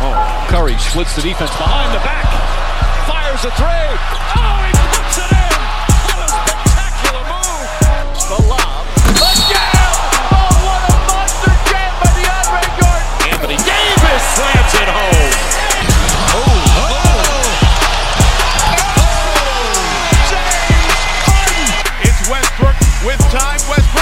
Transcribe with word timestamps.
jam. 0.00 0.48
Curry 0.48 0.78
splits 0.78 1.14
the 1.14 1.22
defense 1.22 1.50
behind 1.56 1.92
the 1.94 2.00
back. 2.00 2.24
Fires 3.06 3.44
a 3.44 3.50
three. 3.52 3.68
Oh, 3.68 4.64
he 4.64 4.72
puts 4.96 5.18
it 5.20 5.28
in. 5.28 5.60
What 6.08 6.18
a 6.24 6.28
spectacular 6.32 7.24
move. 7.28 7.68
The 8.26 8.40
jam. 9.48 9.92
Oh, 10.32 10.48
what 10.64 10.80
a 10.88 10.96
monster 11.04 11.52
jam 11.68 11.92
by 12.00 12.10
the 12.16 12.24
Andre 12.24 12.64
Jordan. 12.80 13.28
Anthony 13.28 13.58
Davis 13.60 14.22
slams 14.36 14.74
it 14.80 14.88
home. 14.88 15.36
Oh, 16.32 16.48
oh, 16.80 16.96
oh. 18.96 19.76
James 20.32 20.96
Harden. 21.28 21.68
It's 22.08 22.20
Westbrook 22.28 22.78
with 23.04 23.20
time. 23.28 23.60
Westbrook 23.68 23.99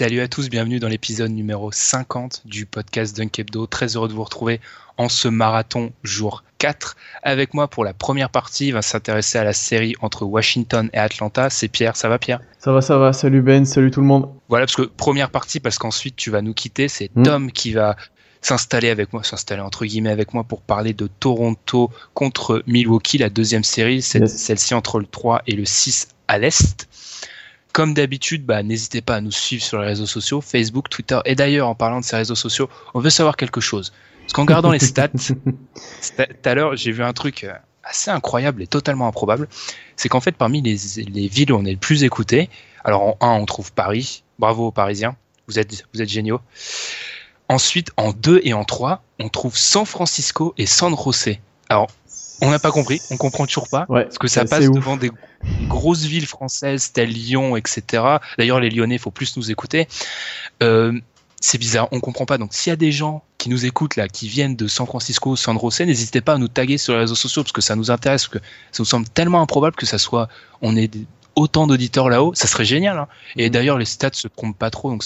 Salut 0.00 0.20
à 0.22 0.28
tous, 0.28 0.48
bienvenue 0.48 0.80
dans 0.80 0.88
l'épisode 0.88 1.30
numéro 1.30 1.70
50 1.70 2.40
du 2.46 2.64
podcast 2.64 3.14
Dunk 3.14 3.38
Hebdo. 3.38 3.66
Très 3.66 3.96
heureux 3.96 4.08
de 4.08 4.14
vous 4.14 4.24
retrouver 4.24 4.58
en 4.96 5.10
ce 5.10 5.28
marathon 5.28 5.92
jour 6.04 6.42
4. 6.56 6.96
Avec 7.22 7.52
moi 7.52 7.68
pour 7.68 7.84
la 7.84 7.92
première 7.92 8.30
partie, 8.30 8.68
il 8.68 8.72
va 8.72 8.80
s'intéresser 8.80 9.36
à 9.36 9.44
la 9.44 9.52
série 9.52 9.94
entre 10.00 10.24
Washington 10.24 10.88
et 10.94 10.96
Atlanta. 10.96 11.50
C'est 11.50 11.68
Pierre, 11.68 11.96
ça 11.96 12.08
va 12.08 12.18
Pierre? 12.18 12.40
Ça 12.60 12.72
va, 12.72 12.80
ça 12.80 12.96
va. 12.96 13.12
Salut 13.12 13.42
Ben, 13.42 13.66
salut 13.66 13.90
tout 13.90 14.00
le 14.00 14.06
monde. 14.06 14.30
Voilà, 14.48 14.64
parce 14.64 14.74
que 14.76 14.84
première 14.84 15.28
partie, 15.28 15.60
parce 15.60 15.76
qu'ensuite 15.76 16.16
tu 16.16 16.30
vas 16.30 16.40
nous 16.40 16.54
quitter, 16.54 16.88
c'est 16.88 17.10
Mm. 17.14 17.22
Tom 17.22 17.52
qui 17.52 17.72
va 17.74 17.94
s'installer 18.40 18.88
avec 18.88 19.12
moi, 19.12 19.22
s'installer 19.22 19.60
entre 19.60 19.84
guillemets 19.84 20.08
avec 20.08 20.32
moi 20.32 20.44
pour 20.44 20.62
parler 20.62 20.94
de 20.94 21.08
Toronto 21.08 21.90
contre 22.14 22.62
Milwaukee, 22.66 23.18
la 23.18 23.28
deuxième 23.28 23.64
série, 23.64 23.96
Yes. 23.96 24.34
celle-ci 24.34 24.72
entre 24.72 24.98
le 24.98 25.04
3 25.04 25.42
et 25.46 25.52
le 25.52 25.66
6 25.66 26.08
à 26.26 26.38
l'Est. 26.38 26.88
Comme 27.72 27.94
d'habitude, 27.94 28.44
bah, 28.44 28.62
n'hésitez 28.62 29.00
pas 29.00 29.16
à 29.16 29.20
nous 29.20 29.30
suivre 29.30 29.62
sur 29.62 29.80
les 29.80 29.86
réseaux 29.86 30.06
sociaux, 30.06 30.40
Facebook, 30.40 30.88
Twitter. 30.88 31.18
Et 31.24 31.34
d'ailleurs, 31.34 31.68
en 31.68 31.74
parlant 31.74 32.00
de 32.00 32.04
ces 32.04 32.16
réseaux 32.16 32.34
sociaux, 32.34 32.68
on 32.94 33.00
veut 33.00 33.10
savoir 33.10 33.36
quelque 33.36 33.60
chose. 33.60 33.92
Parce 34.22 34.32
qu'en 34.32 34.42
regardant 34.42 34.72
les 34.72 34.78
stats, 34.78 35.08
tout 35.18 36.24
à 36.44 36.54
l'heure, 36.54 36.76
j'ai 36.76 36.92
vu 36.92 37.02
un 37.02 37.12
truc 37.12 37.44
euh, 37.44 37.52
assez 37.84 38.10
incroyable 38.10 38.62
et 38.62 38.66
totalement 38.66 39.06
improbable. 39.06 39.48
C'est 39.96 40.08
qu'en 40.08 40.20
fait, 40.20 40.32
parmi 40.32 40.62
les, 40.62 40.76
les 41.08 41.28
villes 41.28 41.52
où 41.52 41.56
on 41.56 41.64
est 41.64 41.72
le 41.72 41.78
plus 41.78 42.04
écouté, 42.04 42.48
alors 42.84 43.02
en 43.02 43.16
1, 43.20 43.40
on 43.40 43.46
trouve 43.46 43.72
Paris. 43.72 44.22
Bravo 44.38 44.68
aux 44.68 44.72
Parisiens. 44.72 45.16
Vous 45.46 45.58
êtes, 45.58 45.84
vous 45.92 46.00
êtes 46.00 46.08
géniaux. 46.08 46.40
Ensuite, 47.48 47.90
en 47.96 48.12
2 48.12 48.40
et 48.44 48.54
en 48.54 48.64
3, 48.64 49.02
on 49.18 49.28
trouve 49.28 49.56
San 49.56 49.84
Francisco 49.84 50.54
et 50.56 50.66
San 50.66 50.96
José. 50.96 51.40
Alors, 51.68 51.88
on 52.40 52.50
n'a 52.50 52.58
pas 52.58 52.70
compris, 52.72 53.00
on 53.10 53.16
comprend 53.16 53.46
toujours 53.46 53.68
pas. 53.68 53.86
Ouais, 53.88 54.04
Parce 54.04 54.18
que 54.18 54.28
ça 54.28 54.44
passe 54.44 54.66
ouf. 54.66 54.74
devant 54.74 54.96
des 54.96 55.10
grosses 55.68 56.04
villes 56.04 56.26
françaises 56.26 56.92
telles 56.92 57.10
Lyon, 57.10 57.56
etc. 57.56 58.02
D'ailleurs, 58.38 58.60
les 58.60 58.70
Lyonnais, 58.70 58.98
faut 58.98 59.10
plus 59.10 59.36
nous 59.36 59.50
écouter. 59.50 59.88
Euh, 60.62 60.92
c'est 61.40 61.58
bizarre, 61.58 61.88
on 61.92 62.00
comprend 62.00 62.26
pas. 62.26 62.36
Donc, 62.38 62.52
s'il 62.52 62.70
y 62.70 62.72
a 62.72 62.76
des 62.76 62.92
gens 62.92 63.22
qui 63.38 63.48
nous 63.48 63.64
écoutent 63.64 63.96
là, 63.96 64.08
qui 64.08 64.28
viennent 64.28 64.56
de 64.56 64.68
San 64.68 64.86
Francisco, 64.86 65.36
San 65.36 65.58
José, 65.58 65.86
n'hésitez 65.86 66.20
pas 66.20 66.34
à 66.34 66.38
nous 66.38 66.48
taguer 66.48 66.76
sur 66.76 66.92
les 66.92 66.98
réseaux 67.00 67.14
sociaux 67.14 67.42
parce 67.42 67.52
que 67.52 67.62
ça 67.62 67.76
nous 67.76 67.90
intéresse, 67.90 68.26
parce 68.26 68.40
que 68.40 68.46
ça 68.72 68.80
nous 68.80 68.84
semble 68.84 69.08
tellement 69.08 69.40
improbable 69.40 69.74
que 69.76 69.86
ça 69.86 69.96
soit, 69.98 70.28
on 70.60 70.76
ait 70.76 70.88
des- 70.88 71.06
autant 71.36 71.66
d'auditeurs 71.66 72.10
là-haut. 72.10 72.34
Ça 72.34 72.46
serait 72.46 72.66
génial. 72.66 72.98
hein. 72.98 73.08
Et 73.36 73.46
Mhm. 73.46 73.50
d'ailleurs, 73.52 73.78
les 73.78 73.84
stats 73.86 74.10
se 74.12 74.28
trompent 74.28 74.58
pas 74.58 74.68
trop, 74.70 74.90
donc 74.90 75.02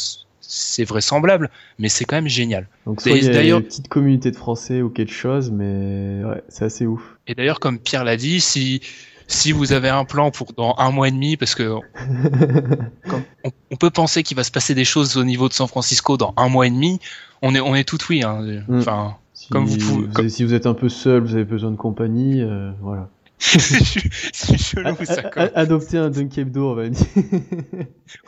c'est 0.46 0.84
vraisemblable, 0.84 1.50
mais 1.78 1.88
c'est 1.88 2.04
quand 2.04 2.16
même 2.16 2.28
génial. 2.28 2.68
Donc, 2.86 3.00
soit 3.00 3.12
il 3.12 3.24
y 3.24 3.28
a 3.52 3.56
une 3.56 3.62
petite 3.62 3.88
communauté 3.88 4.30
de 4.30 4.36
français 4.36 4.82
ou 4.82 4.90
quelque 4.90 5.12
chose, 5.12 5.50
mais 5.50 6.22
ouais, 6.24 6.42
c'est 6.48 6.64
assez 6.64 6.86
ouf. 6.86 7.02
Et 7.26 7.34
d'ailleurs, 7.34 7.60
comme 7.60 7.78
Pierre 7.78 8.04
l'a 8.04 8.16
dit, 8.16 8.40
si 8.40 8.80
si 9.26 9.52
vous 9.52 9.72
avez 9.72 9.88
un 9.88 10.04
plan 10.04 10.30
pour 10.30 10.52
dans 10.52 10.74
un 10.76 10.90
mois 10.90 11.08
et 11.08 11.10
demi, 11.10 11.36
parce 11.38 11.54
que 11.54 11.78
on, 13.44 13.50
on 13.70 13.76
peut 13.76 13.90
penser 13.90 14.22
qu'il 14.22 14.36
va 14.36 14.44
se 14.44 14.50
passer 14.50 14.74
des 14.74 14.84
choses 14.84 15.16
au 15.16 15.24
niveau 15.24 15.48
de 15.48 15.54
San 15.54 15.66
Francisco 15.66 16.16
dans 16.16 16.34
un 16.36 16.48
mois 16.48 16.66
et 16.66 16.70
demi, 16.70 17.00
on 17.42 17.54
est 17.54 17.60
on 17.60 17.74
est 17.74 17.84
tout 17.84 17.98
oui. 18.10 18.22
Hein. 18.22 18.62
Mm. 18.68 18.78
Enfin, 18.80 19.16
si, 19.32 19.48
Comme 19.48 19.64
vous 19.64 19.78
pouvez- 19.78 20.12
comme- 20.12 20.28
si 20.28 20.44
vous 20.44 20.52
êtes 20.54 20.66
un 20.66 20.74
peu 20.74 20.88
seul, 20.90 21.22
vous 21.22 21.34
avez 21.34 21.44
besoin 21.44 21.70
de 21.70 21.76
compagnie, 21.76 22.42
euh, 22.42 22.70
voilà. 22.82 23.08
c'est 23.38 24.58
chelou 24.58 24.88
A- 25.00 25.04
ça. 25.04 25.22
Quoi. 25.22 25.42
a- 25.42 25.58
adoptez 25.58 25.98
un 25.98 26.08
Dunk 26.10 26.36
Hebdo, 26.38 26.70
on 26.70 26.74
va 26.74 26.88
dire. 26.88 27.06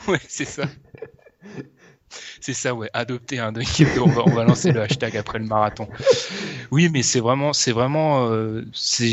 Ouais, 0.09 0.19
c'est 0.29 0.45
ça. 0.47 0.65
C'est 2.41 2.55
ça, 2.55 2.75
ouais. 2.75 2.91
Adopter 2.93 3.39
un 3.39 3.53
Hebdo. 3.53 4.05
On 4.05 4.11
va, 4.11 4.23
on 4.27 4.35
va 4.35 4.45
lancer 4.45 4.73
le 4.73 4.81
hashtag 4.83 5.17
après 5.17 5.39
le 5.39 5.47
marathon. 5.47 5.89
Oui, 6.71 6.89
mais 6.89 7.03
c'est 7.03 7.21
vraiment, 7.21 7.53
c'est 7.53 7.73
vraiment, 7.73 8.29
euh, 8.29 8.63
c'est 8.73 9.13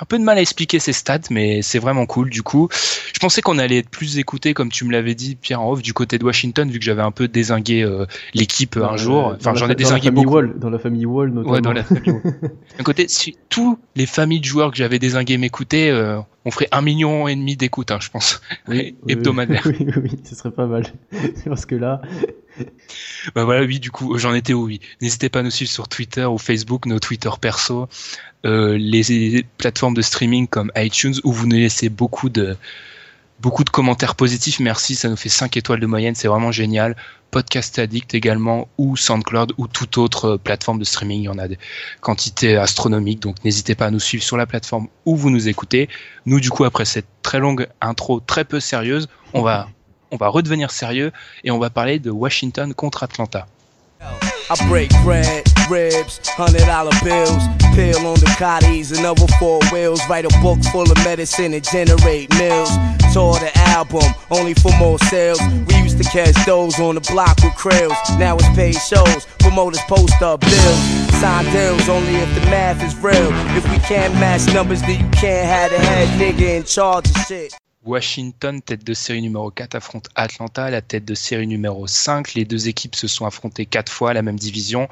un 0.00 0.04
peu 0.06 0.18
de 0.18 0.24
mal 0.24 0.38
à 0.38 0.40
expliquer 0.40 0.78
ces 0.78 0.92
stats, 0.92 1.18
mais 1.30 1.62
c'est 1.62 1.78
vraiment 1.78 2.06
cool. 2.06 2.30
Du 2.30 2.42
coup, 2.42 2.68
je 2.72 3.18
pensais 3.20 3.42
qu'on 3.42 3.58
allait 3.58 3.78
être 3.78 3.90
plus 3.90 4.18
écouté, 4.18 4.54
comme 4.54 4.70
tu 4.70 4.84
me 4.84 4.92
l'avais 4.92 5.14
dit, 5.14 5.36
Pierre 5.36 5.60
en 5.60 5.72
off, 5.72 5.82
du 5.82 5.92
côté 5.92 6.18
de 6.18 6.24
Washington, 6.24 6.70
vu 6.70 6.78
que 6.78 6.84
j'avais 6.84 7.02
un 7.02 7.10
peu 7.10 7.28
désingué 7.28 7.82
euh, 7.82 8.06
l'équipe 8.34 8.76
un 8.76 8.80
Dans 8.80 8.96
jour. 8.96 9.34
Enfin, 9.36 9.54
j'en 9.54 9.66
ai 9.66 9.68
fa- 9.68 9.68
dans 9.68 9.68
la 9.68 9.74
désingué 9.74 10.04
famille 10.08 10.24
beaucoup. 10.24 10.34
Wall, 10.36 10.58
dans 10.58 10.70
la 10.70 10.78
famille 10.78 11.06
Wall, 11.06 11.30
notamment. 11.30 11.52
Ouais, 11.54 11.60
dans 11.60 11.72
la 11.72 11.84
famille. 11.84 12.14
D'un 12.78 12.84
côté, 12.84 13.08
si 13.08 13.36
tous 13.50 13.78
les 13.94 14.06
familles 14.06 14.40
de 14.40 14.46
joueurs 14.46 14.70
que 14.70 14.76
j'avais 14.76 14.98
désingués 14.98 15.36
m'écoutaient, 15.36 15.90
euh, 15.90 16.18
on 16.46 16.50
ferait 16.50 16.68
un 16.72 16.80
million 16.80 17.28
et 17.28 17.36
demi 17.36 17.56
d'écoutes, 17.56 17.90
hein, 17.90 17.98
je 18.00 18.08
pense, 18.08 18.40
oui, 18.68 18.96
hebdomadaire. 19.08 19.62
Oui, 19.66 19.74
oui, 19.80 19.92
oui, 20.02 20.10
ce 20.24 20.34
serait 20.34 20.50
pas 20.50 20.66
mal. 20.66 20.84
Parce 21.44 21.66
que 21.66 21.74
là, 21.74 22.00
Bah 23.34 23.44
voilà, 23.44 23.64
oui, 23.64 23.80
du 23.80 23.90
coup, 23.90 24.18
j'en 24.18 24.34
étais 24.34 24.54
où, 24.54 24.64
oui. 24.64 24.80
N'hésitez 25.00 25.28
pas 25.28 25.40
à 25.40 25.42
nous 25.42 25.50
suivre 25.50 25.70
sur 25.70 25.88
Twitter 25.88 26.24
ou 26.24 26.38
Facebook, 26.38 26.86
nos 26.86 26.98
Twitter 26.98 27.30
perso, 27.40 27.88
euh, 28.46 28.76
les 28.78 29.44
plateformes 29.58 29.94
de 29.94 30.02
streaming 30.02 30.46
comme 30.46 30.72
iTunes 30.76 31.14
où 31.24 31.32
vous 31.32 31.46
nous 31.46 31.56
laissez 31.56 31.88
beaucoup 31.88 32.28
de 32.28 32.56
beaucoup 33.40 33.64
de 33.64 33.70
commentaires 33.70 34.14
positifs. 34.14 34.60
Merci, 34.60 34.94
ça 34.94 35.08
nous 35.08 35.16
fait 35.16 35.30
5 35.30 35.56
étoiles 35.56 35.80
de 35.80 35.86
moyenne, 35.86 36.14
c'est 36.14 36.28
vraiment 36.28 36.52
génial. 36.52 36.96
Podcast 37.30 37.78
Addict 37.78 38.12
également 38.14 38.68
ou 38.76 38.96
SoundCloud 38.96 39.52
ou 39.56 39.66
toute 39.68 39.98
autre 39.98 40.24
euh, 40.30 40.38
plateforme 40.38 40.78
de 40.78 40.84
streaming, 40.84 41.20
il 41.20 41.24
y 41.24 41.28
en 41.28 41.38
a 41.38 41.48
des 41.48 41.58
quantités 42.00 42.56
astronomiques, 42.56 43.20
donc 43.20 43.36
n'hésitez 43.44 43.74
pas 43.74 43.86
à 43.86 43.90
nous 43.90 44.00
suivre 44.00 44.24
sur 44.24 44.36
la 44.36 44.46
plateforme 44.46 44.88
où 45.06 45.16
vous 45.16 45.30
nous 45.30 45.48
écoutez. 45.48 45.88
Nous, 46.26 46.40
du 46.40 46.50
coup, 46.50 46.64
après 46.64 46.84
cette 46.84 47.06
très 47.22 47.38
longue 47.38 47.68
intro 47.80 48.20
très 48.20 48.44
peu 48.44 48.60
sérieuse, 48.60 49.08
on 49.32 49.42
va 49.42 49.68
on 50.10 50.16
va 50.16 50.28
redevenir 50.28 50.70
sérieux 50.70 51.12
et 51.44 51.50
on 51.50 51.58
va 51.58 51.70
parler 51.70 51.98
de 51.98 52.10
Washington 52.10 52.72
contre 52.74 53.02
Atlanta. 53.02 53.46
I 54.52 54.68
break 54.68 54.90
bread, 55.04 55.46
ribs, 55.70 56.18
hundred 56.36 56.66
dollar 56.66 56.90
bills, 57.04 57.44
peel 57.76 58.04
on 58.04 58.18
the 58.18 58.26
cotties 58.36 58.90
and 58.90 59.06
other 59.06 59.28
four 59.38 59.60
wheels, 59.70 60.00
write 60.08 60.24
a 60.24 60.40
book 60.40 60.58
full 60.72 60.90
of 60.90 60.96
medicine 61.04 61.54
and 61.54 61.62
generate 61.62 62.28
mills. 62.36 62.68
Tour 63.12 63.34
the 63.34 63.52
album, 63.54 64.02
only 64.32 64.54
for 64.54 64.72
more 64.78 64.98
sales. 64.98 65.38
We 65.68 65.76
used 65.76 65.98
to 65.98 66.04
catch 66.04 66.34
those 66.46 66.80
on 66.80 66.96
the 66.96 67.00
block 67.12 67.36
with 67.44 67.52
krills. 67.52 67.94
Now 68.18 68.34
it's 68.34 68.48
paid 68.56 68.74
shows, 68.74 69.24
promoters 69.38 69.80
post 69.86 70.20
up 70.20 70.40
bills. 70.40 70.80
Sign 71.20 71.44
deals 71.52 71.88
only 71.88 72.16
if 72.16 72.34
the 72.34 72.50
math 72.50 72.82
is 72.82 72.96
real. 72.96 73.30
If 73.56 73.70
we 73.70 73.78
can't 73.86 74.12
match 74.14 74.52
numbers, 74.52 74.80
then 74.80 74.98
you 74.98 75.10
can't 75.10 75.46
have 75.46 75.70
the 75.70 75.78
head 75.78 76.08
nigga 76.18 76.56
in 76.56 76.64
charge 76.64 77.08
of 77.08 77.16
shit. 77.26 77.54
Washington, 77.84 78.60
tête 78.60 78.84
de 78.84 78.92
série 78.92 79.22
numéro 79.22 79.50
4, 79.50 79.74
affronte 79.74 80.10
Atlanta, 80.14 80.68
la 80.68 80.82
tête 80.82 81.06
de 81.06 81.14
série 81.14 81.46
numéro 81.46 81.86
5. 81.86 82.34
Les 82.34 82.44
deux 82.44 82.68
équipes 82.68 82.94
se 82.94 83.08
sont 83.08 83.24
affrontées 83.24 83.64
quatre 83.64 83.90
fois 83.90 84.10
à 84.10 84.12
la 84.12 84.20
même 84.20 84.38
division 84.38 84.86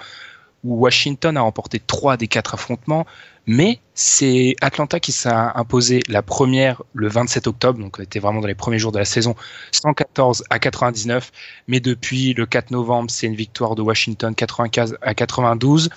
où 0.65 0.77
Washington 0.77 1.37
a 1.37 1.43
remporté 1.43 1.81
trois 1.81 2.17
des 2.17 2.29
quatre 2.29 2.55
affrontements, 2.55 3.07
mais 3.49 3.81
c'est 3.95 4.55
Atlanta 4.61 5.01
qui 5.01 5.11
s'est 5.11 5.31
imposé 5.31 6.01
la 6.07 6.23
première 6.23 6.83
le 6.93 7.09
27 7.09 7.47
octobre, 7.47 7.81
donc 7.81 7.99
était 7.99 8.19
vraiment 8.19 8.43
dans 8.43 8.47
les 8.47 8.55
premiers 8.55 8.79
jours 8.79 8.93
de 8.93 8.99
la 8.99 9.07
saison, 9.07 9.35
114 9.73 10.45
à 10.51 10.59
99, 10.59 11.33
mais 11.67 11.81
depuis 11.81 12.35
le 12.35 12.45
4 12.45 12.71
novembre, 12.71 13.11
c'est 13.11 13.27
une 13.27 13.35
victoire 13.35 13.75
de 13.75 13.81
Washington 13.81 14.35
95 14.35 14.99
à 15.01 15.15
92. 15.15 15.89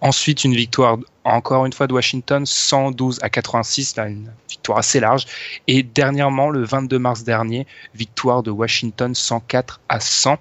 Ensuite, 0.00 0.42
une 0.42 0.54
victoire 0.54 0.98
encore 1.22 1.64
une 1.64 1.72
fois 1.72 1.86
de 1.86 1.92
Washington 1.92 2.44
112 2.44 3.20
à 3.22 3.30
86, 3.30 3.96
là, 3.96 4.08
une 4.08 4.28
victoire 4.50 4.78
assez 4.78 4.98
large. 4.98 5.26
Et 5.68 5.84
dernièrement, 5.84 6.50
le 6.50 6.64
22 6.64 6.98
mars 6.98 7.22
dernier, 7.22 7.68
victoire 7.94 8.42
de 8.42 8.50
Washington 8.50 9.14
104 9.14 9.80
à 9.88 10.00
100. 10.00 10.38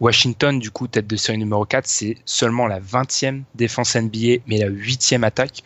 Washington, 0.00 0.58
du 0.58 0.70
coup, 0.70 0.86
tête 0.86 1.06
de 1.06 1.16
série 1.16 1.38
numéro 1.38 1.64
4, 1.64 1.86
c'est 1.86 2.16
seulement 2.24 2.66
la 2.66 2.80
20e 2.80 3.42
défense 3.54 3.96
NBA, 3.96 4.42
mais 4.46 4.58
la 4.58 4.68
8e 4.68 5.24
attaque. 5.24 5.62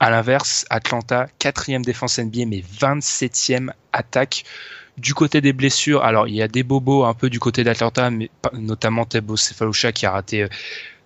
À 0.00 0.10
l'inverse, 0.10 0.66
Atlanta, 0.68 1.28
4e 1.40 1.82
défense 1.82 2.18
NBA, 2.18 2.46
mais 2.46 2.62
27e 2.80 3.70
attaque. 3.92 4.44
Du 4.98 5.14
côté 5.14 5.40
des 5.40 5.52
blessures, 5.52 6.04
alors 6.04 6.28
il 6.28 6.34
y 6.34 6.42
a 6.42 6.46
des 6.46 6.62
bobos 6.62 7.04
un 7.04 7.14
peu 7.14 7.30
du 7.30 7.40
côté 7.40 7.64
d'Atlanta, 7.64 8.10
notamment 8.52 9.04
Tebo 9.06 9.36
Cephalosha 9.36 9.92
qui 9.92 10.06
a 10.06 10.12
raté 10.12 10.42
euh, 10.42 10.48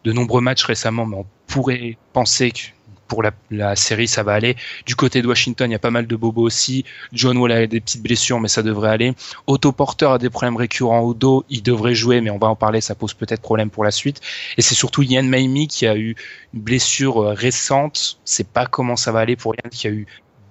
de 0.05 0.13
nombreux 0.13 0.43
matchs 0.43 0.65
récemment, 0.65 1.07
mais 1.07 1.17
on 1.17 1.27
pourrait 1.47 1.97
penser 2.13 2.51
que 2.51 2.61
pour 3.09 3.23
la, 3.23 3.77
série, 3.77 4.07
ça 4.07 4.23
va 4.23 4.35
aller. 4.35 4.57
Du 4.87 4.95
côté 4.95 5.23
de 5.23 5.27
Washington, 5.27 5.69
il 5.71 5.73
y 5.73 5.77
a 5.77 5.81
pas 5.81 5.91
mal 5.91 6.07
de 6.07 6.17
bobos 6.17 6.43
aussi. 6.43 6.85
John 7.13 7.37
Wall 7.39 7.53
a 7.53 7.67
des 7.67 7.81
petites 7.81 8.03
blessures, 8.03 8.39
mais 8.41 8.49
ça 8.49 8.63
devrait 8.63 8.91
aller. 8.91 9.15
Otto 9.47 9.73
Porter 9.73 10.07
a 10.13 10.19
des 10.19 10.31
problèmes 10.31 10.57
récurrents 10.57 11.01
au 11.01 11.15
dos. 11.15 11.45
Il 11.49 11.63
devrait 11.63 11.95
jouer, 11.95 12.21
mais 12.21 12.31
on 12.31 12.39
va 12.39 12.49
en 12.49 12.57
parler. 12.57 12.81
Ça 12.81 12.95
pose 12.95 13.15
peut-être 13.15 13.41
problème 13.41 13.71
pour 13.71 13.83
la 13.83 13.91
suite. 13.91 14.21
Et 14.57 14.63
c'est 14.63 14.75
surtout 14.75 15.03
Yann 15.03 15.27
Maimi 15.27 15.67
qui 15.67 15.87
a 15.87 15.97
eu 15.97 16.15
une 16.55 16.61
blessure 16.61 17.23
euh, 17.23 17.33
récente. 17.33 18.21
C'est 18.25 18.49
pas 18.49 18.67
comment 18.67 18.97
ça 18.97 19.11
va 19.11 19.21
aller 19.21 19.37
pour 19.37 19.55
Yann 19.55 19.71
qui 19.71 19.87
a 19.87 19.91
eu 19.91 20.07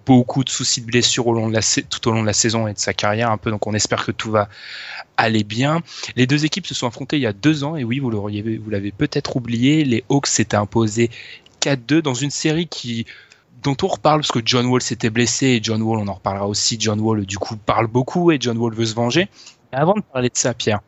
beaucoup 0.08 0.46
de 0.46 0.50
soucis 0.50 0.80
de 0.80 0.86
blessure 0.86 1.28
au 1.28 1.34
long 1.34 1.50
de 1.50 1.54
la, 1.54 1.60
tout 1.90 2.08
au 2.08 2.12
long 2.14 2.22
de 2.22 2.28
la 2.28 2.34
saison 2.34 2.66
et 2.68 2.74
de 2.74 2.80
sa 2.80 2.94
carrière 2.94 3.30
un 3.30 3.38
peu. 3.38 3.52
Donc 3.52 3.68
on 3.68 3.74
espère 3.74 4.06
que 4.06 4.12
tout 4.12 4.32
va 4.32 4.48
aller 5.18 5.44
bien. 5.44 5.82
Les 6.16 6.26
deux 6.26 6.46
équipes 6.46 6.66
se 6.66 6.74
sont 6.74 6.88
affrontées 6.88 7.18
il 7.18 7.24
y 7.24 7.28
a 7.28 7.34
deux 7.34 7.66
ans 7.66 7.76
et 7.76 7.84
oui, 7.84 8.00
vous 8.00 8.10
l'avez 8.70 8.92
peut-être 8.92 9.36
oublié. 9.36 9.84
Les 9.84 10.06
Hawks 10.10 10.28
s'étaient 10.28 10.56
imposés 10.56 11.12
4-2 11.62 12.02
dans 12.02 12.14
une 12.14 12.32
série 12.32 12.68
qui 12.68 13.06
dont 13.64 13.76
on 13.82 13.88
reparle 13.88 14.22
parce 14.22 14.32
que 14.32 14.40
John 14.44 14.66
Wall 14.68 14.82
s'était 14.82 15.10
blessé 15.10 15.48
et 15.48 15.60
John 15.62 15.82
Wall, 15.82 16.00
on 16.00 16.08
en 16.08 16.14
reparlera 16.14 16.48
aussi. 16.48 16.78
John 16.80 17.00
Wall, 17.00 17.26
du 17.26 17.38
coup, 17.38 17.58
parle 17.58 17.88
beaucoup 17.88 18.32
et 18.32 18.38
John 18.40 18.58
Wall 18.58 18.74
veut 18.74 18.86
se 18.86 18.96
venger. 18.96 19.28
avant 19.72 19.96
de 19.96 20.02
parler 20.02 20.30
de 20.30 20.38
ça, 20.38 20.54
Pierre, 20.54 20.80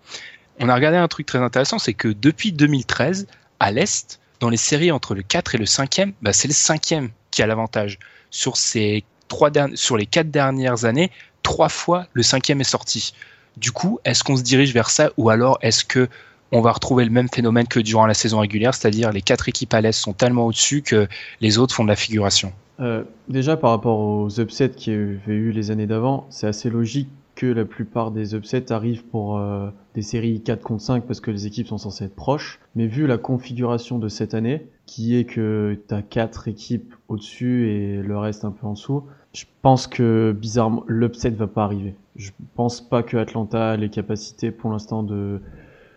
on 0.60 0.70
a 0.70 0.76
regardé 0.76 0.98
un 0.98 1.08
truc 1.08 1.26
très 1.26 1.40
intéressant, 1.40 1.80
c'est 1.80 1.94
que 1.94 2.08
depuis 2.08 2.52
2013, 2.52 3.28
à 3.60 3.72
l'Est, 3.72 4.20
dans 4.40 4.50
les 4.50 4.58
séries 4.58 4.92
entre 4.92 5.16
le 5.16 5.22
4 5.22 5.56
et 5.56 5.58
le 5.58 5.66
5e, 5.66 6.14
bah, 6.22 6.34
c'est 6.34 6.48
le 6.48 6.54
5e 6.54 7.10
qui 7.32 7.42
a 7.42 7.48
l'avantage. 7.48 8.00
Sur, 8.32 8.58
ces 8.58 9.04
trois 9.28 9.52
sur 9.76 9.98
les 9.98 10.06
quatre 10.06 10.32
dernières 10.32 10.86
années, 10.86 11.12
trois 11.44 11.70
fois 11.70 12.08
le 12.14 12.22
5e 12.22 12.60
est 12.60 12.64
sorti. 12.64 13.14
Du 13.58 13.72
coup, 13.72 14.00
est-ce 14.06 14.24
qu'on 14.24 14.38
se 14.38 14.44
dirige 14.44 14.74
vers 14.74 14.90
ça 14.90 15.12
ou 15.18 15.30
alors 15.30 15.58
est-ce 15.62 15.84
que 15.84 16.08
on 16.52 16.62
va 16.62 16.72
retrouver 16.72 17.06
le 17.06 17.12
même 17.12 17.30
phénomène 17.30 17.68
que 17.68 17.80
durant 17.80 18.06
la 18.06 18.14
saison 18.14 18.40
régulière, 18.40 18.74
c'est-à-dire 18.74 19.12
les 19.12 19.22
quatre 19.22 19.50
équipes 19.50 19.74
à 19.74 19.82
l'Est 19.82 19.92
sont 19.92 20.14
tellement 20.14 20.46
au-dessus 20.46 20.82
que 20.82 21.08
les 21.42 21.58
autres 21.58 21.76
font 21.76 21.84
de 21.84 21.90
la 21.90 21.96
figuration. 21.96 22.52
Euh, 22.80 23.04
déjà 23.28 23.58
par 23.58 23.72
rapport 23.72 24.00
aux 24.00 24.40
upsets 24.40 24.70
qu'il 24.70 24.94
y 24.94 24.96
avait 24.96 25.36
eu 25.36 25.52
les 25.52 25.72
années 25.72 25.88
d'avant, 25.88 26.26
c'est 26.30 26.48
assez 26.48 26.70
logique 26.70 27.10
que 27.36 27.46
la 27.46 27.64
plupart 27.64 28.12
des 28.12 28.36
upsets 28.36 28.72
arrivent 28.72 29.06
pour 29.06 29.38
euh, 29.38 29.70
des 29.96 30.02
séries 30.02 30.42
4 30.42 30.62
contre 30.62 30.84
5 30.84 31.06
parce 31.06 31.22
que 31.22 31.32
les 31.32 31.48
équipes 31.48 31.68
sont 31.68 31.78
censées 31.78 32.06
être 32.06 32.16
proches. 32.16 32.60
Mais 32.76 32.86
vu 32.86 33.08
la 33.08 33.18
configuration 33.18 33.98
de 33.98 34.10
cette 34.10 34.34
année, 34.34 34.68
qui 34.86 35.18
est 35.18 35.24
que 35.24 35.80
tu 35.88 35.94
as 35.94 36.02
4 36.02 36.50
équipes 36.50 36.94
au-dessus 37.08 37.70
et 37.70 38.02
le 38.02 38.18
reste 38.18 38.44
un 38.44 38.52
peu 38.52 38.68
en 38.68 38.74
dessous, 38.74 39.04
je 39.34 39.46
pense 39.62 39.88
que 39.88 40.36
bizarrement 40.38 40.84
l'upset 40.88 41.30
va 41.30 41.48
pas 41.48 41.64
arriver. 41.64 41.96
Je 42.18 42.32
pense 42.56 42.82
pas 42.82 43.04
que 43.04 43.16
Atlanta 43.16 43.72
a 43.72 43.78
les 43.78 43.90
capacités 43.90 44.52
pour 44.52 44.72
l'instant 44.72 45.04
de 45.04 45.40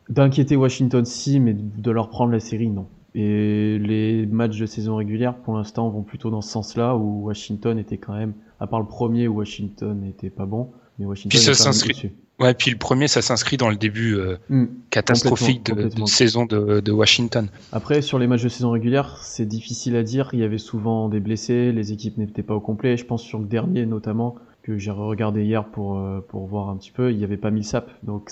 D'inquiéter 0.09 0.57
Washington, 0.57 1.05
si, 1.05 1.41
mais 1.41 1.55
de 1.55 1.91
leur 1.91 2.09
prendre 2.09 2.33
la 2.33 2.41
série, 2.41 2.69
non. 2.69 2.87
Et 3.15 3.79
les 3.79 4.27
matchs 4.27 4.59
de 4.59 4.67
saison 4.67 4.97
régulière, 4.97 5.35
pour 5.37 5.57
l'instant, 5.57 5.89
vont 5.91 6.03
plutôt 6.03 6.31
dans 6.31 6.41
ce 6.41 6.51
sens-là, 6.51 6.97
où 6.97 7.27
Washington 7.27 7.79
était 7.79 7.99
quand 7.99 8.15
même, 8.15 8.33
à 8.59 8.67
part 8.67 8.81
le 8.81 8.87
premier 8.87 9.29
où 9.29 9.37
Washington 9.37 10.01
n'était 10.01 10.31
pas 10.31 10.47
bon, 10.47 10.71
mais 10.99 11.05
Washington 11.05 11.31
puis 11.31 11.39
ça 11.39 11.55
s'inscrit. 11.55 12.11
Ouais, 12.41 12.55
puis 12.55 12.71
le 12.71 12.79
premier, 12.79 13.09
ça 13.09 13.23
s'inscrit 13.23 13.57
dans 13.57 13.69
le 13.69 13.77
début 13.77 14.17
euh, 14.17 14.37
hmm. 14.49 14.65
catastrophique 14.91 15.73
de, 15.73 16.07
saison 16.07 16.47
de, 16.47 16.91
Washington. 16.91 17.49
Après, 17.71 18.03
sur 18.03 18.19
les 18.19 18.27
matchs 18.27 18.43
de 18.43 18.49
saison 18.49 18.71
régulière, 18.71 19.19
c'est 19.23 19.47
difficile 19.47 19.95
à 19.95 20.03
dire. 20.03 20.31
Il 20.33 20.41
y 20.41 20.43
avait 20.43 20.59
souvent 20.59 21.09
des 21.09 21.21
blessés, 21.21 21.71
les 21.71 21.93
équipes 21.93 22.17
n'étaient 22.19 22.43
pas 22.43 22.55
au 22.55 22.61
complet. 22.61 22.97
Je 22.97 23.05
pense 23.05 23.23
sur 23.23 23.39
le 23.39 23.47
dernier, 23.47 23.87
notamment, 23.87 24.37
que 24.63 24.79
j'ai 24.79 24.91
regardé 24.91 25.45
hier 25.45 25.65
pour, 25.67 25.99
euh, 25.99 26.21
pour 26.27 26.47
voir 26.47 26.71
un 26.71 26.77
petit 26.77 26.91
peu, 26.91 27.13
il 27.13 27.19
n'y 27.19 27.25
avait 27.25 27.37
pas 27.37 27.51
Millsap. 27.51 27.91
Donc 28.03 28.31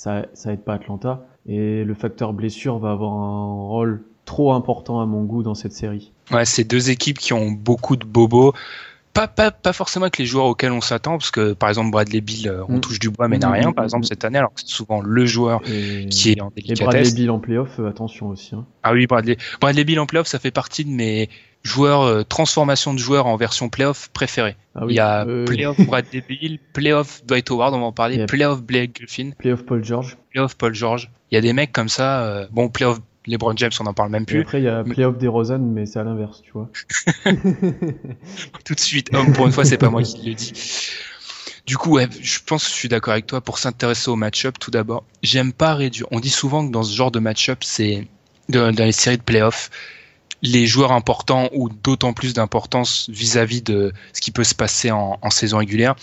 ça, 0.00 0.24
ça 0.32 0.54
aide 0.54 0.62
pas 0.62 0.74
Atlanta. 0.74 1.26
Et 1.46 1.84
le 1.84 1.94
facteur 1.94 2.32
blessure 2.32 2.78
va 2.78 2.92
avoir 2.92 3.12
un 3.12 3.52
rôle 3.52 4.02
trop 4.24 4.54
important 4.54 5.00
à 5.02 5.06
mon 5.06 5.24
goût 5.24 5.42
dans 5.42 5.54
cette 5.54 5.72
série. 5.72 6.12
Ouais, 6.30 6.46
c'est 6.46 6.64
deux 6.64 6.88
équipes 6.88 7.18
qui 7.18 7.34
ont 7.34 7.50
beaucoup 7.50 7.96
de 7.96 8.06
bobos. 8.06 8.54
Pas, 9.12 9.28
pas, 9.28 9.50
pas 9.50 9.74
forcément 9.74 10.04
avec 10.04 10.16
les 10.16 10.24
joueurs 10.24 10.46
auxquels 10.46 10.72
on 10.72 10.80
s'attend, 10.80 11.18
parce 11.18 11.30
que 11.30 11.52
par 11.52 11.68
exemple 11.68 11.90
Bradley 11.90 12.22
Bill, 12.22 12.48
euh, 12.48 12.64
on 12.68 12.76
mm. 12.76 12.80
touche 12.80 12.98
du 12.98 13.10
bois 13.10 13.28
mais 13.28 13.38
n'a 13.38 13.48
mm, 13.48 13.52
rien, 13.52 13.70
mm, 13.70 13.74
par 13.74 13.84
exemple 13.84 14.06
cette 14.06 14.24
année, 14.24 14.38
alors 14.38 14.54
que 14.54 14.60
c'est 14.60 14.68
souvent 14.68 15.02
le 15.02 15.26
joueur 15.26 15.60
qui 15.62 16.30
est 16.30 16.40
en 16.40 16.50
délicatesse. 16.50 16.80
Et 16.80 16.84
Bradley 16.84 17.12
Bill 17.12 17.30
en 17.30 17.38
playoff, 17.40 17.78
euh, 17.80 17.88
attention 17.88 18.28
aussi. 18.28 18.54
Hein. 18.54 18.64
Ah 18.82 18.92
oui, 18.92 19.06
Bradley, 19.06 19.36
Bradley 19.60 19.84
Bill 19.84 20.00
en 20.00 20.06
playoff, 20.06 20.28
ça 20.28 20.38
fait 20.38 20.52
partie 20.52 20.84
de 20.84 20.90
mes 20.90 21.28
joueurs, 21.62 22.02
euh, 22.02 22.22
transformation 22.22 22.94
de 22.94 22.98
joueurs 22.98 23.26
en 23.26 23.36
version 23.36 23.68
playoff 23.68 24.08
préférée. 24.12 24.56
Ah 24.74 24.84
Il 24.88 24.94
y 24.94 25.00
a 25.00 25.26
playoff 25.46 25.80
Bradley 25.80 26.24
Bill, 26.26 26.58
playoff 26.72 27.24
Dwight 27.26 27.50
Howard, 27.50 27.74
on 27.74 27.80
va 27.80 27.86
en 27.86 27.92
parler, 27.92 28.24
playoff 28.26 28.62
Blake 28.62 28.94
Griffin. 28.96 29.30
Playoff 29.38 29.64
Paul 29.64 29.84
George. 29.84 30.16
Playoff 30.30 30.56
Paul 30.56 30.74
George. 30.74 31.10
Il 31.30 31.34
y 31.34 31.38
a 31.38 31.40
des 31.40 31.52
mecs 31.52 31.72
comme 31.72 31.88
ça, 31.88 32.24
euh, 32.24 32.46
bon, 32.50 32.68
playoff 32.68 33.00
LeBron 33.26 33.54
James, 33.56 33.70
on 33.80 33.84
n'en 33.84 33.94
parle 33.94 34.10
même 34.10 34.24
plus. 34.24 34.38
Et 34.38 34.42
après, 34.42 34.60
il 34.60 34.64
y 34.64 34.68
a 34.68 34.82
playoff 34.82 35.18
des 35.18 35.28
Rosen, 35.28 35.72
mais 35.72 35.86
c'est 35.86 35.98
à 35.98 36.04
l'inverse, 36.04 36.42
tu 36.42 36.52
vois. 36.52 36.70
Tout 38.64 38.74
de 38.74 38.80
suite, 38.80 39.14
homme, 39.14 39.32
pour 39.32 39.46
une 39.46 39.52
fois, 39.52 39.64
c'est 39.64 39.78
pas 39.78 39.90
moi 39.90 40.02
qui 40.02 40.26
le 40.26 40.34
dis. 40.34 40.52
Du 41.66 41.76
coup, 41.76 41.92
ouais, 41.92 42.08
je 42.20 42.38
pense 42.44 42.64
que 42.64 42.70
je 42.70 42.74
suis 42.74 42.88
d'accord 42.88 43.12
avec 43.12 43.26
toi 43.26 43.40
pour 43.40 43.58
s'intéresser 43.58 44.10
au 44.10 44.16
match-up. 44.16 44.56
Tout 44.58 44.70
d'abord, 44.70 45.04
j'aime 45.22 45.52
pas 45.52 45.74
réduire. 45.74 46.06
On 46.10 46.18
dit 46.18 46.30
souvent 46.30 46.66
que 46.66 46.72
dans 46.72 46.82
ce 46.82 46.96
genre 46.96 47.10
de 47.10 47.18
match-up, 47.18 47.58
c'est 47.62 48.08
dans 48.48 48.74
les 48.76 48.92
séries 48.92 49.18
de 49.18 49.22
playoffs, 49.22 49.70
les 50.42 50.66
joueurs 50.66 50.92
importants 50.92 51.48
ou 51.52 51.68
d'autant 51.68 52.12
plus 52.12 52.32
d'importance 52.32 53.08
vis-à-vis 53.10 53.62
de 53.62 53.92
ce 54.12 54.20
qui 54.20 54.30
peut 54.30 54.44
se 54.44 54.54
passer 54.54 54.90
en, 54.90 55.18
saison 55.30 55.58
régulière. 55.58 55.96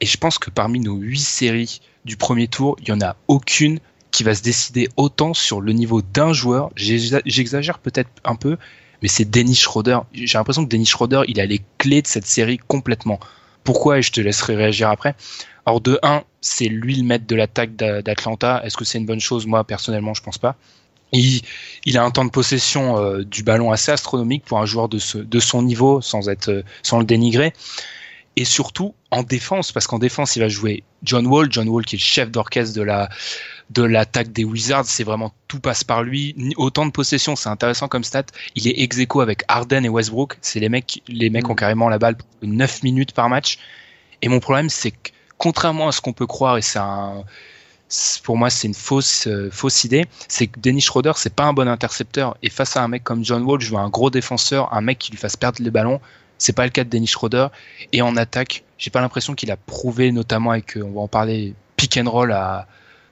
Et 0.00 0.06
je 0.06 0.16
pense 0.16 0.38
que 0.38 0.50
parmi 0.50 0.80
nos 0.80 0.96
huit 0.96 1.20
séries 1.20 1.80
du 2.04 2.16
premier 2.16 2.48
tour, 2.48 2.76
il 2.80 2.88
y 2.88 2.92
en 2.92 3.00
a 3.00 3.16
aucune 3.28 3.78
qui 4.10 4.22
va 4.22 4.34
se 4.34 4.42
décider 4.42 4.88
autant 4.96 5.34
sur 5.34 5.60
le 5.60 5.72
niveau 5.72 6.02
d'un 6.02 6.32
joueur. 6.32 6.70
J'exagère 6.76 7.78
peut-être 7.78 8.10
un 8.24 8.36
peu, 8.36 8.56
mais 9.02 9.08
c'est 9.08 9.24
Dennis 9.24 9.56
Schroeder. 9.56 10.00
J'ai 10.12 10.38
l'impression 10.38 10.64
que 10.64 10.70
Dennis 10.70 10.86
Schroeder, 10.86 11.22
il 11.28 11.40
a 11.40 11.46
les 11.46 11.62
clés 11.78 12.02
de 12.02 12.06
cette 12.06 12.26
série 12.26 12.58
complètement. 12.58 13.18
Pourquoi 13.64 13.98
Et 13.98 14.02
je 14.02 14.12
te 14.12 14.20
laisserai 14.20 14.54
réagir 14.56 14.90
après. 14.90 15.14
Alors 15.66 15.80
de 15.80 15.98
1, 16.02 16.22
c'est 16.40 16.68
lui 16.68 16.96
le 16.96 17.04
maître 17.04 17.26
de 17.26 17.34
l'attaque 17.34 17.74
d'Atlanta. 17.74 18.60
Est-ce 18.64 18.76
que 18.76 18.84
c'est 18.84 18.98
une 18.98 19.06
bonne 19.06 19.20
chose? 19.20 19.46
Moi, 19.46 19.64
personnellement, 19.64 20.14
je 20.14 20.22
pense 20.22 20.38
pas. 20.38 20.56
Il, 21.14 21.98
a 21.98 22.02
un 22.02 22.10
temps 22.10 22.24
de 22.24 22.30
possession 22.30 22.98
euh, 22.98 23.24
du 23.24 23.42
ballon 23.42 23.70
assez 23.70 23.92
astronomique 23.92 24.44
pour 24.44 24.58
un 24.58 24.66
joueur 24.66 24.88
de, 24.88 24.98
de 25.16 25.40
son 25.40 25.62
niveau, 25.62 26.00
sans, 26.00 26.28
être, 26.28 26.48
euh, 26.48 26.62
sans 26.82 26.98
le 26.98 27.04
dénigrer. 27.04 27.52
Et 28.36 28.44
surtout 28.44 28.94
en 29.12 29.22
défense, 29.22 29.70
parce 29.70 29.86
qu'en 29.86 30.00
défense, 30.00 30.34
il 30.34 30.40
va 30.40 30.48
jouer 30.48 30.82
John 31.04 31.26
Wall, 31.26 31.46
John 31.50 31.68
Wall 31.68 31.84
qui 31.84 31.94
est 31.94 31.98
le 31.98 32.02
chef 32.02 32.30
d'orchestre 32.32 32.74
de 32.74 32.82
la 32.82 33.08
de 33.70 33.82
l'attaque 33.82 34.32
des 34.32 34.44
Wizards, 34.44 34.84
c'est 34.84 35.04
vraiment 35.04 35.32
tout 35.48 35.60
passe 35.60 35.84
par 35.84 36.02
lui. 36.02 36.34
Autant 36.56 36.86
de 36.86 36.90
possession, 36.90 37.34
c'est 37.36 37.48
intéressant 37.48 37.88
comme 37.88 38.04
stat. 38.04 38.24
Il 38.54 38.68
est 38.68 38.82
ex 38.82 38.98
avec 39.20 39.44
Harden 39.48 39.84
et 39.84 39.88
Westbrook. 39.88 40.36
C'est 40.42 40.60
les 40.60 40.68
mecs, 40.68 41.02
les 41.08 41.30
mecs 41.30 41.48
ont 41.48 41.54
mm. 41.54 41.56
carrément 41.56 41.88
la 41.88 41.98
balle 41.98 42.16
pour 42.16 42.28
9 42.42 42.82
minutes 42.82 43.12
par 43.12 43.28
match. 43.28 43.58
Et 44.22 44.28
mon 44.28 44.40
problème, 44.40 44.68
c'est 44.68 44.90
que 44.90 45.10
contrairement 45.38 45.88
à 45.88 45.92
ce 45.92 46.00
qu'on 46.00 46.12
peut 46.12 46.26
croire, 46.26 46.58
et 46.58 46.62
c'est 46.62 46.78
un, 46.78 47.24
pour 48.22 48.36
moi 48.36 48.50
c'est 48.50 48.68
une 48.68 48.74
fausse 48.74 49.26
euh, 49.26 49.50
fausse 49.50 49.84
idée, 49.84 50.06
c'est 50.28 50.46
que 50.46 50.60
Dennis 50.60 50.82
Schroeder 50.82 51.12
c'est 51.16 51.34
pas 51.34 51.44
un 51.44 51.52
bon 51.52 51.68
intercepteur. 51.68 52.36
Et 52.42 52.50
face 52.50 52.76
à 52.76 52.82
un 52.82 52.88
mec 52.88 53.04
comme 53.04 53.24
John 53.24 53.42
Wall, 53.42 53.60
je 53.60 53.70
veux 53.70 53.78
un 53.78 53.88
gros 53.88 54.10
défenseur, 54.10 54.72
un 54.72 54.80
mec 54.80 54.98
qui 54.98 55.10
lui 55.10 55.18
fasse 55.18 55.36
perdre 55.36 55.62
les 55.62 55.70
ballons. 55.70 56.00
C'est 56.38 56.52
pas 56.52 56.64
le 56.64 56.70
cas 56.70 56.84
de 56.84 56.90
Dennis 56.90 57.06
Schroeder. 57.06 57.46
Et 57.92 58.02
en 58.02 58.16
attaque, 58.16 58.64
j'ai 58.76 58.90
pas 58.90 59.00
l'impression 59.00 59.34
qu'il 59.34 59.50
a 59.52 59.56
prouvé 59.56 60.10
notamment 60.10 60.50
avec 60.50 60.76
on 60.82 60.90
va 60.90 61.00
en 61.00 61.08
parler 61.08 61.54
pick 61.76 61.96
and 61.96 62.10
roll 62.10 62.32
à 62.32 62.66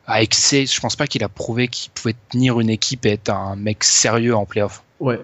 à 0.07 0.23
excès, 0.23 0.67
je 0.67 0.81
pense 0.81 0.97
pas 0.97 1.07
qu'il 1.07 1.23
a 1.23 1.29
prouvé 1.29 1.69
qu'il 1.69 1.93
pouvait 1.93 2.17
tenir 2.31 2.61
une 2.61 2.71
équipe 2.71 3.07
et 3.07 3.11
être 3.11 3.31
un 3.31 3.57
mec 3.57 3.85
sérieux 3.85 4.35
en 4.35 4.47
playoff. 4.47 4.83
Ouais, 5.01 5.21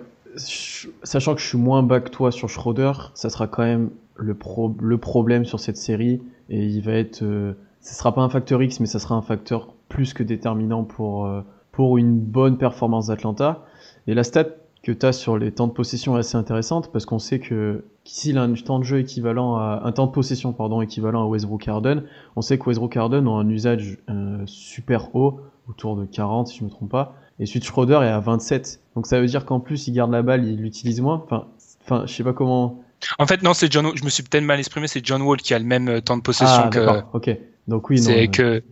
sachant 1.02 1.34
que 1.34 1.40
je 1.40 1.46
suis 1.46 1.58
moins 1.58 1.82
bas 1.82 2.00
que 2.00 2.10
toi 2.10 2.30
sur 2.30 2.48
Schroeder, 2.48 2.92
ça 3.14 3.30
sera 3.30 3.46
quand 3.46 3.64
même 3.64 3.90
le 4.16 4.98
problème 4.98 5.44
sur 5.44 5.60
cette 5.60 5.76
série. 5.76 6.20
Et 6.48 6.64
il 6.64 6.80
va 6.82 6.92
être, 6.92 7.22
euh, 7.22 7.54
ce 7.80 7.94
sera 7.94 8.14
pas 8.14 8.22
un 8.22 8.28
facteur 8.28 8.62
X, 8.62 8.80
mais 8.80 8.86
ça 8.86 8.98
sera 8.98 9.14
un 9.14 9.22
facteur 9.22 9.68
plus 9.88 10.12
que 10.14 10.22
déterminant 10.22 10.84
pour, 10.84 11.26
euh, 11.26 11.42
pour 11.72 11.98
une 11.98 12.18
bonne 12.18 12.58
performance 12.58 13.06
d'Atlanta. 13.06 13.64
Et 14.06 14.14
la 14.14 14.24
stat 14.24 14.46
que 14.82 14.92
tu 14.92 15.06
as 15.06 15.12
sur 15.12 15.38
les 15.38 15.52
temps 15.52 15.66
de 15.66 15.72
possession 15.72 16.16
est 16.16 16.20
assez 16.20 16.36
intéressante 16.36 16.90
parce 16.92 17.04
qu'on 17.04 17.18
sait 17.18 17.40
que 17.40 17.84
s'il 18.04 18.38
a 18.38 18.42
un 18.42 18.54
temps 18.54 18.78
de 18.78 18.84
jeu 18.84 19.00
équivalent 19.00 19.56
à 19.56 19.82
un 19.84 19.92
temps 19.92 20.06
de 20.06 20.12
possession 20.12 20.52
pardon 20.52 20.80
équivalent 20.80 21.22
à 21.22 21.26
Westbrook 21.26 21.66
Harden, 21.66 22.04
on 22.36 22.42
sait 22.42 22.58
que 22.58 22.64
Westbrook 22.64 22.96
Harden 22.96 23.26
a 23.26 23.30
un 23.30 23.48
usage 23.48 23.98
euh, 24.08 24.42
super 24.46 25.14
haut 25.14 25.40
autour 25.68 25.96
de 25.96 26.04
40 26.04 26.48
si 26.48 26.58
je 26.58 26.64
me 26.64 26.70
trompe 26.70 26.90
pas 26.90 27.16
et 27.40 27.46
Switch 27.46 27.66
Schroeder 27.66 28.00
est 28.02 28.08
à 28.08 28.20
27. 28.20 28.80
Donc 28.94 29.06
ça 29.06 29.20
veut 29.20 29.26
dire 29.26 29.44
qu'en 29.44 29.60
plus 29.60 29.88
il 29.88 29.92
garde 29.92 30.10
la 30.10 30.22
balle, 30.22 30.44
il 30.46 30.60
l'utilise 30.60 31.00
moins. 31.00 31.22
Enfin 31.24 31.46
enfin 31.84 32.04
je 32.06 32.12
sais 32.12 32.24
pas 32.24 32.32
comment 32.32 32.82
En 33.18 33.26
fait 33.26 33.42
non, 33.42 33.54
c'est 33.54 33.70
John 33.70 33.90
je 33.94 34.04
me 34.04 34.10
suis 34.10 34.22
peut-être 34.22 34.44
mal 34.44 34.58
exprimé, 34.58 34.88
c'est 34.88 35.04
John 35.04 35.22
Wall 35.22 35.38
qui 35.38 35.54
a 35.54 35.58
le 35.58 35.64
même 35.64 35.88
euh, 35.88 36.00
temps 36.00 36.16
de 36.16 36.22
possession 36.22 36.62
ah, 36.64 36.68
que 36.68 36.78
d'accord. 36.78 37.10
OK. 37.14 37.30
Donc 37.68 37.90
oui 37.90 37.98
c'est 37.98 38.24
euh, 38.24 38.26
que. 38.26 38.62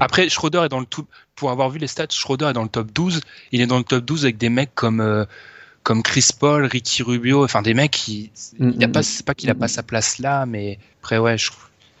Après, 0.00 0.28
Schroeder 0.28 0.62
est 0.64 0.68
dans 0.68 0.80
le 0.80 0.86
tout. 0.86 1.04
Pour 1.36 1.50
avoir 1.52 1.70
vu 1.70 1.78
les 1.78 1.86
stats, 1.86 2.06
Schroeder 2.10 2.46
est 2.46 2.52
dans 2.52 2.64
le 2.64 2.68
top 2.68 2.90
12. 2.92 3.20
Il 3.52 3.60
est 3.60 3.66
dans 3.66 3.78
le 3.78 3.84
top 3.84 4.04
12 4.04 4.24
avec 4.24 4.36
des 4.36 4.48
mecs 4.48 4.74
comme 4.74 5.00
euh, 5.00 5.24
comme 5.84 6.02
Chris 6.02 6.30
Paul, 6.38 6.64
Ricky 6.64 7.04
Rubio, 7.04 7.44
enfin 7.44 7.62
des 7.62 7.74
mecs 7.74 7.92
qui. 7.92 8.32
Mm, 8.58 8.70
Il 8.76 8.84
a 8.84 8.88
mm, 8.88 8.92
pas, 8.92 9.00
mm. 9.00 9.02
c'est 9.04 9.24
pas 9.26 9.34
qu'il 9.34 9.50
a 9.50 9.54
pas 9.54 9.68
sa 9.68 9.84
place 9.84 10.18
là, 10.18 10.46
mais 10.46 10.78
après 11.00 11.18
ouais, 11.18 11.38
je, 11.38 11.50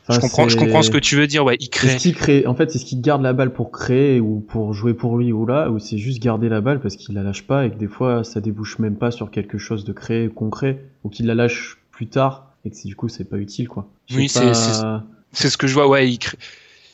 comprends, 0.08 0.48
je 0.48 0.54
c'est- 0.54 0.58
comprends 0.58 0.82
ce 0.82 0.90
que 0.90 0.98
tu 0.98 1.14
veux 1.14 1.28
dire. 1.28 1.44
Ouais, 1.44 1.56
il 1.60 1.68
crée. 1.70 2.46
En 2.46 2.54
fait, 2.54 2.74
est-ce 2.74 2.84
qu'il 2.84 3.00
garde 3.00 3.22
la 3.22 3.32
balle 3.32 3.52
pour 3.52 3.70
créer 3.70 4.18
ou 4.18 4.40
pour 4.40 4.72
jouer 4.74 4.94
pour 4.94 5.16
lui 5.16 5.30
ou 5.32 5.46
là, 5.46 5.70
ou 5.70 5.78
c'est 5.78 5.98
juste 5.98 6.20
garder 6.20 6.48
la 6.48 6.60
balle 6.60 6.80
parce 6.80 6.96
qu'il 6.96 7.14
la 7.14 7.22
lâche 7.22 7.46
pas 7.46 7.64
et 7.66 7.70
que 7.70 7.76
des 7.76 7.86
fois 7.88 8.24
ça 8.24 8.40
débouche 8.40 8.80
même 8.80 8.96
pas 8.96 9.10
sur 9.12 9.30
quelque 9.30 9.58
chose 9.58 9.84
de 9.84 9.92
créé, 9.92 10.28
concret, 10.28 10.82
ou 11.04 11.10
qu'il 11.10 11.26
la 11.26 11.34
lâche 11.36 11.78
plus 11.92 12.08
tard 12.08 12.54
et 12.64 12.70
que 12.70 12.76
c'est- 12.76 12.88
du 12.88 12.96
coup 12.96 13.08
c'est 13.08 13.24
pas 13.24 13.36
utile 13.38 13.68
quoi. 13.68 13.88
Oui, 14.10 14.28
c'est- 14.28 14.40
pas- 14.40 14.54
c'est- 14.54 14.82
C'est 15.32 15.50
ce 15.50 15.56
que 15.56 15.66
je 15.66 15.74
vois. 15.74 15.88
Ouais, 15.88 16.08
il 16.08 16.18
crée. 16.18 16.38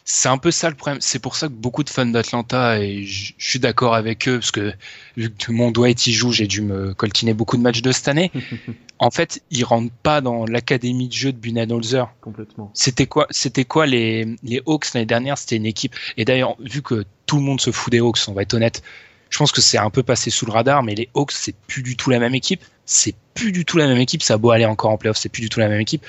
C'est 0.06 0.28
un 0.28 0.36
peu 0.36 0.50
ça 0.50 0.68
le 0.68 0.74
problème. 0.74 1.00
C'est 1.00 1.18
pour 1.18 1.34
ça 1.34 1.48
que 1.48 1.54
beaucoup 1.54 1.82
de 1.82 1.88
fans 1.88 2.04
d'Atlanta 2.04 2.78
et 2.78 3.04
je 3.04 3.32
je 3.38 3.48
suis 3.48 3.58
d'accord 3.58 3.94
avec 3.94 4.28
eux 4.28 4.38
parce 4.38 4.50
que 4.50 4.74
vu 5.16 5.30
que 5.30 5.50
mon 5.50 5.70
Dwight 5.70 6.06
y 6.06 6.12
joue, 6.12 6.30
j'ai 6.30 6.46
dû 6.46 6.60
me 6.60 6.92
coltiner 6.92 7.32
beaucoup 7.32 7.56
de 7.56 7.62
matchs 7.62 7.80
de 7.80 7.90
cette 7.90 8.08
année. 8.08 8.30
en 8.98 9.10
fait, 9.10 9.42
ils 9.50 9.64
rentrent 9.64 9.92
pas 10.02 10.20
dans 10.20 10.44
l'académie 10.44 11.08
de 11.08 11.14
jeu 11.14 11.32
de 11.32 11.38
Budenholzer. 11.38 12.12
complètement. 12.20 12.70
C'était 12.74 13.06
quoi, 13.06 13.26
c'était 13.30 13.64
quoi 13.64 13.86
les, 13.86 14.36
les 14.42 14.60
Hawks 14.66 14.92
l'année 14.92 15.06
dernière? 15.06 15.38
C'était 15.38 15.56
une 15.56 15.66
équipe. 15.66 15.94
Et 16.18 16.26
d'ailleurs, 16.26 16.56
vu 16.60 16.82
que 16.82 17.04
tout 17.24 17.36
le 17.36 17.42
monde 17.42 17.60
se 17.60 17.70
fout 17.70 17.90
des 17.90 18.00
Hawks, 18.00 18.18
on 18.28 18.32
va 18.32 18.42
être 18.42 18.54
honnête, 18.54 18.82
je 19.30 19.38
pense 19.38 19.52
que 19.52 19.60
c'est 19.60 19.78
un 19.78 19.90
peu 19.90 20.02
passé 20.02 20.30
sous 20.30 20.46
le 20.46 20.52
radar, 20.52 20.82
mais 20.82 20.94
les 20.94 21.08
Hawks, 21.14 21.32
c'est 21.32 21.56
plus 21.66 21.82
du 21.82 21.96
tout 21.96 22.10
la 22.10 22.18
même 22.18 22.34
équipe. 22.34 22.62
C'est 22.86 23.14
plus 23.34 23.52
du 23.52 23.64
tout 23.64 23.78
la 23.78 23.86
même 23.86 23.98
équipe. 23.98 24.22
Ça 24.22 24.34
a 24.34 24.36
beau 24.36 24.50
aller 24.50 24.66
encore 24.66 24.90
en 24.90 24.98
playoff, 24.98 25.16
c'est 25.16 25.28
plus 25.28 25.42
du 25.42 25.48
tout 25.48 25.60
la 25.60 25.68
même 25.68 25.80
équipe. 25.80 26.04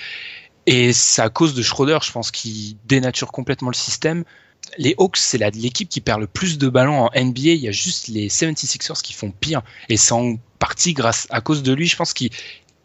Et 0.67 0.93
c'est 0.93 1.21
à 1.21 1.29
cause 1.29 1.53
de 1.53 1.61
Schroeder, 1.61 1.99
je 2.03 2.11
pense, 2.11 2.31
qui 2.31 2.77
dénature 2.85 3.31
complètement 3.31 3.69
le 3.69 3.75
système. 3.75 4.23
Les 4.79 4.95
Hawks, 4.97 5.17
c'est 5.17 5.37
l'équipe 5.37 5.87
qui 5.87 6.01
perd 6.01 6.19
le 6.19 6.27
plus 6.27 6.57
de 6.57 6.67
ballons 6.69 7.03
en 7.03 7.09
NBA. 7.15 7.39
Il 7.51 7.57
y 7.61 7.67
a 7.67 7.71
juste 7.71 8.07
les 8.07 8.29
76ers 8.29 9.01
qui 9.01 9.13
font 9.13 9.31
pire. 9.31 9.61
Et 9.89 9.97
c'est 9.97 10.13
en 10.13 10.35
partie 10.59 10.93
grâce 10.93 11.27
à 11.29 11.39
cause 11.41 11.61
de 11.61 11.71
lui. 11.71 11.85
Je 11.85 11.95
pense 11.95 12.13
qu'il 12.13 12.31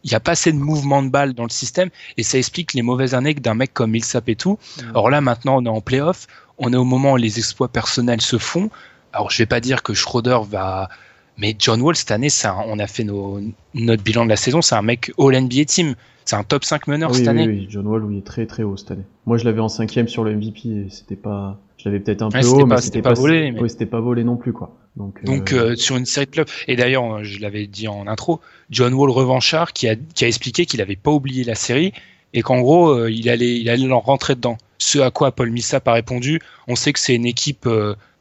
n'y 0.04 0.14
a 0.14 0.20
pas 0.20 0.32
assez 0.32 0.52
de 0.52 0.58
mouvement 0.58 1.02
de 1.02 1.08
balle 1.08 1.32
dans 1.32 1.44
le 1.44 1.48
système. 1.50 1.88
Et 2.18 2.22
ça 2.22 2.36
explique 2.36 2.74
les 2.74 2.82
mauvaises 2.82 3.14
années 3.14 3.32
d'un 3.34 3.54
mec 3.54 3.72
comme 3.72 3.92
Millsap 3.92 4.28
et 4.28 4.36
tout. 4.36 4.58
Alors 4.90 5.08
là, 5.08 5.20
maintenant, 5.22 5.56
on 5.56 5.64
est 5.64 5.68
en 5.70 5.80
playoff. 5.80 6.26
On 6.58 6.70
est 6.72 6.76
au 6.76 6.84
moment 6.84 7.12
où 7.12 7.16
les 7.16 7.38
exploits 7.38 7.68
personnels 7.68 8.20
se 8.20 8.36
font. 8.36 8.68
Alors, 9.14 9.30
je 9.30 9.38
vais 9.38 9.46
pas 9.46 9.60
dire 9.60 9.82
que 9.82 9.94
Schroeder 9.94 10.40
va. 10.48 10.90
Mais 11.38 11.56
John 11.58 11.80
Wall, 11.80 11.96
cette 11.96 12.10
année, 12.10 12.28
un- 12.44 12.56
on 12.66 12.78
a 12.78 12.86
fait 12.86 13.04
nos, 13.04 13.40
notre 13.72 14.02
bilan 14.02 14.24
de 14.24 14.28
la 14.28 14.36
saison. 14.36 14.60
C'est 14.60 14.74
un 14.74 14.82
mec 14.82 15.10
All 15.18 15.34
NBA 15.34 15.64
Team. 15.64 15.94
C'est 16.30 16.36
un 16.36 16.44
top 16.44 16.64
5 16.64 16.86
meneur 16.86 17.10
oui, 17.10 17.16
cette 17.16 17.24
oui, 17.24 17.28
année. 17.30 17.48
oui, 17.48 17.66
John 17.68 17.84
Wall, 17.88 18.04
oui, 18.04 18.18
est 18.18 18.24
très 18.24 18.46
très 18.46 18.62
haut 18.62 18.76
cette 18.76 18.92
année. 18.92 19.02
Moi, 19.26 19.36
je 19.36 19.44
l'avais 19.44 19.58
en 19.58 19.68
cinquième 19.68 20.06
sur 20.06 20.22
le 20.22 20.32
MVP 20.36 20.68
et 20.68 20.86
c'était 20.88 21.16
pas, 21.16 21.58
je 21.76 21.86
l'avais 21.88 21.98
peut-être 21.98 22.22
un 22.22 22.28
Ouais, 22.30 22.40
peu 22.40 22.46
haut, 22.46 22.66
pas- 22.68 22.76
mais 22.76 22.80
c'était 22.80 23.02
pas 23.02 23.14
volé, 23.14 23.50
mais- 23.50 23.60
Oui, 23.60 23.68
c'était 23.68 23.84
pas 23.84 23.98
volé 23.98 24.22
non 24.22 24.36
plus 24.36 24.52
quoi. 24.52 24.76
Donc, 24.94 25.24
Donc 25.24 25.52
euh, 25.52 25.70
euh, 25.72 25.74
sur 25.76 25.96
une 25.96 26.06
série 26.06 26.26
de 26.26 26.30
clubs. 26.30 26.46
Et 26.68 26.76
d'ailleurs, 26.76 27.16
euh, 27.16 27.24
je 27.24 27.40
l'avais 27.40 27.66
dit 27.66 27.88
en 27.88 28.06
intro, 28.06 28.38
John 28.70 28.94
Wall 28.94 29.10
revanchard 29.10 29.72
qui 29.72 29.88
a, 29.88 29.96
qui 29.96 30.24
a 30.24 30.28
expliqué 30.28 30.66
qu'il 30.66 30.80
avait 30.80 30.94
pas 30.94 31.10
oublié 31.10 31.42
la 31.42 31.56
série 31.56 31.92
et 32.32 32.42
qu'en 32.42 32.60
gros 32.60 32.90
euh, 32.90 33.10
il 33.10 33.28
allait 33.28 33.58
il 33.58 33.68
allait 33.68 33.90
en 33.90 33.98
rentrer 33.98 34.36
dedans. 34.36 34.56
Ce 34.78 35.00
à 35.00 35.10
quoi 35.10 35.32
Paul 35.32 35.50
Millsap 35.50 35.88
a 35.88 35.94
répondu, 35.94 36.38
on 36.68 36.76
sait 36.76 36.92
que 36.92 37.00
c'est 37.00 37.16
une 37.16 37.26
équipe 37.26 37.68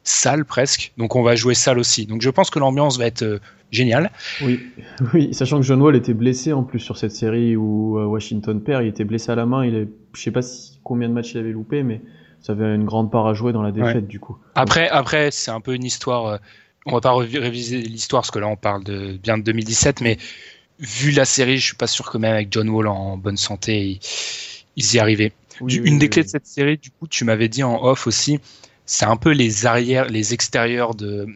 sale 0.02 0.44
presque, 0.44 0.90
donc 0.98 1.14
on 1.14 1.22
va 1.22 1.36
jouer 1.36 1.54
sale 1.54 1.78
aussi. 1.78 2.06
Donc 2.06 2.22
je 2.22 2.30
pense 2.30 2.50
que 2.50 2.58
l'ambiance 2.58 2.98
va 2.98 3.06
être 3.06 3.40
géniale. 3.70 4.10
Oui, 4.40 4.72
oui, 5.14 5.34
sachant 5.34 5.58
que 5.60 5.66
John 5.66 5.80
Wall 5.82 5.96
était 5.96 6.14
blessé 6.14 6.52
en 6.52 6.62
plus 6.62 6.78
sur 6.78 6.96
cette 6.96 7.12
série 7.12 7.56
où 7.56 7.98
euh, 7.98 8.06
Washington 8.06 8.60
perd, 8.62 8.84
il 8.84 8.88
était 8.88 9.04
blessé 9.04 9.30
à 9.32 9.34
la 9.34 9.46
main, 9.46 9.64
il 9.64 9.74
est, 9.74 9.88
je 10.14 10.20
sais 10.20 10.30
pas 10.30 10.42
si 10.42 10.78
combien 10.82 11.08
de 11.08 11.14
matchs 11.14 11.32
il 11.34 11.38
avait 11.38 11.52
loupé, 11.52 11.82
mais 11.82 12.00
ça 12.40 12.52
avait 12.52 12.74
une 12.74 12.84
grande 12.84 13.10
part 13.10 13.26
à 13.26 13.34
jouer 13.34 13.52
dans 13.52 13.62
la 13.62 13.70
défaite 13.72 14.06
du 14.06 14.18
coup. 14.18 14.36
Après 14.54 14.88
après 14.88 15.30
c'est 15.30 15.50
un 15.50 15.60
peu 15.60 15.74
une 15.74 15.84
histoire. 15.84 16.26
euh, 16.26 16.38
on 16.86 16.92
va 16.92 17.00
pas 17.02 17.14
réviser 17.14 17.82
l'histoire 17.82 18.22
parce 18.22 18.30
que 18.30 18.38
là 18.38 18.48
on 18.48 18.56
parle 18.56 18.82
de 18.84 19.18
bien 19.22 19.36
de 19.36 19.42
2017, 19.42 20.00
mais 20.00 20.16
vu 20.78 21.10
la 21.10 21.26
série, 21.26 21.58
je 21.58 21.66
suis 21.66 21.76
pas 21.76 21.86
sûr 21.86 22.10
que 22.10 22.16
même 22.18 22.32
avec 22.34 22.48
John 22.50 22.68
Wall 22.70 22.86
en 22.88 23.18
bonne 23.18 23.36
santé, 23.36 23.82
ils, 23.82 24.00
ils 24.76 24.94
y 24.94 24.98
arrivaient. 24.98 25.32
Oui, 25.60 25.74
Du- 25.74 25.80
oui, 25.80 25.88
une 25.90 25.98
des 25.98 26.08
clés 26.08 26.22
de 26.24 26.28
cette 26.28 26.46
série, 26.46 26.78
du 26.78 26.90
coup, 26.90 27.06
tu 27.06 27.24
m'avais 27.24 27.48
dit 27.48 27.62
en 27.62 27.82
off 27.84 28.06
aussi, 28.06 28.40
c'est 28.86 29.04
un 29.04 29.16
peu 29.16 29.30
les 29.32 29.66
arrières, 29.66 30.06
les 30.08 30.32
extérieurs 30.34 30.94
de 30.94 31.26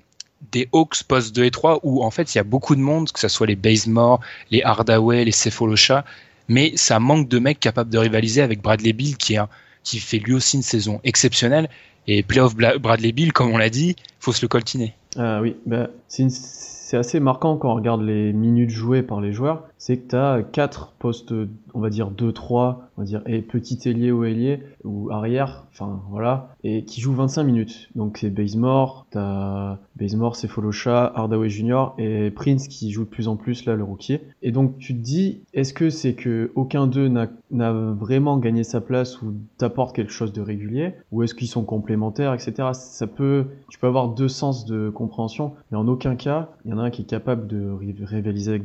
des 0.52 0.68
Hawks 0.72 1.02
post 1.04 1.34
2 1.34 1.44
et 1.44 1.50
3 1.50 1.80
où 1.82 2.04
en 2.04 2.10
fait 2.10 2.34
il 2.34 2.38
y 2.38 2.40
a 2.40 2.44
beaucoup 2.44 2.74
de 2.74 2.80
monde, 2.80 3.10
que 3.10 3.20
ce 3.20 3.28
soit 3.28 3.46
les 3.46 3.56
Bazemore, 3.56 4.20
les 4.50 4.62
Hardaway, 4.62 5.24
les 5.24 5.32
Cephalosha, 5.32 6.04
mais 6.48 6.72
ça 6.76 7.00
manque 7.00 7.28
de 7.28 7.38
mecs 7.38 7.60
capables 7.60 7.90
de 7.90 7.98
rivaliser 7.98 8.42
avec 8.42 8.62
Bradley 8.62 8.92
Bill 8.92 9.16
qui, 9.16 9.36
qui 9.82 9.98
fait 9.98 10.18
lui 10.18 10.34
aussi 10.34 10.56
une 10.56 10.62
saison 10.62 11.00
exceptionnelle. 11.04 11.68
Et 12.06 12.22
playoff 12.22 12.54
Bradley 12.54 13.12
Bill, 13.12 13.32
comme 13.32 13.50
on 13.50 13.56
l'a 13.56 13.70
dit, 13.70 13.96
faut 14.20 14.32
se 14.32 14.42
le 14.42 14.48
coltiner. 14.48 14.94
Ah 15.16 15.40
oui, 15.40 15.56
bah, 15.64 15.88
c'est 16.08 16.96
assez 16.96 17.20
marquant 17.20 17.56
quand 17.56 17.70
on 17.70 17.74
regarde 17.74 18.02
les 18.02 18.32
minutes 18.32 18.70
jouées 18.70 19.02
par 19.02 19.20
les 19.20 19.32
joueurs, 19.32 19.64
c'est 19.78 19.96
que 19.96 20.10
tu 20.10 20.16
as 20.16 20.42
quatre 20.42 20.92
postes, 20.98 21.32
on 21.72 21.80
va 21.80 21.88
dire 21.88 22.10
2-3, 22.10 22.76
on 22.96 23.02
va 23.02 23.06
dire 23.06 23.22
et 23.26 23.42
petit 23.42 23.78
ailier 23.88 24.12
ou 24.12 24.24
ailier 24.24 24.60
ou 24.84 25.10
arrière, 25.10 25.66
enfin 25.72 26.00
voilà, 26.10 26.54
et 26.62 26.84
qui 26.84 27.00
jouent 27.00 27.14
25 27.14 27.42
minutes. 27.44 27.88
Donc 27.94 28.18
c'est 28.18 28.30
Bazemore, 28.30 29.06
t'as 29.10 29.78
Bazemore, 29.96 30.36
c'est 30.36 30.48
Folosha, 30.48 31.12
Hardaway 31.14 31.48
Jr. 31.48 31.92
et 31.98 32.30
Prince 32.30 32.68
qui 32.68 32.90
joue 32.90 33.04
de 33.04 33.08
plus 33.08 33.28
en 33.28 33.36
plus 33.36 33.64
là 33.64 33.74
le 33.74 33.84
rookie. 33.84 34.18
Et 34.42 34.52
donc 34.52 34.78
tu 34.78 34.94
te 34.94 35.00
dis, 35.00 35.42
est-ce 35.54 35.72
que 35.74 35.90
c'est 35.90 36.14
que 36.14 36.52
aucun 36.54 36.86
d'eux 36.86 37.08
n'a 37.08 37.72
vraiment 37.72 38.38
gagné 38.38 38.64
sa 38.64 38.80
place 38.80 39.22
ou 39.22 39.34
t'apporte 39.58 39.94
quelque 39.94 40.12
chose 40.12 40.32
de 40.32 40.40
régulier, 40.40 40.94
ou 41.12 41.22
est-ce 41.22 41.34
qu'ils 41.34 41.48
sont 41.48 41.64
complémentaires, 41.64 42.34
etc. 42.34 42.68
Ça 42.72 43.06
peut, 43.06 43.46
tu 43.68 43.78
peux 43.78 43.86
avoir 43.86 44.08
deux 44.08 44.28
sens 44.28 44.64
de 44.66 44.90
compréhension, 44.90 45.52
mais 45.70 45.76
en 45.78 45.86
aucun 45.88 46.16
cas, 46.16 46.50
il 46.64 46.70
y 46.70 46.74
en 46.74 46.78
a 46.78 46.82
un 46.82 46.90
qui 46.90 47.02
est 47.02 47.06
capable 47.06 47.46
de 47.46 47.70
ri- 47.70 47.94
rivaliser 48.02 48.60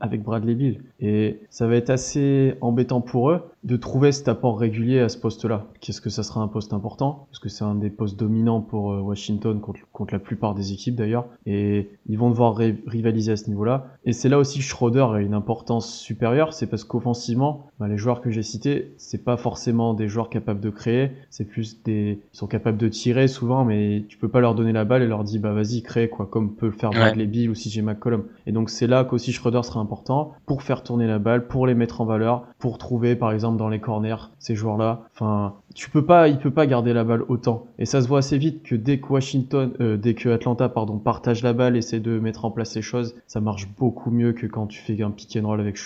avec 0.00 0.22
Bradley 0.22 0.54
Bill. 0.54 0.82
Et 1.00 1.40
ça 1.50 1.66
va 1.66 1.76
être 1.76 1.90
assez 1.90 2.54
embêtant 2.60 3.00
pour 3.00 3.30
eux 3.30 3.40
de 3.64 3.76
trouver 3.76 4.12
cet 4.12 4.28
apport 4.28 4.58
régulier 4.58 5.00
à 5.00 5.08
ce 5.08 5.18
poste-là. 5.18 5.66
Qu'est-ce 5.80 6.00
que 6.00 6.10
ça 6.10 6.22
sera 6.22 6.40
un 6.40 6.48
poste 6.48 6.72
important? 6.72 7.26
Parce 7.30 7.40
que 7.40 7.48
c'est 7.48 7.64
un 7.64 7.74
des 7.74 7.90
postes 7.90 8.18
dominants 8.18 8.60
pour 8.60 8.92
euh, 8.92 9.00
Washington 9.00 9.60
contre, 9.60 9.80
contre 9.92 10.14
la 10.14 10.20
plupart 10.20 10.54
des 10.54 10.72
équipes 10.72 10.94
d'ailleurs. 10.94 11.26
Et 11.44 11.90
ils 12.08 12.16
vont 12.18 12.30
devoir 12.30 12.54
ri- 12.56 12.78
rivaliser 12.86 13.32
à 13.32 13.36
ce 13.36 13.48
niveau-là. 13.48 13.86
Et 14.04 14.12
c'est 14.12 14.28
là 14.28 14.38
aussi 14.38 14.58
que 14.60 14.64
Schroeder 14.64 15.06
a 15.12 15.20
une 15.20 15.34
importance 15.34 15.92
supérieure. 15.98 16.52
C'est 16.52 16.68
parce 16.68 16.84
qu'offensivement, 16.84 17.66
bah, 17.80 17.88
les 17.88 17.96
joueurs 17.98 18.20
que 18.20 18.30
j'ai 18.30 18.42
cités, 18.44 18.92
c'est 18.96 19.24
pas 19.24 19.36
forcément 19.36 19.92
des 19.94 20.08
joueurs 20.08 20.30
capables 20.30 20.60
de 20.60 20.70
créer. 20.70 21.10
C'est 21.30 21.44
plus 21.44 21.82
des, 21.82 22.20
ils 22.32 22.36
sont 22.36 22.46
capables 22.46 22.78
de 22.78 22.88
tirer 22.88 23.26
souvent, 23.28 23.64
mais 23.64 24.04
tu 24.08 24.18
peux 24.18 24.28
pas 24.28 24.40
leur 24.40 24.54
donner 24.54 24.72
la 24.72 24.84
balle 24.84 25.02
et 25.02 25.06
leur 25.08 25.24
dire 25.24 25.40
bah 25.40 25.52
vas-y 25.52 25.82
crée 25.82 26.08
quoi, 26.08 26.26
comme 26.26 26.54
peut 26.54 26.66
le 26.66 26.72
faire 26.72 26.90
Ouais. 26.90 26.98
Bradley 26.98 27.26
Bill 27.26 27.50
ou 27.50 27.54
CJ 27.54 27.80
McCollum. 27.82 28.24
Et 28.46 28.52
donc 28.52 28.70
c'est 28.70 28.86
là 28.86 29.04
qu'aussi 29.04 29.32
Schroeder 29.32 29.62
sera 29.64 29.80
important 29.80 30.32
pour 30.46 30.62
faire 30.62 30.82
tourner 30.82 31.06
la 31.06 31.18
balle, 31.18 31.46
pour 31.48 31.66
les 31.66 31.74
mettre 31.74 32.00
en 32.00 32.04
valeur, 32.04 32.44
pour 32.58 32.78
trouver 32.78 33.16
par 33.16 33.32
exemple 33.32 33.47
dans 33.56 33.68
les 33.68 33.80
corners 33.80 34.30
ces 34.38 34.54
joueurs-là. 34.54 35.02
Enfin, 35.14 35.54
tu 35.74 35.90
peux 35.90 36.04
pas, 36.04 36.28
il 36.28 36.38
peut 36.38 36.50
pas 36.50 36.66
garder 36.66 36.92
la 36.92 37.04
balle 37.04 37.22
autant. 37.28 37.66
Et 37.78 37.84
ça 37.84 38.02
se 38.02 38.08
voit 38.08 38.18
assez 38.18 38.38
vite 38.38 38.62
que 38.62 38.74
dès 38.74 38.98
que 38.98 39.08
Washington, 39.08 39.72
euh, 39.80 39.96
dès 39.96 40.14
que 40.14 40.28
Atlanta 40.28 40.68
pardon 40.68 40.98
partage 40.98 41.42
la 41.42 41.52
balle, 41.52 41.76
essaie 41.76 42.00
de 42.00 42.18
mettre 42.18 42.44
en 42.44 42.50
place 42.50 42.70
ces 42.70 42.82
choses, 42.82 43.14
ça 43.26 43.40
marche 43.40 43.68
beaucoup 43.78 44.10
mieux 44.10 44.32
que 44.32 44.46
quand 44.46 44.66
tu 44.66 44.80
fais 44.80 45.00
un 45.02 45.10
pick 45.10 45.38
and 45.40 45.46
roll 45.46 45.60
avec 45.60 45.78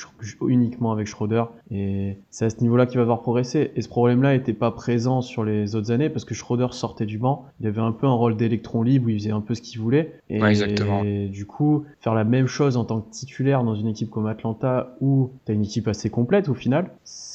uniquement 0.47 0.93
avec 0.93 1.07
Schroeder. 1.07 1.45
Et 1.71 2.19
c'est 2.31 2.45
à 2.45 2.51
ce 2.51 2.61
niveau-là 2.61 2.87
qu'il 2.87 2.99
va 2.99 3.03
devoir 3.03 3.21
progresser. 3.21 3.73
Et 3.77 3.83
ce 3.83 3.89
problème-là 3.89 4.35
était 4.35 4.53
pas 4.53 4.71
présent 4.71 5.21
sur 5.21 5.45
les 5.45 5.75
autres 5.75 5.91
années 5.91 6.11
parce 6.11 6.25
que 6.25 6.35
Schroeder 6.35 6.69
sortait 6.71 7.07
du 7.07 7.19
banc. 7.19 7.47
Il 7.61 7.67
avait 7.67 7.81
un 7.81 7.93
peu 7.93 8.07
un 8.07 8.15
rôle 8.15 8.37
d'électron 8.37 8.83
libre 8.83 9.07
où 9.07 9.09
il 9.11 9.19
faisait 9.19 9.33
un 9.33 9.41
peu 9.41 9.55
ce 9.55 9.63
qu'il 9.63 9.81
voulait. 9.81 10.21
Et, 10.29 10.43
Ouais, 10.43 10.51
exactement. 10.51 11.03
et 11.05 11.29
du 11.29 11.47
coup, 11.47 11.85
faire 12.01 12.15
la 12.15 12.25
même 12.25 12.47
chose 12.47 12.77
en 12.77 12.85
tant 12.85 13.01
que 13.01 13.11
titulaire 13.11 13.65
dans 13.65 13.75
une 13.75 13.87
équipe 13.87 14.11
comme 14.11 14.27
Atlanta 14.27 14.97
où 15.01 15.31
t'as 15.45 15.53
une 15.53 15.63
équipe 15.63 15.89
assez 15.89 16.11
complète 16.11 16.49
au 16.49 16.55
final, 16.55 16.91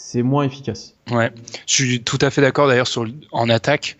c'est 0.07 0.23
moins 0.23 0.45
efficace. 0.45 0.93
Ouais, 1.11 1.33
je 1.67 1.73
suis 1.73 2.01
tout 2.01 2.17
à 2.21 2.29
fait 2.29 2.39
d'accord 2.39 2.69
d'ailleurs 2.69 2.87
sur 2.87 3.03
le- 3.03 3.13
en 3.33 3.49
attaque. 3.49 3.97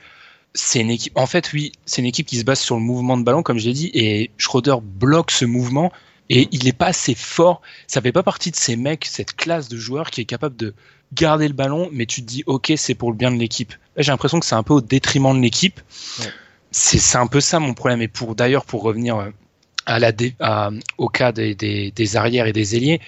C'est 0.53 0.79
une 0.79 0.89
équipe. 0.89 1.11
En 1.17 1.27
fait, 1.27 1.51
oui, 1.51 1.73
c'est 1.85 2.01
une 2.01 2.07
équipe 2.07 2.25
qui 2.25 2.37
se 2.37 2.45
base 2.45 2.61
sur 2.61 2.75
le 2.75 2.81
mouvement 2.81 3.17
de 3.17 3.23
ballon, 3.23 3.43
comme 3.43 3.59
je 3.59 3.65
l'ai 3.67 3.73
dit, 3.73 3.91
et 3.93 4.31
Schroeder 4.37 4.77
bloque 4.81 5.31
ce 5.31 5.43
mouvement. 5.43 5.91
Et 6.29 6.47
il 6.53 6.63
n'est 6.63 6.71
pas 6.71 6.87
assez 6.87 7.13
fort. 7.13 7.61
Ça 7.87 8.01
fait 8.01 8.13
pas 8.13 8.23
partie 8.23 8.51
de 8.51 8.55
ces 8.55 8.77
mecs, 8.77 9.03
cette 9.03 9.35
classe 9.35 9.67
de 9.67 9.77
joueurs 9.77 10.09
qui 10.09 10.21
est 10.21 10.25
capable 10.25 10.55
de 10.55 10.73
garder 11.13 11.45
le 11.45 11.53
ballon, 11.53 11.89
mais 11.91 12.05
tu 12.05 12.21
te 12.21 12.27
dis, 12.27 12.43
ok, 12.45 12.71
c'est 12.77 12.95
pour 12.95 13.11
le 13.11 13.17
bien 13.17 13.29
de 13.29 13.37
l'équipe. 13.37 13.73
J'ai 13.97 14.11
l'impression 14.11 14.39
que 14.39 14.45
c'est 14.45 14.55
un 14.55 14.63
peu 14.63 14.75
au 14.75 14.81
détriment 14.81 15.35
de 15.35 15.41
l'équipe. 15.41 15.81
C'est 16.71 17.17
un 17.17 17.27
peu 17.27 17.41
ça 17.41 17.59
mon 17.59 17.73
problème. 17.73 18.01
Et 18.01 18.07
pour 18.07 18.33
d'ailleurs, 18.33 18.63
pour 18.63 18.81
revenir 18.81 19.17
euh, 19.17 19.29
à 19.85 19.99
la 19.99 20.13
au 20.97 21.09
cas 21.09 21.33
des, 21.33 21.53
des, 21.53 22.15
arrières 22.15 22.47
et 22.47 22.53
des 22.53 22.77
ailiers, 22.77 23.01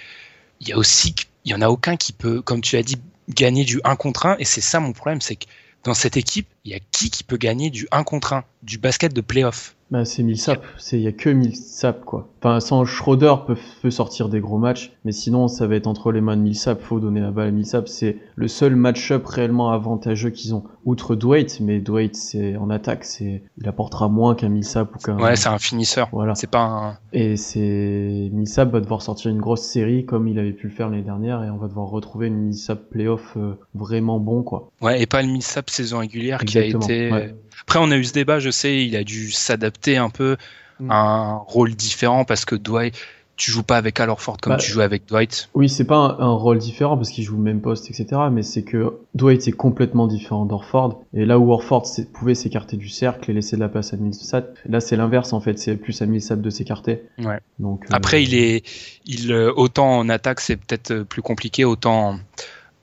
il 0.60 0.68
y 0.68 0.74
a 0.74 0.77
aussi, 0.77 1.15
il 1.46 1.51
y 1.51 1.55
en 1.55 1.62
a 1.62 1.69
aucun 1.69 1.98
qui 1.98 2.13
peut, 2.13 2.41
comme 2.41 2.62
tu 2.62 2.77
as 2.77 2.84
dit, 2.84 2.98
gagner 3.29 3.63
du 3.63 3.79
1 3.84 3.96
contre 3.96 4.25
1. 4.25 4.38
Et 4.39 4.46
c'est 4.46 4.62
ça 4.62 4.79
mon 4.79 4.93
problème, 4.93 5.22
c'est 5.22 5.36
que 5.36 5.46
dans 5.84 5.93
cette 5.93 6.17
équipe, 6.17 6.48
il 6.65 6.72
y 6.72 6.75
a 6.75 6.79
qui 6.91 7.10
qui 7.10 7.24
peut 7.24 7.38
gagner 7.38 7.69
du 7.69 7.88
1 7.91 8.03
contre 8.03 8.34
1, 8.34 8.43
du 8.63 8.77
basket 8.77 9.13
de 9.13 9.22
playoff? 9.22 9.75
Bah, 9.91 10.05
c'est 10.05 10.22
Millsap, 10.22 10.63
il 10.91 11.00
y 11.00 11.08
a 11.08 11.12
que 11.12 11.29
Millsap 11.29 12.05
quoi. 12.05 12.29
Enfin 12.39 12.60
sans 12.60 12.86
Schroeder 12.86 13.36
peut, 13.48 13.58
peut 13.81 13.89
sortir 13.89 14.29
des 14.29 14.39
gros 14.39 14.60
matchs, 14.60 14.93
mais 15.03 15.12
sinon 15.12 15.48
ça 15.48 15.65
va 15.65 15.75
être 15.75 15.88
entre 15.88 16.12
les 16.12 16.22
mains 16.22 16.38
de 16.38 16.41
Millsap, 16.41 16.81
faut 16.81 17.00
donner 17.00 17.22
la 17.22 17.31
balle 17.31 17.48
à 17.48 17.51
Millsap, 17.51 17.88
c'est 17.88 18.17
le 18.36 18.48
seul 18.48 18.75
match-up 18.75 19.25
réellement 19.25 19.72
avantageux 19.72 20.29
qu'ils 20.29 20.53
ont. 20.53 20.63
Outre 20.86 21.15
Dwight, 21.15 21.60
mais 21.62 21.79
Dwight 21.79 22.15
c'est 22.15 22.55
en 22.55 22.69
attaque, 22.69 23.03
c'est 23.03 23.41
il 23.58 23.67
apportera 23.67 24.10
moins 24.10 24.36
qu'un 24.36 24.50
Millsap 24.50 24.96
ou 24.96 25.00
qu'un 25.00 25.17
Ouais, 25.17 25.36
c'est 25.36 25.50
un 25.50 25.60
finisseur. 25.60 26.10
Voilà. 26.12 26.36
C'est 26.36 26.50
pas 26.50 26.62
un 26.62 26.98
Et 27.12 27.36
c'est 27.36 28.29
Millsap 28.31 28.72
va 28.72 28.81
devoir 28.81 29.01
sortir 29.01 29.31
une 29.31 29.41
grosse 29.41 29.63
série 29.63 30.05
comme 30.05 30.27
il 30.27 30.38
avait 30.38 30.53
pu 30.53 30.67
le 30.67 30.74
faire 30.74 30.89
l'année 30.89 31.03
dernière 31.03 31.43
et 31.43 31.50
on 31.50 31.58
va 31.58 31.67
devoir 31.67 31.88
retrouver 31.88 32.27
une 32.27 32.38
Millsap 32.38 32.89
playoff 32.91 33.36
euh, 33.38 33.55
vraiment 33.74 34.19
bon 34.19 34.43
quoi. 34.43 34.69
Ouais, 34.81 35.01
et 35.01 35.08
pas 35.08 35.24
le 35.24 35.29
Millsap 35.29 35.69
saison 35.69 36.00
régulière 36.00 36.46
qui 36.46 36.60
a 36.60 36.63
été 36.63 37.34
après, 37.62 37.80
on 37.80 37.92
a 37.92 37.98
eu 37.98 38.04
ce 38.04 38.13
débat, 38.13 38.39
je 38.39 38.50
sais, 38.50 38.86
il 38.86 38.96
a 38.96 39.04
dû 39.04 39.32
s'adapter 39.32 39.98
un 39.98 40.10
peu 40.10 40.38
mm. 40.80 40.92
à 40.92 40.96
un 40.96 41.36
rôle 41.38 41.75
différent 41.75 42.25
parce 42.25 42.46
que 42.46 42.56
Dwight, 42.56 42.96
tu 43.39 43.51
joues 43.51 43.63
pas 43.63 43.78
avec 43.78 44.00
Al 44.00 44.10
Horford 44.10 44.38
comme 44.42 44.54
bah, 44.54 44.60
tu 44.60 44.70
joues 44.70 44.82
avec 44.82 45.08
Dwight. 45.08 45.50
Oui, 45.54 45.70
c'est 45.70 45.86
pas 45.86 46.18
un, 46.20 46.34
rôle 46.34 46.58
différent 46.58 46.98
parce 46.98 47.10
qu'il 47.10 47.24
joue 47.24 47.38
le 47.38 47.42
même 47.42 47.62
poste, 47.62 47.89
etc. 47.89 48.24
Mais 48.32 48.44
c'est 48.44 48.63
que 48.63 48.98
Dwight 49.16 49.48
est 49.48 49.54
complètement 49.54 50.08
différent 50.08 50.46
d'Orford. 50.46 51.01
Et 51.13 51.25
là 51.25 51.39
où 51.39 51.51
Orford 51.51 51.88
pouvait 52.13 52.36
s'écarter 52.36 52.75
du 52.75 52.89
cercle 52.89 53.32
et 53.32 53.34
laisser 53.34 53.56
de 53.56 53.62
la 53.62 53.70
place 53.70 53.94
à 53.94 53.98
Millsap, 53.98 54.58
là 54.68 54.82
c'est 54.82 54.98
l'inverse 54.98 55.32
en 55.32 55.39
fait. 55.39 55.58
C'est 55.58 55.78
plus 55.78 56.01
à 56.01 56.06
Millsap 56.06 56.42
de 56.42 56.50
s'écarter. 56.50 57.04
Ouais. 57.18 57.39
Donc, 57.60 57.86
euh, 57.86 57.88
Après, 57.92 58.22
il 58.22 58.36
est, 58.36 58.66
il, 59.06 59.32
euh, 59.32 59.54
autant 59.56 60.00
en 60.00 60.10
attaque 60.10 60.42
c'est 60.42 60.58
peut-être 60.58 61.04
plus 61.04 61.22
compliqué, 61.22 61.63
autant 61.63 62.20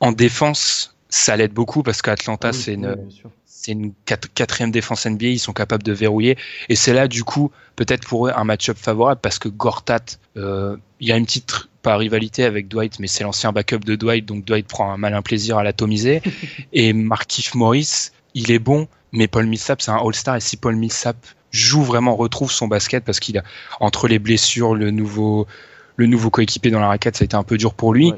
en, 0.00 0.12
défense 0.12 0.97
ça 1.11 1.37
l'aide 1.37 1.52
beaucoup 1.52 1.83
parce 1.83 2.00
qu'Atlanta 2.00 2.52
c'est 2.52 2.75
une 2.75 2.97
c'est 3.66 3.73
une 3.73 3.92
quatrième 4.35 4.70
défense 4.70 5.06
NBA, 5.06 5.26
ils 5.26 5.38
sont 5.40 5.52
capables 5.52 5.82
de 5.82 5.92
verrouiller. 5.92 6.38
Et 6.68 6.76
c'est 6.76 6.92
là, 6.92 7.08
du 7.08 7.25
coup, 7.25 7.50
peut-être 7.75 8.06
pour 8.06 8.28
eux 8.28 8.32
un 8.35 8.44
match-up 8.44 8.76
favorable 8.78 9.20
parce 9.20 9.40
que 9.40 9.49
Gortat, 9.49 10.04
euh, 10.37 10.76
il 11.00 11.08
y 11.08 11.12
a 11.12 11.16
une 11.16 11.26
petite, 11.26 11.52
pas 11.82 11.96
rivalité 11.96 12.44
avec 12.44 12.68
Dwight, 12.68 13.00
mais 13.00 13.08
c'est 13.08 13.25
l'ancien 13.25 13.50
backup 13.50 13.80
de 13.80 13.96
Dwight, 13.96 14.25
donc 14.25 14.44
Dwight 14.44 14.68
prend 14.68 14.92
un 14.92 14.96
malin 14.96 15.20
plaisir 15.20 15.58
à 15.58 15.64
l'atomiser. 15.64 16.23
et 16.73 16.92
Markif 16.92 17.56
Morris, 17.56 18.11
il 18.35 18.52
est 18.52 18.61
bon, 18.61 18.87
mais 19.11 19.26
Paul 19.26 19.46
Millsap, 19.46 19.82
c'est 19.82 19.90
un 19.90 19.99
All-Star. 19.99 20.37
Et 20.37 20.40
si 20.40 20.56
Paul 20.56 20.76
Millsap 20.76 21.16
joue 21.50 21.82
vraiment, 21.82 22.14
retrouve 22.14 22.52
son 22.52 22.68
basket 22.68 23.04
parce 23.04 23.18
qu'il 23.18 23.37
a, 23.37 23.42
entre 23.80 24.06
les 24.06 24.20
blessures, 24.20 24.76
le 24.76 24.92
nouveau, 24.92 25.49
le 25.96 26.06
nouveau 26.06 26.30
coéquipier 26.30 26.70
dans 26.70 26.80
la 26.80 26.88
raquette, 26.88 27.16
ça 27.16 27.25
a 27.25 27.26
été 27.26 27.35
un 27.35 27.42
peu 27.42 27.58
dur 27.58 27.75
pour 27.75 27.92
lui 27.92 28.12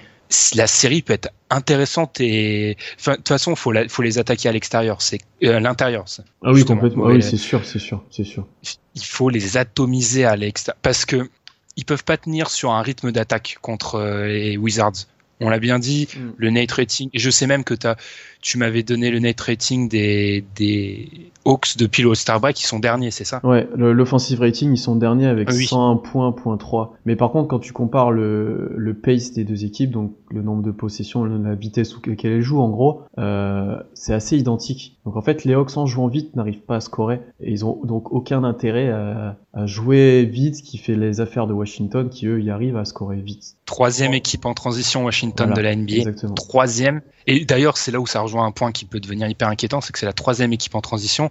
la 0.54 0.66
série 0.66 1.02
peut 1.02 1.14
être 1.14 1.30
intéressante 1.50 2.20
et 2.20 2.76
de 3.06 3.14
toute 3.14 3.28
façon 3.28 3.54
faut 3.56 3.72
faut 3.88 4.02
les 4.02 4.18
attaquer 4.18 4.48
à 4.48 4.52
l'extérieur 4.52 5.00
c'est 5.00 5.20
euh, 5.44 5.56
à 5.56 5.60
l'intérieur 5.60 6.04
ah 6.42 6.52
oui 6.52 6.64
complètement. 6.64 7.06
Ah 7.06 7.12
oui 7.12 7.22
c'est 7.22 7.36
sûr 7.36 7.64
c'est 7.64 7.78
sûr 7.78 8.04
c'est 8.10 8.24
sûr. 8.24 8.46
Il 8.94 9.04
faut 9.04 9.30
les 9.30 9.56
atomiser 9.56 10.24
à 10.24 10.36
l'extérieur 10.36 10.78
parce 10.82 11.04
que 11.04 11.30
ils 11.76 11.84
peuvent 11.84 12.04
pas 12.04 12.16
tenir 12.16 12.50
sur 12.50 12.72
un 12.72 12.82
rythme 12.82 13.12
d'attaque 13.12 13.56
contre 13.62 13.94
euh, 13.94 14.26
les 14.26 14.56
Wizards. 14.56 15.06
On 15.40 15.48
l'a 15.48 15.60
bien 15.60 15.78
dit, 15.78 16.08
mm. 16.12 16.32
le 16.36 16.50
net 16.50 16.72
rating. 16.72 17.08
Et 17.12 17.20
je 17.20 17.30
sais 17.30 17.46
même 17.46 17.62
que 17.62 17.74
as, 17.86 17.96
tu 18.40 18.58
m'avais 18.58 18.82
donné 18.82 19.10
le 19.10 19.18
net 19.18 19.40
rating 19.40 19.88
des, 19.88 20.44
des 20.56 21.08
Hawks 21.44 21.76
depuis 21.76 22.02
le 22.02 22.14
Star 22.14 22.40
Break, 22.40 22.60
ils 22.60 22.66
sont 22.66 22.78
derniers, 22.78 23.10
c'est 23.10 23.24
ça? 23.24 23.40
Ouais, 23.42 23.66
l'offensive 23.76 24.40
rating, 24.40 24.72
ils 24.72 24.78
sont 24.78 24.96
derniers 24.96 25.26
avec 25.26 25.50
101 25.50 25.96
points, 25.96 26.32
point 26.32 26.56
3. 26.56 26.94
Mais 27.04 27.16
par 27.16 27.30
contre, 27.32 27.48
quand 27.48 27.58
tu 27.58 27.72
compares 27.72 28.12
le, 28.12 28.72
le 28.76 28.94
pace 28.94 29.32
des 29.32 29.44
deux 29.44 29.64
équipes, 29.64 29.90
donc 29.90 30.12
le 30.30 30.42
nombre 30.42 30.62
de 30.62 30.70
possessions, 30.70 31.24
la 31.24 31.54
vitesse 31.54 31.94
laquelle 32.06 32.32
elles 32.32 32.42
jouent, 32.42 32.60
en 32.60 32.68
gros, 32.68 33.02
euh, 33.18 33.76
c'est 33.94 34.14
assez 34.14 34.36
identique. 34.36 34.98
Donc 35.04 35.16
en 35.16 35.22
fait, 35.22 35.44
les 35.44 35.54
Hawks 35.54 35.76
en 35.76 35.86
jouant 35.86 36.08
vite 36.08 36.36
n'arrivent 36.36 36.60
pas 36.60 36.76
à 36.76 36.80
scorer. 36.80 37.20
Et 37.40 37.50
ils 37.50 37.64
ont 37.64 37.80
donc 37.84 38.12
aucun 38.12 38.44
intérêt 38.44 38.90
à, 38.90 39.36
à 39.54 39.66
jouer 39.66 40.24
vite, 40.24 40.56
ce 40.56 40.62
qui 40.62 40.78
fait 40.78 40.94
les 40.94 41.20
affaires 41.20 41.46
de 41.46 41.54
Washington, 41.54 42.08
qui 42.08 42.26
eux 42.26 42.40
y 42.40 42.50
arrivent 42.50 42.76
à 42.76 42.84
scorer 42.84 43.16
vite. 43.16 43.56
Troisième 43.64 44.14
équipe 44.14 44.46
en 44.46 44.54
transition 44.54 45.04
Washington 45.04 45.52
de 45.52 45.60
la 45.60 45.74
NBA. 45.74 46.12
Troisième. 46.36 47.00
Et 47.26 47.44
d'ailleurs, 47.44 47.76
c'est 47.76 47.90
là 47.90 48.00
où 48.00 48.06
ça 48.06 48.20
rejoint 48.28 48.46
un 48.46 48.52
point 48.52 48.72
qui 48.72 48.84
peut 48.84 49.00
devenir 49.00 49.28
hyper 49.28 49.48
inquiétant, 49.48 49.80
c'est 49.80 49.92
que 49.92 49.98
c'est 49.98 50.06
la 50.06 50.12
troisième 50.12 50.52
équipe 50.52 50.74
en 50.74 50.80
transition 50.80 51.30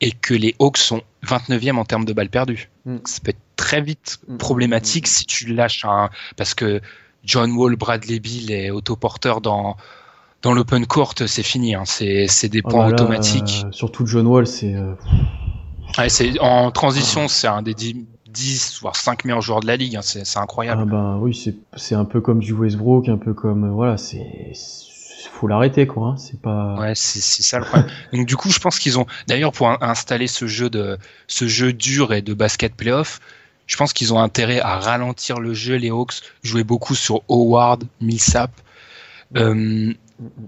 et 0.00 0.12
que 0.12 0.34
les 0.34 0.54
Hawks 0.58 0.78
sont 0.78 1.02
29e 1.24 1.76
en 1.76 1.84
termes 1.84 2.04
de 2.04 2.12
balles 2.12 2.28
perdues. 2.28 2.70
Mm. 2.84 2.96
Ça 3.04 3.20
peut 3.22 3.30
être 3.30 3.38
très 3.56 3.80
vite 3.80 4.18
mm. 4.28 4.36
problématique 4.36 5.06
si 5.06 5.24
tu 5.24 5.52
lâches 5.54 5.84
un... 5.84 6.10
Parce 6.36 6.54
que 6.54 6.80
John 7.24 7.52
Wall, 7.52 7.76
Bradley 7.76 8.18
Bill 8.18 8.50
et 8.50 8.70
autoporteur 8.70 9.40
dans, 9.40 9.76
dans 10.42 10.52
l'open 10.52 10.86
court, 10.86 11.14
c'est 11.26 11.42
fini. 11.42 11.74
Hein. 11.74 11.84
C'est, 11.86 12.48
des 12.48 12.60
oh 12.64 12.68
points 12.68 12.88
automatiques. 12.88 13.62
Euh, 13.64 13.72
surtout 13.72 14.06
John 14.06 14.26
Wall, 14.26 14.46
c'est... 14.46 14.74
Euh, 14.74 14.94
c'est 16.08 16.40
en 16.40 16.70
transition, 16.72 17.28
c'est 17.28 17.46
un 17.46 17.62
des 17.62 17.74
10, 17.74 18.04
10, 18.28 18.78
voire 18.82 18.96
5 18.96 19.24
meilleurs 19.24 19.42
joueurs 19.42 19.60
de 19.60 19.66
la 19.66 19.76
ligue. 19.76 19.96
Hein. 19.96 20.02
C'est 20.02 20.38
incroyable. 20.38 20.82
Ah 20.84 20.90
ben 20.90 21.18
oui, 21.20 21.54
c'est 21.76 21.94
un 21.94 22.04
peu 22.04 22.20
comme 22.20 22.40
du 22.40 22.52
Westbrook, 22.52 23.08
un 23.08 23.16
peu 23.16 23.32
comme. 23.32 23.64
Euh, 23.64 23.70
voilà, 23.70 23.96
c'est 23.96 24.52
faut 25.30 25.46
l'arrêter 25.46 25.86
quoi 25.86 26.08
hein. 26.08 26.16
c'est 26.16 26.40
pas 26.40 26.74
ouais 26.78 26.94
c'est 26.94 27.20
ça 27.20 27.58
le 27.58 27.64
problème. 27.64 27.90
Donc 28.12 28.26
du 28.26 28.36
coup 28.36 28.50
je 28.50 28.58
pense 28.58 28.78
qu'ils 28.78 28.98
ont 28.98 29.06
d'ailleurs 29.26 29.52
pour 29.52 29.82
installer 29.82 30.26
ce 30.26 30.46
jeu 30.46 30.70
de 30.70 30.98
ce 31.26 31.46
jeu 31.46 31.72
dur 31.72 32.12
et 32.12 32.22
de 32.22 32.34
basket 32.34 32.74
playoff 32.74 33.20
je 33.66 33.76
pense 33.76 33.92
qu'ils 33.92 34.12
ont 34.12 34.20
intérêt 34.20 34.60
à 34.60 34.78
ralentir 34.78 35.40
le 35.40 35.54
jeu. 35.54 35.76
Les 35.76 35.90
Hawks 35.90 36.22
jouer 36.42 36.64
beaucoup 36.64 36.94
sur 36.94 37.22
Howard 37.28 37.84
Millsap. 38.00 38.50
Euh, 39.36 39.92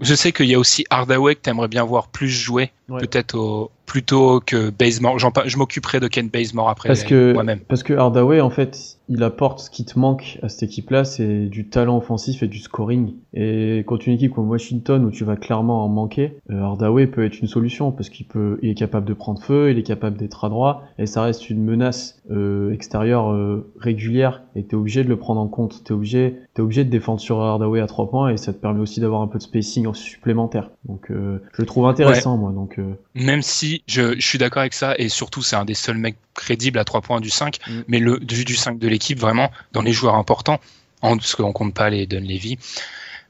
je 0.01 0.15
sais 0.15 0.31
qu'il 0.31 0.45
y 0.45 0.55
a 0.55 0.59
aussi 0.59 0.85
Hardaway 0.89 1.35
que 1.35 1.41
t'aimerais 1.41 1.67
bien 1.67 1.83
voir 1.83 2.07
plus 2.07 2.29
jouer 2.29 2.71
peut-être 2.87 3.69
plutôt 3.87 4.39
que 4.45 4.69
Bazemore 4.69 5.17
je 5.17 5.57
m'occuperai 5.57 5.99
de 5.99 6.07
Ken 6.07 6.29
Bazemore 6.29 6.69
après 6.69 6.89
parce 6.89 7.03
que 7.03 7.33
moi-même 7.33 7.61
parce 7.61 7.81
que 7.81 7.93
Hardaway 7.93 8.41
en 8.41 8.51
fait 8.51 8.97
il 9.09 9.23
apporte 9.23 9.59
ce 9.59 9.69
qui 9.69 9.85
te 9.85 9.97
manque 9.97 10.37
à 10.41 10.49
cette 10.49 10.63
équipe-là, 10.63 11.05
c'est 11.05 11.45
du 11.45 11.69
talent 11.69 11.97
offensif 11.97 12.43
et 12.43 12.47
du 12.47 12.59
scoring. 12.59 13.13
Et 13.33 13.83
quand 13.87 14.05
une 14.05 14.13
équipe 14.13 14.33
comme 14.33 14.49
Washington 14.49 15.05
où 15.05 15.11
tu 15.11 15.23
vas 15.23 15.37
clairement 15.37 15.85
en 15.85 15.87
manquer, 15.87 16.37
euh, 16.51 16.61
Hardaway 16.61 17.07
peut 17.07 17.25
être 17.25 17.39
une 17.39 17.47
solution 17.47 17.91
parce 17.91 18.09
qu'il 18.09 18.27
peut, 18.27 18.59
il 18.61 18.69
est 18.69 18.75
capable 18.75 19.05
de 19.05 19.13
prendre 19.13 19.41
feu, 19.41 19.71
il 19.71 19.77
est 19.77 19.83
capable 19.83 20.17
d'être 20.17 20.43
à 20.43 20.49
droit 20.49 20.83
et 20.99 21.05
ça 21.05 21.21
reste 21.21 21.49
une 21.49 21.63
menace 21.63 22.21
euh, 22.31 22.73
extérieure 22.73 23.31
euh, 23.31 23.71
régulière 23.79 24.43
et 24.55 24.63
t'es 24.63 24.75
obligé 24.75 25.03
de 25.03 25.09
le 25.09 25.17
prendre 25.17 25.39
en 25.39 25.47
compte. 25.47 25.83
T'es 25.83 25.93
obligé, 25.93 26.35
t'es 26.53 26.61
obligé 26.61 26.83
de 26.83 26.89
défendre 26.89 27.21
sur 27.21 27.41
Hardaway 27.41 27.79
à 27.79 27.87
trois 27.87 28.09
points 28.09 28.29
et 28.29 28.37
ça 28.37 28.51
te 28.51 28.57
permet 28.57 28.81
aussi 28.81 28.99
d'avoir 28.99 29.21
un 29.21 29.27
peu 29.27 29.37
de 29.37 29.43
spacing 29.43 29.93
supplémentaire. 29.93 30.71
Donc 30.85 31.07
je 31.09 31.61
le 31.61 31.65
trouve 31.65 31.85
intéressant 31.85 32.37
moi. 32.37 32.51
Donc 32.51 32.79
même 33.15 33.41
si 33.41 33.76
je, 33.87 34.15
je 34.15 34.25
suis 34.25 34.37
d'accord 34.37 34.61
avec 34.61 34.73
ça 34.73 34.95
et 34.97 35.09
surtout 35.09 35.41
c'est 35.41 35.55
un 35.55 35.65
des 35.65 35.73
seuls 35.73 35.97
mecs 35.97 36.17
crédibles 36.33 36.79
à 36.79 36.85
trois 36.85 37.01
points 37.01 37.19
du 37.19 37.29
5, 37.29 37.59
mm. 37.67 37.81
mais 37.87 37.99
le 37.99 38.19
du, 38.19 38.45
du 38.45 38.55
5 38.55 38.79
de 38.79 38.87
l'équipe 38.87 39.19
vraiment 39.19 39.51
dans 39.73 39.81
les 39.81 39.93
joueurs 39.93 40.15
importants, 40.15 40.59
parce 41.01 41.35
qu'on 41.35 41.53
compte 41.53 41.73
pas 41.73 41.89
les 41.89 42.05
Dunleavy. 42.05 42.57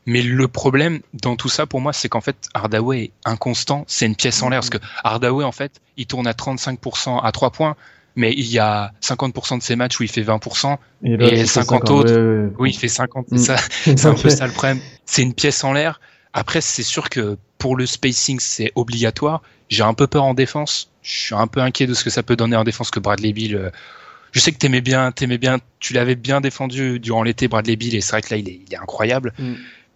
Mais 0.05 0.21
le 0.21 0.47
problème 0.47 1.01
dans 1.13 1.36
tout 1.36 1.49
ça 1.49 1.65
pour 1.65 1.81
moi, 1.81 1.91
c'est 1.91 2.07
qu'en 2.07 2.21
fait, 2.21 2.38
Hardaway 2.53 3.03
est 3.03 3.12
inconstant, 3.25 3.83
c'est 3.88 4.05
une 4.05 4.15
pièce 4.15 4.41
en 4.41 4.49
l'air, 4.49 4.60
parce 4.60 4.69
que 4.69 4.77
Hardaway, 5.03 5.43
en 5.43 5.51
fait, 5.51 5.81
il 5.97 6.05
tourne 6.05 6.27
à 6.27 6.31
35% 6.31 7.19
à 7.21 7.31
3 7.33 7.51
points, 7.51 7.75
mais 8.15 8.31
il 8.31 8.47
y 8.47 8.57
a 8.57 8.93
50% 9.03 9.57
de 9.57 9.63
ses 9.63 9.75
matchs 9.75 9.99
où 9.99 10.03
il 10.03 10.10
fait 10.10 10.23
20%, 10.23 10.77
et, 11.03 11.45
50 11.45 11.89
autres 11.89 12.51
où 12.57 12.65
il 12.65 12.77
fait 12.77 12.88
50, 12.88 13.31
mm. 13.31 13.38
ça, 13.38 13.57
c'est 13.83 14.05
un 14.05 14.13
peu 14.13 14.29
ça 14.29 14.47
le 14.47 14.53
problème. 14.53 14.79
C'est 15.05 15.23
une 15.23 15.33
pièce 15.33 15.63
en 15.65 15.73
l'air. 15.73 15.99
Après, 16.33 16.62
c'est 16.62 16.83
sûr 16.83 17.10
que 17.10 17.38
pour 17.57 17.75
le 17.75 17.86
spacing, 17.86 18.39
c'est 18.39 18.71
obligatoire. 18.75 19.41
J'ai 19.69 19.84
un 19.84 19.93
peu 19.93 20.08
peur 20.08 20.23
en 20.23 20.34
défense. 20.34 20.91
Je 21.01 21.17
suis 21.17 21.36
un 21.36 21.47
peu 21.47 21.62
inquiet 21.62 21.88
de 21.88 21.93
ce 21.93 22.03
que 22.03 22.10
ça 22.10 22.23
peut 22.23 22.36
donner 22.36 22.56
en 22.56 22.63
défense 22.63 22.91
que 22.91 22.99
Bradley 22.99 23.34
Bill 23.34 23.56
euh, 23.56 23.69
je 24.32 24.39
sais 24.39 24.51
que 24.51 24.58
t'aimais 24.58 24.82
bien, 24.82 25.12
t'aimais 25.12 25.38
bien, 25.38 25.58
tu 25.80 25.93
l'avais 25.93 26.15
bien 26.15 26.41
défendu 26.41 26.99
durant 26.99 27.23
l'été, 27.23 27.47
Bradley 27.47 27.75
Bill, 27.75 27.95
et 27.95 28.01
c'est 28.01 28.12
vrai 28.12 28.21
que 28.21 28.30
là, 28.30 28.38
il 28.38 28.47
est, 28.49 28.60
il 28.67 28.73
est 28.73 28.77
incroyable. 28.77 29.34
Mm. 29.39 29.53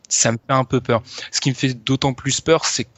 Ça 0.09 0.31
me 0.31 0.37
fait 0.37 0.53
un 0.53 0.63
peu 0.63 0.81
peur. 0.81 1.03
Ce 1.31 1.39
qui 1.39 1.49
me 1.49 1.55
fait 1.55 1.73
d'autant 1.73 2.13
plus 2.13 2.41
peur, 2.41 2.65
c'est 2.65 2.85
que 2.85 2.89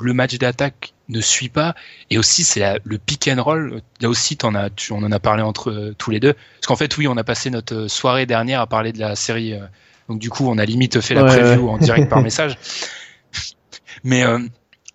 le 0.00 0.14
match 0.14 0.38
d'attaque 0.38 0.94
ne 1.08 1.20
suit 1.20 1.48
pas, 1.48 1.74
et 2.10 2.18
aussi 2.18 2.44
c'est 2.44 2.78
le 2.84 2.98
pick 2.98 3.28
and 3.28 3.42
roll. 3.42 3.82
Là 4.00 4.08
aussi, 4.08 4.38
en 4.42 4.54
as, 4.54 4.70
tu, 4.70 4.92
on 4.92 4.98
en 4.98 5.12
a 5.12 5.18
parlé 5.18 5.42
entre 5.42 5.70
euh, 5.70 5.94
tous 5.96 6.10
les 6.10 6.20
deux, 6.20 6.32
parce 6.32 6.66
qu'en 6.66 6.76
fait, 6.76 6.96
oui, 6.96 7.06
on 7.08 7.16
a 7.16 7.24
passé 7.24 7.50
notre 7.50 7.74
euh, 7.74 7.88
soirée 7.88 8.26
dernière 8.26 8.60
à 8.60 8.66
parler 8.66 8.92
de 8.92 9.00
la 9.00 9.16
série, 9.16 9.54
euh, 9.54 9.60
donc 10.08 10.18
du 10.18 10.30
coup, 10.30 10.48
on 10.48 10.56
a 10.58 10.64
limite 10.64 11.00
fait 11.00 11.14
la 11.14 11.24
preview 11.24 11.68
en 11.68 11.78
direct 11.78 12.08
par 12.08 12.22
message. 12.22 12.56
Mais 14.04 14.24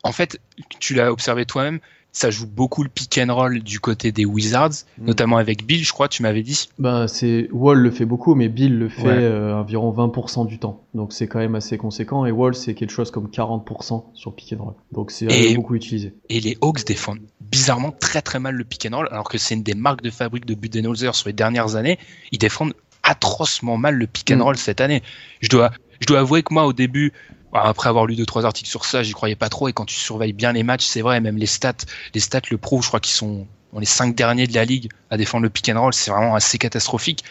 en 0.08 0.12
fait, 0.12 0.40
tu 0.80 0.94
l'as 0.94 1.12
observé 1.12 1.46
toi-même, 1.46 1.80
ça 2.14 2.32
joue 2.32 2.48
beaucoup 2.48 2.82
le 2.82 2.90
pick 2.90 3.20
and 3.24 3.32
roll 3.36 3.60
du 3.62 3.80
côté 3.80 4.12
des 4.12 4.26
Wizards, 4.26 4.72
Mm. 4.98 5.06
notamment 5.06 5.38
avec 5.38 5.66
Bill, 5.68 5.84
je 5.84 5.92
crois, 5.92 6.08
tu 6.08 6.24
m'avais 6.24 6.42
dit. 6.42 6.68
Ben, 6.80 7.08
c'est 7.08 7.48
Wall 7.52 7.78
le 7.78 7.92
fait 7.92 8.06
beaucoup, 8.06 8.34
mais 8.34 8.50
Bill 8.50 8.76
le 8.80 8.90
fait 8.90 9.04
Ouais. 9.04 9.10
euh, 9.22 9.54
environ 9.54 9.92
20% 9.92 10.46
du 10.48 10.58
temps. 10.58 10.84
Donc 10.96 11.14
c'est 11.14 11.28
quand 11.28 11.38
même 11.38 11.54
assez 11.54 11.78
conséquent. 11.78 12.26
Et 12.26 12.32
Wall 12.32 12.56
c'est 12.56 12.74
quelque 12.74 12.90
chose 12.90 13.12
comme 13.12 13.28
40% 13.30 14.06
sur 14.16 14.34
pick 14.34 14.54
and 14.54 14.64
roll. 14.64 14.74
Donc 14.92 15.12
c'est 15.12 15.28
beaucoup 15.54 15.76
utilisé. 15.76 16.14
Et 16.30 16.40
les 16.40 16.58
Hawks 16.62 16.86
défendent 16.86 17.20
bizarrement 17.40 17.92
très 17.92 18.24
très 18.24 18.40
mal 18.40 18.56
le 18.56 18.64
pick 18.64 18.88
and 18.92 18.96
roll, 18.98 19.08
alors 19.12 19.30
que 19.30 19.38
c'est 19.38 19.54
une 19.54 19.64
des 19.64 19.76
marques 19.76 20.02
de 20.02 20.10
fabrique 20.10 20.46
de 20.46 20.56
Budenholzer 20.56 21.14
sur 21.14 21.30
les 21.30 21.34
dernières 21.34 21.76
années. 21.76 22.00
Ils 22.32 22.40
défendent 22.40 22.74
atrocement 23.04 23.78
mal 23.78 23.96
le 23.96 24.08
pick 24.08 24.32
and 24.32 24.38
Mm. 24.38 24.42
roll 24.42 24.58
cette 24.58 24.82
année. 24.82 25.04
Je 25.42 25.50
dois, 25.50 25.72
je 26.00 26.08
dois 26.08 26.20
avouer 26.20 26.42
que 26.44 26.54
moi, 26.54 26.66
au 26.66 26.74
début, 26.74 27.14
après 27.66 27.90
avoir 27.90 28.06
lu 28.06 28.16
deux 28.16 28.26
trois 28.26 28.46
articles 28.46 28.70
sur 28.70 28.86
ça, 28.86 29.04
j'y 29.04 29.12
croyais 29.14 29.36
pas 29.36 29.50
trop. 29.50 29.68
Et 29.68 29.74
quand 29.74 29.86
tu 29.86 29.96
surveilles 29.96 30.34
bien 30.34 30.52
les 30.54 30.64
matchs, 30.64 30.86
c'est 30.86 31.02
vrai, 31.02 31.20
même 31.22 31.38
les 31.38 31.46
stats, 31.46 31.74
les 32.14 32.20
stats 32.20 32.42
le 32.52 32.58
pro, 32.58 32.82
je 32.82 32.88
crois 32.88 33.00
qu'ils 33.00 33.16
sont 33.16 33.48
dans 33.74 33.80
les 33.80 33.86
cinq 33.86 34.16
derniers 34.16 34.48
de 34.48 34.54
la 34.54 34.66
ligue 34.66 34.90
à 35.10 35.18
défendre 35.18 35.44
le 35.44 35.50
pick 35.50 35.70
and 35.70 35.80
roll, 35.80 35.94
c'est 35.94 36.12
vraiment 36.12 36.36
assez 36.36 36.58
catastrophique. 36.58 37.24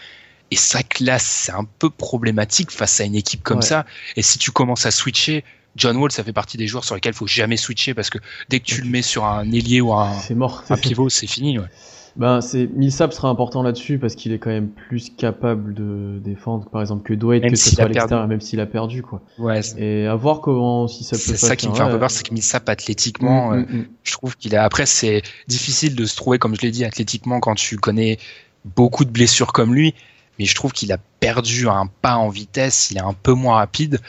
Et 0.51 0.57
ça 0.57 0.83
classe, 0.83 1.25
c'est 1.25 1.53
un 1.53 1.65
peu 1.79 1.91
problématique 1.91 2.71
face 2.71 3.01
à 3.01 3.05
une 3.05 3.17
équipe 3.17 3.43
comme 3.43 3.59
Ouais. 3.59 3.65
ça. 3.65 3.85
Et 4.17 4.23
si 4.23 4.39
tu 4.39 4.53
commences 4.53 4.87
à 4.87 4.91
switcher, 4.93 5.45
John 5.75 5.97
Wall, 5.97 6.13
ça 6.13 6.23
fait 6.23 6.33
partie 6.33 6.57
des 6.57 6.67
joueurs 6.69 6.85
sur 6.85 6.95
lesquels 6.95 7.13
il 7.15 7.17
faut 7.17 7.27
jamais 7.27 7.57
switcher 7.57 7.95
parce 7.95 8.11
que 8.11 8.19
dès 8.49 8.61
que 8.61 8.65
tu 8.65 8.81
le 8.81 8.89
mets 8.89 9.03
sur 9.03 9.25
un 9.25 9.51
ailier 9.51 9.81
ou 9.81 9.93
un, 9.93 10.19
C'est 10.21 10.35
mort. 10.35 10.63
un 10.71 10.77
pivot, 10.77 11.09
c'est 11.09 11.27
fini. 11.27 11.59
Ouais. 11.59 11.67
Ben, 12.17 12.41
c'est 12.41 12.67
Millsap 12.75 13.13
sera 13.13 13.29
important 13.29 13.63
là-dessus 13.63 13.99
parce 13.99 14.15
qu'il 14.15 14.33
est 14.33 14.39
quand 14.39 14.51
même 14.51 14.69
plus 14.69 15.11
capable 15.11 15.75
de 15.75 16.19
défendre, 16.19 16.69
par 16.71 16.81
exemple, 16.81 17.03
que 17.03 17.13
Dwight, 17.15 17.43
Même 17.43 17.53
que 17.53 17.57
ce 17.57 17.75
soit 17.75 17.85
à 17.85 17.89
l'extérieur, 17.89 18.27
même 18.27 18.41
s'il 18.41 18.61
a 18.61 18.67
perdu, 18.67 19.03
quoi. 19.03 19.21
Ouais, 19.39 19.61
Et 19.77 20.07
à 20.07 20.15
voir 20.15 20.41
comment, 20.41 20.89
si 20.89 21.05
ça 21.05 21.17
peut 21.17 21.23
c'est 21.23 21.37
ça 21.37 21.57
qui 21.57 21.69
me 21.69 21.75
fait 21.75 21.83
un 21.83 21.91
peu 21.91 21.99
peur, 21.99 22.11
c'est 22.11 22.27
que 22.27 22.33
Millsap 22.33 22.69
athlétiquement, 22.69 23.51
Mm, 23.51 23.53
euh, 23.53 23.57
mm, 23.59 23.77
mm. 23.79 23.87
je 24.03 24.13
trouve 24.13 24.37
qu'il 24.37 24.57
a. 24.57 24.65
Après, 24.65 24.87
c'est 24.87 25.23
difficile 25.49 25.95
de 25.95 26.05
se 26.05 26.17
trouver, 26.17 26.39
comme 26.39 26.55
je 26.55 26.63
l'ai 26.63 26.71
dit, 26.71 26.85
athlétiquement 26.85 27.41
quand 27.41 27.55
tu 27.55 27.77
connais 27.77 28.19
beaucoup 28.65 29.05
de 29.05 29.11
blessures 29.11 29.53
comme 29.53 29.75
lui. 29.75 29.95
Mais 30.39 30.45
je 30.45 30.55
trouve 30.55 30.73
qu'il 30.73 30.93
a 30.93 30.99
perdu 31.21 31.69
un 31.69 31.87
pas 31.87 32.17
en 32.17 32.29
vitesse, 32.29 32.91
il 32.91 32.99
est 32.99 33.03
un 33.03 33.15
peu 33.15 33.33
moins 33.33 33.57
rapide. 33.57 34.01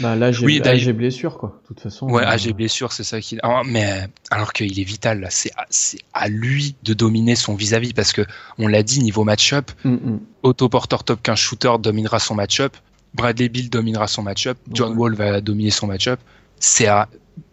Ben, 0.00 0.16
là, 0.16 0.32
j'ai 0.32 0.44
Oui, 0.44 0.60
blessure, 0.92 1.38
quoi. 1.38 1.60
De 1.62 1.68
toute 1.68 1.80
façon. 1.80 2.08
Ouais, 2.08 2.22
euh, 2.22 2.28
ah, 2.28 2.36
j'ai 2.36 2.52
blessure, 2.52 2.92
c'est 2.92 3.04
ça 3.04 3.20
qu'il 3.20 3.40
ah, 3.42 3.62
Mais 3.66 4.08
alors 4.30 4.52
qu'il 4.52 4.78
est 4.78 4.84
vital, 4.84 5.20
là, 5.20 5.28
c'est 5.30 5.50
à, 6.12 6.28
lui 6.28 6.74
de 6.82 6.94
dominer 6.94 7.36
son 7.36 7.54
vis-à-vis 7.54 7.92
parce 7.92 8.12
que 8.12 8.22
on 8.58 8.66
l'a 8.66 8.82
dit, 8.82 9.00
niveau 9.00 9.24
match-up, 9.24 9.70
mm, 9.84 9.90
mm. 9.92 10.20
Otto 10.42 10.68
Porter 10.68 10.98
top 11.04 11.22
15 11.22 11.38
shooter 11.38 11.72
dominera 11.80 12.18
son 12.18 12.34
match-up. 12.34 12.76
Bradley 13.14 13.48
Bill 13.48 13.70
dominera 13.70 14.08
son 14.08 14.22
match-up. 14.22 14.58
John 14.72 14.92
Ouais. 14.92 14.98
Wall 14.98 15.14
va 15.14 15.40
dominer 15.40 15.70
son 15.70 15.86
match-up. 15.86 16.18
C'est 16.58 16.86
à 16.86 17.08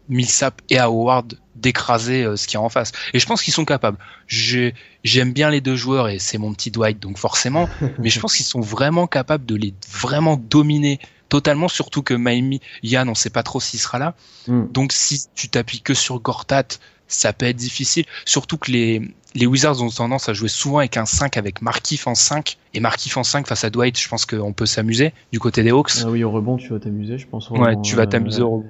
Millsap 0.09 0.61
et 0.69 0.77
à 0.77 0.85
Howard 0.85 1.35
d'écraser 1.55 2.23
euh, 2.23 2.35
ce 2.35 2.47
qu'il 2.47 2.55
y 2.55 2.57
a 2.57 2.61
en 2.61 2.69
face. 2.69 2.91
Et 3.13 3.19
je 3.19 3.25
pense 3.25 3.41
qu'ils 3.43 3.53
sont 3.53 3.65
capables. 3.65 3.97
J'ai- 4.27 4.73
J'aime 5.03 5.33
bien 5.33 5.49
les 5.49 5.61
deux 5.61 5.75
joueurs 5.75 6.09
et 6.09 6.19
c'est 6.19 6.37
mon 6.37 6.53
petit 6.53 6.69
Dwight, 6.69 6.99
donc 6.99 7.17
forcément. 7.17 7.67
mais 7.99 8.09
je 8.09 8.19
pense 8.19 8.35
qu'ils 8.35 8.45
sont 8.45 8.59
vraiment 8.61 9.07
capables 9.07 9.45
de 9.45 9.55
les 9.55 9.73
vraiment 9.91 10.37
dominer 10.37 10.99
totalement, 11.29 11.67
surtout 11.69 12.03
que 12.03 12.13
Miami, 12.13 12.59
Yann, 12.83 13.07
on 13.09 13.15
sait 13.15 13.29
pas 13.29 13.41
trop 13.43 13.59
s'il 13.59 13.79
sera 13.79 13.97
là. 13.99 14.15
Mm. 14.47 14.65
Donc 14.71 14.91
si 14.91 15.23
tu 15.33 15.47
t'appuies 15.49 15.81
que 15.81 15.93
sur 15.93 16.19
Gortat, 16.19 16.63
ça 17.07 17.33
peut 17.33 17.45
être 17.45 17.55
difficile. 17.55 18.05
Surtout 18.25 18.57
que 18.57 18.69
les, 18.71 19.01
les 19.33 19.45
Wizards 19.45 19.81
ont 19.81 19.89
tendance 19.89 20.29
à 20.29 20.33
jouer 20.33 20.49
souvent 20.49 20.77
avec 20.79 20.97
un 20.97 21.05
5 21.05 21.35
avec 21.37 21.61
Markif 21.61 22.05
en 22.07 22.15
5. 22.15 22.57
Et 22.73 22.79
Markif 22.79 23.17
en 23.17 23.23
5 23.23 23.47
face 23.47 23.63
à 23.63 23.69
Dwight, 23.69 23.99
je 23.99 24.07
pense 24.07 24.25
qu'on 24.25 24.53
peut 24.53 24.65
s'amuser 24.65 25.13
du 25.31 25.39
côté 25.39 25.63
des 25.63 25.71
Hawks. 25.71 25.91
Ah 26.03 26.09
oui, 26.09 26.23
au 26.23 26.31
rebond, 26.31 26.57
tu 26.57 26.69
vas 26.69 26.79
t'amuser, 26.79 27.17
je 27.17 27.27
pense. 27.27 27.49
ouais, 27.49 27.75
tu 27.81 27.95
vas 27.95 28.03
euh, 28.03 28.05
t'amuser. 28.05 28.41
au- 28.43 28.65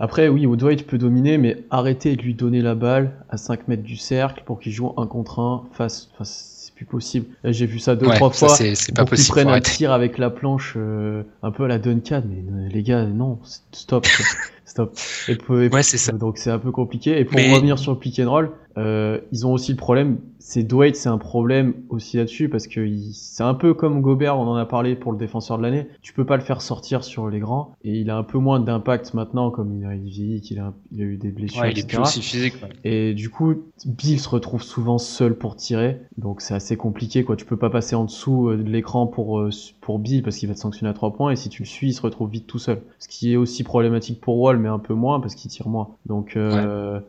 Après, 0.00 0.28
oui, 0.28 0.46
au 0.46 0.56
Dwight 0.56 0.86
peut 0.86 0.98
dominer, 0.98 1.38
mais 1.38 1.58
arrêtez 1.70 2.16
de 2.16 2.22
lui 2.22 2.34
donner 2.34 2.60
la 2.62 2.74
balle 2.74 3.12
à 3.30 3.36
5 3.36 3.68
mètres 3.68 3.82
du 3.84 3.96
cercle 3.96 4.42
pour 4.44 4.58
qu'il 4.60 4.72
joue 4.72 4.92
un 4.96 5.06
contre 5.06 5.38
un 5.38 5.64
face. 5.72 6.08
Enfin, 6.14 6.24
c'est 6.24 6.74
plus 6.74 6.84
possible. 6.84 7.26
Là, 7.44 7.52
J'ai 7.52 7.66
vu 7.66 7.78
ça 7.78 7.94
deux, 7.94 8.06
Ouais, 8.06 8.16
trois 8.16 8.32
ça, 8.32 8.48
fois. 8.48 8.56
c'est 8.56 8.94
pas 8.94 9.04
possible. 9.04 9.28
prennent 9.30 9.44
faut 9.44 9.48
un 9.50 9.52
arrêter. 9.52 9.70
tir 9.70 9.92
avec 9.92 10.18
la 10.18 10.30
planche 10.30 10.74
euh, 10.76 11.22
un 11.44 11.52
peu 11.52 11.64
à 11.64 11.68
la 11.68 11.78
Duncan, 11.78 12.22
mais 12.28 12.42
euh, 12.52 12.68
les 12.68 12.82
gars, 12.82 13.04
non, 13.04 13.38
stop, 13.70 14.04
stop. 14.64 14.96
Et, 15.28 15.36
pour- 15.36 15.60
et- 15.60 15.68
Ouais, 15.68 15.84
c'est 15.84 15.98
ça. 15.98 16.10
Donc 16.12 16.38
c'est 16.38 16.50
un 16.50 16.58
peu 16.58 16.72
compliqué. 16.72 17.20
Et 17.20 17.24
pour 17.24 17.36
Mais- 17.36 17.54
revenir 17.54 17.78
sur 17.78 17.92
le 17.92 17.98
pick 17.98 18.18
and 18.18 18.28
roll, 18.30 18.50
euh, 18.76 19.20
ils 19.32 19.46
ont 19.46 19.52
aussi 19.52 19.70
le 19.72 19.76
problème, 19.76 20.18
c'est 20.38 20.62
Dwight, 20.62 20.96
c'est 20.96 21.08
un 21.08 21.18
problème 21.18 21.74
aussi 21.88 22.16
là-dessus 22.16 22.48
parce 22.48 22.66
que 22.66 22.86
c'est 23.12 23.42
un 23.42 23.54
peu 23.54 23.72
comme 23.74 24.00
Gobert, 24.02 24.38
on 24.38 24.46
en 24.46 24.56
a 24.56 24.66
parlé 24.66 24.94
pour 24.96 25.12
le 25.12 25.18
défenseur 25.18 25.58
de 25.58 25.62
l'année. 25.62 25.86
Tu 26.02 26.12
peux 26.12 26.24
pas 26.26 26.36
le 26.36 26.42
faire 26.42 26.60
sortir 26.60 27.04
sur 27.04 27.28
les 27.30 27.38
grands 27.38 27.74
et 27.82 27.92
il 27.98 28.10
a 28.10 28.16
un 28.16 28.22
peu 28.24 28.38
moins 28.38 28.60
d'impact 28.60 29.14
maintenant 29.14 29.50
comme 29.50 29.72
il 29.72 29.84
a 29.86 29.94
il 29.94 30.02
vieillit, 30.10 30.40
qu'il 30.40 30.58
a, 30.58 30.72
il 30.92 31.00
a 31.00 31.04
eu 31.04 31.16
des 31.16 31.30
blessures, 31.30 31.62
Ouais, 31.62 31.70
il 31.72 31.78
est 31.78 31.82
etc. 31.82 31.96
plus 32.02 32.08
aussi 32.08 32.20
physique. 32.22 32.54
ouais. 32.62 32.68
Et 32.84 33.14
du 33.14 33.30
coup, 33.30 33.54
Bill 33.86 34.18
se 34.20 34.28
retrouve 34.28 34.62
souvent 34.62 34.98
seul 34.98 35.34
pour 35.36 35.56
tirer, 35.56 36.00
donc 36.18 36.40
c'est 36.40 36.54
assez 36.54 36.76
compliqué 36.76 37.24
quoi. 37.24 37.36
Tu 37.36 37.44
peux 37.44 37.56
pas 37.56 37.70
passer 37.70 37.94
en 37.96 38.04
dessous 38.04 38.48
euh, 38.48 38.56
de 38.56 38.62
l'écran 38.68 39.06
pour 39.06 39.38
euh, 39.40 39.50
pour 39.80 39.98
Bill 39.98 40.22
parce 40.22 40.36
qu'il 40.36 40.48
va 40.48 40.54
te 40.54 40.60
sanctionner 40.60 40.90
à 40.90 40.94
trois 40.94 41.12
points 41.14 41.30
et 41.30 41.36
si 41.36 41.48
tu 41.48 41.62
le 41.62 41.66
suis, 41.68 41.88
il 41.88 41.92
se 41.94 42.02
retrouve 42.02 42.30
vite 42.30 42.46
tout 42.46 42.58
seul. 42.58 42.82
Ce 42.98 43.08
qui 43.08 43.32
est 43.32 43.36
aussi 43.36 43.62
problématique 43.64 44.20
pour 44.20 44.38
Wall, 44.40 44.58
mais 44.58 44.68
un 44.68 44.78
peu 44.78 44.94
moins 44.94 45.20
parce 45.20 45.34
qu'il 45.34 45.50
tire 45.50 45.68
moins. 45.68 45.90
Donc 46.06 46.36
euh, 46.36 46.98
ouais, 46.98 47.04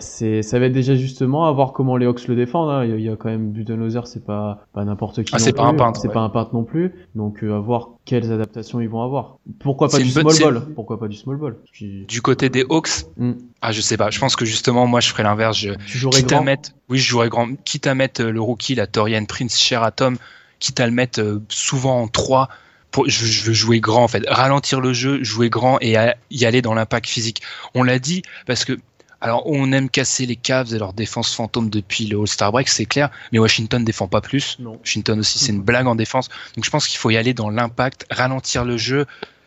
c'est 0.00 0.42
ça 0.42 0.58
va 0.58 0.66
être 0.66 0.72
déjà 0.72 0.94
justement 0.94 1.46
à 1.46 1.52
voir 1.52 1.72
comment 1.72 1.96
les 1.96 2.04
Hawks 2.06 2.26
le 2.28 2.36
défendent. 2.36 2.70
hein. 2.70 2.84
Il, 2.84 3.00
y 3.00 3.08
a, 3.08 3.16
quand 3.16 3.30
même 3.30 3.50
Budenholzer, 3.50 4.06
c'est 4.06 4.24
pas 4.24 4.66
pas 4.74 4.84
n'importe 4.84 5.22
qui. 5.22 5.32
Ah, 5.34 5.38
c'est 5.38 5.52
pas 5.54 5.64
un 5.64 5.74
peintre, 5.74 6.00
C'est 6.00 6.08
ouais. 6.08 6.14
pas 6.14 6.20
un 6.20 6.28
peintre 6.28 6.50
non 6.54 6.64
plus. 6.64 6.92
Donc 7.14 7.42
euh, 7.42 7.56
à 7.56 7.60
voir 7.60 7.90
quelles 8.04 8.30
adaptations 8.30 8.80
ils 8.80 8.88
vont 8.88 9.02
avoir. 9.02 9.38
Pourquoi 9.60 9.88
pas 9.88 9.98
du 9.98 10.10
bonne 10.12 10.28
small 10.30 10.54
ball? 10.54 10.74
Pourquoi 10.74 10.98
pas 11.00 11.08
du 11.08 11.16
small 11.16 11.36
ball? 11.36 11.56
Puis- 11.72 12.04
Du 12.06 12.20
côté 12.20 12.48
des 12.50 12.64
Hawks, 12.68 13.06
Hmm. 13.16 13.32
ah, 13.62 13.72
je 13.72 13.80
sais 13.80 13.96
pas. 13.96 14.10
Je 14.10 14.18
pense 14.20 14.36
que 14.36 14.44
justement, 14.44 14.86
moi, 14.86 15.00
je 15.00 15.08
ferais 15.08 15.22
l'inverse. 15.22 15.56
Je, 15.56 15.70
Tu 15.86 15.98
jouerais 15.98 16.18
quitte 16.20 16.32
à 16.32 16.36
grand? 16.36 16.44
mettre, 16.44 16.70
oui, 16.88 16.98
je 16.98 17.08
jouerais 17.08 17.28
grand, 17.30 17.48
quitte 17.64 17.86
à 17.86 17.94
mettre 17.94 18.22
euh, 18.22 18.30
le 18.32 18.40
rookie, 18.40 18.74
la 18.74 18.86
Torian 18.86 19.24
Prince, 19.24 19.58
cher 19.58 19.82
à 19.82 19.92
Tom, 19.92 20.16
quitte 20.58 20.78
à 20.80 20.86
le 20.86 20.92
mettre 20.92 21.20
euh, 21.20 21.42
souvent 21.48 22.02
en 22.02 22.08
3. 22.08 22.48
Pour, 22.90 23.08
je, 23.08 23.44
veux 23.46 23.52
jouer 23.52 23.78
grand 23.78 24.02
en 24.02 24.08
fait, 24.08 24.24
ralentir 24.28 24.80
le 24.80 24.92
jeu, 24.92 25.22
jouer 25.22 25.48
grand 25.48 25.78
et 25.80 25.96
à- 25.96 26.16
y 26.32 26.44
aller 26.44 26.60
dans 26.60 26.74
l'impact 26.74 27.06
physique. 27.06 27.40
On 27.76 27.84
l'a 27.84 28.00
dit 28.00 28.22
parce 28.46 28.64
que 28.64 28.76
alors 29.20 29.42
on 29.46 29.72
aime 29.72 29.90
casser 29.90 30.26
les 30.26 30.36
Cavs 30.36 30.74
et 30.74 30.78
leur 30.78 30.92
défense 30.92 31.34
fantôme 31.34 31.70
depuis 31.70 32.06
le 32.06 32.18
All-Star 32.18 32.52
break, 32.52 32.68
c'est 32.68 32.86
clair, 32.86 33.10
mais 33.32 33.38
Washington 33.38 33.84
défend 33.84 34.08
pas 34.08 34.20
plus. 34.20 34.56
Non. 34.58 34.78
Washington 34.78 35.20
aussi, 35.20 35.38
c'est 35.38 35.52
une 35.52 35.62
blague 35.62 35.86
en 35.86 35.94
défense. 35.94 36.28
Donc 36.56 36.64
je 36.64 36.70
pense 36.70 36.88
qu'il 36.88 36.98
faut 36.98 37.10
y 37.10 37.16
aller 37.16 37.34
dans 37.34 37.50
l'impact, 37.50 38.06
ralentir 38.10 38.64
le 38.64 38.76
jeu, 38.76 39.06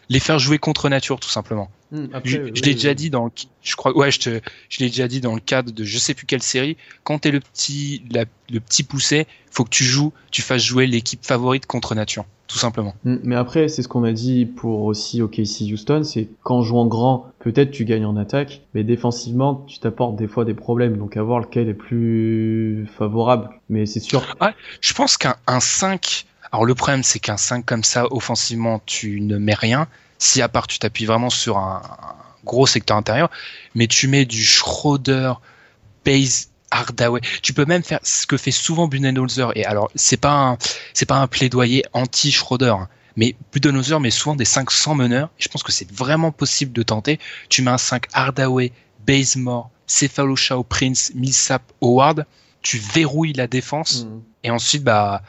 les 0.09 0.19
faire 0.19 0.39
jouer 0.39 0.59
contre 0.59 0.89
nature 0.89 1.19
tout 1.19 1.29
simplement. 1.29 1.69
Hmm, 1.93 2.08
après, 2.12 2.29
Je, 2.29 2.38
oui, 2.41 2.51
l'ai 2.56 2.62
oui. 2.69 2.73
déjà 2.73 2.93
dit 2.95 3.10
dans 3.12 3.25
le, 3.25 3.32
je 3.62 3.75
crois, 3.75 3.95
ouais, 3.95 4.10
je 4.12 4.19
te, 4.19 4.41
je 4.69 4.79
l'ai 4.79 4.88
déjà 4.89 5.08
dit 5.08 5.21
dans 5.21 5.36
le 5.36 5.39
cadre 5.39 5.71
de 5.71 5.84
je 5.84 5.97
sais 5.99 6.15
plus 6.15 6.25
quelle 6.25 6.41
série. 6.41 6.75
Quand 7.03 7.19
t'es 7.19 7.29
le 7.32 7.39
petit, 7.39 8.01
la- 8.10 8.25
le 8.51 8.60
petit 8.60 8.82
poussé, 8.82 9.27
faut 9.51 9.63
que 9.63 9.69
tu 9.69 9.84
joues, 9.84 10.12
tu 10.32 10.41
fasses 10.41 10.63
jouer 10.63 10.88
l'équipe 10.88 11.23
favorite 11.23 11.67
contre 11.67 11.93
nature, 11.93 12.25
tout 12.47 12.58
simplement. 12.58 12.95
Mm, 13.03 13.17
Mais 13.23 13.36
après, 13.36 13.67
c'est 13.67 13.84
ce 13.84 13.88
qu'on 13.88 14.03
a 14.03 14.12
dit 14.12 14.47
pour 14.47 14.82
aussi 14.86 15.21
OKC 15.21 15.71
Houston, 15.71 16.01
c'est 16.03 16.29
qu'en 16.41 16.63
jouant 16.63 16.88
grand, 16.88 17.27
peut-être 17.39 17.69
tu 17.69 17.86
gagnes 17.86 18.06
en 18.08 18.17
attaque, 18.17 18.62
mais 18.73 18.84
défensivement, 18.84 19.63
tu 19.67 19.77
t'apportes 19.77 20.15
des 20.15 20.27
fois 20.27 20.45
des 20.45 20.56
problèmes. 20.56 20.97
Donc 20.97 21.15
à 21.15 21.21
voir 21.21 21.41
lequel 21.41 21.69
est 21.69 21.75
plus 21.75 22.88
favorable. 22.97 23.49
Mais 23.69 23.86
c'est 23.86 23.99
sûr. 23.99 24.36
Je 24.82 24.93
pense 24.93 25.17
qu'un 25.17 25.36
un 25.45 25.60
5, 25.60 26.25
alors 26.51 26.65
le 26.65 26.73
problème 26.73 27.03
c'est 27.03 27.19
qu'un 27.19 27.38
5 27.38 27.63
comme 27.65 27.84
ça, 27.84 28.12
offensivement, 28.12 28.82
tu 28.88 29.21
ne 29.21 29.38
mets 29.38 29.53
rien. 29.53 29.88
Si 30.23 30.41
à 30.41 30.47
part 30.47 30.67
tu 30.67 30.79
t'appuies 30.79 31.05
vraiment 31.05 31.29
sur 31.29 31.57
un, 31.57 31.81
un 31.83 32.15
gros 32.45 32.65
secteur 32.65 32.95
intérieur, 32.95 33.29
mais 33.75 33.88
tu 33.88 34.07
mets 34.07 34.23
du 34.23 34.41
Schroeder, 34.41 35.33
Base, 36.05 36.49
Hardaway. 36.71 37.19
Tu 37.41 37.53
peux 37.53 37.65
même 37.65 37.83
faire 37.83 37.99
ce 38.03 38.25
que 38.25 38.38
fait 38.38 38.51
souvent 38.51 38.88
Budenholzer. 38.88 39.51
Et 39.55 39.65
alors, 39.65 39.91
c'est 39.95 40.17
pas 40.17 40.33
un, 40.33 40.57
c'est 40.93 41.05
pas 41.05 41.17
un 41.17 41.27
plaidoyer 41.27 41.83
anti-Schroeder. 41.91 42.75
hein. 42.79 42.88
Mais 43.15 43.36
Budenholzer 43.51 43.99
met 43.99 44.12
souvent 44.12 44.36
des 44.36 44.45
500 44.45 44.95
meneurs. 44.95 45.29
Et 45.39 45.43
je 45.43 45.49
pense 45.49 45.62
que 45.62 45.71
c'est 45.73 45.91
vraiment 45.91 46.31
possible 46.31 46.71
de 46.71 46.83
tenter. 46.83 47.19
Tu 47.49 47.62
mets 47.62 47.71
un 47.71 47.77
5 47.77 48.05
Hardaway, 48.13 48.71
Bazemore, 49.05 49.69
Cephaloshaw, 49.88 50.63
Prince, 50.63 51.12
Millsap, 51.15 51.62
Howard. 51.81 52.25
Tu 52.62 52.77
verrouilles 52.77 53.33
la 53.33 53.47
défense. 53.47 54.05
Mm. 54.05 54.21
Et 54.45 54.51
ensuite, 54.51 54.83
bah, 54.83 55.21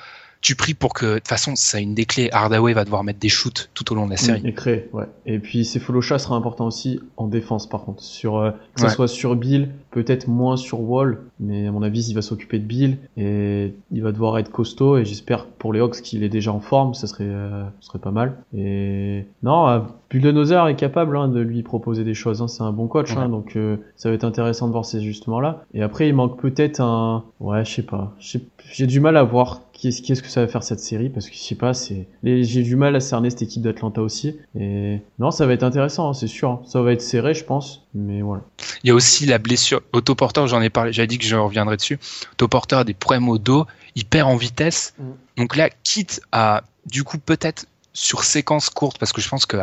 tu 0.44 0.56
pries 0.56 0.74
pour 0.74 0.92
que, 0.92 1.06
de 1.06 1.14
toute 1.20 1.28
façon, 1.28 1.52
c'est 1.56 1.82
une 1.82 1.94
des 1.94 2.04
clés. 2.04 2.28
Hardaway 2.30 2.74
va 2.74 2.84
devoir 2.84 3.02
mettre 3.02 3.18
des 3.18 3.30
shoots 3.30 3.70
tout 3.72 3.90
au 3.90 3.94
long 3.94 4.04
de 4.04 4.10
la 4.10 4.18
série. 4.18 4.42
Et 4.44 4.52
créer, 4.52 4.90
ouais. 4.92 5.06
Et 5.24 5.38
puis 5.38 5.64
Cephalosha 5.64 6.18
sera 6.18 6.36
important 6.36 6.66
aussi 6.66 7.00
en 7.16 7.28
défense 7.28 7.66
par 7.66 7.82
contre. 7.84 8.02
Sur, 8.02 8.36
euh, 8.36 8.50
que 8.74 8.80
ce 8.82 8.84
Ouais. 8.86 8.92
soit 8.92 9.08
sur 9.08 9.36
Bill, 9.36 9.70
peut-être 9.90 10.28
moins 10.28 10.58
sur 10.58 10.80
Wall, 10.82 11.22
mais 11.40 11.66
à 11.66 11.72
mon 11.72 11.82
avis 11.82 12.06
il 12.10 12.14
va 12.14 12.20
s'occuper 12.20 12.58
de 12.58 12.64
Bill 12.66 12.98
et 13.16 13.72
il 13.90 14.02
va 14.02 14.12
devoir 14.12 14.36
être 14.38 14.50
costaud 14.50 14.98
et 14.98 15.06
j'espère 15.06 15.46
pour 15.46 15.72
les 15.72 15.80
Hawks 15.80 16.02
qu'il 16.02 16.22
est 16.22 16.28
déjà 16.28 16.52
en 16.52 16.60
forme, 16.60 16.92
ça 16.92 17.06
serait, 17.06 17.24
euh, 17.26 17.64
ce 17.80 17.86
serait 17.86 17.98
pas 17.98 18.10
mal. 18.10 18.36
Et 18.54 19.24
non, 19.42 19.86
euh, 20.14 20.20
Bulldozer 20.20 20.68
est 20.68 20.76
capable 20.76 21.16
hein, 21.16 21.28
de 21.28 21.40
lui 21.40 21.62
proposer 21.62 22.04
des 22.04 22.14
choses. 22.14 22.42
Hein. 22.42 22.48
C'est 22.48 22.62
un 22.62 22.72
bon 22.72 22.86
coach, 22.86 23.16
hein, 23.16 23.28
donc 23.28 23.56
euh, 23.56 23.76
ça 23.96 24.08
va 24.08 24.14
être 24.14 24.24
intéressant 24.24 24.66
de 24.66 24.72
voir 24.72 24.84
ces 24.84 24.98
ajustements-là. 24.98 25.64
Et 25.74 25.82
après, 25.82 26.08
il 26.08 26.14
manque 26.14 26.40
peut-être 26.40 26.80
un. 26.80 27.24
Ouais, 27.40 27.64
je 27.64 27.72
sais 27.72 27.82
pas. 27.82 28.14
J'ai 28.18 28.86
du 28.86 29.00
mal 29.00 29.16
à 29.16 29.22
voir 29.22 29.60
qu'est-ce 29.72 30.22
que 30.22 30.28
ça 30.28 30.40
va 30.40 30.48
faire 30.48 30.62
cette 30.62 30.80
série 30.80 31.10
parce 31.10 31.28
que 31.28 31.34
je 31.34 31.40
sais 31.40 31.54
pas. 31.54 31.74
C'est. 31.74 32.06
J'ai 32.22 32.62
du 32.62 32.76
mal 32.76 32.96
à 32.96 33.00
cerner 33.00 33.30
cette 33.30 33.42
équipe 33.42 33.62
d'Atlanta 33.62 34.00
aussi. 34.02 34.36
Et 34.58 35.00
non, 35.18 35.30
ça 35.30 35.46
va 35.46 35.52
être 35.52 35.62
intéressant, 35.62 36.12
c'est 36.12 36.26
sûr. 36.26 36.62
Ça 36.66 36.80
va 36.82 36.92
être 36.92 37.02
serré, 37.02 37.34
je 37.34 37.44
pense. 37.44 37.86
Mais 37.94 38.22
voilà. 38.22 38.42
Il 38.82 38.88
y 38.88 38.90
a 38.90 38.94
aussi 38.94 39.26
la 39.26 39.38
blessure. 39.38 39.80
Autoporteur, 39.92 40.46
j'en 40.46 40.60
ai 40.60 40.70
parlé. 40.70 40.92
J'avais 40.92 41.08
dit 41.08 41.18
que 41.18 41.24
je 41.24 41.36
reviendrai 41.36 41.76
dessus. 41.76 41.98
Autoporteur 42.32 42.80
a 42.80 42.84
des 42.84 42.94
problèmes 42.94 43.28
au 43.28 43.38
dos. 43.38 43.66
Il 43.94 44.04
perd 44.04 44.28
en 44.28 44.36
vitesse. 44.36 44.94
Mm. 44.98 45.04
Donc 45.36 45.56
là, 45.56 45.68
quitte 45.82 46.20
à 46.32 46.62
du 46.86 47.02
coup 47.02 47.18
peut-être 47.18 47.66
sur 47.94 48.24
séquence 48.24 48.70
courte, 48.70 48.98
parce 48.98 49.12
que 49.12 49.20
je 49.20 49.28
pense 49.28 49.46
que 49.46 49.56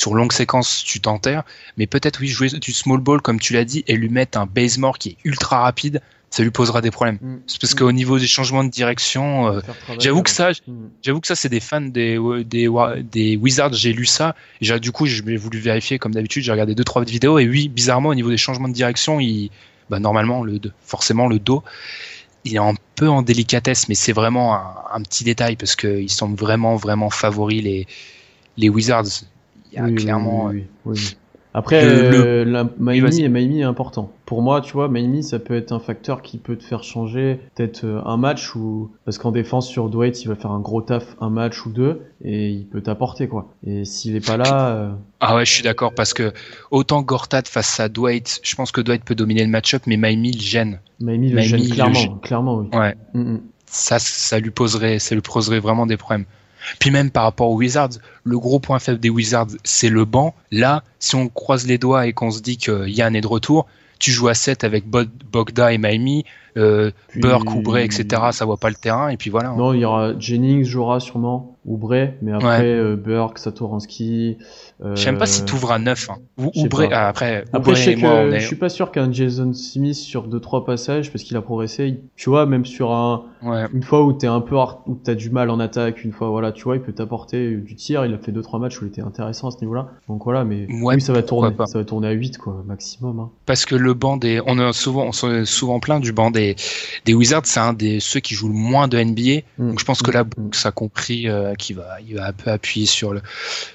sur 0.00 0.14
longue 0.14 0.32
séquence, 0.32 0.82
tu 0.82 1.00
t'enterres, 1.00 1.42
mais 1.76 1.86
peut-être 1.86 2.20
oui, 2.20 2.28
jouer 2.28 2.48
du 2.48 2.72
small 2.72 3.00
ball, 3.00 3.20
comme 3.20 3.38
tu 3.38 3.52
l'as 3.52 3.64
dit, 3.64 3.84
et 3.86 3.96
lui 3.96 4.08
mettre 4.08 4.38
un 4.38 4.46
base 4.46 4.78
more 4.78 4.96
qui 4.98 5.10
est 5.10 5.16
ultra 5.24 5.60
rapide, 5.60 6.00
ça 6.30 6.42
lui 6.42 6.50
posera 6.50 6.80
des 6.80 6.90
problèmes. 6.90 7.18
Mm. 7.20 7.36
C'est 7.46 7.60
parce 7.60 7.74
qu'au 7.74 7.92
niveau 7.92 8.18
des 8.18 8.26
changements 8.26 8.64
de 8.64 8.70
direction, 8.70 9.48
euh, 9.48 9.60
j'avoue 9.98 10.22
que 10.22 10.30
ça, 10.30 10.52
mm. 10.52 10.72
j'avoue 11.02 11.20
que 11.20 11.26
ça, 11.26 11.34
c'est 11.34 11.50
des 11.50 11.60
fans 11.60 11.82
des, 11.82 12.18
des, 12.44 12.68
des 13.02 13.36
Wizards, 13.36 13.74
j'ai 13.74 13.92
lu 13.92 14.06
ça, 14.06 14.34
et 14.62 14.80
du 14.80 14.90
coup, 14.90 15.04
j'ai 15.04 15.36
voulu 15.36 15.58
vérifier 15.58 15.98
comme 15.98 16.14
d'habitude, 16.14 16.44
j'ai 16.44 16.52
regardé 16.52 16.74
deux 16.74 16.84
trois 16.84 17.04
vidéos, 17.04 17.38
et 17.38 17.46
oui, 17.46 17.68
bizarrement, 17.68 18.08
au 18.08 18.14
niveau 18.14 18.30
des 18.30 18.38
changements 18.38 18.68
de 18.68 18.74
direction, 18.74 19.20
il, 19.20 19.50
bah, 19.90 19.98
normalement, 19.98 20.42
le, 20.44 20.60
forcément, 20.82 21.26
le 21.26 21.38
dos, 21.38 21.62
il 22.44 22.54
est 22.54 22.58
un 22.58 22.74
peu 22.94 23.08
en 23.08 23.20
délicatesse, 23.20 23.88
mais 23.90 23.94
c'est 23.94 24.12
vraiment 24.12 24.54
un, 24.54 25.02
petit 25.02 25.24
détail 25.24 25.56
parce 25.56 25.76
qu'ils 25.76 26.10
sont 26.10 26.32
vraiment, 26.32 26.76
vraiment 26.76 27.10
favoris, 27.10 27.62
les, 27.62 27.86
les 28.56 28.70
Wizards. 28.70 29.24
Il 29.72 29.76
y 29.76 29.78
a 29.78 29.90
clairement. 29.90 30.52
Après, 31.52 31.82
euh, 31.84 32.44
la 32.44 32.68
Miami, 32.78 33.28
Miami 33.28 33.60
est 33.60 33.64
important. 33.64 34.12
Pour 34.24 34.40
moi, 34.40 34.60
tu 34.60 34.72
vois, 34.72 34.88
Miami, 34.88 35.24
ça 35.24 35.40
peut 35.40 35.56
être 35.56 35.72
un 35.72 35.80
facteur 35.80 36.22
qui 36.22 36.38
peut 36.38 36.56
te 36.56 36.62
faire 36.62 36.84
changer 36.84 37.40
peut-être 37.56 37.84
euh, 37.84 38.00
un 38.04 38.16
match 38.16 38.54
ou 38.54 38.92
parce 39.04 39.18
qu'en 39.18 39.32
défense 39.32 39.68
sur 39.68 39.88
Dwight, 39.88 40.22
il 40.22 40.28
va 40.28 40.36
faire 40.36 40.52
un 40.52 40.60
gros 40.60 40.80
taf 40.80 41.16
un 41.20 41.28
match 41.28 41.66
ou 41.66 41.70
deux 41.70 42.02
et 42.24 42.50
il 42.50 42.66
peut 42.66 42.80
t'apporter 42.80 43.26
quoi. 43.26 43.52
Et 43.66 43.84
s'il 43.84 44.14
est 44.14 44.24
pas 44.24 44.36
là. 44.36 44.68
Euh, 44.68 44.92
ah 45.18 45.34
ouais, 45.34 45.44
je 45.44 45.52
suis 45.52 45.64
d'accord 45.64 45.92
parce 45.92 46.14
que 46.14 46.32
autant 46.70 47.02
Gortat 47.02 47.42
face 47.46 47.80
à 47.80 47.88
Dwight, 47.88 48.38
je 48.44 48.54
pense 48.54 48.70
que 48.70 48.80
Dwight 48.80 49.04
peut 49.04 49.16
dominer 49.16 49.42
le 49.42 49.50
match-up, 49.50 49.82
mais 49.86 49.96
Miami 49.96 50.30
le 50.30 50.40
gêne. 50.40 50.78
Miami 51.00 51.30
le 51.30 51.40
gêne 51.40 51.68
clairement, 51.68 52.18
clairement 52.18 52.58
oui. 52.58 52.68
Ouais. 52.72 52.94
Mm, 53.14 53.32
mm. 53.32 53.40
Ça, 53.66 53.98
ça 53.98 54.38
lui 54.38 54.50
poserait, 54.50 55.00
ça 55.00 55.16
lui 55.16 55.22
poserait 55.22 55.60
vraiment 55.60 55.86
des 55.86 55.96
problèmes. 55.96 56.26
Puis 56.78 56.90
même 56.90 57.10
par 57.10 57.24
rapport 57.24 57.50
aux 57.50 57.56
Wizards, 57.56 57.98
le 58.24 58.38
gros 58.38 58.60
point 58.60 58.78
faible 58.78 59.00
des 59.00 59.10
Wizards, 59.10 59.48
c'est 59.64 59.88
le 59.88 60.04
banc. 60.04 60.34
Là, 60.50 60.82
si 60.98 61.14
on 61.14 61.28
croise 61.28 61.66
les 61.66 61.78
doigts 61.78 62.06
et 62.06 62.12
qu'on 62.12 62.30
se 62.30 62.40
dit 62.40 62.58
que 62.58 62.86
Yann 62.86 63.16
est 63.16 63.20
de 63.20 63.26
retour, 63.26 63.66
tu 63.98 64.10
joues 64.10 64.28
à 64.28 64.34
7 64.34 64.64
avec 64.64 64.84
Bogda 64.86 65.72
et 65.72 65.78
Miami, 65.78 66.24
euh, 66.56 66.90
Burke, 67.16 67.54
Oubre, 67.54 67.78
etc. 67.78 68.22
Ça 68.32 68.44
voit 68.44 68.56
pas 68.56 68.70
le 68.70 68.74
terrain 68.74 69.10
et 69.10 69.16
puis 69.16 69.30
voilà. 69.30 69.50
Non, 69.50 69.74
il 69.74 69.80
y 69.80 69.84
aura 69.84 70.18
Jennings 70.18 70.64
jouera 70.64 71.00
sûrement, 71.00 71.56
Oubre, 71.66 72.08
mais 72.22 72.32
après 72.32 72.72
euh, 72.72 72.96
Burke, 72.96 73.38
Satoransky, 73.38 74.38
euh, 74.82 74.96
je 74.96 75.02
sais 75.02 75.12
pas 75.12 75.26
si 75.26 75.44
tu 75.44 75.54
ouvres 75.54 75.72
à 75.72 75.78
9. 75.78 76.10
Hein. 76.10 76.16
Ou 76.38 76.50
Oubre, 76.54 76.88
ah, 76.90 77.08
après, 77.08 77.44
après 77.52 77.74
je, 77.74 77.82
sais 77.82 77.94
que, 77.96 78.38
je 78.38 78.46
suis 78.46 78.56
pas 78.56 78.70
sûr 78.70 78.90
qu'un 78.90 79.12
Jason 79.12 79.52
Smith 79.52 79.94
sur 79.94 80.26
2-3 80.26 80.64
passages, 80.64 81.12
parce 81.12 81.22
qu'il 81.22 81.36
a 81.36 81.42
progressé, 81.42 82.00
tu 82.16 82.30
vois, 82.30 82.46
même 82.46 82.64
sur 82.64 82.92
un, 82.92 83.24
une 83.72 83.82
fois 83.82 84.04
où 84.04 84.14
t'es 84.14 84.26
un 84.26 84.40
peu, 84.40 84.56
où 84.86 84.94
t'as 84.94 85.14
du 85.14 85.28
mal 85.28 85.50
en 85.50 85.60
attaque, 85.60 86.02
une 86.02 86.12
fois, 86.12 86.30
voilà, 86.30 86.50
tu 86.52 86.64
vois, 86.64 86.76
il 86.76 86.82
peut 86.82 86.92
t'apporter 86.92 87.56
du 87.56 87.74
tir, 87.74 88.06
il 88.06 88.14
a 88.14 88.18
fait 88.18 88.32
2-3 88.32 88.58
matchs 88.58 88.80
où 88.80 88.86
il 88.86 88.88
était 88.88 89.02
intéressant 89.02 89.48
à 89.48 89.50
ce 89.50 89.60
niveau-là. 89.60 89.88
Donc 90.08 90.24
voilà, 90.24 90.44
mais 90.44 90.66
oui, 90.70 90.98
ça 91.00 91.12
va 91.12 91.22
tourner, 91.22 91.54
ça 91.66 91.78
va 91.78 91.84
tourner 91.84 92.08
à 92.08 92.12
8, 92.12 92.38
quoi, 92.38 92.62
maximum. 92.66 93.20
Hein. 93.20 93.30
Parce 93.44 93.66
que 93.66 93.74
le 93.74 93.92
banc 93.92 94.16
des, 94.16 94.40
on 94.46 94.58
a 94.58 94.72
souvent, 94.72 95.04
on 95.04 95.12
s'est 95.12 95.44
souvent 95.44 95.78
plein 95.78 96.00
du 96.00 96.12
banc 96.12 96.30
des, 96.30 96.56
des 97.04 97.14
Wizards, 97.14 97.42
c'est 97.44 97.60
un 97.60 97.72
des, 97.72 98.00
ceux 98.00 98.20
qui 98.20 98.34
jouent 98.34 98.48
le 98.48 98.54
moins 98.54 98.88
de 98.88 98.98
NBA. 98.98 99.42
Mm. 99.58 99.68
Donc 99.70 99.80
je 99.80 99.84
pense 99.84 100.02
que 100.02 100.10
là, 100.10 100.24
mm. 100.24 100.52
ça 100.52 100.70
a 100.70 100.72
compris, 100.72 101.28
euh, 101.28 101.49
qu'il 101.56 101.76
va, 101.76 102.00
il 102.00 102.16
va 102.16 102.26
un 102.26 102.32
peu 102.32 102.50
appuyer 102.50 102.86
sur 102.86 103.12
le, 103.12 103.22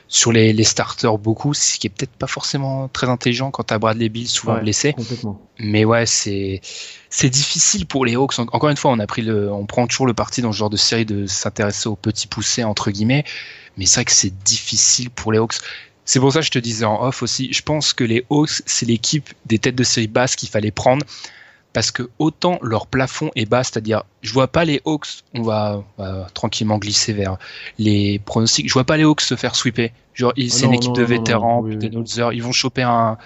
sur 0.08 0.32
les, 0.32 0.54
les 0.54 0.64
starters 0.64 1.18
beaucoup, 1.18 1.54
ce 1.54 1.78
qui 1.78 1.88
est 1.88 1.90
peut-être 1.90 2.12
pas 2.12 2.28
forcément 2.28 2.88
très 2.88 3.08
intelligent 3.10 3.52
quand 3.52 3.64
t'as 3.64 3.78
Bradley 3.78 4.10
Bill 4.10 4.28
souvent 4.28 4.58
blessé. 4.58 4.94
Complètement. 4.94 5.42
Mais 5.60 5.86
ouais, 5.86 6.06
c'est 6.06 6.62
c'est 7.10 7.30
difficile 7.30 7.86
pour 7.86 8.06
les 8.06 8.16
Hawks. 8.16 8.40
Encore 8.40 8.70
une 8.70 8.78
fois, 8.78 8.92
on 8.92 9.00
a 9.00 9.08
pris 9.08 9.22
le, 9.22 9.52
on 9.52 9.66
prend 9.66 9.88
toujours 9.88 10.08
le 10.08 10.14
parti 10.14 10.42
dans 10.42 10.52
ce 10.52 10.58
genre 10.58 10.70
de 10.70 10.78
série 10.78 11.06
de 11.06 11.26
s'intéresser 11.28 11.88
aux 11.88 11.96
petits 11.96 12.28
poussés 12.28 12.64
entre 12.64 12.92
guillemets. 12.92 13.24
Mais 13.78 13.86
c'est 13.86 13.96
vrai 13.96 14.06
que 14.06 14.12
c'est 14.12 14.38
difficile 14.44 15.10
pour 15.10 15.32
les 15.32 15.40
Hawks. 15.40 15.56
C'est 16.06 16.20
pour 16.20 16.32
ça 16.32 16.40
que 16.40 16.46
je 16.46 16.52
te 16.52 16.60
disais 16.60 16.86
en 16.86 17.02
off 17.02 17.24
aussi. 17.24 17.52
Je 17.52 17.62
pense 17.62 17.94
que 17.94 18.04
les 18.04 18.26
Hawks, 18.30 18.62
c'est 18.66 18.86
l'équipe 18.86 19.34
des 19.46 19.60
têtes 19.60 19.76
de 19.76 19.84
série 19.84 20.08
basses 20.08 20.36
qu'il 20.36 20.50
fallait 20.50 20.72
prendre 20.72 21.06
parce 21.76 21.92
que 21.92 22.04
autant 22.20 22.58
leur 22.62 22.88
plafond 22.88 23.32
est 23.36 23.46
bas, 23.46 23.62
c'est-à-dire 23.66 24.04
je 24.22 24.32
vois 24.32 24.48
pas 24.48 24.64
les 24.64 24.82
Hawks, 24.86 25.26
on 25.34 25.42
va, 25.42 25.84
tranquillement 26.34 26.78
glisser 26.78 27.12
vers 27.12 27.38
les 27.78 28.18
pronostics, 28.20 28.70
je 28.70 28.74
vois 28.74 28.86
pas 28.86 28.96
les 28.96 29.04
Hawks 29.04 29.20
se 29.20 29.36
faire 29.36 29.58
sweeper. 29.58 29.90
Genre 30.14 30.32
ah 30.38 30.42
c'est 30.48 30.68
une 30.68 30.74
équipe 30.74 30.94
de 30.94 31.04
vétérans, 31.04 31.68
ils 31.68 32.42
vont 32.42 32.54
choper 32.54 32.84
un, 32.84 33.18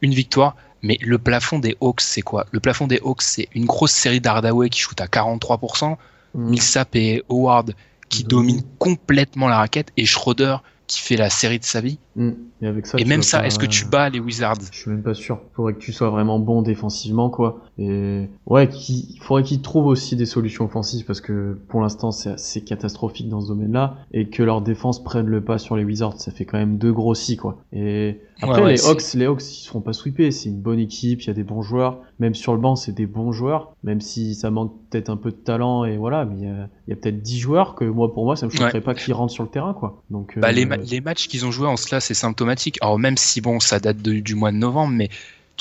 une 0.00 0.14
victoire. 0.14 0.56
Mais 0.82 0.98
le 1.00 1.16
plafond 1.16 1.60
des 1.60 1.76
Hawks, 1.80 2.00
c'est 2.00 2.22
quoi? 2.22 2.46
Le 2.50 2.58
plafond 2.58 2.88
des 2.88 2.98
Hawks, 3.04 3.22
c'est 3.22 3.48
une 3.54 3.66
grosse 3.66 3.92
série 3.92 4.20
d'Hardaway 4.20 4.68
qui 4.68 4.80
shoot 4.80 5.00
à 5.00 5.06
43%, 5.06 5.96
mm. 6.34 6.50
Millsap 6.50 6.96
et 6.96 7.22
Howard 7.28 7.72
qui 8.08 8.24
dominent 8.24 8.64
complètement 8.80 9.46
la 9.46 9.58
raquette, 9.58 9.92
et 9.96 10.06
Schroeder 10.06 10.56
qui 10.92 11.00
fait 11.00 11.16
la 11.16 11.30
série 11.30 11.58
de 11.58 11.64
sa 11.64 11.80
vie. 11.80 11.98
Mm. 12.16 12.30
Et, 12.60 12.66
avec 12.66 12.86
ça, 12.86 12.98
et 12.98 13.04
même 13.04 13.22
ça, 13.22 13.46
est-ce 13.46 13.58
que 13.58 13.66
tu 13.66 13.84
bats 13.86 14.08
les 14.08 14.20
Wizards? 14.20 14.58
Je 14.70 14.78
suis 14.78 14.90
même 14.90 15.02
pas 15.02 15.14
sûr. 15.14 15.40
Faudrait 15.54 15.74
que 15.74 15.78
tu 15.78 15.92
sois 15.92 16.10
vraiment 16.10 16.38
bon 16.38 16.62
défensivement, 16.62 17.30
quoi. 17.30 17.60
Et 17.78 18.28
ouais, 18.46 18.68
il 18.88 19.18
faudrait 19.20 19.42
qu'ils 19.42 19.62
trouvent 19.62 19.86
aussi 19.86 20.14
des 20.14 20.26
solutions 20.26 20.66
offensives 20.66 21.04
parce 21.06 21.20
que 21.20 21.58
pour 21.68 21.80
l'instant 21.80 22.10
c'est 22.10 22.30
assez 22.30 22.62
catastrophique 22.62 23.28
dans 23.28 23.40
ce 23.40 23.48
domaine-là 23.48 23.96
et 24.12 24.28
que 24.28 24.42
leur 24.42 24.60
défense 24.60 25.02
prenne 25.02 25.26
le 25.26 25.42
pas 25.42 25.58
sur 25.58 25.76
les 25.76 25.84
Wizards, 25.84 26.20
ça 26.20 26.32
fait 26.32 26.44
quand 26.44 26.58
même 26.58 26.76
deux 26.76 26.92
grossis, 26.92 27.36
quoi. 27.36 27.58
Et 27.72 28.20
après 28.42 28.72
les 28.72 28.84
Hawks, 28.84 29.14
les 29.14 29.26
Hawks, 29.26 29.42
ils 29.42 29.64
seront 29.64 29.80
pas 29.80 29.92
sweepés. 29.92 30.30
C'est 30.32 30.48
une 30.48 30.60
bonne 30.60 30.78
équipe, 30.78 31.22
il 31.22 31.26
y 31.28 31.30
a 31.30 31.34
des 31.34 31.44
bons 31.44 31.62
joueurs. 31.62 32.00
Même 32.18 32.34
sur 32.34 32.52
le 32.52 32.58
banc, 32.60 32.76
c'est 32.76 32.92
des 32.92 33.06
bons 33.06 33.32
joueurs, 33.32 33.74
même 33.84 34.00
si 34.00 34.34
ça 34.34 34.50
manque 34.50 34.72
peut-être 34.90 35.10
un 35.10 35.16
peu 35.16 35.30
de 35.30 35.36
talent 35.36 35.84
et 35.84 35.96
voilà. 35.96 36.24
Mais 36.24 36.36
il 36.40 36.88
y 36.88 36.92
a, 36.92 36.96
peut-être 36.96 37.22
10 37.22 37.38
joueurs 37.38 37.74
que 37.74 37.84
moi, 37.84 38.12
pour 38.12 38.24
moi, 38.24 38.36
ça 38.36 38.46
me 38.46 38.50
choquerait 38.50 38.80
pas 38.80 38.94
qu'ils 38.94 39.14
rentrent 39.14 39.32
sur 39.32 39.44
le 39.44 39.48
terrain, 39.48 39.74
quoi. 39.74 40.02
Donc 40.10 40.38
bah, 40.38 40.52
les, 40.52 40.66
euh, 40.66 40.76
les 40.76 41.00
matchs 41.00 41.28
qu'ils 41.28 41.46
ont 41.46 41.50
joués 41.50 41.68
en 41.68 41.76
cela, 41.76 42.00
c'est 42.00 42.14
symptomatique 42.14 42.78
alors 42.82 42.98
même 42.98 43.16
si 43.16 43.40
bon, 43.40 43.60
ça 43.60 43.78
date 43.78 43.98
du 43.98 44.34
mois 44.34 44.52
de 44.52 44.56
novembre, 44.56 44.92
mais 44.94 45.08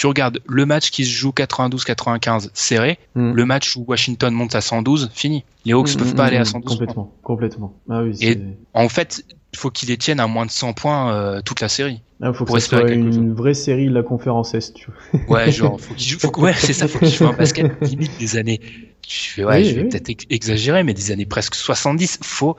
tu 0.02 0.08
regardes 0.08 0.40
le 0.48 0.66
match 0.66 0.90
qui 0.90 1.06
se 1.06 1.12
joue 1.12 1.30
92-95 1.30 2.50
serré, 2.56 2.98
mm. 3.14 3.34
le 3.34 3.46
match 3.46 3.76
où 3.76 3.86
Washington 3.88 4.34
monte 4.34 4.56
à 4.56 4.62
112, 4.62 5.12
fini. 5.14 5.44
Les 5.64 5.74
Hawks 5.74 5.90
ne 5.90 5.94
mm, 5.94 5.98
peuvent 5.98 6.16
pas 6.16 6.24
mm, 6.24 6.26
aller 6.26 6.38
à 6.38 6.46
112. 6.46 6.72
Complètement, 6.72 7.14
complètement. 7.22 7.74
Ah 7.88 8.02
et 8.20 8.40
en 8.74 8.90
fait, 8.90 9.24
il 9.54 9.60
faut 9.60 9.70
qu'ils 9.70 9.90
les 9.90 9.98
tiennent 9.98 10.20
à 10.20 10.26
moins 10.26 10.48
de 10.48 10.50
100 10.50 10.74
points 10.74 11.14
euh, 11.14 11.42
toute 11.46 11.62
la 11.62 11.70
série. 11.70 12.02
Il 12.20 12.26
ah, 12.26 12.34
faut 12.34 12.46
que 12.46 12.60
soit 12.60 12.90
une 12.90 13.36
vraie 13.36 13.54
série 13.54 13.90
de 13.90 13.94
la 13.94 14.02
conférence 14.02 14.56
Est, 14.56 14.74
tu 14.74 14.88
vois. 15.14 15.38
Ouais, 15.38 15.52
genre, 15.52 15.80
faut 15.80 15.94
qu'ils 15.94 16.20
jouent, 16.20 16.32
ouais, 16.40 16.56
c'est 16.58 16.74
ça, 16.74 16.88
faut 16.88 16.98
qu'ils 16.98 17.10
jouent 17.10 17.28
un 17.28 17.34
basket 17.34 17.72
limite 17.84 18.18
des 18.18 18.38
années. 18.38 18.60
Je 19.08 19.36
vais, 19.36 19.46
ouais, 19.46 19.64
je 19.64 19.76
vais 19.76 19.84
peut-être 19.84 20.26
exagérer, 20.32 20.82
mais 20.82 20.96
des 20.96 21.12
années 21.12 21.28
presque 21.28 21.54
70. 21.54 22.22
Faut, 22.24 22.58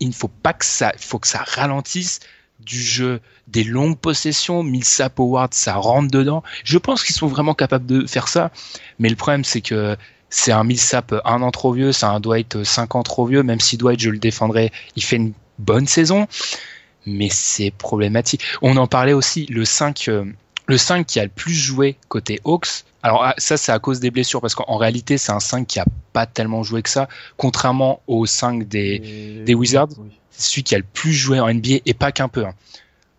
il 0.00 0.08
ne 0.08 0.14
faut 0.14 0.28
pas 0.28 0.54
que 0.54 0.64
ça, 0.64 0.92
il 0.96 1.04
faut 1.04 1.18
que 1.18 1.28
ça 1.28 1.44
ralentisse 1.46 2.20
du 2.68 2.80
jeu, 2.80 3.20
des 3.46 3.64
longues 3.64 3.98
possessions, 3.98 4.62
Millsap 4.62 5.18
Howard, 5.18 5.54
ça 5.54 5.74
rentre 5.74 6.10
dedans. 6.10 6.42
Je 6.64 6.76
pense 6.78 7.02
qu'ils 7.02 7.16
sont 7.16 7.26
vraiment 7.26 7.54
capables 7.54 7.86
de 7.86 8.06
faire 8.06 8.28
ça, 8.28 8.50
mais 8.98 9.08
le 9.08 9.16
problème 9.16 9.42
c'est 9.42 9.62
que 9.62 9.96
c'est 10.30 10.52
un 10.52 10.64
Millsap 10.64 11.14
un 11.24 11.40
an 11.40 11.50
trop 11.50 11.72
vieux, 11.72 11.92
c'est 11.92 12.06
un 12.06 12.20
Dwight 12.20 12.62
cinq 12.64 12.94
ans 12.94 13.02
trop 13.02 13.26
vieux, 13.26 13.42
même 13.42 13.60
si 13.60 13.78
Dwight 13.78 13.98
je 13.98 14.10
le 14.10 14.18
défendrais, 14.18 14.70
il 14.96 15.02
fait 15.02 15.16
une 15.16 15.32
bonne 15.58 15.86
saison, 15.86 16.26
mais 17.06 17.28
c'est 17.30 17.70
problématique. 17.70 18.42
On 18.60 18.76
en 18.76 18.86
parlait 18.86 19.14
aussi, 19.14 19.46
le 19.46 19.64
5, 19.64 20.08
euh, 20.08 20.24
le 20.66 20.76
5 20.76 21.06
qui 21.06 21.18
a 21.18 21.24
le 21.24 21.30
plus 21.30 21.54
joué 21.54 21.96
côté 22.08 22.38
Hawks, 22.44 22.84
alors 23.02 23.24
ah, 23.24 23.34
ça 23.38 23.56
c'est 23.56 23.72
à 23.72 23.78
cause 23.78 23.98
des 24.00 24.10
blessures, 24.10 24.42
parce 24.42 24.54
qu'en 24.54 24.76
réalité 24.76 25.16
c'est 25.16 25.32
un 25.32 25.40
5 25.40 25.66
qui 25.66 25.80
a 25.80 25.86
pas 26.12 26.26
tellement 26.26 26.62
joué 26.62 26.82
que 26.82 26.90
ça, 26.90 27.08
contrairement 27.38 28.02
au 28.06 28.26
5 28.26 28.68
des, 28.68 29.42
des 29.46 29.54
Wizards 29.54 29.88
c'est 30.27 30.27
celui 30.38 30.62
qui 30.62 30.74
a 30.74 30.78
le 30.78 30.84
plus 30.84 31.12
joué 31.12 31.40
en 31.40 31.52
NBA 31.52 31.78
et 31.86 31.94
pas 31.94 32.12
qu'un 32.12 32.28
peu. 32.28 32.46
Hein. 32.46 32.54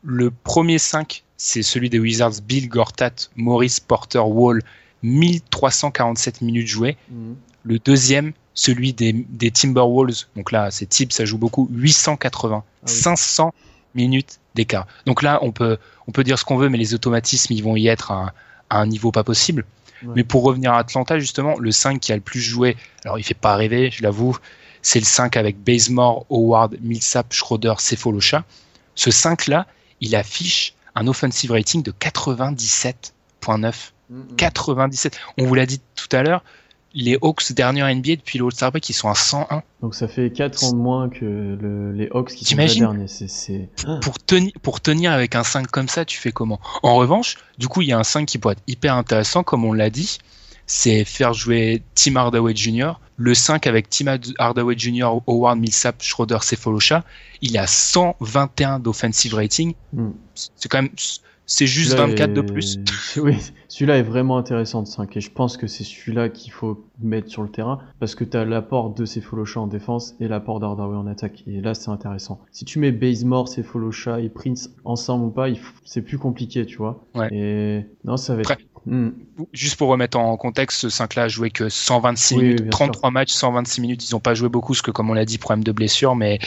Le 0.04 0.32
premier 0.32 0.78
5, 0.78 1.24
c'est 1.38 1.64
celui 1.64 1.90
des 1.90 2.00
Wizards, 2.00 2.42
Bill 2.46 2.70
Gortat, 2.70 3.12
Maurice 3.36 3.80
Porter 3.80 4.20
Wall, 4.20 4.62
1347 5.04 6.42
minutes 6.42 6.68
jouées. 6.68 6.98
Mhm. 7.10 7.36
Le 7.64 7.80
deuxième, 7.80 8.34
celui 8.54 8.94
des, 8.94 9.14
des, 9.14 9.52
Timberwolves, 9.52 10.26
donc 10.36 10.52
là 10.52 10.72
c'est 10.72 10.86
type, 10.86 11.14
ça 11.14 11.26
joue 11.26 11.38
beaucoup, 11.38 11.70
880, 11.72 12.64
500 12.86 13.54
ah 13.54 13.60
minutes 13.96 14.40
d'écart. 14.56 14.88
Donc 15.06 15.22
là 15.22 15.40
on 15.42 15.52
peut, 15.52 15.78
on 16.08 16.12
peut 16.12 16.24
dire 16.24 16.38
ce 16.38 16.46
qu'on 16.46 16.58
veut, 16.58 16.70
mais 16.70 16.78
les 16.78 16.94
automatismes 16.94 17.54
ils 17.54 17.64
vont 17.64 17.76
y 17.76 17.88
être 17.88 18.12
à, 18.12 18.34
un 18.70 18.86
niveau 18.86 19.12
pas 19.12 19.24
possible. 19.24 19.66
Mais 20.16 20.24
pour 20.24 20.44
revenir 20.44 20.72
à 20.72 20.80
Atlanta, 20.80 21.20
justement, 21.20 21.60
le 21.60 21.72
5 21.72 22.00
qui 22.00 22.14
a 22.14 22.16
le 22.16 22.22
plus 22.22 22.40
joué, 22.40 22.78
alors 23.04 23.20
il 23.20 23.24
fait 23.24 23.34
pas 23.34 23.58
rêver, 23.58 23.92
je 23.92 24.02
l'avoue, 24.02 24.38
c'est 24.82 25.00
le 25.00 25.06
5 25.06 25.38
avec 25.38 25.62
Bazemore, 25.64 26.26
Howard, 26.30 26.78
Millsap, 26.82 27.34
Schroeder, 27.34 27.76
Cephalosha. 27.80 28.44
Ce 28.96 29.10
5-là, 29.10 29.68
il 30.02 30.16
affiche 30.16 30.74
un 30.96 31.08
offensive 31.08 31.52
rating 31.52 31.84
de 31.84 31.92
97.9. 31.92 33.74
97. 34.38 35.20
On 35.38 35.46
vous 35.46 35.54
l'a 35.56 35.66
dit 35.66 35.80
tout 35.96 36.16
à 36.16 36.24
l'heure, 36.24 36.44
les 36.94 37.18
Hawks 37.22 37.52
dernière 37.54 37.94
NBA 37.94 38.16
depuis 38.16 38.40
le 38.40 38.46
All-Star 38.46 38.72
Break, 38.72 38.90
ils 38.90 38.94
sont 38.94 39.10
à 39.10 39.16
101. 39.16 39.62
Donc 39.82 39.96
ça 39.96 40.08
fait 40.08 40.32
4 40.32 40.64
ans 40.64 40.72
de 40.72 40.78
moins 40.78 41.10
que 41.10 41.26
le, 41.26 41.92
les 41.92 42.10
Hawks 42.12 42.34
qui 42.34 42.46
sont 42.46 42.58
les 42.58 42.76
derniers. 42.76 43.08
C'est, 43.08 43.70
pour, 44.02 44.18
tenir, 44.20 44.52
pour 44.62 44.82
tenir 44.82 45.12
avec 45.12 45.36
un 45.36 45.44
5 45.44 45.68
comme 45.68 45.88
ça, 45.88 46.06
tu 46.06 46.18
fais 46.18 46.32
comment? 46.32 46.60
En 46.82 46.96
revanche, 46.96 47.36
du 47.58 47.68
coup, 47.68 47.82
il 47.82 47.90
y 47.90 47.92
a 47.92 48.00
un 48.00 48.04
5 48.04 48.26
qui 48.26 48.38
pourrait 48.38 48.54
être 48.54 48.64
hyper 48.68 48.96
intéressant, 48.96 49.44
comme 49.44 49.66
on 49.66 49.74
l'a 49.74 49.90
dit, 49.90 50.18
c'est 50.70 51.04
faire 51.04 51.34
jouer 51.34 51.82
Tim 51.96 52.16
Hardaway 52.16 52.56
Jr. 52.56 52.94
Le 53.18 53.34
5 53.34 53.66
avec 53.66 53.90
Tim 53.90 54.18
Hardaway 54.38 54.78
Jr., 54.78 55.10
Howard 55.26 55.58
Millsap, 55.58 56.02
Schroeder, 56.02 56.38
Sefolosha, 56.42 57.04
il 57.42 57.58
a 57.58 57.66
121 57.66 58.80
d'offensive 58.80 59.34
rating. 59.34 59.74
Hmm. 59.92 60.12
C'est 60.36 60.70
quand 60.70 60.84
même 60.84 60.92
c'est 61.50 61.66
juste 61.66 61.96
24 61.96 62.32
de 62.32 62.42
plus. 62.42 62.78
Oui, 63.18 63.36
celui-là 63.68 63.98
est 63.98 64.04
vraiment 64.04 64.38
intéressant 64.38 64.84
de 64.84 64.88
5 64.88 65.18
et 65.18 65.20
je 65.20 65.32
pense 65.32 65.58
que 65.58 65.66
c'est 65.66 65.84
celui-là 65.84 66.30
qu'il 66.30 66.52
faut 66.52 66.86
mettre 67.02 67.28
sur 67.28 67.42
le 67.42 67.50
terrain 67.50 67.80
parce 68.00 68.14
que 68.14 68.24
tu 68.24 68.38
as 68.38 68.46
l'apport 68.46 68.94
de 68.94 69.04
Cephalosha 69.04 69.60
en 69.60 69.66
défense 69.66 70.16
et 70.20 70.28
l'apport 70.28 70.60
d'Hardaway 70.60 70.96
en 70.96 71.08
attaque 71.08 71.44
et 71.48 71.60
là 71.60 71.74
c'est 71.74 71.90
intéressant. 71.90 72.40
Si 72.52 72.66
tu 72.66 72.78
mets 72.78 72.92
Bazemore, 72.92 73.50
Cephalosha 73.50 74.22
et 74.22 74.30
Prince 74.30 74.70
ensemble 74.86 75.26
ou 75.26 75.30
pas, 75.32 75.48
c'est 75.86 76.04
plus 76.04 76.20
compliqué, 76.20 76.68
tu 76.68 76.78
vois. 76.78 77.04
Ouais. 77.16 77.30
Et 77.32 77.86
non, 78.06 78.16
ça 78.16 78.36
va 78.36 78.42
être 78.42 78.58
hmm. 78.86 79.10
Juste 79.54 79.78
pour 79.78 79.90
remettre 79.90 80.18
en 80.18 80.36
contexte, 80.38 80.82
ce 80.82 80.88
5-là 80.88 81.24
a 81.24 81.28
joué 81.28 81.50
que 81.50 81.70
126 81.70 82.36
minutes, 82.36 82.70
33 82.70 83.12
matchs, 83.12 83.32
126 83.32 83.82
minutes. 83.82 84.10
Ils 84.10 84.14
n'ont 84.14 84.20
pas 84.20 84.34
joué 84.34 84.50
beaucoup, 84.50 84.74
parce 84.74 84.82
que 84.82 84.92
comme 84.92 85.10
on 85.10 85.14
l'a 85.14 85.26
dit, 85.26 85.38
problème 85.38 85.64
de 85.64 85.72
blessure, 85.72 86.16
mais 86.16 86.40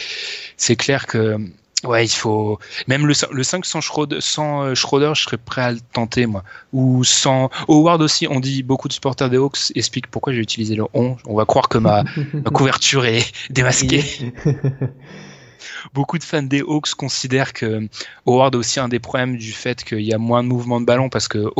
c'est 0.57 0.75
clair 0.75 1.07
que 1.07 1.37
Ouais, 1.83 2.05
il 2.05 2.09
faut 2.09 2.59
même 2.87 3.05
le, 3.05 3.13
le 3.31 3.43
5 3.43 3.65
sans 3.65 3.81
Schroeder, 3.81 4.21
sans 4.21 4.63
euh, 4.63 4.75
Schroeder, 4.75 5.11
je 5.15 5.23
serais 5.23 5.37
prêt 5.37 5.61
à 5.61 5.71
le 5.73 5.79
tenter 5.91 6.25
moi. 6.25 6.43
Ou 6.71 7.03
sans 7.03 7.49
Howard 7.67 8.01
aussi, 8.01 8.25
on 8.29 8.39
dit 8.39 8.63
beaucoup 8.63 8.87
de 8.87 8.93
supporters 8.93 9.29
des 9.29 9.37
Hawks 9.37 9.71
expliquent 9.75 10.07
pourquoi 10.07 10.31
j'ai 10.31 10.39
utilisé 10.39 10.75
le 10.75 10.85
on. 10.93 11.17
On 11.25 11.35
va 11.35 11.45
croire 11.45 11.67
que 11.67 11.77
ma, 11.77 12.05
ma 12.33 12.51
couverture 12.51 13.05
est 13.05 13.25
démasquée. 13.49 14.03
beaucoup 15.93 16.17
de 16.17 16.23
fans 16.23 16.43
des 16.43 16.61
Hawks 16.61 16.93
considèrent 16.93 17.51
que 17.51 17.87
Howard 18.25 18.55
a 18.55 18.57
aussi 18.57 18.79
un 18.79 18.87
des 18.87 18.99
problèmes 18.99 19.35
du 19.35 19.51
fait 19.51 19.83
qu'il 19.83 20.01
y 20.01 20.13
a 20.13 20.17
moins 20.17 20.41
de 20.41 20.47
mouvement 20.47 20.79
de 20.79 20.85
ballon 20.85 21.09
parce 21.09 21.27
que 21.27 21.51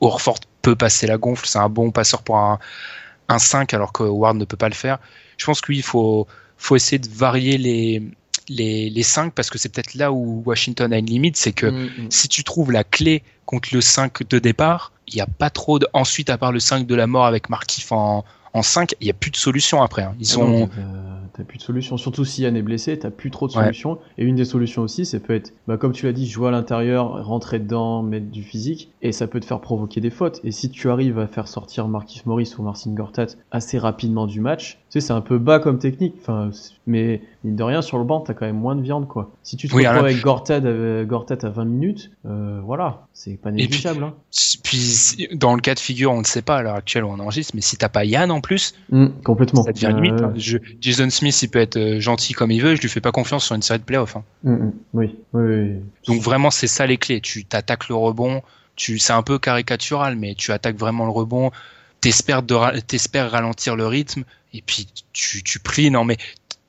Orford 0.00 0.40
peut 0.62 0.76
passer 0.76 1.06
la 1.06 1.18
gonfle, 1.18 1.46
c'est 1.46 1.58
un 1.58 1.68
bon 1.68 1.90
passeur 1.90 2.22
pour 2.22 2.36
un, 2.36 2.58
un 3.28 3.38
5 3.38 3.74
alors 3.74 3.92
que 3.92 4.02
Howard 4.02 4.36
ne 4.36 4.44
peut 4.44 4.56
pas 4.56 4.68
le 4.68 4.74
faire. 4.74 4.98
Je 5.36 5.46
pense 5.46 5.60
qu'il 5.60 5.82
faut 5.82 6.26
faut 6.56 6.76
essayer 6.76 6.98
de 6.98 7.08
varier 7.08 7.56
les 7.58 8.02
les, 8.48 8.90
les 8.90 9.02
5 9.02 9.32
parce 9.32 9.48
que 9.48 9.58
c'est 9.58 9.68
peut-être 9.68 9.94
là 9.94 10.12
où 10.12 10.42
Washington 10.44 10.92
a 10.92 10.98
une 10.98 11.06
limite, 11.06 11.36
c'est 11.36 11.52
que 11.52 11.66
mm, 11.66 11.84
mm. 11.84 12.10
si 12.10 12.28
tu 12.28 12.44
trouves 12.44 12.72
la 12.72 12.84
clé 12.84 13.22
contre 13.46 13.70
le 13.72 13.80
5 13.80 14.28
de 14.28 14.38
départ, 14.38 14.92
il 15.06 15.14
n'y 15.14 15.20
a 15.20 15.26
pas 15.26 15.50
trop 15.50 15.78
de... 15.78 15.86
Ensuite, 15.92 16.30
à 16.30 16.38
part 16.38 16.52
le 16.52 16.60
5 16.60 16.86
de 16.86 16.94
la 16.94 17.06
mort 17.06 17.26
avec 17.26 17.48
Markif 17.48 17.92
en, 17.92 18.24
en 18.52 18.62
5, 18.62 18.94
il 19.00 19.04
n'y 19.04 19.10
a 19.10 19.14
plus 19.14 19.30
de 19.30 19.36
solution 19.36 19.82
après. 19.82 20.02
Hein. 20.02 20.14
Ils 20.20 20.34
ah 20.34 21.29
T'as 21.40 21.46
plus 21.46 21.56
de 21.56 21.62
solution, 21.62 21.96
surtout 21.96 22.26
si 22.26 22.42
Yann 22.42 22.54
est 22.54 22.60
blessé, 22.60 22.98
t'as 22.98 23.08
plus 23.08 23.30
trop 23.30 23.46
de 23.46 23.52
solutions. 23.52 23.96
Et 24.18 24.24
une 24.24 24.34
des 24.34 24.44
solutions 24.44 24.82
aussi, 24.82 25.06
c'est 25.06 25.20
peut 25.20 25.34
être, 25.34 25.54
bah, 25.66 25.78
comme 25.78 25.92
tu 25.92 26.04
l'as 26.04 26.12
dit, 26.12 26.28
jouer 26.28 26.48
à 26.48 26.50
l'intérieur, 26.50 27.24
rentrer 27.24 27.58
dedans, 27.58 28.02
mettre 28.02 28.26
du 28.26 28.42
physique, 28.42 28.92
et 29.00 29.10
ça 29.10 29.26
peut 29.26 29.40
te 29.40 29.46
faire 29.46 29.62
provoquer 29.62 30.02
des 30.02 30.10
fautes. 30.10 30.42
Et 30.44 30.50
si 30.50 30.68
tu 30.70 30.90
arrives 30.90 31.18
à 31.18 31.26
faire 31.26 31.48
sortir 31.48 31.88
Markif 31.88 32.26
Morris 32.26 32.52
ou 32.58 32.62
Marcin 32.62 32.92
Gortat 32.92 33.28
assez 33.50 33.78
rapidement 33.78 34.26
du 34.26 34.42
match, 34.42 34.74
tu 34.90 35.00
sais, 35.00 35.00
c'est 35.00 35.14
un 35.14 35.22
peu 35.22 35.38
bas 35.38 35.60
comme 35.60 35.78
technique, 35.78 36.16
enfin, 36.20 36.50
mais 36.86 37.22
mine 37.44 37.56
de 37.56 37.62
rien, 37.62 37.82
sur 37.82 37.98
le 37.98 38.04
banc, 38.04 38.20
t'as 38.20 38.34
quand 38.34 38.46
même 38.46 38.58
moins 38.58 38.76
de 38.76 38.82
viande, 38.82 39.08
quoi. 39.08 39.30
Si 39.42 39.56
tu 39.56 39.68
te 39.68 39.74
retrouves 39.74 40.04
avec 40.04 40.20
Gortat, 40.20 40.60
euh, 40.64 41.06
à 41.42 41.48
20 41.48 41.64
minutes, 41.64 42.10
euh, 42.26 42.60
voilà, 42.64 43.06
c'est 43.12 43.36
pas 43.36 43.50
négligeable. 43.50 44.04
Hein. 44.04 44.14
Puis, 44.62 45.28
dans 45.32 45.54
le 45.54 45.60
cas 45.60 45.74
de 45.74 45.80
figure, 45.80 46.12
on 46.12 46.20
ne 46.20 46.24
sait 46.24 46.42
pas 46.42 46.56
à 46.56 46.62
l'heure 46.62 46.74
actuelle 46.74 47.04
où 47.04 47.08
on 47.08 47.18
enregistre, 47.18 47.52
mais 47.54 47.60
si 47.60 47.76
t'as 47.76 47.88
pas 47.88 48.04
Yann 48.04 48.30
en 48.30 48.40
plus, 48.40 48.74
mmh, 48.90 49.06
complètement. 49.24 49.62
ça 49.62 49.72
devient 49.72 49.92
limite. 49.94 50.20
Hein. 50.20 50.34
Jason 50.80 51.10
Smith, 51.10 51.40
il 51.42 51.48
peut 51.48 51.60
être 51.60 51.76
euh, 51.76 52.00
gentil 52.00 52.34
comme 52.34 52.50
il 52.50 52.62
veut, 52.62 52.74
je 52.74 52.80
lui 52.82 52.88
fais 52.88 53.00
pas 53.00 53.12
confiance 53.12 53.44
sur 53.44 53.54
une 53.54 53.62
série 53.62 53.80
de 53.80 53.84
playoffs. 53.84 54.16
Hein. 54.16 54.24
Mmh, 54.44 54.52
mmh. 54.52 54.72
oui, 54.94 55.16
oui, 55.32 55.76
Donc 56.06 56.20
vraiment, 56.20 56.50
c'est 56.50 56.66
ça 56.66 56.86
les 56.86 56.98
clés. 56.98 57.20
Tu 57.20 57.44
t'attaques 57.44 57.88
le 57.88 57.94
rebond, 57.94 58.42
tu, 58.76 58.98
c'est 58.98 59.12
un 59.12 59.22
peu 59.22 59.38
caricatural, 59.38 60.16
mais 60.16 60.34
tu 60.34 60.52
attaques 60.52 60.76
vraiment 60.76 61.04
le 61.04 61.12
rebond, 61.12 61.50
t'espères, 62.00 62.42
de, 62.42 62.80
t'espères 62.80 63.30
ralentir 63.30 63.76
le 63.76 63.86
rythme, 63.86 64.24
et 64.52 64.62
puis 64.62 64.88
tu, 65.12 65.42
tu 65.42 65.58
pries. 65.58 65.90
Non, 65.90 66.04
mais 66.04 66.16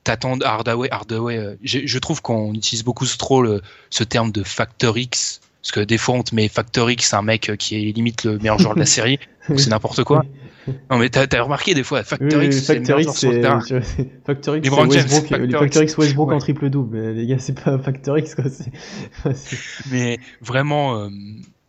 t'attends 0.03 0.39
Hardaway, 0.39 0.89
Hardaway. 0.91 1.37
Euh, 1.37 1.55
je, 1.63 1.97
trouve 1.99 2.21
qu'on 2.21 2.53
utilise 2.53 2.83
beaucoup 2.83 3.05
trop 3.05 3.41
le, 3.41 3.61
ce 3.89 4.03
terme 4.03 4.31
de 4.31 4.43
factor 4.43 4.97
X. 4.97 5.41
Parce 5.61 5.71
que 5.73 5.79
des 5.81 5.99
fois, 5.99 6.15
on 6.15 6.23
te 6.23 6.33
met 6.33 6.47
Factor 6.47 6.89
X, 6.89 7.13
un 7.13 7.21
mec 7.21 7.51
qui 7.59 7.75
est 7.75 7.91
limite 7.91 8.23
le 8.23 8.39
meilleur 8.39 8.57
joueur 8.57 8.73
de 8.73 8.79
la 8.79 8.85
série. 8.87 9.19
c'est 9.47 9.67
n'importe 9.67 10.03
quoi. 10.03 10.25
Non, 10.89 10.97
mais 10.97 11.09
t'as 11.09 11.25
as 11.31 11.41
remarqué 11.41 11.73
des 11.73 11.83
fois, 11.83 12.03
Factor 12.03 12.41
X, 12.41 12.63
c'est 12.63 12.75
Factor 12.75 12.99
X, 12.99 13.11
c'est 13.13 13.41
Factor 14.25 14.57
X, 14.57 14.69
Westbrook, 14.69 15.27
Factor 15.27 15.83
X 15.83 15.97
Westbrook 15.97 16.31
en 16.31 16.39
triple 16.39 16.69
double. 16.69 17.11
Les 17.11 17.27
gars, 17.27 17.39
c'est 17.39 17.59
pas 17.59 17.77
Factor 17.77 18.17
X, 18.17 18.35
quoi. 18.35 18.45
mais 19.91 20.19
vraiment, 20.41 20.97
euh, 20.97 21.09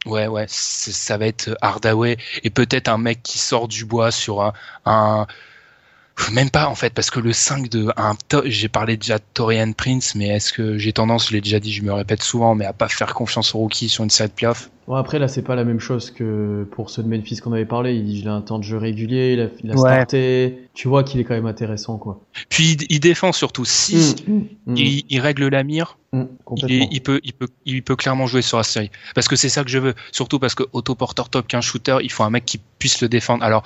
ouais, 0.07 0.27
ouais, 0.27 0.47
ça 0.49 1.17
va 1.19 1.27
être 1.27 1.57
Hardaway 1.61 2.17
et 2.45 2.51
peut-être 2.51 2.89
un 2.89 2.99
mec 2.99 3.23
qui 3.23 3.39
sort 3.39 3.69
du 3.69 3.85
bois 3.85 4.11
sur 4.11 4.43
un, 4.43 4.53
un 4.85 5.27
même 6.33 6.51
pas 6.51 6.69
en 6.69 6.75
fait 6.75 6.93
parce 6.93 7.11
que 7.11 7.21
le 7.21 7.33
5 7.33 7.69
de 7.69 7.89
un 7.97 8.15
j'ai 8.45 8.69
parlé 8.69 8.97
déjà 8.97 9.19
de 9.19 9.25
Torian 9.35 9.73
Prince 9.73 10.15
mais 10.15 10.29
est-ce 10.29 10.53
que 10.53 10.79
j'ai 10.79 10.93
tendance 10.93 11.29
je 11.29 11.33
l'ai 11.33 11.41
déjà 11.41 11.59
dit 11.59 11.73
je 11.73 11.83
me 11.83 11.93
répète 11.93 12.23
souvent 12.23 12.55
mais 12.55 12.65
à 12.65 12.73
pas 12.73 12.89
faire 12.89 13.15
confiance 13.15 13.55
au 13.55 13.59
rookie 13.59 13.89
sur 13.89 14.05
une 14.05 14.11
série 14.11 14.29
de 14.29 14.35
playoffs? 14.35 14.71
Bon 14.87 14.97
après 14.97 15.19
là 15.19 15.29
c'est 15.29 15.43
pas 15.43 15.55
la 15.55 15.65
même 15.65 15.81
chose 15.81 16.11
que 16.11 16.67
pour 16.73 16.91
ceux 16.91 17.03
de 17.03 17.09
Memphis 17.09 17.39
qu'on 17.39 17.53
avait 17.53 17.65
parlé. 17.65 17.95
Il, 17.95 18.29
a 18.29 18.35
un 18.35 18.41
temps 18.41 18.59
de 18.59 18.65
jeu 18.65 18.77
régulier 18.77 19.33
il 19.33 19.41
a, 19.41 19.47
il 19.63 19.71
a 19.71 19.77
starté. 19.77 20.69
Tu 20.75 20.89
vois 20.89 21.05
qu'il 21.05 21.21
est 21.21 21.25
quand 21.25 21.35
même 21.35 21.47
intéressant 21.47 21.99
quoi. 21.99 22.21
Puis 22.49 22.77
il, 22.89 23.01
défend 23.01 23.33
surtout. 23.33 23.65
Si 23.65 24.17
mm, 24.27 24.33
mm, 24.33 24.45
mm. 24.67 24.77
il, 24.77 25.21
règle 25.21 25.49
la 25.49 25.63
mire 25.63 25.99
il, 26.13 27.01
peut, 27.03 27.21
il, 27.23 27.33
peut, 27.33 27.49
il 27.65 27.83
peut 27.83 27.97
clairement 27.97 28.27
jouer 28.27 28.43
sur 28.43 28.59
la 28.59 28.65
série. 28.65 28.91
Parce 29.15 29.29
que 29.29 29.37
c'est 29.37 29.49
ça 29.49 29.65
que 29.65 29.71
je 29.71 29.79
veux. 29.79 29.95
Surtout 30.11 30.39
parce 30.39 30.55
que 30.55 30.65
auto 30.73 30.95
porteur 30.95 31.29
top 31.29 31.47
qu'un 31.47 31.61
shooter 31.61 31.99
il 32.03 32.13
faut 32.13 32.25
un 32.25 32.31
mec 32.31 32.45
qui 32.45 32.61
puisse 32.79 33.01
le 33.01 33.09
défendre. 33.09 33.45
Alors 33.45 33.63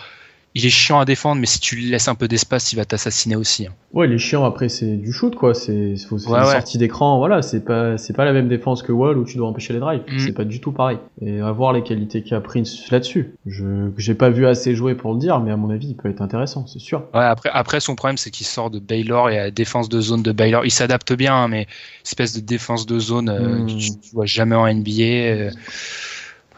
il 0.56 0.64
est 0.64 0.70
chiant 0.70 0.98
à 0.98 1.04
défendre, 1.04 1.38
mais 1.38 1.46
si 1.46 1.60
tu 1.60 1.76
lui 1.76 1.90
laisses 1.90 2.08
un 2.08 2.14
peu 2.14 2.28
d'espace, 2.28 2.72
il 2.72 2.76
va 2.76 2.86
t'assassiner 2.86 3.36
aussi. 3.36 3.66
Hein. 3.66 3.74
Ouais, 3.92 4.06
il 4.06 4.12
est 4.14 4.18
chiant. 4.18 4.42
Après, 4.42 4.70
c'est 4.70 4.96
du 4.96 5.12
shoot, 5.12 5.34
quoi. 5.34 5.52
C'est 5.52 5.96
faut 6.08 6.16
une 6.16 6.44
sortie 6.44 6.78
d'écran. 6.78 7.18
Voilà, 7.18 7.42
c'est 7.42 7.62
pas 7.62 7.98
c'est 7.98 8.14
pas 8.14 8.24
la 8.24 8.32
même 8.32 8.48
défense 8.48 8.82
que 8.82 8.90
Wall 8.90 9.18
où 9.18 9.26
tu 9.26 9.36
dois 9.36 9.48
empêcher 9.48 9.74
les 9.74 9.80
drives. 9.80 10.00
Mm. 10.10 10.18
C'est 10.18 10.32
pas 10.32 10.44
du 10.44 10.62
tout 10.62 10.72
pareil. 10.72 10.96
Et 11.20 11.40
à 11.40 11.52
voir 11.52 11.74
les 11.74 11.82
qualités 11.82 12.22
qu'a 12.22 12.40
Prince 12.40 12.90
là-dessus. 12.90 13.34
Je 13.44 13.90
j'ai 13.98 14.14
pas 14.14 14.30
vu 14.30 14.46
assez 14.46 14.74
jouer 14.74 14.94
pour 14.94 15.12
le 15.12 15.18
dire, 15.18 15.40
mais 15.40 15.50
à 15.50 15.58
mon 15.58 15.68
avis, 15.68 15.88
il 15.88 15.94
peut 15.94 16.08
être 16.08 16.22
intéressant, 16.22 16.66
c'est 16.66 16.78
sûr. 16.78 17.00
Ouais. 17.12 17.20
Après 17.20 17.50
après 17.52 17.80
son 17.80 17.94
problème, 17.94 18.16
c'est 18.16 18.30
qu'il 18.30 18.46
sort 18.46 18.70
de 18.70 18.78
Baylor 18.78 19.28
et 19.28 19.38
à 19.38 19.44
la 19.44 19.50
défense 19.50 19.90
de 19.90 20.00
zone 20.00 20.22
de 20.22 20.32
Baylor, 20.32 20.64
il 20.64 20.70
s'adapte 20.70 21.12
bien, 21.12 21.34
hein, 21.34 21.48
mais 21.48 21.66
espèce 22.02 22.34
de 22.34 22.40
défense 22.40 22.86
de 22.86 22.98
zone, 22.98 23.28
euh, 23.28 23.58
mm. 23.58 23.66
tu, 23.66 23.90
vois 24.14 24.24
jamais 24.24 24.56
en 24.56 24.72
NBA. 24.72 25.02
Euh, 25.02 25.50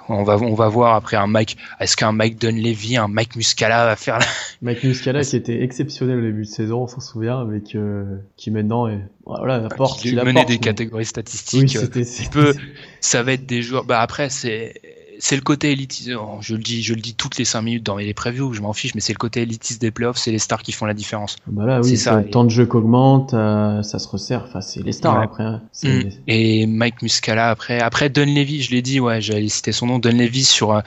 on 0.08 0.22
va, 0.22 0.36
on 0.36 0.54
va 0.54 0.68
voir 0.68 0.94
après 0.94 1.16
un 1.16 1.26
Mike. 1.26 1.56
Est-ce 1.80 1.96
qu'un 1.96 2.12
Mike 2.12 2.40
Dunleavy, 2.40 2.96
un 2.96 3.08
Mike 3.08 3.36
Muscala 3.36 3.86
va 3.86 3.96
faire 3.96 4.18
la... 4.18 4.26
Mike 4.62 4.84
Muscala 4.84 5.22
qui 5.22 5.36
était 5.36 5.62
exceptionnel 5.62 6.18
au 6.18 6.22
début 6.22 6.42
de 6.42 6.48
saison, 6.48 6.82
on 6.82 6.86
s'en 6.86 7.00
souvient, 7.00 7.44
mais 7.44 7.60
qui 7.60 8.50
maintenant 8.50 8.88
est, 8.88 9.00
voilà, 9.24 9.56
apporte. 9.66 10.04
Il 10.04 10.16
menait 10.16 10.44
des 10.44 10.58
catégories 10.58 11.04
statistiques. 11.04 11.76
Oui, 11.80 12.28
peut, 12.30 12.54
ça 13.00 13.22
va 13.22 13.32
être 13.32 13.46
des 13.46 13.62
joueurs. 13.62 13.84
Bah 13.84 14.00
après, 14.00 14.30
c'est 14.30 14.74
c'est 15.18 15.36
le 15.36 15.42
côté 15.42 15.72
élitiste. 15.72 16.10
Oh, 16.18 16.38
je 16.40 16.54
le 16.54 16.62
dis, 16.62 16.82
je 16.82 16.94
le 16.94 17.00
dis 17.00 17.14
toutes 17.14 17.38
les 17.38 17.44
5 17.44 17.62
minutes 17.62 17.82
dans 17.84 17.96
les 17.96 18.14
previews, 18.14 18.52
je 18.52 18.60
m'en 18.60 18.72
fiche, 18.72 18.94
mais 18.94 19.00
c'est 19.00 19.12
le 19.12 19.18
côté 19.18 19.42
élitiste 19.42 19.80
des 19.80 19.90
playoffs, 19.90 20.16
c'est 20.16 20.30
les 20.30 20.38
stars 20.38 20.62
qui 20.62 20.72
font 20.72 20.86
la 20.86 20.94
différence. 20.94 21.36
Bah 21.46 21.66
là, 21.66 21.80
oui, 21.80 21.96
ça. 21.96 22.20
Le 22.20 22.30
temps 22.30 22.44
de 22.44 22.50
jeu 22.50 22.66
qu'augmente, 22.66 23.34
euh, 23.34 23.82
ça 23.82 23.98
se 23.98 24.08
resserre. 24.08 24.44
Enfin, 24.46 24.60
c'est 24.60 24.82
les 24.82 24.92
stars 24.92 25.20
après. 25.20 25.44
Hein. 25.44 25.62
Mm. 25.82 26.00
Et 26.26 26.66
Mike 26.66 27.02
Muscala 27.02 27.50
après, 27.50 27.80
après 27.80 28.08
Dunleavy, 28.08 28.62
je 28.62 28.70
l'ai 28.70 28.82
dit, 28.82 29.00
ouais, 29.00 29.20
j'allais 29.20 29.48
citer 29.48 29.72
son 29.72 29.86
nom, 29.86 29.98
Dunleavy 29.98 30.44
sur 30.44 30.72
euh, 30.72 30.80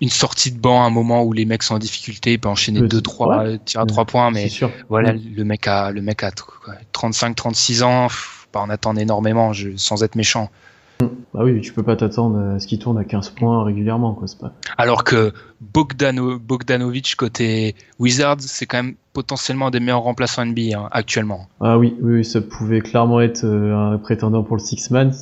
une 0.00 0.10
sortie 0.10 0.52
de 0.52 0.58
banc 0.58 0.82
à 0.82 0.86
un 0.86 0.90
moment 0.90 1.24
où 1.24 1.32
les 1.32 1.44
mecs 1.44 1.62
sont 1.64 1.74
en 1.74 1.78
difficulté, 1.80 2.34
il 2.34 2.38
peut 2.38 2.48
enchaîner 2.48 2.82
2 2.82 3.00
trois 3.00 3.58
tirs 3.64 3.80
à 3.80 3.86
3 3.86 4.04
points, 4.04 4.30
mais 4.30 4.48
voilà, 4.88 5.12
le 5.12 5.44
mec 5.44 5.66
a, 5.66 5.90
le 5.90 6.02
mec 6.02 6.22
a 6.22 6.30
35, 6.92 7.34
36 7.34 7.82
ans, 7.82 8.06
pas 8.52 8.60
en 8.60 8.70
attendre 8.70 9.00
énormément, 9.00 9.52
je, 9.52 9.70
sans 9.76 10.04
être 10.04 10.14
méchant. 10.14 10.50
Bah 11.38 11.44
oui, 11.44 11.60
tu 11.60 11.72
peux 11.72 11.84
pas 11.84 11.94
t'attendre 11.94 12.56
à 12.56 12.58
ce 12.58 12.66
qu'il 12.66 12.80
tourne 12.80 12.98
à 12.98 13.04
15 13.04 13.30
points 13.30 13.62
régulièrement, 13.62 14.12
quoi. 14.12 14.26
Pas... 14.40 14.54
Alors 14.76 15.04
que 15.04 15.32
Bogdano, 15.60 16.36
Bogdanovic 16.36 17.14
côté 17.14 17.76
Wizards, 18.00 18.40
c'est 18.40 18.66
quand 18.66 18.78
même 18.82 18.96
potentiellement 19.12 19.70
des 19.70 19.78
meilleurs 19.78 20.02
remplaçants 20.02 20.44
NBA 20.44 20.76
hein, 20.76 20.88
actuellement. 20.90 21.46
Ah 21.60 21.78
oui, 21.78 21.94
oui, 22.00 22.24
ça 22.24 22.40
pouvait 22.40 22.80
clairement 22.80 23.20
être 23.20 23.44
euh, 23.44 23.92
un 23.92 23.98
prétendant 23.98 24.42
pour 24.42 24.56
le 24.56 24.60
six 24.60 24.90
man. 24.90 25.14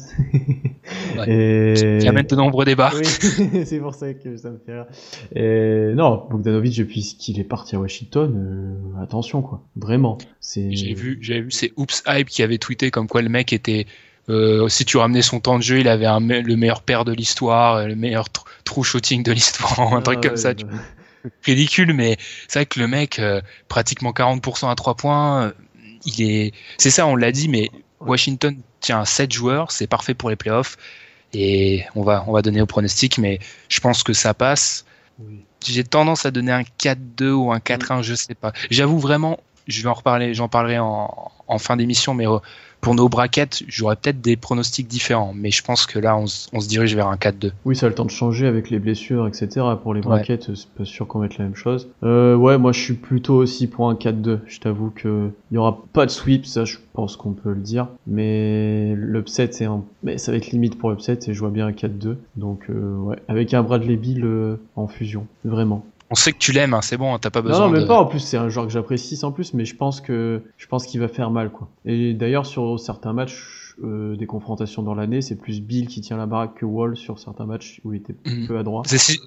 Et... 1.26 1.98
Qui 2.00 2.08
amène 2.08 2.24
de 2.24 2.36
nombreux 2.36 2.64
débats. 2.64 2.92
Oui, 2.94 3.04
c'est 3.66 3.78
pour 3.78 3.94
ça 3.94 4.14
que 4.14 4.38
ça 4.38 4.50
me 4.50 4.58
fait 4.64 4.72
rire. 4.72 4.86
Et 5.34 5.92
non, 5.94 6.26
Bogdanovic 6.30 6.78
depuis 6.78 7.02
qu'il 7.18 7.38
est 7.38 7.44
parti 7.44 7.76
à 7.76 7.78
Washington, 7.78 8.32
euh, 8.34 9.02
attention 9.02 9.42
quoi, 9.42 9.62
vraiment. 9.76 10.16
J'ai 10.40 10.94
vu, 10.94 11.18
j'ai 11.20 11.42
vu 11.42 11.50
c'est 11.50 11.72
Oops 11.76 12.02
Hype 12.08 12.28
qui 12.30 12.42
avait 12.42 12.56
tweeté 12.56 12.90
comme 12.90 13.06
quoi 13.06 13.20
le 13.20 13.28
mec 13.28 13.52
était 13.52 13.86
Euh, 14.28 14.68
si 14.68 14.84
tu 14.84 14.96
ramenais 14.96 15.22
son 15.22 15.38
temps 15.40 15.56
de 15.58 15.62
jeu, 15.62 15.78
il 15.78 15.88
avait 15.88 16.06
un 16.06 16.20
me- 16.20 16.40
le 16.40 16.56
meilleur 16.56 16.82
paire 16.82 17.04
de 17.04 17.12
l'histoire, 17.12 17.76
euh, 17.76 17.86
le 17.86 17.94
meilleur 17.94 18.26
tr- 18.26 18.44
true 18.64 18.82
shooting 18.84 19.22
de 19.22 19.32
l'histoire, 19.32 19.80
un 19.94 20.02
truc 20.02 20.18
Ah, 20.24 20.28
comme 20.28 20.36
ça. 20.36 20.48
ouais, 20.48 20.54
tu- 20.56 20.66
Ridicule, 21.44 21.92
mais 21.92 22.16
c'est 22.48 22.60
vrai 22.60 22.66
que 22.66 22.78
le 22.80 22.86
mec, 22.88 23.18
euh, 23.18 23.40
pratiquement 23.68 24.12
40% 24.12 24.68
à 24.70 24.74
3 24.74 24.94
points, 24.94 25.52
il 26.04 26.22
est. 26.22 26.52
C'est 26.78 26.90
ça, 26.90 27.06
on 27.06 27.16
l'a 27.16 27.32
dit, 27.32 27.48
mais 27.48 27.70
Washington 28.00 28.56
tient 28.80 29.04
7 29.04 29.32
joueurs, 29.32 29.72
c'est 29.72 29.86
parfait 29.88 30.14
pour 30.14 30.30
les 30.30 30.36
playoffs. 30.36 30.76
Et 31.32 31.84
on 31.96 32.02
va, 32.02 32.24
on 32.28 32.32
va 32.32 32.42
donner 32.42 32.60
au 32.60 32.66
pronostic, 32.66 33.18
mais 33.18 33.40
je 33.68 33.80
pense 33.80 34.02
que 34.02 34.12
ça 34.12 34.34
passe. 34.34 34.84
oui. 35.18 35.42
J'ai 35.66 35.82
tendance 35.82 36.24
à 36.26 36.30
donner 36.30 36.52
un 36.52 36.62
4-2 36.78 37.32
ou 37.32 37.50
un 37.50 37.58
4-1, 37.58 38.00
je 38.02 38.14
sais 38.14 38.36
pas. 38.36 38.52
J'avoue 38.70 39.00
vraiment, 39.00 39.40
je 39.66 39.82
vais 39.82 39.88
en 39.88 39.94
reparler, 39.94 40.32
j'en 40.32 40.48
parlerai 40.48 40.78
en, 40.78 41.32
en 41.48 41.58
fin 41.58 41.76
d'émission, 41.76 42.14
mais 42.14 42.26
pour 42.80 42.94
nos 42.94 43.08
brackets, 43.08 43.62
j'aurais 43.66 43.96
peut-être 43.96 44.20
des 44.20 44.36
pronostics 44.36 44.86
différents, 44.86 45.32
mais 45.34 45.50
je 45.50 45.62
pense 45.64 45.86
que 45.86 45.98
là, 45.98 46.16
on, 46.16 46.26
se- 46.26 46.48
on 46.52 46.60
se 46.60 46.68
dirige 46.68 46.94
vers 46.94 47.08
un 47.08 47.16
4-2. 47.16 47.50
Oui, 47.64 47.74
ça 47.74 47.86
a 47.86 47.88
le 47.88 47.94
temps 47.94 48.04
de 48.04 48.10
changer 48.10 48.46
avec 48.46 48.70
les 48.70 48.78
blessures, 48.78 49.26
etc. 49.26 49.48
Pour 49.82 49.92
les 49.94 50.00
Ouais. 50.00 50.06
brackets, 50.06 50.54
c'est 50.54 50.68
pas 50.70 50.84
sûr 50.84 51.06
qu'on 51.08 51.18
mette 51.20 51.36
la 51.38 51.44
même 51.44 51.56
chose. 51.56 51.88
Euh, 52.04 52.36
ouais, 52.36 52.58
moi 52.58 52.72
je 52.72 52.80
suis 52.80 52.94
plutôt 52.94 53.34
aussi 53.36 53.66
pour 53.66 53.88
un 53.90 53.94
4-2. 53.94 54.40
Je 54.46 54.60
t'avoue 54.60 54.90
que 54.94 55.30
il 55.50 55.54
y 55.54 55.58
aura 55.58 55.82
pas 55.92 56.06
de 56.06 56.10
sweep, 56.10 56.46
ça 56.46 56.64
je 56.64 56.76
pense 56.92 57.16
qu'on 57.16 57.32
peut 57.32 57.50
le 57.52 57.60
dire. 57.60 57.88
Mais 58.06 58.94
l'upset, 58.96 59.48
c'est 59.52 59.64
un... 59.64 59.82
mais 60.02 60.18
ça 60.18 60.30
va 60.32 60.38
être 60.38 60.50
limite 60.50 60.78
pour 60.78 60.90
l'upset 60.90 61.18
et 61.26 61.34
je 61.34 61.38
vois 61.40 61.50
bien 61.50 61.66
un 61.66 61.72
4-2. 61.72 62.16
Donc 62.36 62.66
euh, 62.70 62.96
ouais, 62.98 63.16
avec 63.28 63.52
un 63.54 63.62
Bradley 63.62 63.96
Bill 63.96 64.24
euh, 64.24 64.56
en 64.76 64.86
fusion, 64.88 65.26
vraiment. 65.44 65.84
On 66.10 66.14
sait 66.14 66.32
que 66.32 66.38
tu 66.38 66.52
l'aimes, 66.52 66.72
hein, 66.74 66.82
c'est 66.82 66.96
bon, 66.96 67.18
t'as 67.18 67.30
pas 67.30 67.42
Non, 67.42 67.48
besoin 67.48 67.66
non, 67.66 67.72
même 67.72 67.82
de... 67.82 67.86
pas. 67.88 67.98
En 68.00 68.06
plus, 68.06 68.20
c'est 68.20 68.36
un 68.36 68.48
joueur 68.48 68.66
que 68.66 68.72
j'apprécie 68.72 69.16
sans 69.16 69.32
plus, 69.32 69.54
mais 69.54 69.64
je 69.64 69.74
pense 69.74 70.00
que 70.00 70.42
je 70.56 70.66
pense 70.68 70.86
qu'il 70.86 71.00
va 71.00 71.08
faire 71.08 71.30
mal, 71.30 71.50
quoi. 71.50 71.68
Et 71.84 72.14
d'ailleurs, 72.14 72.46
sur 72.46 72.78
certains 72.78 73.12
matchs, 73.12 73.74
euh, 73.84 74.16
des 74.16 74.24
confrontations 74.26 74.82
dans 74.82 74.94
l'année, 74.94 75.20
c'est 75.20 75.34
plus 75.36 75.60
Bill 75.60 75.86
qui 75.88 76.00
tient 76.00 76.16
la 76.16 76.26
baraque 76.26 76.54
que 76.54 76.64
Wall 76.64 76.96
sur 76.96 77.18
certains 77.18 77.44
matchs 77.44 77.80
où 77.84 77.92
il 77.92 77.96
était 77.98 78.14
Mhm. 78.24 78.46
peu 78.46 78.56
à 78.58 78.62
droite. 78.62 78.86
C'est 78.88 78.98
si- 78.98 79.20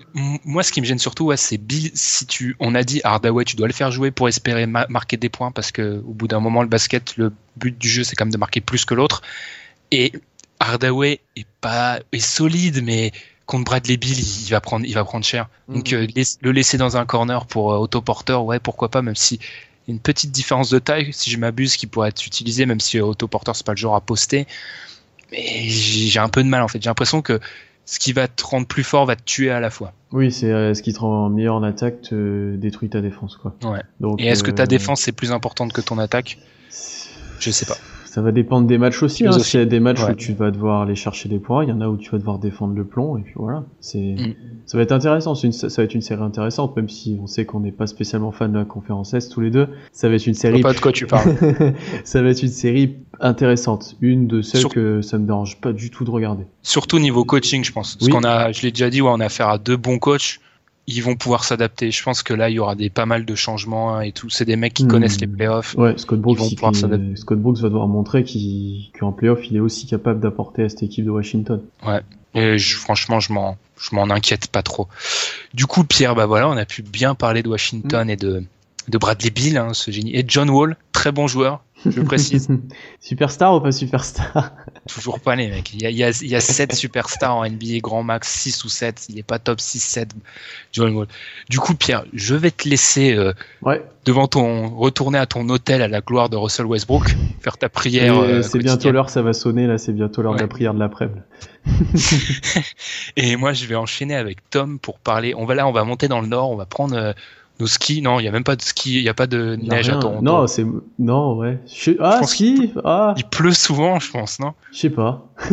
Moi, 0.45 0.63
ce 0.63 0.71
qui 0.71 0.80
me 0.82 0.86
gêne 0.86 0.97
surtout, 0.99 1.25
ouais, 1.25 1.38
c'est 1.38 1.57
Bill. 1.57 1.91
Si 1.93 2.25
tu, 2.25 2.55
on 2.59 2.73
a 2.75 2.84
dit 2.84 3.01
Hardaway, 3.03 3.43
tu 3.45 3.55
dois 3.57 3.67
le 3.67 3.73
faire 3.73 3.91
jouer 3.91 4.09
pour 4.09 4.27
espérer 4.27 4.65
ma- 4.65 4.88
marquer 4.89 5.17
des 5.17 5.30
points, 5.30 5.51
parce 5.51 5.71
que 5.71 6.01
au 6.05 6.13
bout 6.13 6.27
d'un 6.27 6.39
moment, 6.39 6.61
le 6.63 6.69
basket, 6.69 7.15
le 7.17 7.32
but 7.57 7.77
du 7.77 7.89
jeu, 7.89 8.03
c'est 8.03 8.15
quand 8.15 8.25
même 8.25 8.34
de 8.34 8.38
marquer 8.39 8.61
plus 8.61 8.86
que 8.86 8.93
l'autre. 8.95 9.21
Et 9.91 10.13
Hardaway 10.59 11.19
est 11.36 11.45
pas, 11.61 11.99
est 12.11 12.19
solide, 12.19 12.82
mais 12.84 13.11
contre 13.50 13.66
Bradley 13.66 13.97
Bill, 13.97 14.18
il 14.18 14.43
il 14.45 14.50
va 14.52 14.62
prendre, 14.62 14.86
il 14.86 14.93
va 14.93 15.04
prendre 15.04 15.26
cher. 15.26 15.50
Donc 15.68 15.91
Mhm. 15.91 15.97
euh, 15.97 16.08
laiss- 16.16 16.38
le 16.41 16.52
laisser 16.52 16.78
dans 16.78 16.97
un 16.97 17.06
corner 17.06 17.45
pour 17.47 17.74
euh, 17.74 17.78
autoporteur, 17.78 18.45
ouais, 18.45 18.60
pourquoi 18.60 18.89
pas, 18.89 19.02
même 19.02 19.16
si 19.16 19.36
il 19.36 19.39
y 19.88 19.91
a 19.91 19.93
une 19.95 20.00
petite 20.00 20.32
différence 20.32 20.70
de 20.70 20.78
taille, 20.80 21.12
si 21.14 21.32
je 21.32 21.38
m'abuse, 21.38 21.76
qui 21.76 21.88
pourrait 21.88 22.10
être 22.10 22.26
utilisé, 22.26 22.66
même 22.68 22.80
si 22.80 23.00
euh, 23.00 23.04
autoporteur 23.06 23.56
c'est 23.56 23.66
pas 23.66 23.74
le 23.74 23.78
genre 23.78 23.95
à 23.95 24.02
poster. 24.02 24.45
Mais 25.32 25.68
j'ai 25.68 26.20
un 26.20 26.30
peu 26.30 26.43
de 26.43 26.47
mal 26.50 26.62
en 26.62 26.68
fait. 26.68 26.82
J'ai 26.82 26.89
l'impression 26.89 27.22
que 27.24 27.39
ce 27.86 27.97
qui 27.97 28.14
va 28.14 28.28
te 28.28 28.43
rendre 28.45 28.68
plus 28.68 28.84
fort 28.84 29.08
va 29.08 29.16
te 29.16 29.24
tuer 29.24 29.50
à 29.50 29.60
la 29.60 29.72
fois. 29.72 29.93
Oui, 30.12 30.32
c'est 30.32 30.52
euh, 30.52 30.76
ce 30.76 30.84
qui 30.84 30.93
te 30.93 31.00
rend 31.00 31.30
meilleur 31.30 31.56
en 31.56 31.64
attaque, 31.64 32.02
te 32.04 32.56
détruit 32.56 32.89
ta 32.89 33.02
défense, 33.02 33.36
quoi. 33.36 33.56
Ouais. 33.64 33.82
Donc, 34.00 34.22
Et 34.22 34.28
est-ce 34.28 34.43
que 34.43 34.52
ta 34.52 34.64
euh, 34.64 34.68
défense 34.68 35.08
est 35.08 35.12
plus 35.12 35.32
importante 35.32 35.74
que 35.74 35.82
ton 35.82 35.97
attaque? 35.97 36.38
Je 37.39 37.50
sais 37.52 37.66
pas. 37.66 37.78
Ça 38.10 38.24
va 38.24 38.32
dépendre 38.32 38.66
des 38.66 38.80
matchs 38.80 39.03
aussi. 39.03 39.28
Hein. 39.28 39.32
S'il 39.34 39.60
y 39.60 39.64
a 39.64 39.66
des 39.68 39.80
matchs 39.80 40.03
Ouais. 40.03 40.12
où 40.12 40.16
tu 40.16 40.34
vas 40.34 40.49
devoir 40.49 40.82
aller 40.82 40.95
chercher 40.95 41.30
des 41.30 41.38
points, 41.38 41.64
il 41.64 41.70
y 41.70 41.72
en 41.72 41.80
a 41.80 41.88
où 41.88 41.95
tu 41.95 42.10
vas 42.10 42.18
devoir 42.18 42.39
défendre 42.39 42.74
le 42.74 42.84
plomb, 42.84 43.18
et 43.18 43.22
puis 43.22 43.34
voilà. 43.36 43.66
C'est, 43.82 43.99
Mm. 43.99 44.34
ça 44.66 44.78
va 44.78 44.84
être 44.84 44.91
intéressant. 44.91 45.36
Une... 45.36 45.51
Ça 45.51 45.68
va 45.78 45.84
être 45.84 45.93
une 45.93 46.01
série 46.01 46.24
intéressante, 46.24 46.76
même 46.76 46.89
si 46.89 47.20
on 47.22 47.28
sait 47.28 47.45
qu'on 47.45 47.60
n'est 47.60 47.72
pas 47.72 47.86
spécialement 47.86 48.32
fan 48.32 48.51
de 48.51 48.57
la 48.57 48.66
conférence 48.66 49.14
Est 49.14 49.30
tous 49.32 49.41
les 49.41 49.51
deux. 49.51 49.68
Ça 49.91 50.10
va 50.10 50.16
être 50.16 50.26
une 50.26 50.34
série. 50.34 50.62
pas 50.62 50.74
de 50.74 50.80
quoi 50.80 50.91
tu 50.91 51.05
parles. 51.05 51.36
ça 52.03 52.22
va 52.24 52.30
être 52.30 52.41
une 52.41 52.49
série 52.49 52.95
intéressante. 53.20 53.95
Une 54.01 54.26
de 54.28 54.41
celles 54.41 54.62
Sur- 54.62 54.70
que 54.70 55.01
ça 55.01 55.18
me 55.20 55.28
dérange 55.28 55.62
pas 55.62 55.72
du 55.72 55.91
tout 55.91 56.03
de 56.03 56.10
regarder. 56.12 56.45
Surtout 56.64 56.97
niveau 56.99 57.26
coaching, 57.26 57.64
je 57.64 57.72
pense. 57.72 57.95
Parce 57.95 58.07
Oui. 58.07 58.12
qu'on 58.14 58.24
a, 58.24 58.51
je 58.51 58.64
l'ai 58.64 58.72
déjà 58.72 58.89
dit, 58.89 59.01
ouais, 59.01 59.12
on 59.14 59.20
a 59.20 59.26
affaire 59.26 59.49
à 59.49 59.57
deux 59.60 59.78
bons 59.78 59.99
coachs. 59.99 60.39
Ils 60.88 61.03
vont 61.03 61.15
pouvoir 61.15 61.43
s'adapter. 61.43 61.91
Je 61.91 62.01
pense 62.03 62.23
que 62.23 62.34
là, 62.34 62.49
il 62.49 62.53
y 62.55 62.59
aura 62.59 62.73
des 62.75 62.89
pas 62.89 63.05
mal 63.05 63.23
de 63.25 63.36
changements 63.36 63.95
hein, 63.95 64.01
et 64.01 64.11
tout. 64.11 64.30
C'est 64.32 64.45
des 64.45 64.55
mecs 64.55 64.73
qui 64.73 64.86
Mm. 64.86 64.88
connaissent 64.88 65.21
les 65.21 65.27
playoffs. 65.27 65.75
Ouais, 65.77 65.93
Scott 65.97 66.19
Brooks, 66.19 66.38
Ils 66.38 66.41
vont 66.41 66.47
il- 66.49 66.55
pouvoir 66.55 66.75
s'adapter. 66.75 67.15
Scott 67.15 67.39
Brooks 67.39 67.57
va 67.59 67.67
devoir 67.69 67.88
montrer 67.88 68.23
qu'il- 68.23 68.89
qu'en 68.99 69.11
playoff, 69.11 69.39
il 69.51 69.57
est 69.57 69.59
aussi 69.59 69.86
capable 69.86 70.19
d'apporter 70.19 70.63
à 70.63 70.69
cette 70.69 70.82
équipe 70.84 71.05
de 71.05 71.11
Washington. 71.11 71.61
Et 72.34 72.57
je- 72.57 72.75
franchement, 72.77 73.19
je 73.19 73.34
m'en, 73.34 73.57
je 73.80 73.93
m'en 73.95 74.09
inquiète 74.09 74.47
pas 74.47 74.61
trop. 74.63 74.88
Du 75.53 75.65
coup, 75.67 75.84
Pierre, 75.84 76.15
bah 76.15 76.25
voilà, 76.25 76.49
on 76.49 76.57
a 76.57 76.65
pu 76.65 76.82
bien 76.82 77.13
parler 77.15 77.43
de 77.43 77.49
Washington 77.49 78.07
Mm. 78.07 78.09
et 78.11 78.15
de, 78.15 78.43
de 78.88 78.97
Bradley 78.97 79.30
Bill, 79.30 79.57
hein, 79.57 79.73
ce 79.73 79.91
génie. 79.91 80.15
Et 80.15 80.23
John 80.27 80.49
Wall, 80.49 80.75
très 80.91 81.11
bon 81.11 81.27
joueur, 81.27 81.63
je 81.86 82.01
précise. 82.01 82.47
superstar 82.99 83.55
ou 83.55 83.61
pas 83.61 83.71
superstar? 83.71 84.51
Toujours 84.88 85.19
pas 85.19 85.36
les 85.36 85.49
mecs. 85.49 85.73
Il 85.73 85.82
y 85.82 85.86
a, 85.86 85.89
il 85.89 85.97
y 85.97 86.03
a, 86.03 86.09
il 86.09 86.27
y 86.27 86.36
a 86.36 86.39
7 86.39 86.73
superstars 86.73 87.36
en 87.36 87.45
NBA, 87.47 87.80
grand 87.82 88.03
max 88.03 88.30
6 88.30 88.63
ou 88.65 88.69
7. 88.69 89.07
Il 89.09 89.19
est 89.19 89.23
pas 89.23 89.39
top 89.39 89.59
6, 89.59 89.80
7. 89.80 90.09
John 90.71 90.95
Wall. 90.95 91.07
Du 91.49 91.59
coup, 91.59 91.75
Pierre, 91.75 92.05
je 92.13 92.36
vais 92.36 92.51
te 92.51 92.67
laisser 92.67 93.13
euh, 93.13 93.34
Ouais, 93.61 93.84
devant 94.05 94.27
ton, 94.27 94.69
retourner 94.75 95.17
à 95.17 95.25
ton 95.25 95.47
hôtel 95.49 95.82
à 95.82 95.88
la 95.88 96.01
gloire 96.01 96.30
de 96.30 96.38
Russell 96.38 96.65
Westbrook, 96.65 97.15
faire 97.41 97.57
ta 97.57 97.69
prière. 97.69 98.15
Et 98.15 98.17
euh, 98.17 98.41
c'est 98.41 98.59
bientôt 98.59 98.91
l'heure, 98.91 99.09
ça 99.09 99.21
va 99.21 99.34
sonner 99.34 99.67
là, 99.67 99.77
c'est 99.77 99.93
bientôt 99.93 100.21
l'heure 100.21 100.36
de 100.36 100.41
la 100.41 100.47
prière 100.47 100.73
de 100.73 100.80
l'après-midi. 100.80 101.19
Et 103.15 103.36
moi, 103.36 103.53
je 103.53 103.65
vais 103.65 103.75
enchaîner 103.75 104.15
avec 104.15 104.49
Tom 104.49 104.80
pour 104.80 104.99
parler. 104.99 105.34
On 105.36 105.45
va 105.45 105.55
là, 105.55 105.67
on 105.67 105.71
va 105.71 105.84
monter 105.84 106.07
dans 106.07 106.21
le 106.21 106.27
nord, 106.27 106.49
on 106.51 106.55
va 106.55 106.65
prendre 106.65 106.95
euh, 106.95 107.13
nos 107.60 107.68
skis. 107.68 108.01
Non, 108.01 108.20
il 108.20 108.26
y 108.26 108.28
a 108.28 108.32
même 108.32 108.43
pas 108.43 108.55
de 108.55 108.62
ski, 108.62 108.95
il 108.97 109.03
y 109.03 109.10
a 109.10 109.14
pas 109.14 109.28
de 109.28 109.55
neige 109.62 109.89
à 109.89 109.93
rien. 109.93 109.99
Toronto. 109.99 110.22
Non, 110.22 110.47
c'est 110.47 110.66
non, 110.97 111.36
ouais. 111.38 111.60
Je- 111.68 111.91
Ah, 111.99 112.18
pense 112.22 112.32
si, 112.34 112.74
ah, 112.84 113.14
Il 113.18 113.26
pleut 113.26 113.53
souvent, 113.53 113.99
je 113.99 114.10
pense, 114.12 114.39
non? 114.39 114.53
Je 114.72 114.78
sais 114.80 114.89
pas. 114.89 115.28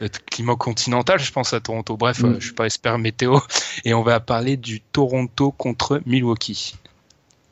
Le 0.00 0.08
climat 0.08 0.56
continental, 0.56 1.18
je 1.20 1.30
pense 1.32 1.52
à 1.52 1.60
Toronto. 1.60 1.96
Bref, 1.96 2.20
Mm. 2.20 2.26
euh, 2.26 2.34
je 2.40 2.46
suis 2.46 2.54
pas 2.54 2.66
expert 2.66 2.98
météo. 2.98 3.38
Et 3.84 3.94
on 3.94 4.02
va 4.02 4.18
parler 4.20 4.56
du 4.56 4.80
Toronto 4.80 5.52
contre 5.52 6.00
Milwaukee. 6.04 6.74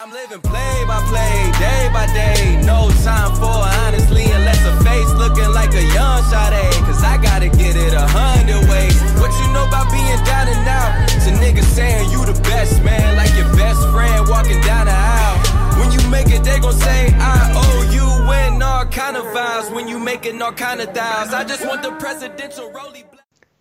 I'm 0.05 0.11
living 0.11 0.41
play 0.43 0.85
by 0.85 0.99
play, 1.09 1.53
day 1.61 1.89
by 1.95 2.07
day. 2.12 2.66
No 2.66 2.89
time 3.05 3.33
for 3.37 3.62
honestly, 3.87 4.24
unless 4.35 4.59
a 4.66 4.74
face 4.83 5.09
looking 5.16 5.49
like 5.55 5.72
a 5.74 5.83
young 5.95 6.20
Sade. 6.28 6.74
Cause 6.85 7.05
I 7.05 7.16
gotta 7.22 7.47
get 7.57 7.76
it 7.76 7.95
a 7.95 8.05
hundred 8.09 8.68
ways. 8.68 8.99
What 9.20 9.30
you 9.39 9.47
know 9.55 9.64
about 9.68 9.93
being 9.93 10.18
down 10.26 10.49
and 10.49 10.66
out? 10.66 11.09
It's 11.14 11.28
a 11.28 11.33
nigga 11.39 11.62
saying 11.62 12.11
you 12.11 12.18
the 12.26 12.35
best 12.43 12.83
man, 12.83 13.14
like 13.16 13.30
your 13.39 13.47
best 13.55 13.62
friend 13.93 14.28
walking 14.28 14.61
down 14.62 14.86
the 14.86 14.97
aisle. 14.97 15.38
When 15.78 15.93
you 15.93 16.03
make 16.11 16.28
it, 16.36 16.43
they 16.43 16.59
gon' 16.59 16.72
say, 16.72 17.01
I 17.18 17.53
owe 17.62 17.82
you 17.97 18.07
in 18.43 18.62
all 18.62 18.84
kind 18.86 19.16
of 19.16 19.24
vibes. 19.36 19.70
When 19.74 19.86
you 19.88 19.99
making 19.99 20.40
all 20.43 20.53
kind 20.53 20.80
of 20.80 20.93
dials, 20.93 21.32
I 21.32 21.45
just 21.45 21.64
want 21.66 21.82
the 21.82 21.93
presidential 21.99 22.70
rollie. 22.72 23.05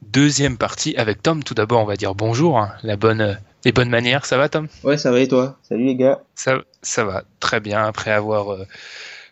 Deuxième 0.01 0.57
partie 0.57 0.93
avec 0.97 1.21
Tom. 1.23 1.41
Tout 1.41 1.53
d'abord, 1.53 1.79
on 1.81 1.85
va 1.85 1.95
dire 1.95 2.15
bonjour, 2.15 2.59
hein, 2.59 2.73
la 2.83 2.97
bonne, 2.97 3.21
euh, 3.21 3.33
les 3.63 3.71
bonnes 3.71 3.89
manières. 3.89 4.25
Ça 4.25 4.37
va, 4.37 4.49
Tom? 4.49 4.67
Ouais, 4.83 4.97
ça 4.97 5.09
va 5.09 5.19
et 5.21 5.27
toi? 5.27 5.57
Salut 5.63 5.85
les 5.85 5.95
gars. 5.95 6.19
ça, 6.35 6.57
ça 6.81 7.05
va 7.05 7.23
très 7.39 7.61
bien. 7.61 7.85
Après 7.85 8.11
avoir 8.11 8.51
euh, 8.51 8.67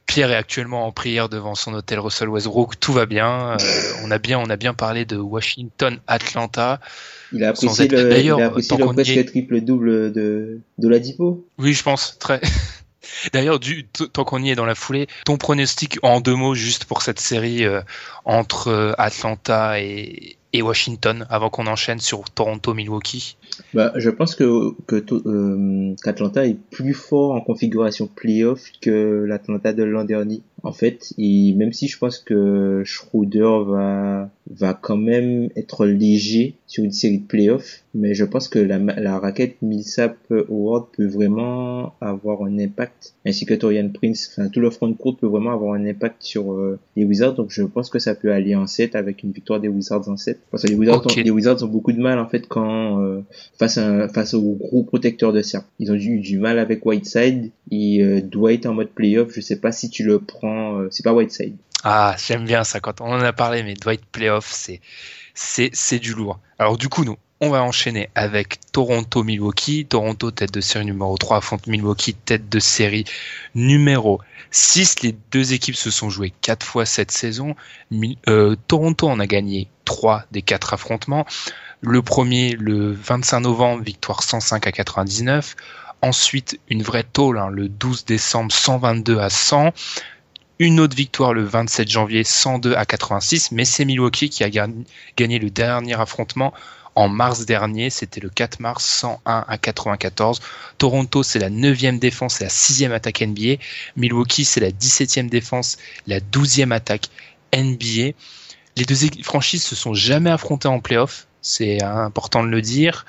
Pierre 0.09 0.31
est 0.31 0.35
actuellement 0.35 0.87
en 0.87 0.91
prière 0.91 1.29
devant 1.29 1.53
son 1.53 1.73
hôtel 1.75 1.99
Russell 1.99 2.29
Westbrook, 2.29 2.79
tout 2.79 2.93
va 2.93 3.05
bien. 3.05 3.51
Euh, 3.61 3.91
on 4.03 4.09
a 4.09 4.17
bien, 4.17 4.39
on 4.39 4.49
a 4.49 4.55
bien 4.57 4.73
parlé 4.73 5.05
de 5.05 5.15
Washington, 5.17 5.99
Atlanta. 6.07 6.79
Il 7.31 7.43
a 7.43 7.49
apprécié 7.49 7.85
être- 7.85 7.91
le, 7.91 8.09
d'ailleurs, 8.09 8.39
il 8.39 8.41
a 8.43 8.47
apprécié 8.47 8.75
tant 8.75 8.87
le 8.87 8.93
presque 8.93 9.11
est- 9.11 9.23
triple 9.25 9.61
double 9.61 10.11
de, 10.11 10.61
de 10.79 10.87
la 10.89 10.97
Dipo. 10.97 11.45
Oui, 11.59 11.73
je 11.73 11.83
pense 11.83 12.17
très. 12.17 12.41
D'ailleurs, 13.33 13.59
tant 14.13 14.23
qu'on 14.23 14.41
y 14.43 14.49
est 14.51 14.55
dans 14.55 14.65
la 14.65 14.75
foulée, 14.75 15.07
ton 15.25 15.37
pronostic 15.37 15.97
en 16.03 16.21
deux 16.21 16.35
mots 16.35 16.53
juste 16.55 16.85
pour 16.85 17.01
cette 17.01 17.19
série 17.19 17.63
euh, 17.65 17.81
entre 18.25 18.67
euh, 18.69 18.93
Atlanta 18.97 19.79
et, 19.79 20.37
et 20.53 20.61
Washington, 20.61 21.25
avant 21.29 21.49
qu'on 21.49 21.67
enchaîne 21.67 21.99
sur 21.99 22.23
Toronto-Milwaukee? 22.29 23.37
Bah, 23.73 23.93
je 23.95 24.09
pense 24.09 24.35
que 24.35 24.71
que 24.87 25.03
euh, 25.11 25.93
qu'Atlanta 26.03 26.45
est 26.47 26.57
plus 26.71 26.93
fort 26.93 27.33
en 27.33 27.41
configuration 27.41 28.07
playoff 28.07 28.71
que 28.81 29.25
l'Atlanta 29.27 29.73
de 29.73 29.83
l'an 29.83 30.05
dernier. 30.05 30.41
En 30.61 30.73
fait, 30.73 31.13
et 31.17 31.53
même 31.53 31.71
si 31.71 31.87
je 31.87 31.97
pense 31.97 32.19
que 32.19 32.81
Schroeder 32.83 33.63
va 33.65 34.29
va 34.49 34.73
quand 34.73 34.97
même 34.97 35.49
être 35.55 35.85
léger 35.85 36.55
sur 36.67 36.83
une 36.83 36.91
série 36.91 37.19
de 37.19 37.27
playoffs, 37.27 37.83
mais 37.93 38.13
je 38.13 38.25
pense 38.25 38.47
que 38.47 38.59
la, 38.59 38.77
la 38.77 39.19
raquette 39.19 39.61
Millsap 39.61 40.17
Howard 40.31 40.87
peut 40.91 41.05
vraiment 41.05 41.93
avoir 42.01 42.43
un 42.43 42.59
impact, 42.59 43.13
ainsi 43.25 43.45
que 43.45 43.53
Torian 43.53 43.89
Prince, 43.89 44.31
enfin 44.31 44.49
tout 44.49 44.59
le 44.59 44.69
front 44.69 44.93
court 44.93 45.17
peut 45.17 45.27
vraiment 45.27 45.51
avoir 45.51 45.75
un 45.75 45.85
impact 45.85 46.17
sur 46.23 46.51
euh, 46.51 46.79
les 46.95 47.05
Wizards. 47.05 47.35
Donc 47.35 47.51
je 47.51 47.63
pense 47.63 47.89
que 47.89 47.99
ça 47.99 48.15
peut 48.15 48.33
aller 48.33 48.55
en 48.55 48.67
7 48.67 48.95
avec 48.95 49.23
une 49.23 49.31
victoire 49.31 49.59
des 49.59 49.67
Wizards 49.67 50.09
en 50.09 50.17
7. 50.17 50.39
Parce 50.51 50.63
que 50.63 50.67
les 50.69 50.75
Wizards, 50.75 51.05
ont, 51.05 51.15
les 51.15 51.31
Wizards 51.31 51.63
ont 51.63 51.67
beaucoup 51.67 51.91
de 51.91 52.01
mal 52.01 52.19
en 52.19 52.27
fait 52.27 52.47
quand 52.47 53.01
euh, 53.01 53.21
face 53.57 54.33
au 54.33 54.41
gros 54.55 54.83
protecteur 54.83 55.33
de 55.33 55.41
cercle. 55.41 55.67
Ils 55.79 55.91
ont 55.91 55.95
eu 55.95 56.19
du 56.19 56.37
mal 56.39 56.59
avec 56.59 56.85
Whiteside 56.85 57.51
et 57.71 58.01
euh, 58.03 58.21
Dwight 58.21 58.65
en 58.65 58.73
mode 58.73 58.89
playoff. 58.89 59.31
Je 59.33 59.41
sais 59.41 59.59
pas 59.59 59.71
si 59.71 59.89
tu 59.89 60.03
le 60.03 60.19
prends. 60.19 60.79
euh, 60.79 60.87
c'est 60.91 61.03
pas 61.03 61.13
Whiteside. 61.13 61.55
Ah, 61.83 62.15
j'aime 62.17 62.45
bien 62.45 62.63
ça 62.63 62.79
quand 62.79 62.99
on 63.01 63.05
en 63.05 63.21
a 63.21 63.31
parlé, 63.33 63.63
mais 63.63 63.73
Dwight 63.73 64.05
Playoff, 64.11 64.49
c'est 64.51 64.81
c'est 65.33 65.69
c'est 65.73 65.99
du 65.99 66.13
lourd. 66.13 66.39
Alors 66.57 66.77
du 66.77 66.89
coup, 66.89 67.05
nous, 67.05 67.15
On 67.41 67.49
va 67.49 67.63
enchaîner 67.63 68.09
avec 68.15 68.59
Toronto-Milwaukee. 68.73 69.85
Toronto, 69.85 70.29
tête 70.29 70.53
de 70.53 70.59
série 70.59 70.83
numéro 70.83 71.17
3, 71.17 71.37
affronte 71.37 71.67
Milwaukee, 71.67 72.13
tête 72.13 72.49
de 72.49 72.59
série 72.59 73.05
numéro 73.55 74.19
6. 74.51 75.03
Les 75.03 75.15
deux 75.31 75.53
équipes 75.53 75.77
se 75.77 75.89
sont 75.89 76.09
jouées 76.09 76.33
quatre 76.41 76.65
fois 76.65 76.85
cette 76.85 77.11
saison. 77.11 77.55
Euh, 78.27 78.57
Toronto 78.67 79.07
en 79.07 79.21
a 79.21 79.25
gagné 79.25 79.69
3 79.85 80.25
des 80.31 80.41
4 80.41 80.73
affrontements. 80.73 81.25
Le 81.79 82.01
premier, 82.01 82.57
le 82.59 82.91
25 82.91 83.39
novembre, 83.39 83.83
victoire 83.83 84.21
105 84.21 84.67
à 84.67 84.73
99. 84.73 85.55
Ensuite, 86.01 86.59
une 86.69 86.83
vraie 86.83 87.05
tôle, 87.05 87.39
hein, 87.39 87.47
le 87.49 87.69
12 87.69 88.03
décembre, 88.03 88.51
122 88.51 89.17
à 89.17 89.29
100 89.29 89.71
une 90.61 90.81
autre 90.81 90.93
victoire 90.93 91.33
le 91.33 91.45
27 91.45 91.87
janvier 91.87 92.25
102 92.25 92.73
à 92.75 92.85
86, 92.85 93.53
mais 93.53 93.63
c'est 93.63 93.85
Milwaukee 93.85 94.29
qui 94.29 94.43
a 94.43 94.49
gagné 94.49 95.39
le 95.39 95.49
dernier 95.49 95.97
affrontement 95.97 96.53
en 96.99 97.07
mars 97.07 97.45
dernier, 97.45 97.89
c'était 97.89 98.19
le 98.19 98.27
4 98.27 98.59
mars 98.59 98.83
101 98.83 99.45
à 99.47 99.57
94. 99.57 100.41
Toronto, 100.77 101.23
c'est 101.23 101.39
la 101.39 101.49
9e 101.49 101.97
défense 101.97 102.41
et 102.41 102.43
la 102.43 102.49
6e 102.49 102.91
attaque 102.91 103.21
NBA. 103.21 103.55
Milwaukee, 103.95 104.43
c'est 104.43 104.59
la 104.59 104.71
17e 104.71 105.29
défense, 105.29 105.77
la 106.07 106.19
12e 106.19 106.73
attaque 106.73 107.05
NBA. 107.55 108.11
Les 108.75 108.83
deux 108.85 108.97
franchises 109.23 109.63
se 109.63 109.77
sont 109.77 109.93
jamais 109.93 110.29
affrontées 110.29 110.67
en 110.67 110.81
playoff, 110.81 111.27
c'est 111.41 111.81
important 111.81 112.43
de 112.43 112.49
le 112.49 112.61
dire. 112.61 113.05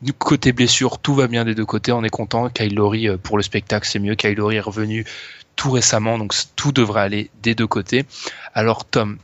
Du 0.00 0.12
côté 0.12 0.52
blessure, 0.52 1.00
tout 1.00 1.16
va 1.16 1.26
bien 1.26 1.44
des 1.44 1.56
deux 1.56 1.66
côtés. 1.66 1.90
On 1.90 2.04
est 2.04 2.10
content. 2.10 2.48
Kyle 2.50 2.76
Lowry, 2.76 3.08
euh, 3.08 3.16
pour 3.16 3.36
le 3.36 3.42
spectacle, 3.42 3.88
c'est 3.90 3.98
mieux. 3.98 4.14
Kyle 4.14 4.34
Lowry 4.34 4.56
est 4.56 4.60
revenu 4.60 5.04
tout 5.56 5.72
récemment, 5.72 6.18
donc 6.18 6.34
tout 6.54 6.70
devrait 6.70 7.00
aller 7.00 7.30
des 7.42 7.56
deux 7.56 7.66
côtés. 7.66 8.04
Alors 8.54 8.84
Tom, 8.84 9.18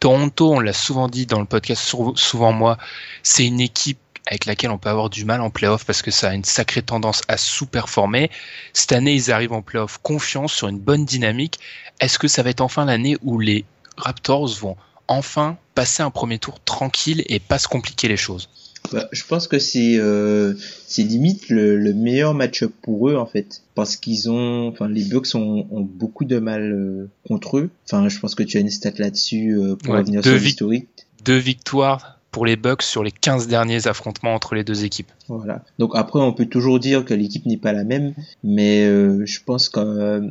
Toronto, 0.00 0.52
on 0.52 0.60
l'a 0.60 0.72
souvent 0.72 1.08
dit 1.08 1.26
dans 1.26 1.40
le 1.40 1.46
podcast, 1.46 1.82
souvent 2.14 2.52
moi, 2.52 2.78
c'est 3.22 3.46
une 3.46 3.60
équipe 3.60 3.98
avec 4.26 4.46
laquelle 4.46 4.70
on 4.70 4.78
peut 4.78 4.88
avoir 4.88 5.10
du 5.10 5.24
mal 5.24 5.40
en 5.40 5.50
playoff 5.50 5.84
parce 5.84 6.02
que 6.02 6.10
ça 6.10 6.30
a 6.30 6.34
une 6.34 6.44
sacrée 6.44 6.82
tendance 6.82 7.22
à 7.28 7.36
sous-performer. 7.36 8.30
Cette 8.72 8.92
année, 8.92 9.14
ils 9.14 9.32
arrivent 9.32 9.52
en 9.52 9.62
playoff 9.62 9.98
confiants 10.02 10.48
sur 10.48 10.68
une 10.68 10.78
bonne 10.78 11.04
dynamique. 11.04 11.58
Est-ce 12.00 12.18
que 12.18 12.28
ça 12.28 12.42
va 12.42 12.50
être 12.50 12.60
enfin 12.60 12.84
l'année 12.84 13.16
où 13.22 13.38
les 13.38 13.64
Raptors 13.96 14.48
vont 14.54 14.76
enfin 15.08 15.56
passer 15.74 16.02
un 16.02 16.10
premier 16.10 16.38
tour 16.38 16.62
tranquille 16.64 17.24
et 17.26 17.40
pas 17.40 17.58
se 17.58 17.68
compliquer 17.68 18.08
les 18.08 18.16
choses? 18.16 18.48
Bah, 18.92 19.08
je 19.12 19.24
pense 19.24 19.48
que 19.48 19.58
c'est 19.58 19.96
euh, 19.98 20.54
c'est 20.86 21.02
limite 21.02 21.48
le, 21.48 21.76
le 21.76 21.94
meilleur 21.94 22.34
match-up 22.34 22.72
pour 22.82 23.08
eux 23.08 23.16
en 23.16 23.26
fait 23.26 23.62
parce 23.74 23.96
qu'ils 23.96 24.30
ont 24.30 24.68
enfin 24.68 24.88
les 24.88 25.04
Bucks 25.04 25.34
ont, 25.34 25.66
ont 25.70 25.80
beaucoup 25.80 26.24
de 26.24 26.38
mal 26.38 26.72
euh, 26.72 27.08
contre 27.26 27.58
eux. 27.58 27.70
Enfin, 27.84 28.08
je 28.08 28.18
pense 28.18 28.34
que 28.34 28.42
tu 28.42 28.56
as 28.56 28.60
une 28.60 28.70
stat 28.70 28.92
là-dessus 28.98 29.56
euh, 29.56 29.76
pour 29.76 29.94
revenir 29.94 30.22
sur 30.22 30.34
l'historique. 30.34 30.88
Deux 31.24 31.38
victoires 31.38 32.18
pour 32.30 32.46
les 32.46 32.56
Bucks 32.56 32.82
sur 32.82 33.02
les 33.02 33.10
15 33.10 33.46
derniers 33.46 33.86
affrontements 33.86 34.34
entre 34.34 34.54
les 34.54 34.64
deux 34.64 34.84
équipes. 34.84 35.12
Voilà. 35.28 35.62
Donc 35.78 35.92
après 35.94 36.20
on 36.20 36.32
peut 36.32 36.46
toujours 36.46 36.80
dire 36.80 37.04
que 37.04 37.14
l'équipe 37.14 37.46
n'est 37.46 37.58
pas 37.58 37.72
la 37.72 37.84
même, 37.84 38.14
mais 38.42 38.84
euh, 38.86 39.24
je 39.26 39.40
pense 39.44 39.68
que 39.68 40.30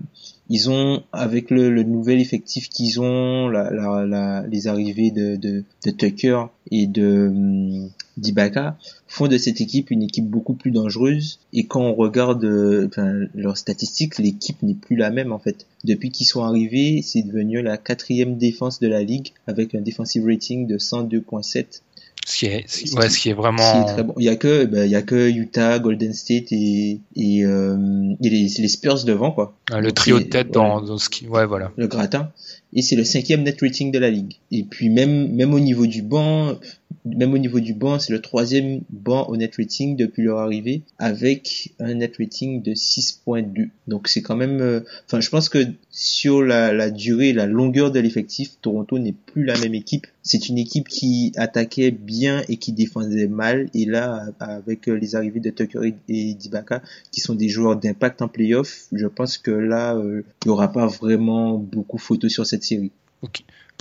ils 0.52 0.70
ont 0.70 1.04
avec 1.14 1.50
le, 1.50 1.70
le 1.72 1.84
nouvel 1.84 2.20
effectif 2.20 2.68
qu'ils 2.68 3.00
ont, 3.00 3.48
la, 3.48 3.72
la, 3.72 4.06
la, 4.06 4.46
les 4.48 4.68
arrivées 4.68 5.10
de, 5.10 5.38
de, 5.38 5.64
de 5.86 5.92
Tucker 5.92 6.44
et 6.72 6.88
de 6.88 7.28
hum, 7.28 7.90
d'Ibaka 8.18 8.78
font 9.08 9.28
de 9.28 9.38
cette 9.38 9.62
équipe 9.62 9.92
une 9.92 10.04
équipe 10.04 10.28
beaucoup 10.28 10.54
plus 10.54 10.72
dangereuse. 10.72 11.40
Et 11.54 11.66
quand 11.66 11.82
on 11.82 11.94
regarde 11.94 12.44
euh, 12.44 12.90
leurs 13.36 13.58
statistiques 13.58 14.18
l'équipe 14.18 14.62
n'est 14.64 14.74
plus 14.74 14.96
la 14.96 15.12
même 15.12 15.32
en 15.32 15.40
fait. 15.40 15.66
Depuis 15.84 16.12
qu'ils 16.12 16.28
sont 16.28 16.44
arrivés 16.44 17.02
c'est 17.04 17.22
devenu 17.24 17.62
la 17.62 17.78
quatrième 17.78 18.38
défense 18.38 18.80
de 18.80 18.88
la 18.88 19.04
ligue 19.04 19.34
avec 19.48 19.76
un 19.76 19.82
defensive 19.82 20.26
rating 20.26 20.68
de 20.68 20.78
102.7 20.78 21.82
ce 22.26 22.38
qui 22.38 22.46
est, 22.46 22.96
ouais, 22.96 23.10
ce 23.10 23.20
qui 23.20 23.30
est 23.30 23.34
vraiment. 23.34 23.84
très 23.86 24.04
bon. 24.04 24.14
Il 24.18 24.26
y 24.26 24.30
a 24.30 24.36
que, 24.36 24.66
bah, 24.66 24.86
il 24.86 24.92
y 24.92 24.96
a 24.96 25.02
que 25.02 25.30
Utah, 25.30 25.80
Golden 25.80 26.14
State 26.14 26.52
et 26.52 27.00
et, 27.16 27.44
euh, 27.44 28.14
et 28.24 28.30
les, 28.30 28.48
les, 28.58 28.68
Spurs 28.68 29.04
devant 29.06 29.32
quoi. 29.32 29.56
Ah, 29.72 29.82
le 29.82 29.92
trio 29.92 30.20
de 30.20 30.26
tête 30.26 30.52
dans, 30.52 30.82
dans 30.82 30.98
ce 30.98 31.10
qui, 31.10 31.28
ouais 31.28 31.46
voilà. 31.46 31.72
Le 31.78 31.88
gratin. 31.88 32.32
Et 32.74 32.82
c'est 32.82 32.96
le 32.96 33.04
cinquième 33.04 33.44
net 33.44 33.58
rating 33.62 33.92
de 33.92 34.00
la 34.00 34.10
ligue. 34.10 34.36
Et 34.52 34.64
puis 34.64 34.90
même 34.90 35.32
même 35.34 35.54
au 35.54 35.60
niveau 35.60 35.88
du 35.88 36.02
banc, 36.02 36.58
même 37.06 37.34
au 37.34 37.38
niveau 37.38 37.60
du 37.60 37.74
banc, 37.74 38.00
c'est 38.00 38.14
le 38.14 38.22
troisième 38.22 38.82
banc 38.90 39.28
au 39.28 39.38
net 39.38 39.56
rating 39.58 39.96
depuis 39.96 40.24
leur 40.24 40.40
arrivée, 40.40 40.84
avec 40.98 41.74
un 41.80 41.96
net 41.96 42.16
rating 42.18 42.62
de 42.62 42.74
6.2. 42.74 43.70
Donc 43.88 44.08
c'est 44.08 44.22
quand 44.22 44.36
même, 44.36 44.62
euh, 44.62 44.82
enfin 45.08 45.20
je 45.20 45.30
pense 45.30 45.50
que 45.50 45.60
sur 45.90 46.42
la, 46.42 46.74
la 46.74 46.90
durée, 46.90 47.34
la 47.34 47.46
longueur 47.46 47.92
de 47.92 48.00
l'effectif, 48.00 48.60
Toronto 48.62 49.00
n'est 49.00 49.14
plus 49.14 49.44
la 49.44 49.58
même 49.60 49.76
équipe. 49.76 50.08
C'est 50.24 50.50
une 50.50 50.58
équipe 50.58 50.88
qui 50.88 51.32
attaquait 51.36 51.92
bien 51.92 52.44
et 52.48 52.58
qui 52.58 52.74
défendait 52.74 53.28
mal. 53.28 53.70
Et 53.74 53.86
là, 53.86 54.28
avec 54.40 54.86
les 54.86 55.16
arrivées 55.16 55.40
de 55.40 55.50
Tucker 55.50 55.94
et 56.08 56.34
d'Ibaka, 56.34 56.82
qui 57.12 57.22
sont 57.22 57.36
des 57.36 57.50
joueurs 57.50 57.76
d'impact 57.76 58.22
en 58.22 58.28
playoff, 58.28 58.88
je 58.92 59.08
pense 59.08 59.38
que 59.38 59.52
là, 59.52 59.96
euh, 59.96 60.24
il 60.44 60.48
n'y 60.48 60.52
aura 60.52 60.72
pas 60.72 60.88
vraiment 60.88 61.58
beaucoup 61.58 61.98
photo 61.98 62.30
sur 62.30 62.46
cette 62.46 62.64
série. 62.64 62.92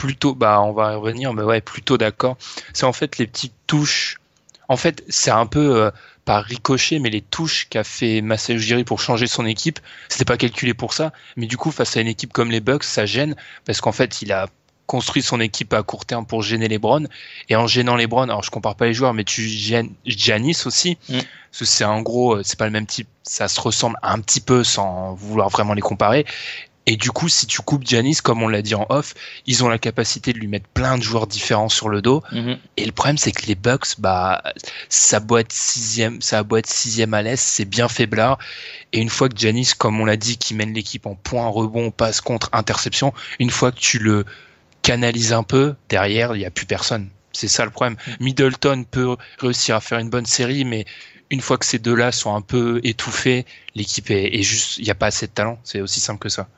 Plutôt, 0.00 0.34
bah 0.34 0.62
on 0.62 0.72
va 0.72 0.94
y 0.94 0.96
revenir, 0.96 1.34
mais 1.34 1.42
ouais, 1.42 1.60
plutôt 1.60 1.98
d'accord. 1.98 2.38
C'est 2.72 2.86
en 2.86 2.92
fait 2.94 3.18
les 3.18 3.26
petites 3.26 3.52
touches. 3.66 4.16
En 4.66 4.78
fait, 4.78 5.04
c'est 5.10 5.30
un 5.30 5.44
peu 5.44 5.76
euh, 5.76 5.90
pas 6.24 6.40
ricochet, 6.40 6.98
mais 7.00 7.10
les 7.10 7.20
touches 7.20 7.68
qu'a 7.68 7.84
fait 7.84 8.22
Masai 8.22 8.54
Ujiri 8.54 8.84
pour 8.84 8.98
changer 8.98 9.26
son 9.26 9.44
équipe, 9.44 9.78
c'était 10.08 10.24
pas 10.24 10.38
calculé 10.38 10.72
pour 10.72 10.94
ça. 10.94 11.12
Mais 11.36 11.44
du 11.44 11.58
coup, 11.58 11.70
face 11.70 11.98
à 11.98 12.00
une 12.00 12.08
équipe 12.08 12.32
comme 12.32 12.50
les 12.50 12.60
Bucks, 12.60 12.84
ça 12.84 13.04
gêne 13.04 13.36
parce 13.66 13.82
qu'en 13.82 13.92
fait, 13.92 14.22
il 14.22 14.32
a 14.32 14.48
construit 14.86 15.22
son 15.22 15.38
équipe 15.38 15.74
à 15.74 15.82
court 15.82 16.06
terme 16.06 16.24
pour 16.24 16.42
gêner 16.42 16.66
les 16.66 16.78
Browns. 16.78 17.06
Et 17.50 17.56
en 17.56 17.66
gênant 17.66 17.94
les 17.94 18.06
Browns, 18.06 18.30
alors 18.30 18.42
je 18.42 18.50
compare 18.50 18.76
pas 18.76 18.86
les 18.86 18.94
joueurs, 18.94 19.12
mais 19.12 19.24
tu 19.24 19.42
gênes 19.42 19.90
Giannis 20.06 20.62
aussi. 20.64 20.96
Mm. 21.10 21.18
C'est 21.52 21.84
en 21.84 22.00
gros, 22.00 22.36
euh, 22.36 22.42
c'est 22.42 22.58
pas 22.58 22.64
le 22.64 22.72
même 22.72 22.86
type. 22.86 23.08
Ça 23.22 23.48
se 23.48 23.60
ressemble 23.60 23.98
un 24.02 24.18
petit 24.20 24.40
peu 24.40 24.64
sans 24.64 25.12
vouloir 25.12 25.50
vraiment 25.50 25.74
les 25.74 25.82
comparer. 25.82 26.24
Et 26.90 26.96
du 26.96 27.12
coup, 27.12 27.28
si 27.28 27.46
tu 27.46 27.62
coupes 27.62 27.86
Giannis, 27.86 28.16
comme 28.16 28.42
on 28.42 28.48
l'a 28.48 28.62
dit 28.62 28.74
en 28.74 28.84
off, 28.88 29.14
ils 29.46 29.62
ont 29.62 29.68
la 29.68 29.78
capacité 29.78 30.32
de 30.32 30.40
lui 30.40 30.48
mettre 30.48 30.66
plein 30.66 30.98
de 30.98 31.04
joueurs 31.04 31.28
différents 31.28 31.68
sur 31.68 31.88
le 31.88 32.02
dos. 32.02 32.24
Mhm. 32.32 32.58
Et 32.76 32.84
le 32.84 32.90
problème, 32.90 33.16
c'est 33.16 33.30
que 33.30 33.46
les 33.46 33.54
Bucks, 33.54 33.94
bah, 33.98 34.42
ça 34.88 35.20
boîte 35.20 35.52
sixième, 35.52 36.20
ça 36.20 36.42
boîte 36.42 36.66
sixième 36.66 37.14
à 37.14 37.22
l'est, 37.22 37.36
c'est 37.36 37.64
bien 37.64 37.86
faiblard. 37.86 38.40
Et 38.92 38.98
une 38.98 39.08
fois 39.08 39.28
que 39.28 39.38
Giannis, 39.38 39.70
comme 39.78 40.00
on 40.00 40.04
l'a 40.04 40.16
dit, 40.16 40.36
qui 40.36 40.52
mène 40.52 40.74
l'équipe 40.74 41.06
en 41.06 41.14
point, 41.14 41.46
rebond, 41.46 41.92
passe 41.92 42.20
contre, 42.20 42.50
interception, 42.52 43.14
une 43.38 43.50
fois 43.50 43.70
que 43.70 43.78
tu 43.78 44.00
le 44.00 44.24
canalises 44.82 45.32
un 45.32 45.44
peu, 45.44 45.76
derrière, 45.90 46.34
il 46.34 46.40
n'y 46.40 46.44
a 46.44 46.50
plus 46.50 46.66
personne. 46.66 47.08
C'est 47.40 47.48
ça 47.48 47.64
le 47.64 47.70
problème. 47.70 47.96
Mhm. 48.06 48.16
Middleton 48.20 48.84
peut 48.84 49.16
réussir 49.38 49.74
à 49.74 49.80
faire 49.80 49.98
une 49.98 50.10
bonne 50.10 50.26
série, 50.26 50.66
mais 50.66 50.84
une 51.30 51.40
fois 51.40 51.56
que 51.56 51.64
ces 51.64 51.78
deux-là 51.78 52.12
sont 52.12 52.34
un 52.34 52.42
peu 52.42 52.80
étouffés, 52.82 53.46
l'équipe 53.74 54.10
est, 54.10 54.42
juste, 54.42 54.76
il 54.76 54.84
n'y 54.84 54.90
a 54.90 54.94
pas 54.94 55.06
assez 55.06 55.26
de 55.26 55.32
talent. 55.32 55.58
C'est 55.64 55.80
aussi 55.80 56.00
simple 56.00 56.18
que 56.18 56.28
ça. 56.28 56.48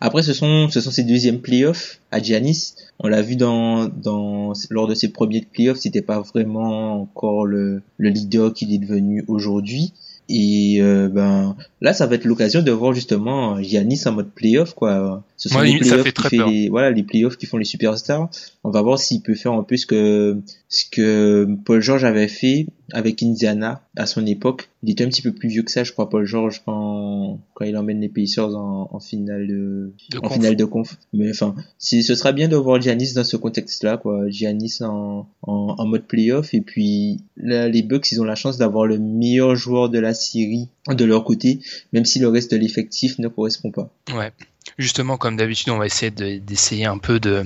Après, 0.00 0.22
ce 0.22 0.32
sont, 0.32 0.70
ce 0.70 0.80
sont 0.80 0.90
ses 0.90 1.02
deuxièmes 1.02 1.40
playoffs 1.40 2.00
à 2.10 2.22
Giannis. 2.22 2.76
On 2.98 3.08
l'a 3.08 3.20
vu 3.20 3.36
dans, 3.36 3.88
dans, 3.88 4.54
lors 4.70 4.86
de 4.86 4.94
ses 4.94 5.08
premiers 5.08 5.42
playoffs, 5.42 5.78
c'était 5.78 6.02
pas 6.02 6.20
vraiment 6.20 7.02
encore 7.02 7.44
le, 7.44 7.82
le 7.98 8.08
leader 8.08 8.54
qu'il 8.54 8.72
est 8.72 8.78
devenu 8.78 9.24
aujourd'hui. 9.28 9.92
Et 10.34 10.78
euh, 10.80 11.10
ben 11.10 11.56
là, 11.82 11.92
ça 11.92 12.06
va 12.06 12.14
être 12.14 12.24
l'occasion 12.24 12.62
de 12.62 12.70
voir 12.72 12.94
justement 12.94 13.62
Giannis 13.62 14.00
en 14.06 14.12
mode 14.12 14.30
playoff 14.30 14.72
quoi. 14.72 15.22
Ce 15.36 15.50
sont 15.50 15.60
les 15.60 15.76
playoffs 15.76 16.10
qui 16.10 16.28
fait 16.28 16.46
les, 16.46 16.68
voilà 16.70 16.90
les 16.90 17.02
playoffs 17.02 17.36
qui 17.36 17.44
font 17.44 17.58
les 17.58 17.66
superstars. 17.66 18.30
On 18.64 18.70
va 18.70 18.80
voir 18.80 18.98
s'il 18.98 19.20
peut 19.20 19.34
faire 19.34 19.52
un 19.52 19.62
peu 19.62 19.76
ce 19.76 19.84
que 19.84 20.38
ce 20.70 20.86
que 20.90 21.46
Paul 21.66 21.82
George 21.82 22.04
avait 22.04 22.28
fait 22.28 22.66
avec 22.92 23.22
Indiana 23.22 23.82
à 23.96 24.06
son 24.06 24.26
époque. 24.26 24.70
Il 24.82 24.90
était 24.90 25.04
un 25.04 25.08
petit 25.08 25.22
peu 25.22 25.32
plus 25.32 25.48
vieux 25.48 25.62
que 25.62 25.70
ça, 25.70 25.84
je 25.84 25.92
crois, 25.92 26.08
Paul 26.08 26.24
George 26.24 26.62
quand 26.64 27.40
quand 27.54 27.64
il 27.64 27.76
emmène 27.76 28.00
les 28.00 28.08
Pacers 28.08 28.56
en, 28.56 28.88
en 28.90 29.00
finale 29.00 29.46
de, 29.46 29.92
en 30.22 30.28
finale 30.28 30.56
de 30.56 30.64
conf. 30.64 30.98
Mais 31.12 31.30
enfin, 31.30 31.54
si 31.78 32.02
ce 32.02 32.14
sera 32.14 32.32
bien 32.32 32.48
de 32.48 32.56
voir 32.56 32.80
Giannis 32.80 33.14
dans 33.14 33.24
ce 33.24 33.36
contexte-là, 33.36 33.96
quoi. 33.96 34.28
Giannis 34.28 34.78
en, 34.80 35.28
en, 35.42 35.74
en 35.78 35.86
mode 35.86 36.04
playoff 36.04 36.54
et 36.54 36.60
puis 36.60 37.20
là, 37.36 37.68
les 37.68 37.82
Bucks, 37.82 38.10
ils 38.12 38.20
ont 38.20 38.24
la 38.24 38.34
chance 38.34 38.58
d'avoir 38.58 38.86
le 38.86 38.98
meilleur 38.98 39.54
joueur 39.54 39.88
de 39.88 39.98
la 39.98 40.14
série 40.14 40.68
de 40.88 41.04
leur 41.04 41.24
côté, 41.24 41.60
même 41.92 42.04
si 42.04 42.18
le 42.18 42.28
reste 42.28 42.50
de 42.50 42.56
l'effectif 42.56 43.18
ne 43.18 43.28
correspond 43.28 43.70
pas. 43.70 43.90
Ouais. 44.14 44.32
Justement, 44.78 45.16
comme 45.16 45.36
d'habitude, 45.36 45.70
on 45.70 45.78
va 45.78 45.86
essayer 45.86 46.10
d'essayer 46.10 46.86
un 46.86 46.98
peu 46.98 47.20
de, 47.20 47.44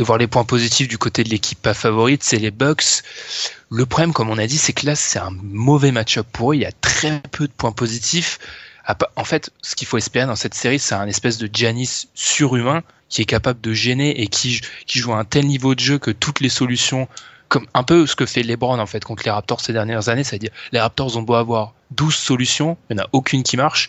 de 0.00 0.04
voir 0.04 0.16
les 0.16 0.26
points 0.26 0.44
positifs 0.44 0.88
du 0.88 0.96
côté 0.96 1.24
de 1.24 1.28
l'équipe 1.28 1.60
pas 1.60 1.74
favorite, 1.74 2.22
c'est 2.24 2.38
les 2.38 2.50
Bucks. 2.50 3.02
Le 3.68 3.84
problème, 3.84 4.14
comme 4.14 4.30
on 4.30 4.38
a 4.38 4.46
dit, 4.46 4.56
c'est 4.56 4.72
que 4.72 4.86
là, 4.86 4.96
c'est 4.96 5.18
un 5.18 5.28
mauvais 5.30 5.92
match-up 5.92 6.26
pour 6.32 6.52
eux. 6.52 6.54
Il 6.54 6.62
y 6.62 6.66
a 6.66 6.72
très 6.72 7.20
peu 7.30 7.46
de 7.46 7.52
points 7.52 7.72
positifs. 7.72 8.38
En 9.14 9.24
fait, 9.24 9.50
ce 9.60 9.76
qu'il 9.76 9.86
faut 9.86 9.98
espérer 9.98 10.24
dans 10.24 10.36
cette 10.36 10.54
série, 10.54 10.78
c'est 10.78 10.94
un 10.94 11.06
espèce 11.06 11.36
de 11.36 11.50
Giannis 11.52 12.08
surhumain 12.14 12.82
qui 13.10 13.20
est 13.20 13.26
capable 13.26 13.60
de 13.60 13.74
gêner 13.74 14.22
et 14.22 14.28
qui, 14.28 14.62
qui 14.86 15.00
joue 15.00 15.12
à 15.12 15.18
un 15.18 15.26
tel 15.26 15.46
niveau 15.46 15.74
de 15.74 15.80
jeu 15.80 15.98
que 15.98 16.10
toutes 16.10 16.40
les 16.40 16.48
solutions, 16.48 17.06
comme 17.48 17.66
un 17.74 17.82
peu 17.82 18.06
ce 18.06 18.16
que 18.16 18.24
fait 18.24 18.42
LeBron 18.42 18.78
en 18.78 18.86
fait 18.86 19.04
contre 19.04 19.24
les 19.26 19.30
Raptors 19.30 19.60
ces 19.60 19.74
dernières 19.74 20.08
années, 20.08 20.24
c'est-à-dire 20.24 20.50
les 20.72 20.80
Raptors 20.80 21.18
ont 21.18 21.22
beau 21.22 21.34
avoir 21.34 21.74
12 21.90 22.14
solutions, 22.14 22.78
il 22.88 22.96
n'y 22.96 23.02
en 23.02 23.04
a 23.04 23.08
aucune 23.12 23.42
qui 23.42 23.58
marche, 23.58 23.88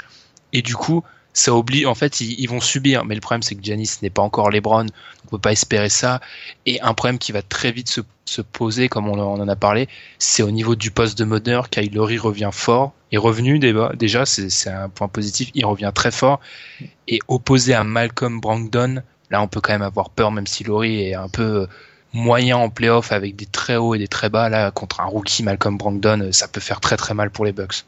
et 0.52 0.62
du 0.62 0.76
coup, 0.76 1.06
ça 1.34 1.54
oublie. 1.54 1.86
En 1.86 1.96
fait, 1.96 2.22
ils, 2.22 2.48
vont 2.48 2.60
subir. 2.60 3.06
Mais 3.06 3.16
le 3.16 3.22
problème, 3.22 3.42
c'est 3.42 3.56
que 3.56 3.64
Giannis 3.64 3.98
n'est 4.02 4.10
pas 4.10 4.22
encore 4.22 4.50
LeBron. 4.50 4.86
On 5.26 5.30
peut 5.30 5.40
pas 5.40 5.52
espérer 5.52 5.90
ça. 5.90 6.22
Et 6.66 6.82
un 6.82 6.94
problème 6.94 7.20
qui 7.20 7.32
va 7.32 7.42
très 7.42 7.72
vite 7.72 7.90
se, 7.90 8.02
se 8.26 8.42
poser, 8.42 8.90
comme 8.90 9.08
on, 9.08 9.20
en 9.20 9.48
a 9.48 9.56
parlé, 9.56 9.88
c'est 10.20 10.44
au 10.44 10.52
niveau 10.52 10.76
du 10.76 10.92
poste 10.92 11.18
de 11.18 11.26
meneur. 11.26 11.70
Kyle 11.70 11.94
Lowry 11.94 12.18
revient 12.18 12.50
fort. 12.52 12.94
Est 13.12 13.18
revenu 13.18 13.60
déjà, 13.60 14.26
c'est 14.26 14.70
un 14.70 14.90
point 14.90 15.08
positif. 15.08 15.52
Il 15.54 15.66
revient 15.66 15.92
très 15.94 16.12
fort. 16.12 16.40
Et 17.08 17.20
opposé 17.28 17.74
à 17.74 17.84
Malcolm 17.84 18.40
Brandon, 18.40 19.02
là, 19.30 19.42
on 19.42 19.48
peut 19.48 19.62
quand 19.62 19.74
même 19.74 19.82
avoir 19.82 20.10
peur, 20.10 20.32
même 20.32 20.48
si 20.48 20.64
Lowry 20.64 21.10
est 21.10 21.14
un 21.14 21.28
peu 21.28 21.68
moyen 22.14 22.58
en 22.58 22.70
playoff 22.70 23.12
avec 23.12 23.36
des 23.36 23.46
très 23.46 23.78
hauts 23.78 23.96
et 23.96 23.98
des 23.98 24.08
très 24.08 24.30
bas 24.30 24.50
là 24.50 24.72
contre 24.72 25.00
un 25.00 25.06
rookie 25.06 25.44
Malcolm 25.44 25.78
Brandon 25.78 26.30
ça 26.32 26.48
peut 26.48 26.60
faire 26.60 26.80
très 26.82 26.98
très 26.98 27.14
mal 27.14 27.32
pour 27.32 27.46
les 27.46 27.54
Bucks. 27.54 27.86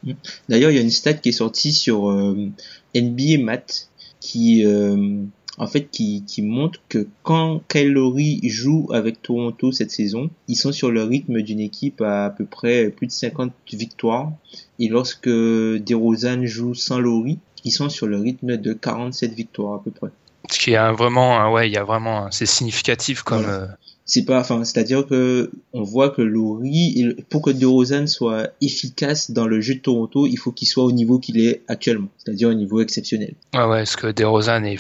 D'ailleurs 0.49 0.71
il 0.71 0.75
y 0.75 0.79
a 0.79 0.81
une 0.81 0.89
stat 0.89 1.15
qui 1.15 1.29
est 1.29 1.33
sortie 1.33 1.73
sur 1.73 2.09
euh, 2.09 2.49
NBA 2.95 3.43
Math 3.43 3.89
qui 4.19 4.65
euh, 4.65 5.17
en 5.57 5.67
fait 5.67 5.89
qui, 5.91 6.23
qui 6.25 6.41
montre 6.41 6.79
que 6.89 7.07
quand 7.21 7.61
Kyle 7.67 7.97
joue 8.43 8.89
avec 8.91 9.21
Toronto 9.21 9.71
cette 9.71 9.91
saison, 9.91 10.29
ils 10.47 10.55
sont 10.55 10.71
sur 10.71 10.89
le 10.89 11.03
rythme 11.03 11.41
d'une 11.41 11.59
équipe 11.59 12.01
à 12.01 12.25
à 12.25 12.29
peu 12.29 12.45
près 12.45 12.89
plus 12.89 13.07
de 13.07 13.11
50 13.11 13.51
victoires 13.73 14.31
et 14.79 14.87
lorsque 14.87 15.29
DeRozan 15.29 16.45
joue 16.45 16.73
sans 16.73 16.99
Lowry, 16.99 17.39
ils 17.65 17.71
sont 17.71 17.89
sur 17.89 18.07
le 18.07 18.17
rythme 18.17 18.57
de 18.57 18.73
47 18.73 19.33
victoires 19.33 19.75
à 19.75 19.83
peu 19.83 19.91
près. 19.91 20.09
Ce 20.49 20.59
qui 20.59 20.71
est 20.71 20.91
vraiment, 20.91 21.51
ouais, 21.51 21.69
il 21.69 21.73
y 21.73 21.77
a 21.77 21.83
vraiment, 21.83 22.29
c'est 22.31 22.45
significatif 22.45 23.23
comme. 23.23 23.45
Euh, 23.45 23.67
c'est 24.05 24.25
pas, 24.25 24.39
enfin, 24.39 24.63
c'est-à-dire 24.65 25.05
que 25.07 25.49
on 25.71 25.83
voit 25.83 26.09
que 26.09 26.21
Laurie, 26.21 27.15
pour 27.29 27.41
que 27.41 27.49
DeRozan 27.49 28.07
soit 28.07 28.49
efficace 28.61 29.31
dans 29.31 29.47
le 29.47 29.61
jeu 29.61 29.75
de 29.75 29.79
Toronto, 29.79 30.27
il 30.27 30.37
faut 30.37 30.51
qu'il 30.51 30.67
soit 30.67 30.83
au 30.83 30.91
niveau 30.91 31.19
qu'il 31.19 31.39
est 31.39 31.61
actuellement, 31.67 32.09
c'est-à-dire 32.17 32.49
au 32.49 32.53
niveau 32.53 32.81
exceptionnel. 32.81 33.33
Ouais, 33.53 33.61
ouais, 33.61 33.77
parce 33.79 33.95
que 33.95 34.07
DeRozan 34.07 34.65
est 34.65 34.79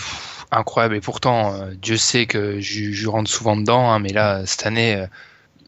incroyable 0.51 0.95
et 0.95 1.01
pourtant, 1.01 1.53
euh, 1.53 1.73
Dieu 1.81 1.97
sait 1.97 2.25
que 2.25 2.59
je, 2.59 3.07
rentre 3.07 3.29
souvent 3.29 3.55
dedans, 3.55 3.91
hein, 3.91 3.99
mais 3.99 4.09
là, 4.09 4.45
cette 4.45 4.65
année, 4.65 4.95
euh, 4.95 5.07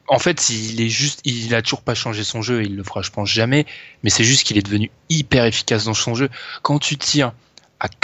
en 0.07 0.19
fait, 0.19 0.49
il 0.49 0.81
est 0.81 0.89
juste, 0.89 1.21
il 1.23 1.55
a 1.55 1.61
toujours 1.61 1.81
pas 1.81 1.95
changé 1.95 2.23
son 2.23 2.41
jeu, 2.41 2.63
il 2.63 2.75
le 2.75 2.83
fera, 2.83 3.01
je 3.01 3.09
pense, 3.09 3.29
jamais, 3.29 3.65
mais 4.03 4.09
c'est 4.09 4.23
juste 4.23 4.45
qu'il 4.45 4.57
est 4.57 4.61
devenu 4.61 4.91
hyper 5.09 5.45
efficace 5.45 5.85
dans 5.85 5.93
son 5.93 6.13
jeu. 6.13 6.29
Quand 6.61 6.77
tu 6.77 6.97
tires 6.97 7.33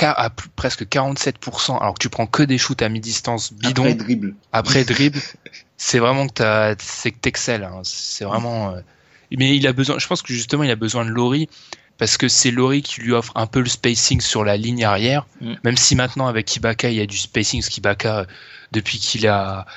à, 0.02 0.30
presque 0.56 0.84
47%, 0.84 1.80
alors 1.80 1.94
que 1.94 2.00
tu 2.00 2.10
prends 2.10 2.28
que 2.28 2.44
des 2.44 2.58
shoots 2.58 2.82
à 2.82 2.90
mi-distance 2.90 3.54
bidon. 3.54 3.84
Après 3.84 3.96
dribble. 3.96 4.36
Après 4.52 4.84
dribble, 4.84 5.20
c'est 5.78 6.00
vraiment 6.00 6.28
que 6.28 6.34
t'as, 6.34 6.76
c'est 6.80 7.12
que 7.12 7.20
t'excelles. 7.20 7.64
Hein. 7.64 7.82
C'est 7.84 8.26
vraiment. 8.26 8.72
Euh, 8.72 8.82
mais 9.38 9.56
il 9.56 9.66
a 9.68 9.74
besoin. 9.74 9.98
Je 10.00 10.08
pense 10.08 10.22
que 10.22 10.34
justement, 10.34 10.64
il 10.64 10.72
a 10.72 10.76
besoin 10.76 11.06
de 11.06 11.10
Laurie 11.10 11.48
parce 12.02 12.18
que 12.18 12.28
c'est 12.28 12.50
Laurie 12.50 12.82
qui 12.82 13.02
lui 13.02 13.14
offre 13.14 13.32
un 13.36 13.46
peu 13.46 13.60
le 13.60 13.70
spacing 13.70 14.22
sur 14.22 14.44
la 14.44 14.58
ligne 14.58 14.84
arrière. 14.84 15.28
Mm. 15.40 15.54
Même 15.64 15.78
si 15.78 15.96
maintenant 15.96 16.26
avec 16.26 16.56
Ibaka, 16.56 16.90
il 16.90 16.96
y 16.96 17.02
a 17.02 17.06
du 17.06 17.18
spacing, 17.18 17.62
parce 17.62 17.70
qu'Ibaka, 17.70 18.26
depuis 18.72 18.98
qu'il 18.98 19.28
a 19.28 19.68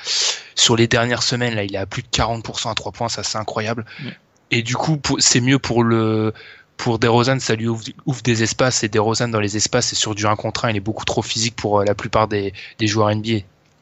sur 0.55 0.75
les 0.75 0.87
dernières 0.87 1.21
semaines, 1.21 1.53
là, 1.53 1.63
il 1.63 1.75
est 1.75 1.77
à 1.77 1.85
plus 1.85 2.01
de 2.01 2.07
40% 2.07 2.71
à 2.71 2.73
3 2.73 2.91
points, 2.93 3.09
ça 3.09 3.21
c'est 3.21 3.37
incroyable. 3.37 3.85
Mm. 3.99 4.07
Et 4.49 4.63
du 4.63 4.75
coup, 4.75 4.99
c'est 5.19 5.39
mieux 5.39 5.59
pour 5.59 5.83
le 5.83 6.33
pour 6.77 6.99
DeRozan, 6.99 7.39
ça 7.39 7.55
lui 7.55 7.67
ouvre, 7.67 7.83
des 8.23 8.43
espaces 8.43 8.83
et 8.83 8.89
DeRozan 8.89 9.29
dans 9.29 9.39
les 9.39 9.57
espaces 9.57 9.93
et 9.93 9.95
sur 9.95 10.15
du 10.15 10.25
1 10.25 10.35
contre 10.35 10.65
1, 10.65 10.71
il 10.71 10.77
est 10.77 10.81
beaucoup 10.81 11.05
trop 11.05 11.21
physique 11.21 11.55
pour 11.55 11.79
euh, 11.79 11.85
la 11.85 11.95
plupart 11.95 12.27
des, 12.27 12.53
joueurs 12.81 13.15
NBA. 13.15 13.39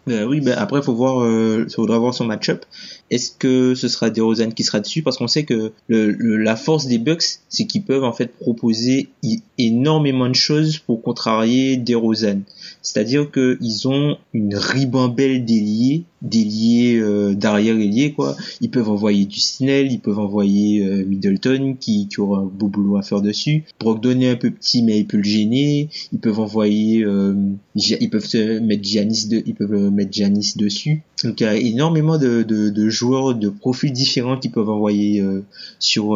Euh, 0.10 0.26
oui, 0.26 0.42
ben 0.42 0.56
après, 0.58 0.82
faut 0.82 0.94
voir, 0.94 1.22
euh, 1.22 1.66
faudra 1.74 1.98
voir 1.98 2.14
son 2.14 2.26
match-up. 2.26 2.66
Est-ce 3.10 3.32
que 3.32 3.74
ce 3.74 3.88
sera 3.88 4.10
DeRozan 4.10 4.52
qui 4.52 4.64
sera 4.64 4.80
dessus? 4.82 5.02
Parce 5.02 5.18
qu'on 5.18 5.28
sait 5.28 5.46
que 5.46 5.72
le, 5.88 6.12
la 6.38 6.56
force 6.56 6.88
des 6.88 6.98
Bucks, 6.98 7.24
c'est 7.48 7.66
qu'ils 7.66 7.84
peuvent 7.84 8.04
en 8.04 8.12
fait 8.12 8.28
proposer 8.38 9.10
énormément 9.58 10.28
de 10.28 10.36
choses 10.36 10.78
pour 10.80 11.02
contrarier 11.02 11.78
DeRozan. 11.78 12.42
C'est-à-dire 12.84 13.32
qu'ils 13.32 13.88
ont 13.88 14.18
une 14.34 14.56
ribambelle 14.56 15.46
d'ailiers, 15.46 16.04
d'ailiers 16.22 17.00
euh, 17.00 17.34
d'arrière 17.34 17.78
ailier 17.78 18.14
quoi. 18.14 18.36
Ils 18.62 18.70
peuvent 18.70 18.90
envoyer 18.90 19.26
du 19.26 19.40
Snell, 19.40 19.92
ils 19.92 20.00
peuvent 20.00 20.20
envoyer 20.20 20.86
euh, 20.86 21.06
Middleton 21.06 21.76
qui, 21.80 22.08
qui 22.08 22.20
aura 22.20 22.40
un 22.40 22.46
beau 22.46 22.68
boulot 22.68 22.98
à 22.98 23.02
faire 23.02 23.22
dessus. 23.22 23.64
Brogdon 23.80 24.20
est 24.20 24.30
un 24.30 24.36
peu 24.36 24.52
petit 24.52 24.84
mais 24.84 25.00
il 25.00 25.08
peut 25.08 25.18
le 25.18 25.24
gêner. 25.24 25.90
Ils 26.12 26.20
peuvent 26.20 26.40
envoyer, 26.40 27.04
euh, 27.06 27.34
ils 27.76 28.10
peuvent 28.10 28.28
mettre 28.62 28.84
Giannis 28.84 29.28
de, 29.28 29.42
ils 29.46 29.56
peuvent 29.56 29.92
mettre 29.92 30.12
Giannis 30.12 30.54
dessus. 30.58 31.04
Donc 31.24 31.40
il 31.40 31.44
y 31.44 31.48
a 31.48 31.56
énormément 31.56 32.18
de, 32.18 32.44
de, 32.44 32.70
de 32.70 32.90
joueurs 32.90 33.34
de 33.34 33.50
profils 33.50 33.94
différents 33.94 34.38
qui 34.38 34.50
peuvent 34.50 34.70
envoyer 34.70 35.22
euh, 35.22 35.42
sur 35.80 36.16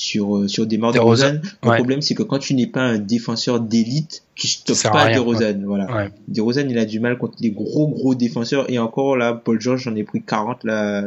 sur 0.00 0.36
euh, 0.36 0.48
sur 0.48 0.66
des 0.66 0.78
morts 0.78 0.92
de 0.92 0.98
Rosanne. 0.98 1.42
Le 1.62 1.74
problème 1.76 2.00
c'est 2.00 2.14
que 2.14 2.22
quand 2.22 2.38
tu 2.38 2.54
n'es 2.54 2.66
pas 2.66 2.80
un 2.80 2.98
défenseur 2.98 3.60
d'élite, 3.60 4.24
tu 4.34 4.48
stoppes 4.48 4.92
pas 4.92 5.12
de 5.12 5.18
Rosanne. 5.18 5.64
Voilà. 5.66 6.08
De 6.28 6.40
Rosanne, 6.40 6.70
il 6.70 6.78
a 6.78 6.86
du 6.86 7.00
mal 7.00 7.18
contre 7.18 7.36
les 7.40 7.50
gros 7.50 7.88
gros 7.88 8.14
défenseurs 8.14 8.70
et 8.70 8.78
encore 8.78 9.16
là, 9.16 9.34
Paul 9.34 9.60
George 9.60 9.82
j'en 9.82 9.94
ai 9.94 10.04
pris 10.04 10.22
40 10.22 10.64
là, 10.64 11.06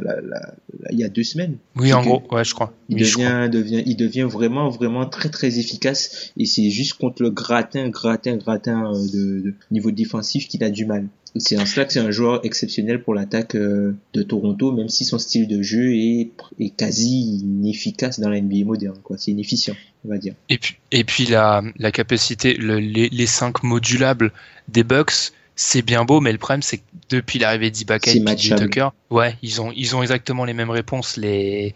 il 0.91 0.99
y 0.99 1.03
a 1.03 1.09
deux 1.09 1.23
semaines. 1.23 1.57
Oui, 1.75 1.91
en 1.91 2.03
gros, 2.03 2.21
ouais, 2.31 2.43
je 2.43 2.53
crois. 2.53 2.71
Il 2.89 2.97
devient 2.97 3.49
devient 3.51 3.83
il 3.85 3.95
devient 3.95 4.27
vraiment 4.29 4.69
vraiment 4.69 5.05
très 5.07 5.29
très 5.29 5.57
efficace 5.57 6.31
et 6.37 6.45
c'est 6.45 6.69
juste 6.69 6.93
contre 6.93 7.23
le 7.23 7.31
gratin 7.31 7.89
gratin 7.89 8.35
gratin 8.37 8.93
euh, 8.93 9.07
de, 9.11 9.41
de 9.41 9.53
niveau 9.71 9.91
défensif 9.91 10.47
qu'il 10.47 10.63
a 10.63 10.69
du 10.69 10.85
mal 10.85 11.07
c'est 11.36 11.57
en 11.57 11.65
cela 11.65 11.86
que 11.86 11.93
c'est 11.93 11.99
un 11.99 12.11
joueur 12.11 12.45
exceptionnel 12.45 13.01
pour 13.01 13.15
l'attaque 13.15 13.55
euh, 13.55 13.95
de 14.13 14.21
Toronto, 14.21 14.71
même 14.71 14.89
si 14.89 15.03
son 15.03 15.17
style 15.17 15.47
de 15.47 15.61
jeu 15.63 15.95
est, 15.95 16.29
est 16.59 16.69
quasi 16.69 17.39
inefficace 17.39 18.19
dans 18.19 18.29
la 18.29 18.39
NBA 18.39 18.65
moderne. 18.65 18.97
Quoi. 19.03 19.17
C'est 19.17 19.31
inefficient, 19.31 19.75
on 20.05 20.09
va 20.09 20.17
dire. 20.17 20.36
Et 20.49 20.57
puis, 20.59 20.77
et 20.91 21.03
puis 21.03 21.25
la, 21.25 21.63
la 21.77 21.91
capacité, 21.91 22.53
le, 22.53 22.79
les, 22.79 23.09
les 23.09 23.25
cinq 23.25 23.63
modulables 23.63 24.31
des 24.67 24.84
Bucks, 24.84 25.31
c'est 25.55 25.81
bien 25.81 26.05
beau, 26.05 26.19
mais 26.19 26.31
le 26.31 26.38
problème 26.38 26.61
c'est 26.61 26.77
que 26.77 26.84
depuis 27.09 27.39
l'arrivée 27.39 27.71
d'Ibaka 27.71 28.11
et 28.11 28.19
de 28.19 28.57
Tucker, 28.57 28.89
ouais, 29.09 29.36
ils 29.41 29.61
ont, 29.61 29.71
ils 29.75 29.95
ont 29.95 30.01
exactement 30.01 30.45
les 30.45 30.53
mêmes 30.53 30.71
réponses. 30.71 31.17
Les, 31.17 31.73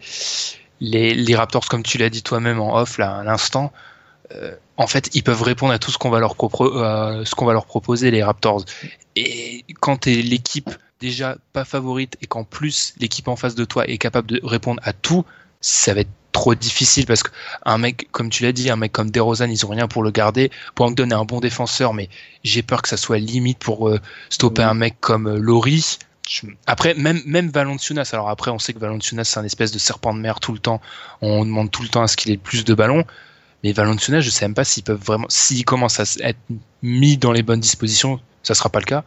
les, 0.80 1.14
les 1.14 1.34
Raptors, 1.34 1.68
comme 1.68 1.82
tu 1.82 1.98
l'as 1.98 2.10
dit 2.10 2.22
toi-même 2.22 2.60
en 2.60 2.76
off 2.76 2.98
là 2.98 3.18
à 3.18 3.24
l'instant, 3.24 3.72
en 4.76 4.86
fait, 4.86 5.10
ils 5.14 5.22
peuvent 5.22 5.42
répondre 5.42 5.72
à 5.72 5.78
tout 5.78 5.90
ce 5.90 5.98
qu'on 5.98 6.10
va 6.10 6.20
leur, 6.20 6.36
euh, 6.60 7.60
proposer, 7.66 8.10
les 8.10 8.22
Raptors. 8.22 8.64
Et 9.16 9.64
quand 9.80 10.02
tu 10.02 10.12
es 10.12 10.22
l'équipe 10.22 10.70
déjà 11.00 11.36
pas 11.52 11.64
favorite 11.64 12.16
et 12.22 12.26
qu'en 12.26 12.44
plus 12.44 12.94
l'équipe 12.98 13.28
en 13.28 13.36
face 13.36 13.54
de 13.54 13.64
toi 13.64 13.88
est 13.88 13.98
capable 13.98 14.28
de 14.28 14.40
répondre 14.42 14.80
à 14.84 14.92
tout, 14.92 15.24
ça 15.60 15.94
va 15.94 16.00
être 16.00 16.10
trop 16.32 16.54
difficile 16.54 17.06
parce 17.06 17.22
qu'un 17.22 17.78
mec, 17.78 18.08
comme 18.12 18.30
tu 18.30 18.44
l'as 18.44 18.52
dit, 18.52 18.70
un 18.70 18.76
mec 18.76 18.92
comme 18.92 19.10
DeRozan, 19.10 19.48
ils 19.48 19.64
ont 19.66 19.70
rien 19.70 19.88
pour 19.88 20.02
le 20.02 20.10
garder. 20.10 20.50
Brogdon 20.76 21.10
est 21.10 21.14
un 21.14 21.24
bon 21.24 21.40
défenseur, 21.40 21.94
mais 21.94 22.08
j'ai 22.44 22.62
peur 22.62 22.82
que 22.82 22.88
ça 22.88 22.96
soit 22.96 23.18
limite 23.18 23.58
pour 23.58 23.88
euh, 23.88 24.00
stopper 24.30 24.62
un 24.62 24.74
mec 24.74 24.96
comme 25.00 25.36
Laurie. 25.36 25.98
Après, 26.66 26.94
même, 26.94 27.22
même 27.24 27.48
Valanciunas, 27.48 28.10
alors 28.12 28.28
après, 28.28 28.50
on 28.50 28.58
sait 28.58 28.74
que 28.74 28.78
Valanciunas, 28.78 29.24
c'est 29.24 29.40
un 29.40 29.44
espèce 29.44 29.72
de 29.72 29.78
serpent 29.78 30.12
de 30.14 30.20
mer 30.20 30.40
tout 30.40 30.52
le 30.52 30.58
temps. 30.58 30.80
On 31.22 31.44
demande 31.44 31.70
tout 31.70 31.82
le 31.82 31.88
temps 31.88 32.02
à 32.02 32.06
ce 32.06 32.16
qu'il 32.16 32.30
ait 32.30 32.36
plus 32.36 32.64
de 32.64 32.74
ballons. 32.74 33.04
Mais 33.64 33.72
Valenciennes, 33.72 34.20
je 34.20 34.30
sais 34.30 34.44
même 34.44 34.54
pas 34.54 34.64
s'ils 34.64 34.84
peuvent 34.84 35.02
vraiment, 35.02 35.26
s'ils 35.28 35.64
commencent 35.64 36.00
à 36.00 36.04
être 36.20 36.38
mis 36.82 37.16
dans 37.16 37.32
les 37.32 37.42
bonnes 37.42 37.60
dispositions, 37.60 38.20
ça 38.42 38.54
sera 38.54 38.70
pas 38.70 38.78
le 38.78 38.84
cas. 38.84 39.04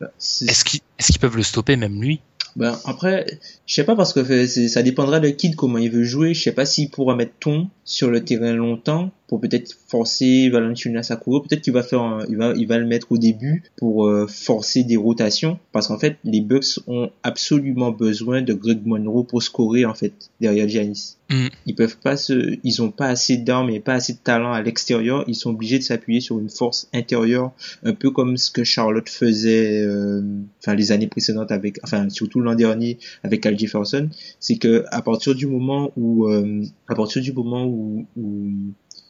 Bah, 0.00 0.08
est-ce 0.18 0.64
qu'ils, 0.64 1.18
peuvent 1.20 1.36
le 1.36 1.42
stopper 1.42 1.76
même 1.76 2.00
lui? 2.00 2.20
Ben 2.56 2.78
après, 2.84 3.38
je 3.66 3.74
sais 3.74 3.84
pas 3.84 3.94
parce 3.94 4.12
que 4.12 4.46
ça 4.46 4.82
dépendra 4.82 5.20
de 5.20 5.30
Kid 5.30 5.54
comment 5.56 5.78
il 5.78 5.90
veut 5.90 6.04
jouer. 6.04 6.34
Je 6.34 6.42
sais 6.42 6.52
pas 6.52 6.66
s'il 6.66 6.90
pourra 6.90 7.14
mettre 7.14 7.32
ton 7.40 7.70
sur 7.84 8.10
le 8.10 8.24
terrain 8.24 8.52
longtemps 8.52 9.10
pour 9.32 9.40
peut-être 9.40 9.74
forcer 9.88 10.50
Valanciunas 10.50 11.06
à 11.08 11.16
courir. 11.16 11.40
Peut-être 11.40 11.62
qu'il 11.62 11.72
va 11.72 11.82
faire, 11.82 12.18
il 12.28 12.36
va, 12.36 12.52
il 12.54 12.66
va 12.66 12.76
le 12.76 12.84
mettre 12.84 13.12
au 13.12 13.16
début 13.16 13.62
pour 13.78 14.06
euh, 14.06 14.26
forcer 14.26 14.84
des 14.84 14.98
rotations, 14.98 15.58
parce 15.72 15.88
qu'en 15.88 15.98
fait, 15.98 16.18
les 16.22 16.42
Bucks 16.42 16.80
ont 16.86 17.08
absolument 17.22 17.92
besoin 17.92 18.42
de 18.42 18.52
Greg 18.52 18.84
Monroe 18.84 19.24
pour 19.24 19.42
scorer 19.42 19.86
en 19.86 19.94
fait 19.94 20.12
derrière 20.38 20.68
Giannis. 20.68 21.16
Mm. 21.30 21.46
Ils 21.64 21.74
peuvent 21.74 21.96
pas 21.96 22.18
se, 22.18 22.58
ils 22.62 22.82
ont 22.82 22.90
pas 22.90 23.06
assez 23.06 23.38
d'armes 23.38 23.70
et 23.70 23.80
pas 23.80 23.94
assez 23.94 24.12
de 24.12 24.18
talent 24.18 24.52
à 24.52 24.60
l'extérieur. 24.60 25.24
Ils 25.26 25.34
sont 25.34 25.50
obligés 25.50 25.78
de 25.78 25.82
s'appuyer 25.82 26.20
sur 26.20 26.38
une 26.38 26.50
force 26.50 26.88
intérieure, 26.92 27.52
un 27.84 27.94
peu 27.94 28.10
comme 28.10 28.36
ce 28.36 28.50
que 28.50 28.64
Charlotte 28.64 29.08
faisait, 29.08 29.80
euh, 29.80 30.20
enfin 30.60 30.74
les 30.74 30.92
années 30.92 31.06
précédentes 31.06 31.52
avec, 31.52 31.78
enfin 31.84 32.10
surtout 32.10 32.40
l'an 32.40 32.54
dernier 32.54 32.98
avec 33.22 33.46
Al 33.46 33.58
Jefferson. 33.58 34.10
C'est 34.40 34.56
que 34.56 34.84
à 34.90 35.00
partir 35.00 35.34
du 35.34 35.46
moment 35.46 35.90
où, 35.96 36.28
euh, 36.28 36.62
à 36.88 36.94
partir 36.94 37.22
du 37.22 37.32
moment 37.32 37.64
où, 37.64 38.06
où 38.16 38.50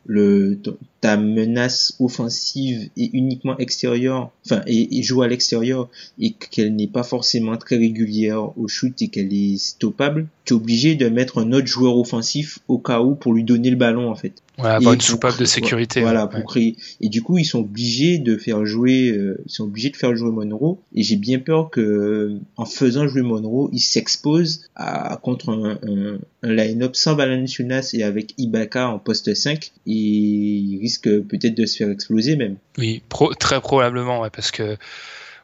le 0.07 0.59
ta 1.01 1.17
menace 1.17 1.95
offensive 2.01 2.89
est 2.97 3.11
uniquement 3.13 3.59
extérieure, 3.59 4.31
enfin 4.45 4.63
et, 4.67 5.03
joue 5.03 5.23
à 5.23 5.29
l'extérieur 5.29 5.89
et 6.19 6.33
qu'elle 6.33 6.75
n'est 6.77 6.87
pas 6.87 7.03
forcément 7.03 7.57
très 7.57 7.77
régulière 7.77 8.57
au 8.59 8.69
shoot 8.69 9.01
et 9.03 9.09
qu'elle 9.09 9.33
est 9.33 9.59
stoppable, 9.59 10.27
tu 10.45 10.55
es 10.55 10.57
obligé 10.57 10.95
de 10.95 11.09
mettre 11.09 11.39
un 11.39 11.53
autre 11.53 11.67
joueur 11.67 11.97
offensif 11.97 12.61
au 12.69 12.79
cas 12.79 13.01
où 13.01 13.15
pour 13.15 13.35
lui 13.35 13.45
donner 13.45 13.71
le 13.71 13.77
ballon 13.77 14.11
en 14.11 14.15
fait. 14.15 14.43
Ouais, 14.59 14.77
une 14.85 15.01
soupape 15.01 15.39
de 15.39 15.45
sécurité. 15.47 16.01
Voilà, 16.03 16.27
ouais. 16.27 16.31
pour 16.31 16.45
créer. 16.51 16.77
Et 17.01 17.09
du 17.09 17.23
coup, 17.23 17.39
ils 17.39 17.45
sont 17.45 17.61
obligés 17.61 18.19
de 18.19 18.37
faire 18.37 18.67
jouer, 18.67 19.09
euh, 19.11 19.41
ils 19.47 19.51
sont 19.51 19.65
obligés 19.65 19.89
de 19.91 19.97
faire 19.97 20.15
jouer 20.15 20.31
Monroe. 20.31 20.79
Et 20.95 21.03
j'ai 21.03 21.17
bien 21.17 21.39
peur 21.39 21.71
que, 21.71 21.81
euh, 21.81 22.39
en 22.57 22.67
faisant 22.67 23.09
jouer 23.09 23.23
Monroe, 23.23 23.71
ils 23.73 23.81
s'exposent 23.81 24.69
à 24.75 25.19
contre 25.23 25.49
un, 25.49 25.79
un, 25.83 26.19
un 26.43 26.53
line-up 26.55 26.95
sans 26.97 27.15
Valanciunas 27.17 27.91
et 27.95 28.03
avec 28.03 28.35
Ibaka 28.37 28.89
en 28.91 28.99
poste 28.99 29.33
5. 29.35 29.73
Et 29.87 29.91
ils 29.93 30.79
risquent 30.81 31.21
peut-être 31.23 31.55
de 31.57 31.65
se 31.65 31.79
faire 31.79 31.89
exploser 31.91 32.37
même. 32.37 32.57
Oui, 32.77 33.01
pro- 33.09 33.33
très 33.35 33.61
probablement, 33.61 34.21
ouais, 34.21 34.31
parce 34.31 34.51
que 34.51 34.77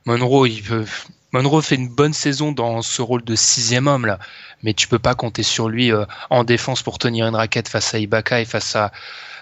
Monroe, 0.05 0.47
il 0.49 0.63
peut. 0.63 0.85
Monroe 1.33 1.61
fait 1.61 1.75
une 1.75 1.89
bonne 1.89 2.15
saison 2.15 2.53
dans 2.53 2.81
ce 2.81 3.03
rôle 3.03 3.23
de 3.23 3.35
sixième 3.35 3.87
homme 3.87 4.07
là, 4.07 4.19
mais 4.63 4.73
tu 4.73 4.89
peux 4.89 4.99
pas 4.99 5.15
compter 5.15 5.43
sur 5.43 5.69
lui 5.69 5.93
euh, 5.93 6.07
en 6.31 6.43
défense 6.43 6.83
pour 6.83 6.99
tenir 6.99 7.27
une 7.27 7.37
raquette 7.37 7.69
face 7.69 7.95
à 7.95 7.99
Ibaka 7.99 8.41
et 8.41 8.45
face 8.47 8.75
à 8.77 8.93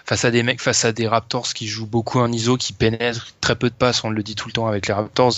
face 0.05 0.23
à 0.23 0.31
des 0.31 0.41
mecs, 0.41 0.61
face 0.61 0.85
à 0.85 0.93
des 0.93 1.07
Raptors 1.07 1.53
qui 1.53 1.67
jouent 1.67 1.85
beaucoup 1.85 2.19
en 2.19 2.31
ISO, 2.31 2.55
qui 2.57 2.71
pénètrent 2.73 3.33
très 3.41 3.55
peu 3.55 3.69
de 3.69 3.75
passes, 3.75 4.03
on 4.03 4.09
le 4.09 4.23
dit 4.23 4.35
tout 4.35 4.47
le 4.47 4.53
temps 4.53 4.67
avec 4.67 4.87
les 4.87 4.93
Raptors. 4.93 5.33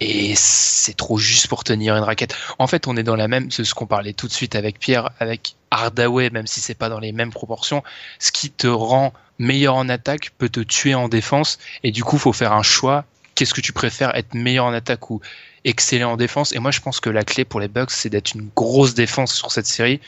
Et 0.00 0.34
c'est 0.34 0.96
trop 0.96 1.16
juste 1.16 1.46
pour 1.46 1.62
tenir 1.62 1.94
une 1.94 2.02
raquette. 2.02 2.34
En 2.58 2.66
fait, 2.66 2.88
on 2.88 2.96
est 2.96 3.02
dans 3.04 3.14
la 3.14 3.28
même, 3.28 3.50
c'est 3.50 3.62
ce 3.64 3.74
qu'on 3.74 3.86
parlait 3.86 4.14
tout 4.14 4.26
de 4.26 4.32
suite 4.32 4.56
avec 4.56 4.80
Pierre, 4.80 5.10
avec 5.20 5.54
Hardaway, 5.70 6.30
même 6.30 6.46
si 6.46 6.60
c'est 6.60 6.74
pas 6.74 6.88
dans 6.88 6.98
les 6.98 7.12
mêmes 7.12 7.30
proportions. 7.30 7.84
Ce 8.18 8.32
qui 8.32 8.50
te 8.50 8.66
rend 8.66 9.12
meilleur 9.38 9.76
en 9.76 9.88
attaque 9.88 10.30
peut 10.38 10.48
te 10.48 10.60
tuer 10.60 10.94
en 10.94 11.08
défense. 11.08 11.58
Et 11.84 11.92
du 11.92 12.02
coup, 12.02 12.18
faut 12.18 12.32
faire 12.32 12.52
un 12.52 12.64
choix. 12.64 13.04
Qu'est-ce 13.34 13.54
que 13.54 13.60
tu 13.60 13.72
préfères, 13.72 14.14
être 14.14 14.34
meilleur 14.34 14.66
en 14.66 14.72
attaque 14.72 15.10
ou 15.10 15.20
excellent 15.64 16.12
en 16.12 16.16
défense? 16.16 16.52
Et 16.52 16.58
moi, 16.58 16.70
je 16.70 16.80
pense 16.80 17.00
que 17.00 17.10
la 17.10 17.24
clé 17.24 17.44
pour 17.44 17.60
les 17.60 17.68
Bucks, 17.68 17.90
c'est 17.90 18.10
d'être 18.10 18.34
une 18.34 18.48
grosse 18.54 18.94
défense 18.94 19.34
sur 19.34 19.52
cette 19.52 19.66
série 19.66 20.00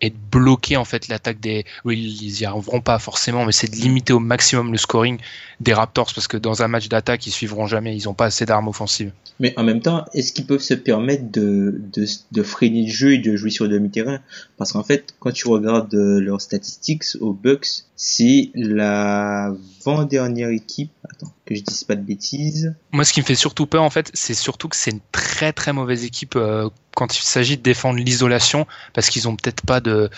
et 0.00 0.10
de 0.10 0.16
bloquer 0.30 0.76
en 0.76 0.84
fait 0.84 1.08
l'attaque 1.08 1.40
des. 1.40 1.64
Oui, 1.84 1.98
ils 1.98 2.40
y 2.40 2.44
arriveront 2.44 2.80
pas 2.80 2.98
forcément, 2.98 3.44
mais 3.44 3.52
c'est 3.52 3.70
de 3.70 3.76
limiter 3.76 4.12
au 4.12 4.20
maximum 4.20 4.72
le 4.72 4.78
scoring 4.78 5.18
des 5.60 5.74
Raptors 5.74 6.12
parce 6.14 6.28
que 6.28 6.36
dans 6.36 6.62
un 6.62 6.68
match 6.68 6.88
d'attaque, 6.88 7.26
ils 7.26 7.32
suivront 7.32 7.66
jamais. 7.66 7.96
Ils 7.96 8.08
ont 8.08 8.14
pas 8.14 8.26
assez 8.26 8.46
d'armes 8.46 8.68
offensives. 8.68 9.12
Mais 9.40 9.54
en 9.56 9.64
même 9.64 9.80
temps, 9.80 10.04
est-ce 10.14 10.32
qu'ils 10.32 10.46
peuvent 10.46 10.60
se 10.60 10.74
permettre 10.74 11.30
de, 11.30 11.80
de, 11.92 12.06
de 12.32 12.42
freiner 12.42 12.86
le 12.86 12.92
jeu 12.92 13.14
et 13.14 13.18
de 13.18 13.36
jouer 13.36 13.50
sur 13.50 13.64
le 13.64 13.70
demi-terrain? 13.70 14.20
Parce 14.56 14.72
qu'en 14.72 14.82
fait, 14.82 15.14
quand 15.20 15.32
tu 15.32 15.48
regardes 15.48 15.94
euh, 15.94 16.20
leurs 16.20 16.40
statistiques 16.40 17.04
aux 17.20 17.32
Bucks, 17.32 17.84
c'est 17.96 18.50
la 18.54 19.52
avant-dernière 19.88 20.50
équipe. 20.50 20.90
Attends, 21.04 21.32
que 21.46 21.54
je 21.54 21.62
dise 21.62 21.84
pas 21.84 21.96
de 21.96 22.02
bêtises. 22.02 22.74
Moi, 22.92 23.04
ce 23.04 23.12
qui 23.12 23.20
me 23.20 23.24
fait 23.24 23.34
surtout 23.34 23.66
peur, 23.66 23.82
en 23.82 23.90
fait, 23.90 24.10
c'est 24.14 24.34
surtout 24.34 24.68
que 24.68 24.76
c'est 24.76 24.90
une 24.90 25.00
très 25.12 25.52
très 25.52 25.72
mauvaise 25.72 26.04
équipe 26.04 26.36
euh, 26.36 26.68
quand 26.94 27.16
il 27.16 27.22
s'agit 27.22 27.56
de 27.56 27.62
défendre 27.62 27.98
l'isolation, 27.98 28.66
parce 28.92 29.08
qu'ils 29.08 29.28
ont 29.28 29.36
peut-être 29.36 29.62
pas 29.62 29.80
de, 29.80 30.10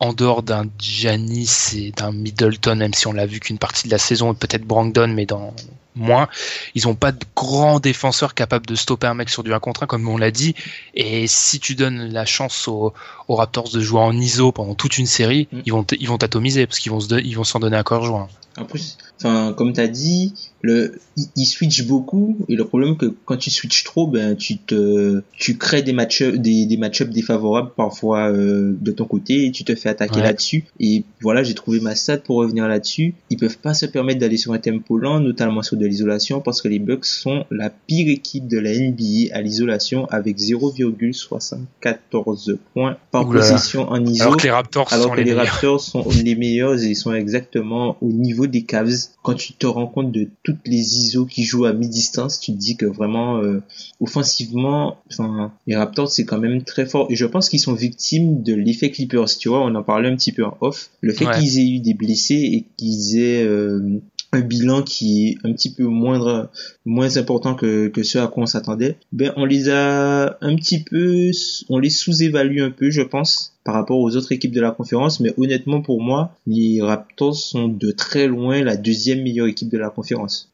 en 0.00 0.12
dehors 0.12 0.42
d'un 0.42 0.66
Giannis 0.78 1.74
et 1.76 1.92
d'un 1.92 2.12
Middleton, 2.12 2.76
même 2.76 2.92
si 2.92 3.06
on 3.06 3.12
l'a 3.12 3.26
vu 3.26 3.40
qu'une 3.40 3.58
partie 3.58 3.86
de 3.86 3.92
la 3.92 3.98
saison, 3.98 4.32
et 4.32 4.36
peut-être 4.36 4.64
Brandon, 4.92 5.14
mais 5.14 5.26
dans 5.26 5.54
moins, 5.94 6.28
ils 6.74 6.88
ont 6.88 6.94
pas 6.94 7.12
de 7.12 7.18
grands 7.36 7.80
défenseurs 7.80 8.34
capables 8.34 8.66
de 8.66 8.74
stopper 8.74 9.06
un 9.06 9.14
mec 9.14 9.28
sur 9.30 9.42
du 9.42 9.52
1 9.52 9.60
contre 9.60 9.84
1, 9.84 9.86
comme 9.86 10.08
on 10.08 10.16
l'a 10.16 10.30
dit. 10.30 10.54
Et 10.94 11.26
si 11.26 11.60
tu 11.60 11.74
donnes 11.74 12.12
la 12.12 12.24
chance 12.24 12.68
aux, 12.68 12.92
aux 13.28 13.34
Raptors 13.36 13.70
de 13.70 13.80
jouer 13.80 14.00
en 14.00 14.12
ISO 14.16 14.52
pendant 14.52 14.74
toute 14.74 14.98
une 14.98 15.06
série, 15.06 15.48
Mm. 15.52 15.58
ils 15.66 15.72
vont 15.72 15.86
ils 15.98 16.08
vont 16.08 16.18
t'atomiser 16.18 16.66
parce 16.66 16.78
qu'ils 16.78 16.92
vont 16.92 17.00
se 17.00 17.14
ils 17.22 17.36
vont 17.36 17.44
s'en 17.44 17.58
donner 17.60 17.76
à 17.76 17.82
corps 17.82 18.04
joint. 18.04 18.28
En 18.56 18.64
plus, 18.66 18.98
enfin, 19.18 19.52
comme 19.56 19.72
t'as 19.72 19.88
dit, 19.88 20.32
le, 20.62 21.00
il, 21.16 21.24
il 21.34 21.44
switch 21.44 21.82
beaucoup 21.88 22.38
et 22.48 22.54
le 22.54 22.64
problème 22.64 22.96
que 22.96 23.06
quand 23.24 23.36
tu 23.36 23.50
switches 23.50 23.82
trop, 23.82 24.06
ben 24.06 24.36
tu 24.36 24.58
te, 24.58 25.22
tu 25.36 25.58
crées 25.58 25.82
des 25.82 25.92
match 25.92 26.22
des, 26.22 26.64
des 26.64 26.76
match 26.76 27.02
défavorables 27.02 27.72
parfois 27.76 28.30
euh, 28.30 28.76
de 28.80 28.92
ton 28.92 29.06
côté 29.06 29.46
et 29.46 29.50
tu 29.50 29.64
te 29.64 29.74
fais 29.74 29.88
attaquer 29.88 30.18
Ouais. 30.18 30.22
là-dessus. 30.22 30.66
Et 30.78 31.02
voilà, 31.20 31.42
j'ai 31.42 31.54
trouvé 31.54 31.80
ma 31.80 31.96
stat 31.96 32.18
pour 32.18 32.36
revenir 32.36 32.68
là-dessus. 32.68 33.14
Ils 33.30 33.38
peuvent 33.38 33.58
pas 33.58 33.74
se 33.74 33.86
permettre 33.86 34.20
d'aller 34.20 34.36
sur 34.36 34.52
un 34.52 34.58
tempo 34.58 34.98
lent, 34.98 35.18
notamment 35.18 35.62
sur 35.62 35.76
de 35.76 35.83
l'isolation, 35.86 36.40
parce 36.40 36.62
que 36.62 36.68
les 36.68 36.78
Bucks 36.78 37.04
sont 37.06 37.44
la 37.50 37.70
pire 37.70 38.08
équipe 38.08 38.48
de 38.48 38.58
la 38.58 38.70
NBA 38.76 39.34
à 39.34 39.40
l'isolation 39.42 40.06
avec 40.06 40.38
0,74 40.38 42.56
points 42.72 42.96
par 43.10 43.26
Oula. 43.28 43.40
possession 43.40 43.88
en 43.90 44.04
ISO. 44.04 44.22
Alors 44.22 44.36
que 44.36 44.42
les 44.44 44.50
Raptors 44.50 44.92
Alors 44.92 45.08
sont 45.08 45.14
que 45.14 45.20
les. 45.20 45.34
Raptors 45.34 45.80
sont 45.80 46.06
les 46.24 46.34
meilleurs 46.36 46.80
et 46.82 46.86
ils 46.88 46.96
sont 46.96 47.12
exactement 47.12 47.96
au 48.00 48.12
niveau 48.12 48.46
des 48.46 48.62
Cavs. 48.62 49.08
Quand 49.22 49.34
tu 49.34 49.52
te 49.54 49.66
rends 49.66 49.86
compte 49.86 50.12
de 50.12 50.28
toutes 50.42 50.66
les 50.66 50.98
ISO 50.98 51.26
qui 51.26 51.44
jouent 51.44 51.64
à 51.64 51.72
mi-distance, 51.72 52.40
tu 52.40 52.52
te 52.52 52.58
dis 52.58 52.76
que 52.76 52.86
vraiment, 52.86 53.38
euh, 53.38 53.62
offensivement, 54.00 54.98
enfin, 55.10 55.52
les 55.66 55.76
Raptors 55.76 56.10
c'est 56.10 56.24
quand 56.24 56.38
même 56.38 56.62
très 56.62 56.86
fort. 56.86 57.06
Et 57.10 57.16
je 57.16 57.26
pense 57.26 57.48
qu'ils 57.48 57.60
sont 57.60 57.74
victimes 57.74 58.42
de 58.42 58.54
l'effet 58.54 58.90
Clippers. 58.90 59.26
Tu 59.38 59.48
vois, 59.48 59.60
on 59.64 59.74
en 59.74 59.82
parlait 59.82 60.08
un 60.08 60.16
petit 60.16 60.32
peu 60.32 60.44
en 60.44 60.56
off. 60.60 60.90
Le 61.00 61.12
fait 61.12 61.24
Ouais. 61.26 61.38
qu'ils 61.38 61.58
aient 61.58 61.68
eu 61.68 61.80
des 61.80 61.94
blessés 61.94 62.34
et 62.34 62.64
qu'ils 62.76 63.18
aient 63.18 63.42
euh, 63.44 64.00
un 64.32 64.40
bilan 64.40 64.82
qui 64.82 65.28
est 65.28 65.38
un 65.48 65.52
petit 65.52 65.73
peu 65.74 65.84
moindre, 65.84 66.50
moins 66.84 67.16
important 67.16 67.54
que, 67.54 67.88
que 67.88 68.02
ce 68.02 68.18
à 68.18 68.26
quoi 68.26 68.44
on 68.44 68.46
s'attendait, 68.46 68.96
ben 69.12 69.32
on 69.36 69.44
les 69.44 69.68
a 69.68 70.38
un 70.40 70.56
petit 70.56 70.82
peu, 70.82 71.30
on 71.68 71.78
les 71.78 71.90
sous-évalue 71.90 72.60
un 72.60 72.70
peu, 72.70 72.90
je 72.90 73.02
pense, 73.02 73.54
par 73.64 73.74
rapport 73.74 73.98
aux 73.98 74.14
autres 74.16 74.32
équipes 74.32 74.52
de 74.52 74.60
la 74.60 74.70
conférence. 74.70 75.20
Mais 75.20 75.32
honnêtement, 75.36 75.82
pour 75.82 76.02
moi, 76.02 76.36
les 76.46 76.80
Raptors 76.80 77.36
sont 77.36 77.68
de 77.68 77.90
très 77.90 78.26
loin 78.26 78.62
la 78.62 78.76
deuxième 78.76 79.22
meilleure 79.22 79.46
équipe 79.46 79.70
de 79.70 79.78
la 79.78 79.90
conférence. 79.90 80.50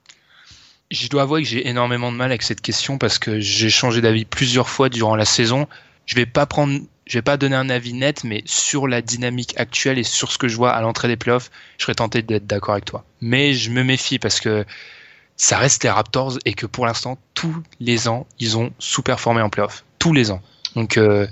Je 0.90 1.08
dois 1.08 1.22
avouer 1.22 1.42
que 1.42 1.48
j'ai 1.48 1.68
énormément 1.68 2.10
de 2.10 2.16
mal 2.16 2.30
avec 2.30 2.42
cette 2.42 2.60
question 2.60 2.98
parce 2.98 3.18
que 3.18 3.38
j'ai 3.38 3.70
changé 3.70 4.00
d'avis 4.00 4.24
plusieurs 4.24 4.68
fois 4.68 4.88
durant 4.88 5.14
la 5.14 5.24
saison. 5.24 5.68
Je 6.06 6.16
vais 6.16 6.26
pas 6.26 6.46
prendre, 6.46 6.80
je 7.06 7.18
vais 7.18 7.22
pas 7.22 7.36
donner 7.36 7.54
un 7.54 7.70
avis 7.70 7.92
net, 7.92 8.24
mais 8.24 8.42
sur 8.44 8.88
la 8.88 9.00
dynamique 9.00 9.54
actuelle 9.56 9.98
et 9.98 10.04
sur 10.04 10.32
ce 10.32 10.38
que 10.38 10.48
je 10.48 10.56
vois 10.56 10.70
à 10.70 10.80
l'entrée 10.80 11.06
des 11.06 11.16
playoffs, 11.16 11.50
je 11.78 11.84
serais 11.84 11.94
tenté 11.94 12.22
d'être 12.22 12.46
d'accord 12.46 12.72
avec 12.72 12.86
toi. 12.86 13.04
Mais 13.20 13.52
je 13.52 13.70
me 13.70 13.84
méfie 13.84 14.18
parce 14.18 14.40
que 14.40 14.64
ça 15.42 15.56
reste 15.56 15.84
les 15.84 15.90
Raptors 15.90 16.38
et 16.44 16.52
que 16.52 16.66
pour 16.66 16.84
l'instant, 16.84 17.16
tous 17.32 17.56
les 17.80 18.08
ans, 18.08 18.26
ils 18.38 18.58
ont 18.58 18.70
sous-performé 18.78 19.40
en 19.40 19.48
playoffs. 19.48 19.84
Tous 19.98 20.12
les 20.12 20.30
ans. 20.30 20.42
Donc, 20.76 20.98
euh, 20.98 21.26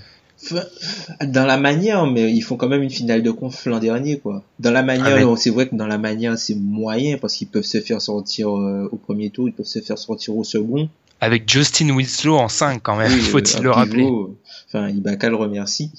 Dans 1.23 1.45
la 1.47 1.59
manière, 1.59 2.07
mais 2.07 2.33
ils 2.33 2.41
font 2.41 2.57
quand 2.57 2.69
même 2.69 2.83
une 2.83 2.91
finale 2.91 3.23
de 3.23 3.31
conf 3.31 3.67
l'an 3.67 3.81
dernier, 3.81 4.19
quoi. 4.19 4.43
Dans 4.61 4.71
la 4.71 4.83
manière, 4.83 5.17
Ah, 5.19 5.25
mais- 5.27 5.37
c'est 5.37 5.51
vrai 5.51 5.69
que 5.69 5.75
dans 5.75 5.87
la 5.87 5.99
manière, 5.99 6.39
c'est 6.39 6.55
moyen 6.55 7.19
parce 7.19 7.35
qu'ils 7.35 7.49
peuvent 7.49 7.65
se 7.65 7.81
faire 7.81 8.01
sortir 8.01 8.49
euh, 8.57 8.89
au 8.91 8.97
premier 8.97 9.29
tour, 9.31 9.47
ils 9.49 9.53
peuvent 9.53 9.67
se 9.67 9.81
faire 9.81 9.99
sortir 9.99 10.37
au 10.37 10.45
second. 10.45 10.89
avec 11.21 11.51
Justin 11.53 11.91
Winslow 11.91 12.37
en 12.39 12.49
5 12.49 12.81
quand 12.83 12.97
même, 12.97 13.13
Oui, 13.13 13.21
faut-il 13.33 13.59
euh, 13.59 13.63
le 13.65 13.71
rappeler. 13.73 14.05
pivot, 14.05 14.25
euh, 14.29 14.39
Enfin, 14.69 14.89
Ibaka 14.89 15.29
le 15.29 15.37
remercie. 15.37 15.91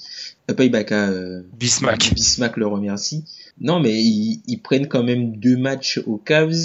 Euh, 0.50 0.54
pas 0.54 0.64
Ibaka, 0.64 1.10
Bismack. 1.58 2.12
Bismack 2.14 2.56
le 2.56 2.66
remercie. 2.66 3.24
Non, 3.60 3.78
mais 3.78 4.02
ils, 4.02 4.40
ils 4.46 4.58
prennent 4.58 4.88
quand 4.88 5.02
même 5.02 5.36
deux 5.36 5.56
matchs 5.56 6.00
aux 6.06 6.16
Cavs, 6.16 6.56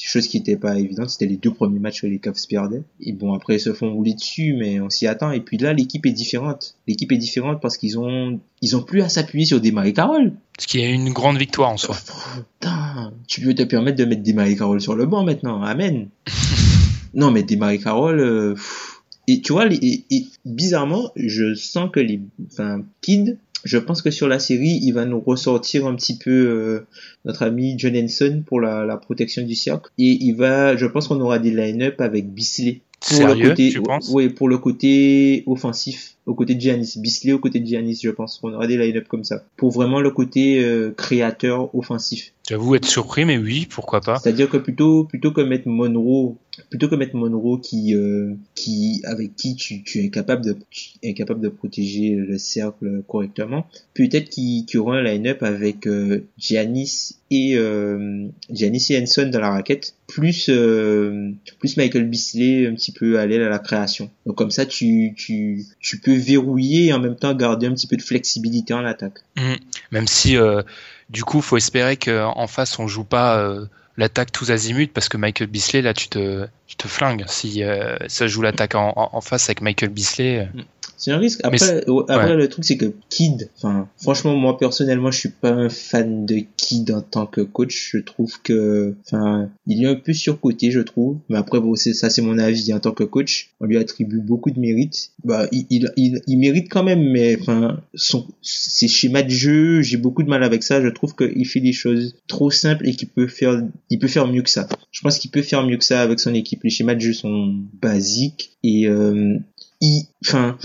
chose 0.00 0.28
qui 0.28 0.38
n'était 0.38 0.56
pas 0.56 0.78
évidente. 0.78 1.10
C'était 1.10 1.26
les 1.26 1.36
deux 1.36 1.52
premiers 1.52 1.80
matchs 1.80 2.02
que 2.02 2.06
les 2.06 2.20
Cavs 2.20 2.36
perdaient. 2.48 2.84
Et 3.00 3.12
bon, 3.12 3.34
après 3.34 3.56
ils 3.56 3.60
se 3.60 3.72
font 3.72 3.92
rouler 3.92 4.14
dessus, 4.14 4.54
mais 4.56 4.80
on 4.80 4.88
s'y 4.88 5.08
attend. 5.08 5.32
Et 5.32 5.40
puis 5.40 5.58
là, 5.58 5.72
l'équipe 5.72 6.06
est 6.06 6.12
différente. 6.12 6.76
L'équipe 6.86 7.10
est 7.10 7.18
différente 7.18 7.60
parce 7.60 7.76
qu'ils 7.76 7.98
ont, 7.98 8.40
ils 8.62 8.76
ont 8.76 8.82
plus 8.82 9.02
à 9.02 9.08
s'appuyer 9.08 9.44
sur 9.44 9.60
des 9.60 9.72
Marie 9.72 9.92
Carroll. 9.92 10.32
Ce 10.58 10.68
qui 10.68 10.78
est 10.78 10.92
une 10.92 11.12
grande 11.12 11.36
victoire 11.36 11.70
en 11.70 11.76
soi. 11.76 11.96
Putain, 12.60 13.12
tu 13.26 13.40
peux 13.40 13.54
te 13.54 13.64
permettre 13.64 13.98
de 13.98 14.04
mettre 14.04 14.22
des 14.22 14.32
Marie 14.32 14.56
Carroll 14.56 14.80
sur 14.80 14.94
le 14.94 15.06
banc 15.06 15.24
maintenant? 15.24 15.62
Amen. 15.62 16.08
non, 17.14 17.32
mais 17.32 17.42
des 17.42 17.56
Marie 17.56 17.80
Carroll. 17.80 18.20
euh, 18.20 18.54
et 19.28 19.40
tu 19.40 19.52
vois, 19.52 19.66
les, 19.66 19.76
et, 19.76 20.04
et 20.10 20.26
bizarrement, 20.44 21.10
je 21.16 21.54
sens 21.54 21.90
que 21.92 21.98
les, 21.98 22.20
enfin, 22.52 22.82
Kid, 23.00 23.38
je 23.66 23.78
pense 23.78 24.00
que 24.00 24.10
sur 24.10 24.28
la 24.28 24.38
série, 24.38 24.78
il 24.82 24.92
va 24.92 25.04
nous 25.04 25.20
ressortir 25.20 25.86
un 25.86 25.94
petit 25.94 26.16
peu 26.16 26.30
euh, 26.30 26.86
notre 27.24 27.42
ami 27.42 27.74
John 27.76 27.96
Henson 27.96 28.42
pour 28.46 28.60
la, 28.60 28.84
la 28.84 28.96
protection 28.96 29.42
du 29.42 29.54
cercle. 29.54 29.90
Et 29.98 30.18
il 30.20 30.34
va, 30.34 30.76
je 30.76 30.86
pense 30.86 31.08
qu'on 31.08 31.20
aura 31.20 31.38
des 31.38 31.50
line-up 31.50 32.00
avec 32.00 32.32
Bisley. 32.32 32.80
Pour 33.00 33.16
Sérieux, 33.16 33.42
le 33.42 33.48
côté, 33.50 33.68
tu 33.70 33.82
penses? 33.82 34.10
Oui, 34.12 34.28
pour 34.30 34.48
le 34.48 34.58
côté 34.58 35.42
offensif, 35.46 36.15
au 36.26 36.34
côté 36.34 36.54
de 36.54 36.60
Giannis. 36.60 36.94
Bisley 36.98 37.32
au 37.32 37.38
côté 37.38 37.60
de 37.60 37.66
Giannis, 37.66 38.00
je 38.02 38.10
pense. 38.10 38.40
On 38.42 38.52
aura 38.52 38.66
des 38.66 38.76
line-up 38.76 39.06
comme 39.08 39.24
ça. 39.24 39.44
Pour 39.56 39.70
vraiment 39.70 40.00
le 40.00 40.10
côté 40.10 40.62
euh, 40.62 40.92
créateur 40.96 41.74
offensif. 41.74 42.32
J'avoue 42.48 42.76
être 42.76 42.86
surpris, 42.86 43.24
mais 43.24 43.38
oui, 43.38 43.66
pourquoi 43.68 44.00
pas. 44.00 44.18
C'est-à-dire 44.18 44.48
que 44.48 44.56
plutôt 44.56 45.04
plutôt 45.04 45.32
que 45.32 45.40
mettre 45.40 45.66
Monroe, 45.66 46.36
plutôt 46.70 46.88
que 46.88 46.94
mettre 46.94 47.16
Monroe 47.16 47.60
qui 47.60 47.94
euh, 47.94 48.34
qui 48.54 49.02
avec 49.04 49.34
qui 49.34 49.56
tu, 49.56 49.82
tu 49.82 49.98
es 49.98 50.06
incapable 50.06 50.44
de 50.44 50.56
tu 50.70 50.90
es 51.02 51.10
incapable 51.10 51.40
de 51.40 51.48
protéger 51.48 52.14
le 52.14 52.38
cercle 52.38 53.02
correctement, 53.08 53.66
peut-être 53.94 54.30
qu'il 54.30 54.64
qu'il 54.64 54.76
y 54.76 54.78
aura 54.78 54.98
un 54.98 55.02
line-up 55.02 55.42
avec 55.42 55.88
euh, 55.88 56.24
Giannis 56.38 57.16
et 57.32 57.56
euh, 57.56 58.28
Giannis 58.50 58.86
et 58.90 59.02
Henson 59.02 59.28
dans 59.32 59.40
la 59.40 59.50
raquette, 59.50 59.96
plus 60.06 60.48
euh, 60.48 61.32
plus 61.58 61.76
Michael 61.76 62.08
Bisley 62.08 62.68
un 62.68 62.74
petit 62.74 62.92
peu 62.92 63.18
à 63.18 63.26
l'aile 63.26 63.42
à 63.42 63.48
la 63.48 63.58
création. 63.58 64.08
Donc 64.24 64.36
comme 64.36 64.52
ça 64.52 64.66
tu 64.66 65.14
tu 65.16 65.64
tu 65.80 65.98
peux 65.98 66.15
verrouiller 66.18 66.86
et 66.86 66.92
en 66.92 66.98
même 67.00 67.16
temps 67.16 67.34
garder 67.34 67.66
un 67.66 67.72
petit 67.72 67.86
peu 67.86 67.96
de 67.96 68.02
flexibilité 68.02 68.74
en 68.74 68.84
attaque. 68.84 69.18
Mhm. 69.36 69.56
Même 69.92 70.06
si, 70.06 70.36
euh, 70.36 70.62
du 71.10 71.24
coup, 71.24 71.40
faut 71.40 71.56
espérer 71.56 71.96
qu'en 71.96 72.46
face, 72.46 72.78
on 72.78 72.86
joue 72.88 73.04
pas 73.04 73.38
euh, 73.38 73.66
l'attaque 73.96 74.32
tous 74.32 74.50
azimuts, 74.50 74.88
parce 74.88 75.08
que 75.08 75.16
Michael 75.16 75.48
Bisley, 75.48 75.82
là, 75.82 75.94
tu 75.94 76.08
te, 76.08 76.46
tu 76.66 76.76
te 76.76 76.88
flingues. 76.88 77.24
Si 77.28 77.62
euh, 77.62 77.96
ça 78.08 78.26
joue 78.26 78.42
l'attaque 78.42 78.74
en, 78.74 78.92
en- 78.96 79.20
face 79.20 79.48
avec 79.48 79.60
Michael 79.60 79.90
Bisley, 79.90 80.40
euh, 80.40 80.60
C'est 80.96 81.12
un 81.12 81.18
risque. 81.18 81.40
Après, 81.44 81.84
après 82.08 82.36
le 82.36 82.48
truc, 82.48 82.64
c'est 82.64 82.76
que 82.76 82.92
Kid, 83.10 83.50
enfin, 83.56 83.88
franchement, 84.00 84.34
moi, 84.34 84.56
personnellement, 84.58 85.10
je 85.10 85.18
suis 85.18 85.28
pas 85.28 85.50
un 85.50 85.68
fan 85.68 86.24
de 86.24 86.40
Kid 86.56 86.90
en 86.90 87.02
tant 87.02 87.26
que 87.26 87.42
coach. 87.42 87.90
Je 87.92 87.98
trouve 87.98 88.40
que, 88.42 88.94
enfin, 89.04 89.50
il 89.66 89.82
est 89.82 89.86
un 89.86 89.94
peu 89.94 90.12
surcoté, 90.12 90.70
je 90.70 90.80
trouve. 90.80 91.18
Mais 91.28 91.36
après, 91.36 91.60
bon, 91.60 91.74
ça, 91.74 92.10
c'est 92.10 92.22
mon 92.22 92.38
avis 92.38 92.72
en 92.72 92.80
tant 92.80 92.92
que 92.92 93.04
coach. 93.04 93.50
On 93.60 93.66
lui 93.66 93.76
attribue 93.76 94.20
beaucoup 94.20 94.50
de 94.50 94.58
mérite. 94.58 95.10
Bah, 95.24 95.46
il, 95.52 95.66
il, 95.70 96.22
il, 96.26 96.38
mérite 96.38 96.68
quand 96.70 96.82
même, 96.82 97.10
mais, 97.10 97.38
enfin, 97.40 97.80
son, 97.94 98.26
ses 98.42 98.88
schémas 98.88 99.22
de 99.22 99.30
jeu, 99.30 99.82
j'ai 99.82 99.98
beaucoup 99.98 100.22
de 100.22 100.28
mal 100.28 100.42
avec 100.42 100.62
ça. 100.62 100.80
Je 100.80 100.88
trouve 100.88 101.14
qu'il 101.14 101.46
fait 101.46 101.60
des 101.60 101.72
choses 101.72 102.16
trop 102.26 102.50
simples 102.50 102.88
et 102.88 102.92
qu'il 102.92 103.08
peut 103.08 103.28
faire, 103.28 103.62
il 103.90 103.98
peut 103.98 104.08
faire 104.08 104.26
mieux 104.26 104.42
que 104.42 104.50
ça. 104.50 104.66
Je 104.92 105.02
pense 105.02 105.18
qu'il 105.18 105.30
peut 105.30 105.42
faire 105.42 105.62
mieux 105.62 105.76
que 105.76 105.84
ça 105.84 106.00
avec 106.00 106.20
son 106.20 106.32
équipe. 106.32 106.62
Les 106.64 106.70
schémas 106.70 106.94
de 106.94 107.00
jeu 107.00 107.12
sont 107.12 107.54
basiques 107.80 108.56
et, 108.62 108.88
euh, 108.88 109.38
enfin, 110.24 110.58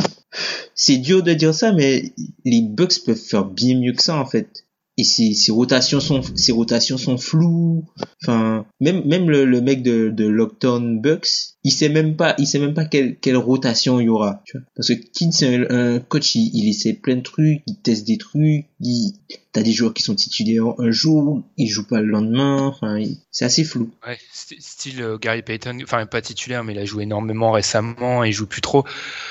c'est 0.75 0.97
dur 0.97 1.23
de 1.23 1.33
dire 1.33 1.53
ça, 1.53 1.71
mais 1.71 2.13
les 2.45 2.61
Bucks 2.61 3.03
peuvent 3.05 3.15
faire 3.15 3.45
bien 3.45 3.79
mieux 3.79 3.93
que 3.93 4.03
ça 4.03 4.17
en 4.17 4.25
fait. 4.25 4.65
Et 4.97 5.03
ses, 5.03 5.51
rotations 5.51 5.99
sont 5.99 6.21
ses 6.35 6.51
rotations 6.51 6.97
sont 6.97 7.17
floues. 7.17 7.85
Enfin, 8.21 8.65
même 8.79 9.03
même 9.05 9.29
le, 9.29 9.61
mec 9.61 9.83
de 9.83 10.09
de 10.09 10.25
Lockdown 10.25 11.01
Bucks, 11.01 11.55
il 11.63 11.71
sait 11.71 11.89
même 11.89 12.15
pas 12.15 12.35
il 12.37 12.47
sait 12.47 12.59
même 12.59 12.73
pas 12.73 12.85
quelle 12.85 13.17
quelle 13.17 13.37
rotation 13.37 13.99
il 13.99 14.05
y 14.05 14.09
aura. 14.09 14.41
Tu 14.45 14.57
vois 14.57 14.65
Parce 14.75 14.89
que 14.89 14.93
Kid 14.93 15.33
c'est 15.33 15.67
un, 15.69 15.99
coach, 15.99 16.35
il, 16.35 16.51
il 16.53 16.69
essaie 16.69 16.93
plein 16.93 17.17
de 17.17 17.21
trucs, 17.21 17.61
il 17.67 17.75
teste 17.77 18.07
des 18.07 18.17
trucs, 18.17 18.65
il 18.79 19.13
t'as 19.51 19.63
des 19.63 19.73
joueurs 19.73 19.93
qui 19.93 20.03
sont 20.03 20.15
titulaires 20.15 20.73
un 20.77 20.91
jour, 20.91 21.43
ils 21.57 21.67
jouent 21.67 21.87
pas 21.87 22.01
le 22.01 22.07
lendemain, 22.07 22.67
enfin, 22.67 22.99
c'est 23.31 23.45
assez 23.45 23.63
flou. 23.63 23.91
Ouais, 24.07 24.17
style 24.31 25.01
euh, 25.01 25.17
Gary 25.17 25.41
Payton, 25.41 25.79
enfin 25.83 26.05
pas 26.05 26.21
titulaire, 26.21 26.63
mais 26.63 26.73
il 26.73 26.79
a 26.79 26.85
joué 26.85 27.03
énormément 27.03 27.51
récemment, 27.51 28.23
et 28.23 28.29
il 28.29 28.33
joue 28.33 28.47
plus 28.47 28.61
trop. 28.61 28.85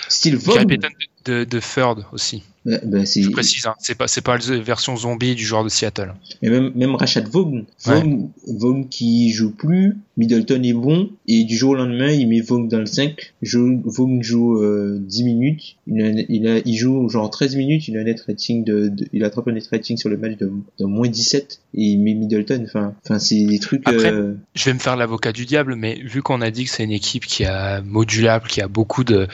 Style 0.09 0.39
Gary 0.39 0.67
Payton 0.67 0.89
de, 1.25 1.45
de, 1.45 1.61
Third 1.61 2.05
aussi. 2.13 2.43
Bah, 2.65 2.79
bah, 2.85 3.05
je 3.05 3.31
précise, 3.31 3.67
hein, 3.67 3.75
c'est 3.79 3.95
pas 3.95 4.09
c'est 4.09 4.21
pas 4.21 4.37
la 4.37 4.59
version 4.59 4.97
zombie 4.97 5.35
du 5.35 5.45
joueur 5.45 5.65
de 5.65 5.71
Seattle. 5.71 6.15
Mais 6.43 6.51
même 6.51 6.73
même 6.75 6.95
Rashad 6.95 7.27
Vaughn, 7.29 7.65
Vaughn, 7.85 8.31
Vaughn, 8.47 8.89
qui 8.89 9.31
joue 9.33 9.51
plus, 9.51 9.97
Middleton 10.19 10.63
est 10.63 10.75
bon 10.75 11.11
et 11.27 11.45
du 11.45 11.57
jour 11.57 11.71
au 11.71 11.75
lendemain 11.75 12.09
il 12.21 12.29
met 12.29 12.41
Vaughn 12.41 12.69
dans 12.69 12.79
le 12.79 12.87
5. 12.87 13.35
Vaughn 13.43 14.23
joue 14.23 14.63
euh, 14.63 14.99
10 15.01 15.25
minutes, 15.25 15.77
il, 15.87 16.03
a, 16.03 16.09
il, 16.29 16.49
a, 16.49 16.59
il 16.65 16.77
joue 16.77 17.09
genre 17.09 17.31
13 17.31 17.57
minutes, 17.57 17.89
il 17.89 17.97
a 17.97 18.01
un 18.01 18.05
net 18.05 18.21
rating 18.27 18.65
de, 18.65 18.89
de 18.89 19.07
il 19.13 19.25
attrape 19.25 19.49
un 19.49 19.53
net 19.53 19.67
rating 19.71 19.97
sur 19.97 20.09
le 20.09 20.17
match 20.17 20.37
de, 20.37 20.53
de 20.79 20.85
moins 20.85 21.09
17 21.09 21.61
et 21.75 21.83
il 21.83 21.99
met 21.99 22.15
Middleton. 22.15 22.63
Enfin, 22.67 22.95
enfin 23.05 23.19
c'est 23.19 23.45
des 23.45 23.59
trucs. 23.59 23.83
Après, 23.87 24.13
euh, 24.13 24.35
je 24.55 24.65
vais 24.65 24.75
me 24.75 24.79
faire 24.79 24.97
l'avocat 24.97 25.33
du 25.33 25.47
diable, 25.47 25.75
mais 25.75 26.01
vu 26.03 26.23
qu'on 26.23 26.41
a 26.41 26.51
dit 26.51 26.65
que 26.65 26.71
c'est 26.71 26.85
une 26.85 26.93
équipe 26.93 27.27
qui 27.27 27.45
a 27.45 27.81
modulable, 27.83 28.47
qui 28.47 28.61
a 28.61 28.69
beaucoup 28.69 29.05
de 29.05 29.27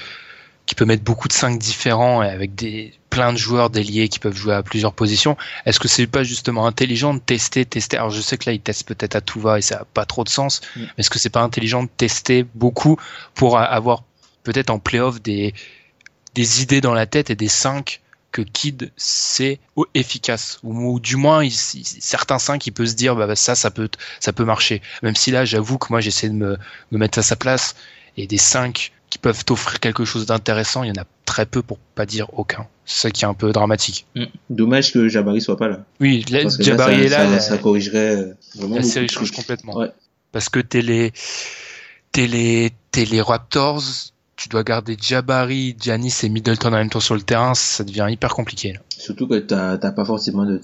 qui 0.66 0.74
peut 0.74 0.84
mettre 0.84 1.04
beaucoup 1.04 1.28
de 1.28 1.32
5 1.32 1.58
différents 1.58 2.22
et 2.22 2.28
avec 2.28 2.54
des 2.54 2.92
plein 3.08 3.32
de 3.32 3.38
joueurs 3.38 3.70
déliés 3.70 4.08
qui 4.08 4.18
peuvent 4.18 4.36
jouer 4.36 4.54
à 4.54 4.62
plusieurs 4.62 4.92
positions. 4.92 5.36
Est-ce 5.64 5.80
que 5.80 5.88
c'est 5.88 6.06
pas 6.06 6.24
justement 6.24 6.66
intelligent 6.66 7.14
de 7.14 7.20
tester, 7.20 7.64
tester? 7.64 7.96
Alors 7.96 8.10
je 8.10 8.20
sais 8.20 8.36
que 8.36 8.50
là 8.50 8.52
ils 8.52 8.60
testent 8.60 8.86
peut-être 8.86 9.14
à 9.14 9.20
tout 9.20 9.40
va 9.40 9.58
et 9.58 9.62
ça 9.62 9.76
a 9.76 9.84
pas 9.84 10.04
trop 10.04 10.24
de 10.24 10.28
sens. 10.28 10.60
Mm. 10.74 10.80
Mais 10.80 10.88
est-ce 10.98 11.08
que 11.08 11.18
c'est 11.18 11.30
pas 11.30 11.40
intelligent 11.40 11.84
de 11.84 11.88
tester 11.88 12.44
beaucoup 12.54 12.98
pour 13.34 13.58
avoir 13.58 14.02
peut-être 14.42 14.70
en 14.70 14.78
playoff 14.78 15.22
des 15.22 15.54
des 16.34 16.62
idées 16.62 16.80
dans 16.80 16.92
la 16.92 17.06
tête 17.06 17.30
et 17.30 17.36
des 17.36 17.48
5 17.48 18.02
que 18.32 18.42
Kid 18.42 18.92
c'est 18.96 19.60
efficace? 19.94 20.58
Ou, 20.64 20.98
du 20.98 21.16
moins 21.16 21.44
il, 21.44 21.52
certains 21.52 22.40
5 22.40 22.66
il 22.66 22.72
peut 22.72 22.86
se 22.86 22.94
dire 22.94 23.14
bah, 23.14 23.28
bah, 23.28 23.36
ça 23.36 23.54
ça 23.54 23.70
peut 23.70 23.88
ça 24.18 24.32
peut 24.32 24.44
marcher. 24.44 24.82
Même 25.02 25.14
si 25.14 25.30
là 25.30 25.44
j'avoue 25.44 25.78
que 25.78 25.86
moi 25.90 26.00
j'essaie 26.00 26.28
de 26.28 26.34
me, 26.34 26.58
me 26.90 26.98
mettre 26.98 27.20
à 27.20 27.22
sa 27.22 27.36
place 27.36 27.76
et 28.16 28.26
des 28.26 28.38
5 28.38 28.92
qui 29.10 29.18
peuvent 29.18 29.44
t'offrir 29.44 29.80
quelque 29.80 30.04
chose 30.04 30.26
d'intéressant, 30.26 30.82
il 30.82 30.88
y 30.88 30.90
en 30.90 31.02
a 31.02 31.06
très 31.24 31.46
peu 31.46 31.62
pour 31.62 31.78
pas 31.78 32.06
dire 32.06 32.28
aucun. 32.32 32.66
C'est 32.84 33.02
ça 33.02 33.10
qui 33.10 33.24
est 33.24 33.28
un 33.28 33.34
peu 33.34 33.52
dramatique. 33.52 34.06
Mm. 34.14 34.24
Dommage 34.50 34.92
que 34.92 35.08
Jabari 35.08 35.40
soit 35.40 35.56
pas 35.56 35.68
là. 35.68 35.84
Oui, 36.00 36.24
Jabari 36.60 37.02
est 37.02 37.08
là. 37.08 37.38
Ça, 37.40 37.58
corrigerait 37.58 38.16
euh, 38.16 38.34
vraiment. 38.56 38.76
La 38.76 38.82
série 38.82 39.08
change 39.08 39.32
complètement. 39.32 39.80
Parce 40.32 40.48
que 40.48 40.60
t'es 40.60 40.82
les, 40.82 41.12
t'es 42.12 42.26
les, 42.26 42.70
t'es 42.90 43.04
les 43.04 43.20
Raptors, 43.20 43.82
tu 44.36 44.48
dois 44.48 44.62
garder 44.62 44.96
Jabari, 45.00 45.74
Giannis 45.80 46.20
et 46.22 46.28
Middleton 46.28 46.68
en 46.68 46.72
même 46.72 46.90
temps 46.90 47.00
sur 47.00 47.14
le 47.14 47.22
terrain, 47.22 47.54
ça 47.54 47.84
devient 47.84 48.06
hyper 48.10 48.34
compliqué. 48.34 48.74
Là. 48.74 48.80
Surtout 48.88 49.26
que 49.26 49.38
t'as 49.38 49.76
pas 49.78 50.04
forcément 50.04 50.44
de, 50.44 50.60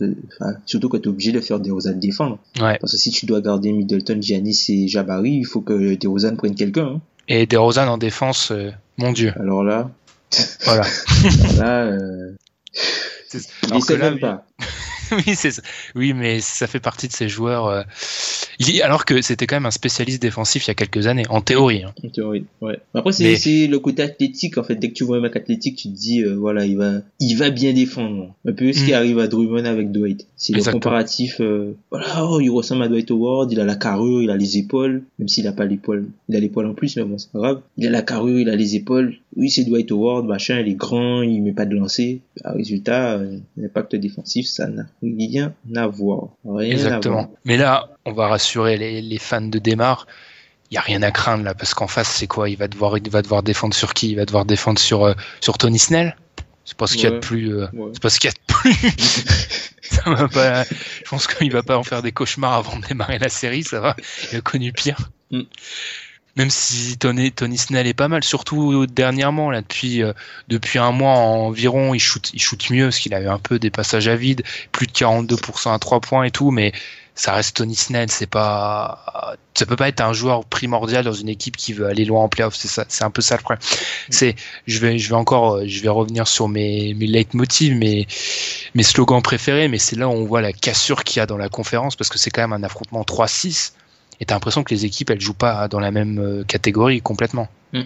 surtout 0.66 0.88
que 0.88 0.98
t'es 0.98 1.08
obligé 1.08 1.32
de 1.32 1.40
faire 1.40 1.58
des 1.58 1.70
Rosanne 1.70 1.98
défendre. 1.98 2.38
Ouais. 2.60 2.76
Parce 2.80 2.92
que 2.92 2.98
si 2.98 3.10
tu 3.10 3.24
dois 3.24 3.40
garder 3.40 3.72
Middleton, 3.72 4.20
Giannis 4.20 4.66
et 4.68 4.88
Jabari, 4.88 5.32
il 5.32 5.44
faut 5.44 5.62
que 5.62 5.94
des 5.94 6.06
Rosanne 6.06 6.36
prennent 6.36 6.54
quelqu'un. 6.54 6.86
Hein. 6.86 7.00
Et 7.28 7.46
DeRozan 7.46 7.88
en 7.88 7.98
défense, 7.98 8.50
euh, 8.50 8.70
mon 8.98 9.12
dieu. 9.12 9.32
Alors 9.38 9.64
là. 9.64 9.90
Voilà. 10.64 10.82
là, 11.56 11.84
euh... 11.84 12.36
il 13.32 13.96
même 13.98 14.18
pas. 14.18 14.44
oui, 15.12 15.34
c'est 15.36 15.60
oui, 15.94 16.14
mais 16.14 16.40
ça 16.40 16.66
fait 16.66 16.80
partie 16.80 17.08
de 17.08 17.12
ces 17.12 17.28
joueurs. 17.28 17.66
Euh, 17.66 17.82
alors 18.82 19.04
que 19.04 19.20
c'était 19.22 19.46
quand 19.46 19.56
même 19.56 19.66
un 19.66 19.70
spécialiste 19.70 20.20
défensif 20.20 20.66
il 20.66 20.68
y 20.68 20.70
a 20.70 20.74
quelques 20.74 21.06
années, 21.06 21.24
en 21.28 21.40
théorie. 21.40 21.82
Hein. 21.84 21.92
En 22.04 22.08
théorie, 22.08 22.44
ouais. 22.60 22.78
Après, 22.94 23.12
c'est 23.12 23.66
le 23.66 23.78
côté 23.78 24.02
athlétique. 24.02 24.58
En 24.58 24.62
fait, 24.62 24.76
dès 24.76 24.88
que 24.88 24.94
tu 24.94 25.04
vois 25.04 25.18
un 25.18 25.20
mec 25.20 25.36
athlétique, 25.36 25.76
tu 25.76 25.88
te 25.88 25.94
dis, 25.94 26.22
euh, 26.22 26.34
voilà, 26.34 26.66
il 26.66 26.76
va, 26.76 27.00
il 27.20 27.34
va 27.34 27.50
bien 27.50 27.72
défendre. 27.72 28.34
Un 28.46 28.52
peu 28.52 28.72
ce 28.72 28.84
qui 28.84 28.92
mm. 28.92 28.94
arrive 28.94 29.18
à 29.18 29.28
Drummond 29.28 29.64
avec 29.64 29.92
Dwight. 29.92 30.26
C'est 30.36 30.52
le 30.52 30.62
comparatif. 30.70 31.40
Euh, 31.40 31.74
voilà, 31.90 32.26
oh, 32.26 32.40
il 32.40 32.50
ressemble 32.50 32.82
à 32.82 32.88
Dwight 32.88 33.10
Howard. 33.10 33.52
Il 33.52 33.60
a 33.60 33.64
la 33.64 33.76
carrure, 33.76 34.22
il 34.22 34.30
a 34.30 34.36
les 34.36 34.58
épaules, 34.58 35.02
même 35.18 35.28
s'il 35.28 35.46
a 35.46 35.52
pas 35.52 35.64
l'épaule. 35.64 36.08
Il 36.28 36.36
a 36.36 36.40
l'épaule 36.40 36.66
en 36.66 36.74
plus, 36.74 36.96
mais 36.96 37.04
bon, 37.04 37.18
c'est 37.18 37.30
pas 37.30 37.38
grave. 37.38 37.60
Il 37.76 37.86
a 37.86 37.90
la 37.90 38.02
carrure, 38.02 38.40
il 38.40 38.48
a 38.48 38.56
les 38.56 38.76
épaules. 38.76 39.16
Oui, 39.36 39.50
c'est 39.50 39.64
Dwight 39.64 39.90
Howard, 39.90 40.26
machin. 40.26 40.60
Il 40.60 40.68
est 40.68 40.74
grand, 40.74 41.22
il 41.22 41.42
met 41.42 41.52
pas 41.52 41.66
de 41.66 41.74
lancer. 41.74 42.20
Bah, 42.42 42.52
résultat, 42.52 43.20
l'impact 43.56 43.96
défensif, 43.96 44.46
ça 44.46 44.68
n'a 44.68 44.86
rien 45.02 45.54
à 45.74 45.86
voir. 45.86 46.28
Exactement. 46.60 47.30
Mais 47.44 47.56
là, 47.56 47.88
on 48.04 48.12
va 48.12 48.28
rassurer 48.28 48.76
les, 48.76 49.18
fans 49.18 49.40
de 49.40 49.58
Démarre. 49.58 50.06
Il 50.70 50.74
y 50.74 50.78
a 50.78 50.80
rien 50.80 51.02
à 51.02 51.10
craindre 51.10 51.44
là, 51.44 51.54
parce 51.54 51.74
qu'en 51.74 51.86
face, 51.86 52.08
c'est 52.08 52.26
quoi? 52.26 52.48
Il 52.48 52.56
va 52.56 52.66
devoir, 52.66 52.96
il 52.96 53.10
va 53.10 53.22
devoir 53.22 53.42
défendre 53.42 53.74
sur 53.74 53.92
qui? 53.94 54.10
Il 54.10 54.16
va 54.16 54.24
devoir 54.24 54.44
défendre 54.44 54.78
sur 54.78 55.04
euh, 55.04 55.14
sur 55.40 55.58
Tony 55.58 55.78
Snell? 55.78 56.16
C'est 56.64 56.76
pas 56.76 56.86
ce 56.86 56.94
qu'il 56.94 57.04
y 57.04 57.06
a 57.06 57.10
de 57.10 57.18
plus. 57.18 57.58
Euh, 57.58 57.66
c'est 57.92 58.02
pas 58.02 58.08
ce 58.08 58.20
qu'il 58.20 58.30
y 58.30 58.32
a 58.32 58.36
de 58.36 58.46
plus. 58.46 58.72
ça 59.82 60.02
va 60.06 60.28
pas. 60.28 60.64
Je 60.64 61.08
pense 61.10 61.26
qu'il 61.26 61.52
va 61.52 61.62
pas 61.62 61.76
en 61.76 61.82
faire 61.82 62.02
des 62.02 62.12
cauchemars 62.12 62.54
avant 62.54 62.78
de 62.78 62.86
démarrer 62.86 63.18
la 63.18 63.28
série. 63.28 63.64
Ça 63.64 63.80
va. 63.80 63.96
Il 64.32 64.38
a 64.38 64.40
connu 64.40 64.72
pire. 64.72 65.10
Mm. 65.30 65.42
Même 66.36 66.50
si 66.50 66.96
Tony, 66.96 67.30
Tony 67.30 67.58
Snell 67.58 67.86
est 67.86 67.94
pas 67.94 68.08
mal, 68.08 68.24
surtout 68.24 68.86
dernièrement, 68.86 69.50
là, 69.50 69.60
depuis, 69.60 70.02
euh, 70.02 70.14
depuis 70.48 70.78
un 70.78 70.90
mois 70.90 71.12
environ, 71.12 71.92
il 71.92 72.00
shoot, 72.00 72.30
il 72.32 72.40
shoot 72.40 72.70
mieux 72.70 72.86
parce 72.86 72.98
qu'il 72.98 73.12
avait 73.12 73.28
un 73.28 73.38
peu 73.38 73.58
des 73.58 73.70
passages 73.70 74.08
à 74.08 74.16
vide, 74.16 74.42
plus 74.72 74.86
de 74.86 74.92
42% 74.92 75.74
à 75.74 75.78
3 75.78 76.00
points 76.00 76.24
et 76.24 76.30
tout, 76.30 76.50
mais 76.50 76.72
ça 77.14 77.34
reste 77.34 77.56
Tony 77.56 77.74
Snell, 77.74 78.10
c'est 78.10 78.26
pas, 78.26 79.36
ça 79.52 79.66
peut 79.66 79.76
pas 79.76 79.88
être 79.88 80.00
un 80.00 80.14
joueur 80.14 80.46
primordial 80.46 81.04
dans 81.04 81.12
une 81.12 81.28
équipe 81.28 81.58
qui 81.58 81.74
veut 81.74 81.86
aller 81.86 82.06
loin 82.06 82.22
en 82.22 82.28
playoff, 82.30 82.54
c'est 82.54 82.68
ça, 82.68 82.86
c'est 82.88 83.04
un 83.04 83.10
peu 83.10 83.20
ça 83.20 83.36
le 83.36 83.42
problème. 83.42 83.62
Mm. 83.62 84.12
C'est, 84.12 84.34
je 84.66 84.78
vais, 84.78 84.98
je 84.98 85.10
vais 85.10 85.16
encore, 85.16 85.66
je 85.66 85.82
vais 85.82 85.90
revenir 85.90 86.26
sur 86.26 86.48
mes, 86.48 86.94
mes 86.94 87.06
leitmotivs, 87.06 87.76
mes, 87.76 88.06
mes 88.74 88.82
slogans 88.82 89.20
préférés, 89.20 89.68
mais 89.68 89.78
c'est 89.78 89.96
là 89.96 90.08
où 90.08 90.12
on 90.12 90.24
voit 90.24 90.40
la 90.40 90.54
cassure 90.54 91.04
qu'il 91.04 91.18
y 91.18 91.20
a 91.20 91.26
dans 91.26 91.36
la 91.36 91.50
conférence 91.50 91.94
parce 91.94 92.08
que 92.08 92.18
c'est 92.18 92.30
quand 92.30 92.42
même 92.42 92.54
un 92.54 92.64
affrontement 92.64 93.02
3-6 93.02 93.72
et 94.22 94.24
t'as 94.24 94.36
l'impression 94.36 94.62
que 94.62 94.72
les 94.72 94.84
équipes 94.84 95.10
elles 95.10 95.20
jouent 95.20 95.34
pas 95.34 95.66
dans 95.66 95.80
la 95.80 95.90
même 95.90 96.20
euh, 96.20 96.44
catégorie 96.44 97.00
complètement. 97.00 97.48
Hmm. 97.72 97.82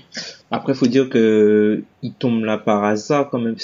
Après, 0.51 0.75
faut 0.75 0.87
dire 0.87 1.09
que 1.09 1.83
il 2.03 2.13
tombe 2.13 2.45
là 2.45 2.59
par 2.59 2.85
hasard 2.85 3.31
quand 3.31 3.39
même. 3.39 3.57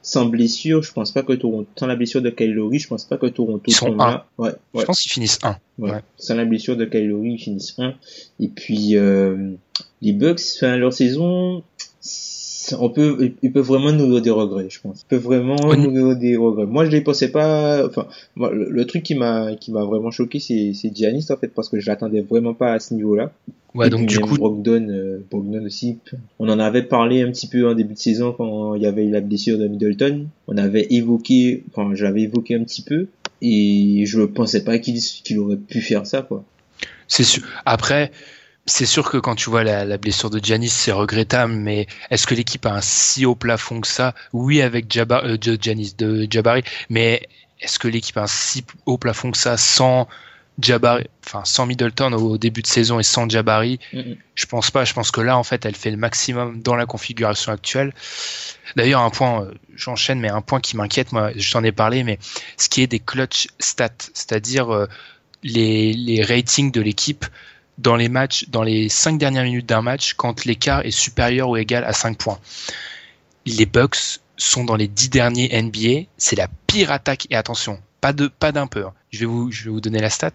Sans 0.00 0.26
blessure, 0.26 0.82
je 0.84 0.92
pense 0.92 1.10
pas 1.10 1.24
que 1.24 1.32
Toronto, 1.32 1.68
sans 1.76 1.88
la 1.88 1.96
blessure 1.96 2.22
de 2.22 2.30
Kylori, 2.30 2.78
je 2.78 2.86
pense 2.86 3.04
pas 3.04 3.16
que 3.16 3.26
Toronto 3.26 3.64
ils 3.66 3.74
sont 3.74 3.96
là. 3.96 4.26
Ouais, 4.38 4.52
Je 4.76 4.84
pense 4.84 5.00
qu'ils 5.00 5.10
finissent 5.10 5.40
1. 5.42 5.56
Ouais. 5.78 5.90
Sans 6.18 6.36
la 6.36 6.44
blessure 6.44 6.76
de 6.76 6.84
Kylori, 6.84 7.32
ils 7.32 7.38
finissent 7.38 7.74
1. 7.76 7.94
Et 8.38 8.48
puis 8.48 8.96
euh, 8.96 9.54
les 10.00 10.12
Bucks, 10.12 10.40
fin 10.60 10.76
leur 10.76 10.92
saison, 10.92 11.64
on 12.78 12.90
peut, 12.90 13.32
ils 13.42 13.52
peuvent 13.52 13.66
vraiment 13.66 13.92
nourrir 13.92 14.22
des 14.22 14.30
regrets, 14.30 14.68
je 14.68 14.80
pense. 14.80 15.02
Ils 15.02 15.08
peuvent 15.08 15.22
vraiment 15.22 15.56
nourrir 15.76 16.16
des 16.16 16.36
regrets. 16.36 16.66
Moi, 16.66 16.84
je 16.84 16.90
les 16.90 17.00
pensais 17.00 17.30
pas, 17.30 17.86
enfin, 17.86 18.06
le, 18.36 18.84
truc 18.84 19.02
qui 19.02 19.14
m'a, 19.14 19.54
qui 19.56 19.72
m'a 19.72 19.84
vraiment 19.84 20.10
choqué, 20.10 20.38
c'est, 20.38 20.72
c'est 20.74 20.94
Giannis, 20.94 21.26
en 21.30 21.36
fait, 21.36 21.48
parce 21.48 21.68
que 21.68 21.80
je 21.80 21.86
l'attendais 21.88 22.20
vraiment 22.20 22.54
pas 22.54 22.72
à 22.72 22.78
ce 22.78 22.94
niveau-là. 22.94 23.32
Ouais, 23.74 23.88
donc 23.88 24.06
du 24.06 24.18
coup. 24.18 24.34
Brogdon, 24.34 24.88
euh, 24.90 25.24
Brogdon 25.30 25.64
aussi. 25.64 25.98
On 26.38 26.48
en 26.48 26.58
avait 26.58 26.82
parlé 26.82 27.22
un 27.22 27.30
petit 27.30 27.46
peu 27.46 27.68
en 27.68 27.74
début 27.74 27.94
de 27.94 27.98
saison 27.98 28.32
quand 28.32 28.74
il 28.74 28.82
y 28.82 28.86
avait 28.86 29.06
eu 29.06 29.10
la 29.10 29.20
blessure 29.20 29.58
de 29.58 29.68
Middleton. 29.68 30.26
On 30.48 30.56
avait 30.56 30.86
évoqué, 30.90 31.62
enfin, 31.70 31.94
j'avais 31.94 32.22
évoqué 32.22 32.56
un 32.56 32.64
petit 32.64 32.82
peu. 32.82 33.06
Et 33.42 34.04
je 34.06 34.20
ne 34.20 34.26
pensais 34.26 34.64
pas 34.64 34.78
qu'il, 34.78 34.98
qu'il 34.98 35.38
aurait 35.38 35.56
pu 35.56 35.80
faire 35.80 36.06
ça, 36.06 36.22
quoi. 36.22 36.44
C'est 37.06 37.24
sûr. 37.24 37.42
Après, 37.64 38.10
c'est 38.66 38.86
sûr 38.86 39.10
que 39.10 39.16
quand 39.16 39.34
tu 39.34 39.50
vois 39.50 39.64
la, 39.64 39.98
blessure 39.98 40.30
de 40.30 40.38
Giannis, 40.38 40.68
c'est 40.68 40.92
regrettable, 40.92 41.52
mais 41.52 41.86
est-ce 42.10 42.26
que 42.26 42.34
l'équipe 42.34 42.64
a 42.66 42.74
un 42.74 42.80
si 42.80 43.26
haut 43.26 43.34
plafond 43.34 43.80
que 43.80 43.88
ça? 43.88 44.14
Oui, 44.32 44.62
avec 44.62 44.90
Jabba, 44.92 45.22
euh, 45.24 45.36
Giannis 45.40 45.94
de 45.98 46.26
Jabari, 46.30 46.62
mais 46.88 47.28
est-ce 47.60 47.78
que 47.78 47.88
l'équipe 47.88 48.16
a 48.16 48.22
un 48.22 48.26
si 48.26 48.64
haut 48.86 48.98
plafond 48.98 49.30
que 49.30 49.38
ça 49.38 49.56
sans 49.56 50.08
Jabari, 50.60 51.06
enfin 51.26 51.42
sans 51.44 51.64
Middleton 51.66 52.12
au 52.12 52.36
début 52.36 52.60
de 52.62 52.66
saison 52.66 53.00
et 53.00 53.02
sans 53.02 53.28
Jabari, 53.28 53.80
Mhm. 53.92 54.16
je 54.34 54.46
pense 54.46 54.70
pas. 54.70 54.84
Je 54.84 54.92
pense 54.92 55.10
que 55.10 55.20
là, 55.20 55.38
en 55.38 55.42
fait, 55.42 55.64
elle 55.64 55.74
fait 55.74 55.90
le 55.90 55.96
maximum 55.96 56.60
dans 56.60 56.76
la 56.76 56.86
configuration 56.86 57.52
actuelle. 57.52 57.94
D'ailleurs, 58.76 59.00
un 59.00 59.10
point, 59.10 59.44
euh, 59.44 59.54
j'enchaîne, 59.74 60.20
mais 60.20 60.28
un 60.28 60.42
point 60.42 60.60
qui 60.60 60.76
m'inquiète, 60.76 61.12
moi, 61.12 61.30
je 61.34 61.50
t'en 61.50 61.64
ai 61.64 61.72
parlé, 61.72 62.04
mais 62.04 62.18
ce 62.56 62.68
qui 62.68 62.82
est 62.82 62.86
des 62.86 63.00
clutch 63.00 63.48
stats, 63.58 63.88
c'est-à-dire 64.12 64.72
euh, 64.72 64.86
les, 65.42 65.92
les 65.94 66.22
ratings 66.22 66.70
de 66.70 66.80
l'équipe 66.82 67.24
dans 67.80 67.96
les 67.96 68.08
matchs, 68.08 68.46
dans 68.48 68.62
les 68.62 68.88
cinq 68.88 69.18
dernières 69.18 69.44
minutes 69.44 69.66
d'un 69.66 69.82
match, 69.82 70.14
quand 70.14 70.44
l'écart 70.44 70.84
est 70.84 70.90
supérieur 70.90 71.48
ou 71.48 71.56
égal 71.56 71.84
à 71.84 71.92
5 71.92 72.18
points. 72.18 72.38
Les 73.46 73.66
Bucks 73.66 74.20
sont 74.36 74.64
dans 74.64 74.76
les 74.76 74.88
10 74.88 75.08
derniers 75.08 75.62
NBA, 75.62 76.08
c'est 76.18 76.36
la 76.36 76.48
pire 76.66 76.92
attaque, 76.92 77.26
et 77.30 77.36
attention, 77.36 77.80
pas 78.00 78.12
de 78.12 78.28
pas 78.28 78.52
d'un 78.52 78.66
peu. 78.66 78.84
Je 79.10 79.20
vais 79.20 79.26
vous 79.26 79.50
je 79.50 79.64
vais 79.64 79.70
vous 79.70 79.80
donner 79.80 80.00
la 80.00 80.10
stat. 80.10 80.32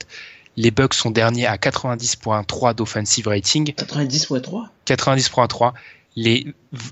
Les 0.58 0.72
Bucks 0.72 0.94
sont 0.94 1.12
derniers 1.12 1.46
à 1.46 1.58
90.3 1.58 2.74
d'offensive 2.74 3.28
rating, 3.28 3.74
90.3 3.74 4.68
90.3. 4.88 5.74
Les 6.16 6.48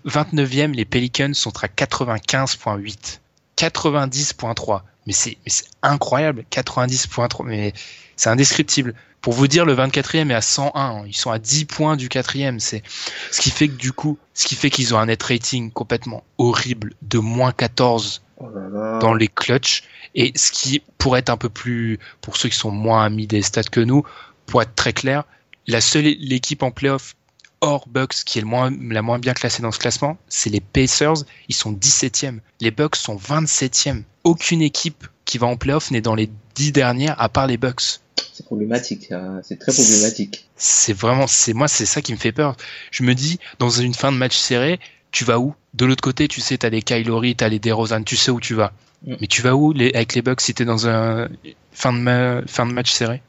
29e, 0.06 0.74
les 0.74 0.86
Pelicans 0.86 1.34
sont 1.34 1.54
à 1.64 1.68
95.8. 1.68 3.20
90.3. 3.58 4.82
Mais 5.06 5.14
c'est 5.14 5.38
mais 5.46 5.50
c'est 5.50 5.66
incroyable, 5.82 6.46
90.3. 6.52 7.46
Mais 7.46 7.74
c'est 8.18 8.30
indescriptible. 8.30 8.94
Pour 9.24 9.34
vous 9.34 9.48
dire, 9.48 9.66
le 9.66 9.74
24e 9.74 10.30
est 10.30 10.34
à 10.34 10.42
101. 10.42 11.06
Ils 11.08 11.16
sont 11.16 11.32
à 11.32 11.40
10 11.40 11.66
points 11.66 11.96
du 11.96 12.10
quatrième. 12.10 12.60
C'est 12.60 12.84
ce 13.32 13.40
qui 13.40 13.52
fait 13.52 13.70
que 13.70 13.74
du 13.74 13.94
coup, 13.94 14.20
ce 14.34 14.46
qui 14.46 14.56
fait 14.56 14.70
qu'ils 14.70 14.94
ont 14.94 15.00
un 15.00 15.06
net 15.06 15.24
rating 15.24 15.72
complètement 15.72 16.26
horrible 16.38 16.94
de 17.02 17.20
moins 17.20 17.54
14 17.54 18.22
Oh 18.40 18.50
là 18.50 18.68
là. 18.68 19.00
dans 19.00 19.14
les 19.14 19.30
clutches. 19.30 19.84
Et 20.14 20.34
ce 20.36 20.52
qui 20.52 20.82
pourrait 20.98 21.20
être 21.20 21.30
un 21.30 21.38
peu 21.38 21.50
plus, 21.50 22.00
pour 22.20 22.36
ceux 22.36 22.50
qui 22.50 22.58
sont 22.58 22.70
moins 22.72 23.06
amis 23.06 23.26
des 23.26 23.42
stats 23.42 23.64
que 23.64 23.80
nous, 23.80 24.04
pour 24.46 24.62
être 24.62 24.76
très 24.76 24.92
clair, 24.92 25.24
la 25.68 25.80
seule 25.80 26.04
l'équipe 26.04 26.62
en 26.62 26.72
playoff 26.72 27.16
hors 27.62 27.88
Bucks 27.88 28.26
qui 28.26 28.40
est 28.40 28.42
le 28.42 28.48
moins, 28.48 28.70
la 28.90 29.02
moins 29.02 29.20
bien 29.20 29.34
classée 29.34 29.62
dans 29.62 29.72
ce 29.72 29.80
classement, 29.80 30.18
c'est 30.28 30.50
les 30.50 30.60
Pacers. 30.60 31.24
Ils 31.48 31.56
sont 31.56 31.72
17e. 31.72 32.40
Les 32.60 32.72
Bucks 32.72 32.98
sont 32.98 33.16
27e. 33.16 34.04
Aucune 34.26 34.62
équipe 34.62 35.08
qui 35.24 35.38
va 35.38 35.48
en 35.48 35.56
playoff 35.56 35.90
n'est 35.92 36.02
dans 36.02 36.16
les 36.16 36.30
10 36.56 36.74
dernières 36.74 37.20
à 37.22 37.30
part 37.30 37.48
les 37.48 37.58
Bucks. 37.58 38.02
C'est 38.34 38.46
problématique, 38.46 39.12
hein. 39.12 39.40
c'est 39.44 39.60
très 39.60 39.72
problématique. 39.74 40.46
C'est 40.56 40.94
vraiment, 40.94 41.28
c'est 41.28 41.54
moi, 41.54 41.68
c'est 41.68 41.86
ça 41.86 42.02
qui 42.02 42.12
me 42.14 42.18
fait 42.18 42.32
peur. 42.32 42.56
Je 42.92 43.04
me 43.04 43.14
dis, 43.14 43.40
dans 43.60 43.70
une 43.70 43.94
fin 43.94 44.12
de 44.12 44.18
match 44.18 44.36
serré, 44.36 44.80
tu 45.12 45.24
vas 45.24 45.40
où? 45.40 45.54
De 45.76 45.86
l'autre 45.86 46.02
côté, 46.02 46.28
tu 46.28 46.42
sais, 46.42 46.58
t'as 46.58 46.70
les 46.70 46.82
Kylori, 46.82 47.36
t'as 47.36 47.50
les 47.50 47.60
DeRozan, 47.60 48.04
tu 48.04 48.16
sais 48.16 48.32
où 48.32 48.40
tu 48.40 48.54
vas. 48.56 48.74
Mm. 49.06 49.16
Mais 49.22 49.28
tu 49.28 49.42
vas 49.42 49.56
où 49.56 49.72
les, 49.74 49.92
avec 49.94 50.16
les 50.16 50.22
Bucks 50.22 50.42
si 50.42 50.54
t'es 50.54 50.66
dans 50.66 50.88
un 50.88 51.28
fin 51.72 51.92
de, 51.94 51.98
ma- 52.00 52.42
fin 52.48 52.66
de 52.66 52.72
match 52.74 52.92
serré? 52.92 53.22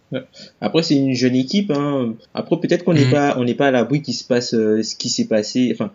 Après 0.60 0.82
c'est 0.82 0.94
une 0.94 1.14
jeune 1.14 1.34
équipe. 1.34 1.70
Hein. 1.72 2.14
Après 2.34 2.56
peut-être 2.60 2.84
qu'on 2.84 2.92
n'est 2.94 3.06
Mhm. 3.06 3.10
pas 3.10 3.34
on 3.38 3.44
n'est 3.44 3.54
pas 3.54 3.68
à 3.68 3.70
l'abri 3.72 4.00
qu'il 4.00 4.14
se 4.14 4.22
passe 4.24 4.54
euh, 4.54 4.82
ce 4.82 4.94
qui 4.94 5.10
s'est 5.10 5.24
passé. 5.26 5.70
Enfin 5.74 5.90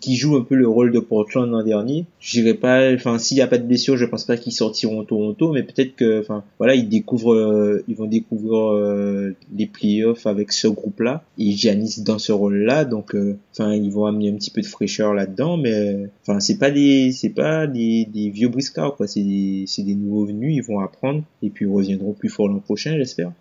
qui, 0.00 0.16
joue 0.16 0.36
un 0.36 0.42
peu 0.42 0.54
le 0.54 0.68
rôle 0.68 0.92
de 0.92 0.98
Portland 0.98 1.50
l'an 1.50 1.62
dernier. 1.62 2.06
Je 2.20 2.40
dirais 2.40 2.54
pas. 2.54 2.92
Enfin 2.94 3.18
s'il 3.18 3.36
y 3.36 3.40
a 3.40 3.46
pas 3.46 3.58
de 3.58 3.66
blessure, 3.66 3.96
je 3.96 4.04
pense 4.04 4.24
pas 4.24 4.36
qu'ils 4.36 4.52
sortiront 4.52 5.04
Toronto. 5.04 5.52
Mais 5.52 5.62
peut-être 5.62 5.96
que 5.96 6.20
enfin 6.20 6.44
voilà 6.58 6.74
ils 6.74 6.88
découvrent 6.88 7.34
euh, 7.34 7.84
ils 7.88 7.96
vont 7.96 8.06
découvrir 8.06 8.72
euh, 8.72 9.34
les 9.54 9.66
playoffs 9.66 10.26
avec 10.26 10.52
ce 10.52 10.68
groupe-là 10.68 11.22
et 11.38 11.52
Giannis 11.52 12.02
dans 12.04 12.18
ce 12.18 12.32
rôle-là. 12.32 12.84
Donc 12.84 13.14
euh, 13.14 13.36
enfin 13.52 13.74
ils 13.74 13.90
vont 13.90 14.06
amener 14.06 14.30
un 14.30 14.34
petit 14.34 14.50
peu 14.50 14.60
de 14.60 14.66
fraîcheur 14.66 15.14
là-dedans. 15.14 15.56
Mais 15.56 16.08
enfin 16.22 16.40
c'est 16.40 16.58
pas 16.58 16.70
des 16.70 17.12
c'est 17.12 17.30
pas 17.30 17.66
des, 17.66 18.06
des 18.06 18.30
vieux 18.30 18.48
briscards 18.48 18.96
quoi. 18.96 19.06
C'est 19.06 19.22
des 19.22 19.66
des 19.78 19.94
nouveaux 19.94 20.26
venus. 20.26 20.54
Ils 20.56 20.62
vont 20.62 20.80
apprendre 20.80 21.22
et 21.42 21.50
puis 21.50 21.66
ils 21.66 21.72
reviendront 21.72 22.12
plus 22.12 22.28
fort 22.28 22.48
l'an 22.48 22.60
prochain 22.60 22.96
j'espère. 22.96 23.32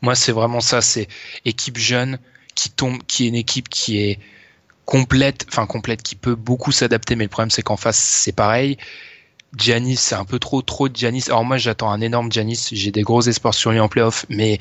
Moi, 0.00 0.14
c'est 0.14 0.32
vraiment 0.32 0.60
ça. 0.60 0.80
C'est 0.80 1.08
équipe 1.44 1.78
jeune 1.78 2.18
qui 2.54 2.70
tombe, 2.70 2.98
qui 3.06 3.24
est 3.24 3.28
une 3.28 3.34
équipe 3.34 3.68
qui 3.68 3.98
est 3.98 4.18
complète, 4.88 5.44
enfin 5.50 5.66
complète, 5.66 6.02
qui 6.02 6.14
peut 6.16 6.34
beaucoup 6.34 6.72
s'adapter. 6.72 7.14
Mais 7.14 7.24
le 7.24 7.28
problème, 7.28 7.50
c'est 7.50 7.60
qu'en 7.62 7.76
face, 7.76 7.98
c'est 7.98 8.32
pareil. 8.32 8.78
Giannis, 9.54 9.96
c'est 9.96 10.14
un 10.14 10.24
peu 10.24 10.38
trop, 10.38 10.62
trop 10.62 10.88
de 10.88 10.96
Giannis. 10.96 11.24
Alors 11.28 11.44
moi, 11.44 11.58
j'attends 11.58 11.90
un 11.90 12.00
énorme 12.00 12.32
Giannis. 12.32 12.68
J'ai 12.72 12.90
des 12.90 13.02
gros 13.02 13.20
espoirs 13.20 13.52
sur 13.52 13.70
lui 13.70 13.80
en 13.80 13.88
playoff, 13.88 14.24
mais 14.30 14.58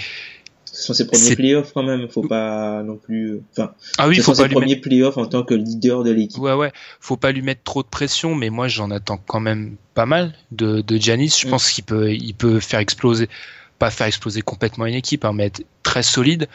Ce 0.65 0.83
sont 0.83 0.93
ses 0.93 1.07
premiers 1.07 1.35
playoffs 1.35 1.71
quand 1.73 1.83
même, 1.83 2.09
faut 2.09 2.23
pas 2.27 2.83
non 2.83 2.97
plus. 2.97 3.39
Enfin, 3.53 3.71
ah 3.97 4.09
oui, 4.09 4.17
ce 4.17 4.21
faut 4.21 4.33
sont 4.35 4.43
pas 4.43 4.49
ses 4.49 4.49
lui 4.49 4.55
mettre. 4.55 4.67
premiers 4.67 4.81
playoffs 4.81 5.17
en 5.17 5.25
tant 5.27 5.43
que 5.43 5.53
leader 5.53 6.03
de 6.03 6.11
l'équipe. 6.11 6.41
Ouais, 6.41 6.53
ouais, 6.53 6.71
faut 6.99 7.15
pas 7.17 7.31
lui 7.31 7.41
mettre 7.41 7.63
trop 7.63 7.83
de 7.83 7.87
pression, 7.87 8.35
mais 8.35 8.49
moi 8.49 8.67
j'en 8.67 8.91
attends 8.91 9.17
quand 9.17 9.39
même 9.39 9.77
pas 9.93 10.05
mal 10.05 10.33
de, 10.51 10.81
de 10.81 10.97
Giannis. 10.97 11.33
Je 11.41 11.47
Mm. 11.47 11.49
pense 11.51 11.71
qu'il 11.71 11.85
peut, 11.85 12.11
il 12.11 12.33
peut 12.33 12.59
faire 12.59 12.79
exploser, 12.81 13.29
pas 13.79 13.91
faire 13.91 14.07
exploser 14.07 14.41
complètement 14.41 14.85
une 14.85 14.95
équipe, 14.95 15.23
hein, 15.23 15.31
mais 15.33 15.45
être 15.45 15.63
très 15.83 16.03
solide. 16.03 16.47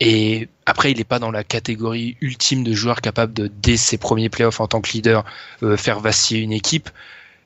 Et 0.00 0.48
après, 0.66 0.92
il 0.92 1.00
est 1.00 1.04
pas 1.04 1.18
dans 1.18 1.30
la 1.30 1.44
catégorie 1.44 2.16
ultime 2.20 2.62
de 2.62 2.72
joueur 2.72 3.00
capable 3.00 3.32
de, 3.32 3.48
dès 3.48 3.76
ses 3.76 3.98
premiers 3.98 4.28
playoffs 4.28 4.60
en 4.60 4.68
tant 4.68 4.80
que 4.80 4.92
leader, 4.92 5.24
euh, 5.62 5.76
faire 5.76 6.00
vaciller 6.00 6.40
une 6.40 6.52
équipe. 6.52 6.90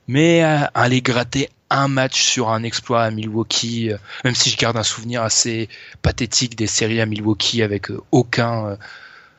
Mais 0.08 0.44
euh, 0.44 0.58
aller 0.74 1.00
gratter 1.00 1.48
un 1.70 1.88
match 1.88 2.20
sur 2.22 2.50
un 2.50 2.62
exploit 2.64 3.02
à 3.04 3.10
Milwaukee, 3.10 3.90
euh, 3.90 3.96
même 4.24 4.34
si 4.34 4.50
je 4.50 4.58
garde 4.58 4.76
un 4.76 4.82
souvenir 4.82 5.22
assez 5.22 5.68
pathétique 6.02 6.56
des 6.56 6.66
séries 6.66 7.00
à 7.00 7.06
Milwaukee 7.06 7.62
avec 7.62 7.86
aucun. 8.10 8.76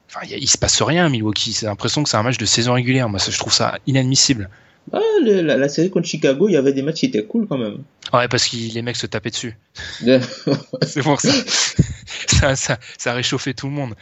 Enfin, 0.10 0.26
il, 0.30 0.50
se 0.50 0.58
passe 0.58 0.82
rien 0.82 1.06
à 1.06 1.10
Milwaukee. 1.10 1.54
C'est 1.54 1.68
l'impression 1.68 2.02
que 2.02 2.10
c'est 2.10 2.18
un 2.18 2.24
match 2.24 2.38
de 2.38 2.46
saison 2.46 2.74
régulière. 2.74 3.10
Moi, 3.10 3.20
je 3.20 3.38
trouve 3.38 3.54
ça 3.54 3.78
inadmissible. 3.86 4.50
Ah, 4.92 5.00
le- 5.24 5.42
la, 5.42 5.58
la 5.58 5.70
série 5.70 5.90
contre 5.90 6.08
Chicago, 6.08 6.50
il 6.50 6.54
y 6.54 6.58
avait 6.58 6.74
des 6.74 6.82
matchs 6.82 7.00
qui 7.02 7.06
étaient 7.08 7.24
cool 7.24 7.48
quand 7.48 7.58
même. 7.58 7.78
Ouais, 8.12 8.28
parce 8.28 8.48
que 8.48 8.58
les 8.58 8.82
mecs 8.82 8.98
se 8.98 9.08
tapaient 9.08 9.30
dessus. 9.32 9.58
De- 10.02 10.20
C'est 10.86 11.02
pour 11.02 11.20
ça. 11.22 11.32
ça, 12.28 12.56
ça. 12.56 12.78
Ça 12.98 13.12
a 13.12 13.14
réchauffé 13.16 13.54
tout 13.54 13.68
le 13.68 13.74
monde. 13.74 13.96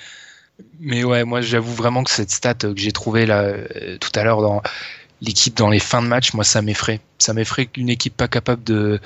Mais 0.80 1.04
ouais, 1.04 1.24
moi, 1.24 1.42
j'avoue 1.42 1.74
vraiment 1.74 2.04
que 2.04 2.12
cette 2.12 2.32
stat 2.32 2.54
que 2.56 2.74
j'ai 2.78 2.92
trouvée 2.92 3.26
là 3.26 3.42
euh, 3.44 3.98
tout 4.00 4.12
à 4.16 4.24
l'heure 4.24 4.42
dans 4.42 4.62
l'équipe 5.22 5.56
dans 5.56 5.70
les 5.70 5.80
fins 5.80 6.02
de 6.02 6.08
match, 6.08 6.34
moi, 6.34 6.44
ça 6.44 6.62
m'effraie. 6.62 7.00
Ça 7.20 7.34
m'effraie 7.34 7.68
qu'une 7.68 7.90
équipe 7.90 8.16
pas 8.18 8.28
capable 8.28 8.64
de 8.64 9.00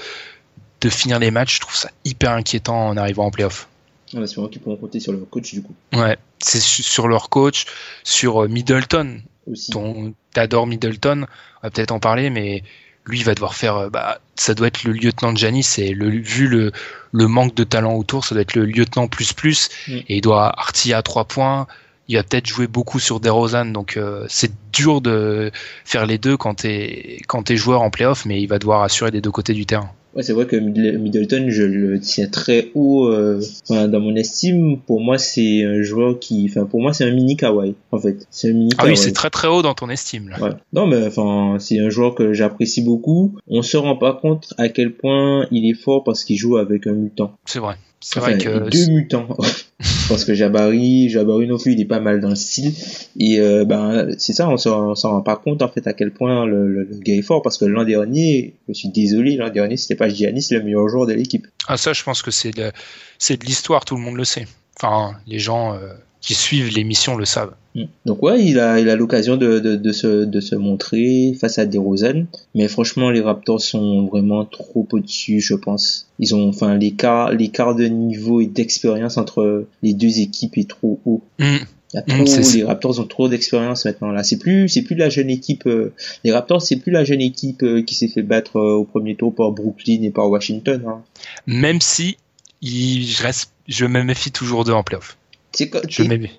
de 0.81 0.89
finir 0.89 1.19
les 1.19 1.31
matchs. 1.31 1.55
Je 1.55 1.59
trouve 1.61 1.75
ça 1.75 1.89
hyper 2.03 2.31
inquiétant 2.31 2.87
en 2.87 2.97
arrivant 2.97 3.25
en 3.25 3.31
playoff. 3.31 3.67
En 4.15 4.21
espérant 4.23 4.47
qu'ils 4.47 4.61
pourront 4.61 4.77
compter 4.77 4.99
sur 4.99 5.11
leur 5.13 5.27
coach 5.29 5.53
du 5.53 5.61
coup. 5.61 5.73
Ouais, 5.93 6.17
c'est 6.39 6.59
su- 6.59 6.83
sur 6.83 7.07
leur 7.07 7.29
coach, 7.29 7.65
sur 8.03 8.43
euh, 8.43 8.47
Middleton, 8.47 9.21
Aussi. 9.51 9.71
ton 9.71 10.13
t'adores 10.33 10.67
Middleton, 10.67 11.25
on 11.61 11.67
va 11.67 11.69
peut-être 11.69 11.91
en 11.91 11.99
parler, 11.99 12.29
mais 12.29 12.63
lui 13.05 13.19
il 13.19 13.23
va 13.23 13.35
devoir 13.35 13.53
faire, 13.55 13.75
euh, 13.77 13.89
bah, 13.89 14.19
ça 14.35 14.53
doit 14.55 14.67
être 14.67 14.83
le 14.83 14.91
lieutenant 14.93 15.31
de 15.33 15.37
Janis 15.37 15.75
et 15.77 15.93
le, 15.93 16.09
vu 16.09 16.47
le, 16.47 16.71
le 17.11 17.27
manque 17.27 17.53
de 17.55 17.63
talent 17.63 17.93
autour, 17.93 18.25
ça 18.25 18.33
doit 18.33 18.41
être 18.41 18.55
le 18.55 18.65
lieutenant 18.65 19.07
plus 19.07 19.33
plus, 19.33 19.69
Mm. 19.87 19.91
et 19.93 20.15
il 20.17 20.21
doit 20.21 20.47
artiller 20.59 20.95
à 20.95 21.03
trois 21.03 21.25
points. 21.25 21.67
Il 22.07 22.17
va 22.17 22.23
peut-être 22.23 22.45
jouer 22.47 22.67
beaucoup 22.67 22.99
sur 22.99 23.19
DeRozan, 23.19 23.65
donc 23.65 23.97
euh, 23.97 24.25
c'est 24.29 24.51
dur 24.71 25.01
de 25.01 25.51
faire 25.85 26.05
les 26.05 26.17
deux 26.19 26.37
quand 26.37 26.55
t'es 26.55 27.19
quand 27.27 27.43
t'es 27.43 27.57
joueur 27.57 27.81
en 27.81 27.89
playoff, 27.89 28.25
mais 28.25 28.41
il 28.41 28.47
va 28.47 28.59
devoir 28.59 28.83
assurer 28.83 29.09
des 29.11 29.21
deux 29.21 29.31
côtés 29.31 29.53
du 29.53 29.65
terrain. 29.65 29.91
Ouais, 30.15 30.23
c'est 30.23 30.33
vrai 30.33 30.45
que 30.45 30.55
Middle- 30.55 30.97
Middleton, 30.97 31.47
je 31.49 31.63
le 31.63 31.99
tiens 31.99 32.27
très 32.27 32.71
haut 32.73 33.07
euh, 33.07 33.41
enfin, 33.69 33.87
dans 33.87 33.99
mon 33.99 34.15
estime. 34.15 34.79
Pour 34.79 35.01
moi, 35.01 35.17
c'est 35.17 35.63
un 35.65 35.81
joueur 35.81 36.19
qui, 36.19 36.47
enfin, 36.49 36.65
pour 36.65 36.81
moi, 36.81 36.93
c'est 36.93 37.03
un 37.03 37.11
mini 37.11 37.35
Kawhi, 37.35 37.75
en 37.91 37.99
fait. 37.99 38.25
C'est 38.31 38.49
un 38.49 38.53
mini 38.53 38.69
Ah 38.77 38.85
oui, 38.85 38.95
c'est 38.95 39.11
très 39.11 39.29
très 39.29 39.47
haut 39.47 39.61
dans 39.61 39.73
ton 39.73 39.89
estime 39.89 40.29
là. 40.29 40.41
Ouais. 40.41 40.51
Non, 40.73 40.87
mais 40.87 41.05
enfin, 41.05 41.57
c'est 41.59 41.79
un 41.79 41.89
joueur 41.89 42.15
que 42.15 42.33
j'apprécie 42.33 42.81
beaucoup. 42.83 43.35
On 43.47 43.61
se 43.61 43.75
rend 43.77 43.97
pas 43.97 44.13
compte 44.13 44.53
à 44.57 44.69
quel 44.69 44.93
point 44.93 45.47
il 45.51 45.69
est 45.69 45.73
fort 45.73 46.03
parce 46.03 46.23
qu'il 46.23 46.37
joue 46.37 46.57
avec 46.57 46.87
un 46.87 46.93
mutant. 46.93 47.33
C'est 47.45 47.59
vrai. 47.59 47.75
C'est 48.07 48.19
Enfin, 48.19 48.33
vrai 48.33 48.37
que 48.37 48.69
deux 48.69 48.91
mutants. 48.93 49.27
parce 50.09 50.25
que 50.25 50.35
Jabari, 50.35 51.09
Jabari 51.09 51.47
non 51.47 51.57
plus, 51.57 51.73
il 51.73 51.81
est 51.81 51.85
pas 51.85 51.99
mal 51.99 52.21
dans 52.21 52.29
le 52.29 52.35
style. 52.35 52.71
Et 53.19 53.39
euh, 53.39 53.65
ben, 53.65 54.09
c'est 54.19 54.33
ça, 54.33 54.47
on 54.47 54.57
s'en 54.57 54.91
on 54.91 54.95
s'en 54.95 55.09
rend 55.09 55.21
pas 55.21 55.35
compte 55.37 55.63
en 55.63 55.67
fait 55.69 55.87
à 55.87 55.93
quel 55.93 56.11
point 56.11 56.45
le, 56.45 56.67
le, 56.71 56.83
le 56.83 56.99
gars 56.99 57.15
est 57.15 57.23
fort. 57.23 57.41
Parce 57.41 57.57
que 57.57 57.65
l'an 57.65 57.83
dernier, 57.83 58.53
je 58.69 58.73
suis 58.75 58.89
désolé, 58.89 59.37
l'an 59.37 59.49
dernier, 59.49 59.75
c'était 59.75 59.95
pas 59.95 60.07
Giannis 60.07 60.49
le 60.51 60.61
meilleur 60.61 60.87
joueur 60.87 61.07
de 61.07 61.13
l'équipe. 61.13 61.47
Ah 61.67 61.77
ça, 61.77 61.93
je 61.93 62.03
pense 62.03 62.21
que 62.21 62.29
c'est 62.29 62.51
de, 62.51 62.71
c'est 63.17 63.41
de 63.41 63.45
l'histoire, 63.47 63.85
tout 63.85 63.95
le 63.95 64.01
monde 64.03 64.17
le 64.17 64.23
sait. 64.23 64.45
Enfin, 64.79 65.15
les 65.25 65.39
gens 65.39 65.73
euh, 65.73 65.79
qui 66.25 66.33
suivent 66.33 66.73
l'émission 66.73 67.15
le 67.15 67.25
savent. 67.25 67.53
Mm. 67.75 67.83
Donc 68.05 68.23
ouais, 68.23 68.43
il 68.43 68.59
a 68.59 68.79
il 68.79 68.89
a 68.89 68.95
l'occasion 68.95 69.37
de, 69.37 69.59
de, 69.59 69.75
de, 69.75 69.91
se, 69.91 70.25
de 70.25 70.39
se 70.39 70.55
montrer 70.55 71.37
face 71.39 71.59
à 71.59 71.65
DeRozan, 71.65 72.25
mais 72.55 72.67
franchement 72.67 73.11
les 73.11 73.21
Raptors 73.21 73.61
sont 73.61 74.07
vraiment 74.07 74.43
trop 74.43 74.87
au-dessus, 74.91 75.39
je 75.39 75.53
pense. 75.53 76.07
Ils 76.17 76.33
ont 76.33 76.49
enfin 76.49 76.75
l'écart 76.77 77.31
l'écart 77.31 77.75
de 77.75 77.85
niveau 77.85 78.41
et 78.41 78.47
d'expérience 78.47 79.17
entre 79.17 79.65
les 79.83 79.93
deux 79.93 80.19
équipes 80.19 80.57
est 80.57 80.69
trop 80.69 80.99
haut. 81.05 81.21
Mm. 81.39 81.57
Il 81.93 81.97
y 81.97 81.99
a 81.99 82.17
Mm, 82.17 82.25
trop, 82.25 82.41
les 82.55 82.63
Raptors 82.63 82.99
ont 82.99 83.05
trop 83.05 83.29
d'expérience 83.29 83.85
maintenant 83.85 84.11
là. 84.11 84.23
C'est 84.23 84.39
plus 84.39 84.67
c'est 84.67 84.81
plus 84.81 84.95
la 84.95 85.09
jeune 85.09 85.29
équipe 85.29 85.67
euh, 85.67 85.93
les 86.23 86.33
Raptors 86.33 86.61
c'est 86.61 86.77
plus 86.77 86.91
la 86.91 87.03
jeune 87.03 87.21
équipe 87.21 87.61
euh, 87.61 87.83
qui 87.83 87.93
s'est 87.93 88.07
fait 88.07 88.23
battre 88.23 88.57
euh, 88.57 88.73
au 88.73 88.83
premier 88.83 89.15
tour 89.15 89.33
par 89.33 89.51
Brooklyn 89.51 90.01
et 90.01 90.09
par 90.09 90.27
Washington. 90.29 90.81
Hein. 90.87 91.03
Même 91.45 91.81
si 91.81 92.17
il, 92.63 93.05
je 93.05 93.21
reste, 93.21 93.51
je 93.67 93.85
me 93.85 94.01
méfie 94.01 94.31
toujours 94.31 94.63
d'eux 94.63 94.73
en 94.73 94.81
playoff. 94.83 95.17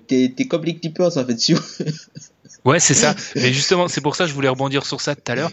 T'es- 0.07 0.47
comme 0.47 0.63
les 0.65 0.77
Clippers 0.77 1.17
en 1.17 1.25
fait. 1.25 1.53
Ouais, 2.65 2.79
c'est 2.79 2.93
ça. 2.95 3.15
Mais 3.35 3.53
justement, 3.53 3.87
c'est 3.87 4.01
pour 4.01 4.15
ça 4.15 4.25
que 4.25 4.29
je 4.29 4.33
voulais 4.35 4.49
rebondir 4.49 4.85
sur 4.85 4.99
ça 4.99 5.15
tout 5.15 5.31
à 5.31 5.35
l'heure. 5.35 5.51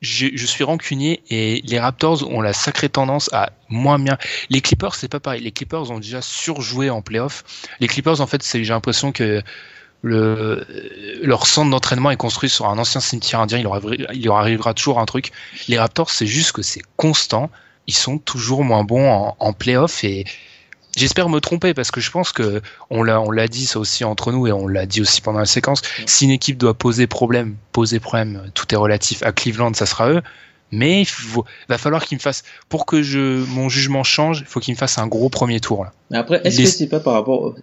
je, 0.00 0.28
je 0.34 0.46
suis 0.46 0.64
rancunier 0.64 1.22
et 1.28 1.60
les 1.66 1.78
Raptors 1.78 2.28
ont 2.30 2.40
la 2.40 2.52
sacrée 2.52 2.88
tendance 2.88 3.28
à 3.32 3.50
moins 3.68 3.98
bien. 3.98 4.16
Les 4.48 4.60
Clippers, 4.62 4.94
c'est 4.94 5.08
pas 5.08 5.20
pareil. 5.20 5.42
Les 5.42 5.52
Clippers 5.52 5.90
ont 5.90 5.98
déjà 5.98 6.22
surjoué 6.22 6.88
en 6.90 7.02
playoff. 7.02 7.44
Les 7.80 7.88
Clippers, 7.88 8.20
en 8.20 8.26
fait, 8.26 8.42
j'ai 8.52 8.64
l'impression 8.64 9.12
que 9.12 9.42
le, 10.02 10.64
leur 11.22 11.46
centre 11.46 11.70
d'entraînement 11.70 12.10
est 12.10 12.16
construit 12.16 12.48
sur 12.48 12.66
un 12.68 12.78
ancien 12.78 13.00
cimetière 13.00 13.40
indien. 13.40 13.58
Il 13.58 13.64
leur, 13.64 13.74
arrivera, 13.74 14.14
il 14.14 14.24
leur 14.24 14.36
arrivera 14.36 14.72
toujours 14.74 14.98
un 15.00 15.06
truc. 15.06 15.32
Les 15.68 15.78
Raptors, 15.78 16.10
c'est 16.10 16.26
juste 16.26 16.52
que 16.52 16.62
c'est 16.62 16.82
constant. 16.96 17.50
Ils 17.86 17.94
sont 17.94 18.18
toujours 18.18 18.64
moins 18.64 18.84
bons 18.84 19.08
en, 19.10 19.36
en 19.38 19.52
playoff 19.52 20.04
et 20.04 20.24
j'espère 20.96 21.28
me 21.28 21.40
tromper 21.40 21.74
parce 21.74 21.90
que 21.90 22.00
je 22.00 22.10
pense 22.10 22.32
que 22.32 22.60
on 22.90 23.02
l'a 23.04 23.20
on 23.20 23.30
l'a 23.30 23.46
dit 23.46 23.66
ça 23.66 23.78
aussi 23.78 24.02
entre 24.04 24.32
nous 24.32 24.46
et 24.46 24.52
on 24.52 24.66
l'a 24.66 24.86
dit 24.86 25.00
aussi 25.02 25.20
pendant 25.20 25.38
la 25.38 25.46
séquence. 25.46 25.82
Si 26.06 26.24
une 26.24 26.30
équipe 26.32 26.58
doit 26.58 26.74
poser 26.74 27.06
problème, 27.06 27.56
poser 27.72 28.00
problème, 28.00 28.50
tout 28.54 28.66
est 28.74 28.76
relatif 28.76 29.22
à 29.22 29.30
Cleveland, 29.32 29.74
ça 29.74 29.86
sera 29.86 30.10
eux. 30.10 30.22
Mais 30.72 31.02
il 31.02 31.08
va 31.68 31.78
falloir 31.78 32.04
qu'il 32.04 32.16
me 32.18 32.20
fasse 32.20 32.42
pour 32.68 32.86
que 32.86 33.00
je 33.00 33.44
mon 33.50 33.68
jugement 33.68 34.02
change. 34.02 34.40
Il 34.40 34.46
faut 34.46 34.58
qu'il 34.58 34.74
me 34.74 34.78
fasse 34.78 34.98
un 34.98 35.06
gros 35.06 35.28
premier 35.28 35.60
tour 35.60 35.84
là. 35.84 35.92
Mais 36.10 36.18
après, 36.18 36.40
est-ce 36.42 36.58
Les- 36.58 36.64
que 36.64 36.70
c'est 36.70 36.88
pas 36.88 36.98
par 36.98 37.12
rapport. 37.12 37.54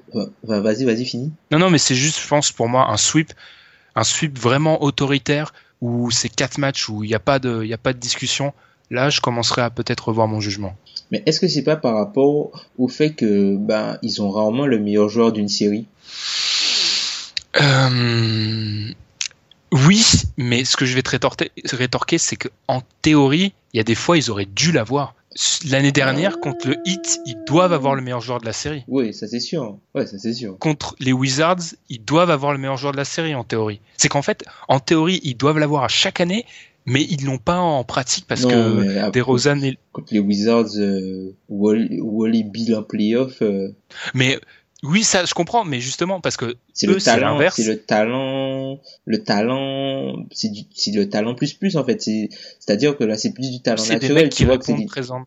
Vas-y, 0.44 0.86
vas-y, 0.86 1.06
fini. 1.06 1.34
Non 1.52 1.60
non 1.60 1.70
mais 1.70 1.80
c'est 1.80 1.96
juste 1.96 2.20
je 2.22 2.28
pense 2.28 2.52
pour 2.54 2.70
moi 2.70 2.90
un 2.90 2.98
sweep, 2.98 3.34
un 3.96 4.04
sweep 4.06 4.40
vraiment 4.40 4.82
autoritaire 4.84 5.54
où 5.82 6.12
c'est 6.12 6.30
quatre 6.30 6.58
matchs 6.60 6.88
où 6.88 7.04
il 7.04 7.08
n'y 7.10 7.16
a 7.16 7.20
pas 7.20 7.40
de 7.40 7.62
il 7.64 7.70
y 7.70 7.74
a 7.74 7.78
pas 7.78 7.92
de 7.92 8.00
discussion. 8.00 8.54
Là 8.90 9.10
je 9.10 9.20
commencerai 9.20 9.62
à 9.64 9.70
peut-être 9.70 10.08
revoir 10.08 10.28
mon 10.30 10.40
jugement. 10.40 10.76
Mais 11.14 11.22
est-ce 11.28 11.40
que 11.40 11.48
c'est 11.48 11.62
pas 11.62 11.76
par 11.76 11.94
rapport 11.94 12.66
au 12.80 12.88
fait 12.88 13.12
que 13.12 13.56
ben 13.56 14.00
ils 14.02 14.24
ont 14.24 14.32
rarement 14.32 14.66
le 14.66 14.80
meilleur 14.80 15.10
joueur 15.10 15.32
d'une 15.32 15.48
série? 15.48 15.86
Euh, 17.62 18.92
oui, 19.72 20.04
mais 20.38 20.66
ce 20.66 20.76
que 20.76 20.86
je 20.86 20.96
vais 20.96 21.04
te 21.04 21.12
rétorquer, 21.12 21.52
rétorquer 21.72 22.18
c'est 22.18 22.36
que 22.36 22.48
en 22.68 22.82
théorie, 23.04 23.54
il 23.74 23.78
y 23.78 23.80
a 23.80 23.84
des 23.84 23.94
fois, 23.94 24.18
ils 24.18 24.32
auraient 24.32 24.48
dû 24.48 24.72
l'avoir. 24.72 25.14
L'année 25.70 25.92
dernière, 25.92 26.40
contre 26.40 26.68
le 26.68 26.78
Heat, 26.84 27.20
ils 27.28 27.38
doivent 27.46 27.74
avoir 27.74 27.94
le 27.94 28.02
meilleur 28.02 28.22
joueur 28.22 28.42
de 28.42 28.48
la 28.48 28.54
série. 28.54 28.84
Oui, 28.88 29.14
ça 29.14 29.28
c'est 29.28 29.40
sûr. 29.40 29.78
Ouais, 29.94 30.08
ça 30.08 30.18
c'est 30.18 30.34
sûr. 30.34 30.58
Contre 30.58 30.96
les 31.00 31.14
Wizards, 31.14 31.76
ils 31.90 32.04
doivent 32.04 32.32
avoir 32.32 32.54
le 32.54 32.58
meilleur 32.58 32.78
joueur 32.78 32.92
de 32.92 32.98
la 32.98 33.06
série 33.06 33.36
en 33.36 33.44
théorie. 33.44 33.82
C'est 33.98 34.10
qu'en 34.10 34.24
fait, 34.24 34.44
en 34.68 34.80
théorie, 34.80 35.22
ils 35.24 35.38
doivent 35.38 35.60
l'avoir 35.60 35.84
à 35.84 35.90
chaque 35.90 36.22
année, 36.22 36.46
mais 36.86 37.04
ils 37.04 37.26
l'ont 37.26 37.38
pas 37.38 37.60
en 37.60 37.84
pratique 37.84 38.26
parce 38.28 38.44
Non, 38.44 38.50
que 38.50 39.12
DeRozan. 39.12 39.60
Contre 39.92 40.14
les 40.14 40.20
Wizards, 40.20 40.78
euh, 40.78 41.36
Wally, 41.50 42.00
Wally 42.02 42.44
Bill 42.44 42.76
en 42.76 42.84
playoff, 42.84 43.42
euh, 43.42 43.70
Mais 44.14 44.40
oui, 44.84 45.04
ça, 45.04 45.24
je 45.24 45.34
comprends, 45.34 45.64
mais 45.64 45.80
justement 45.80 46.20
parce 46.20 46.36
que 46.36 46.58
c'est 46.74 46.88
le 46.88 47.00
talent, 47.00 47.40
c'est 47.52 47.64
le 47.64 47.78
talent, 47.80 48.82
le 49.06 49.24
talent, 49.24 50.26
c'est 50.32 50.50
du, 50.50 50.64
c'est 50.76 50.92
le 50.92 51.10
talent 51.10 51.36
plus 51.36 51.54
plus 51.54 51.78
en 51.78 51.86
fait. 51.86 52.02
C'est, 52.02 52.30
c'est-à-dire 52.66 52.96
que 52.96 53.04
là 53.04 53.18
c'est 53.18 53.34
plus 53.34 53.52
du 53.52 53.60
talent 53.60 53.84
naturel. 53.90 54.30
qui 54.30 54.38
Tu 54.38 54.46
vois 54.46 54.58
que 54.58 54.66
c'est 54.66 54.76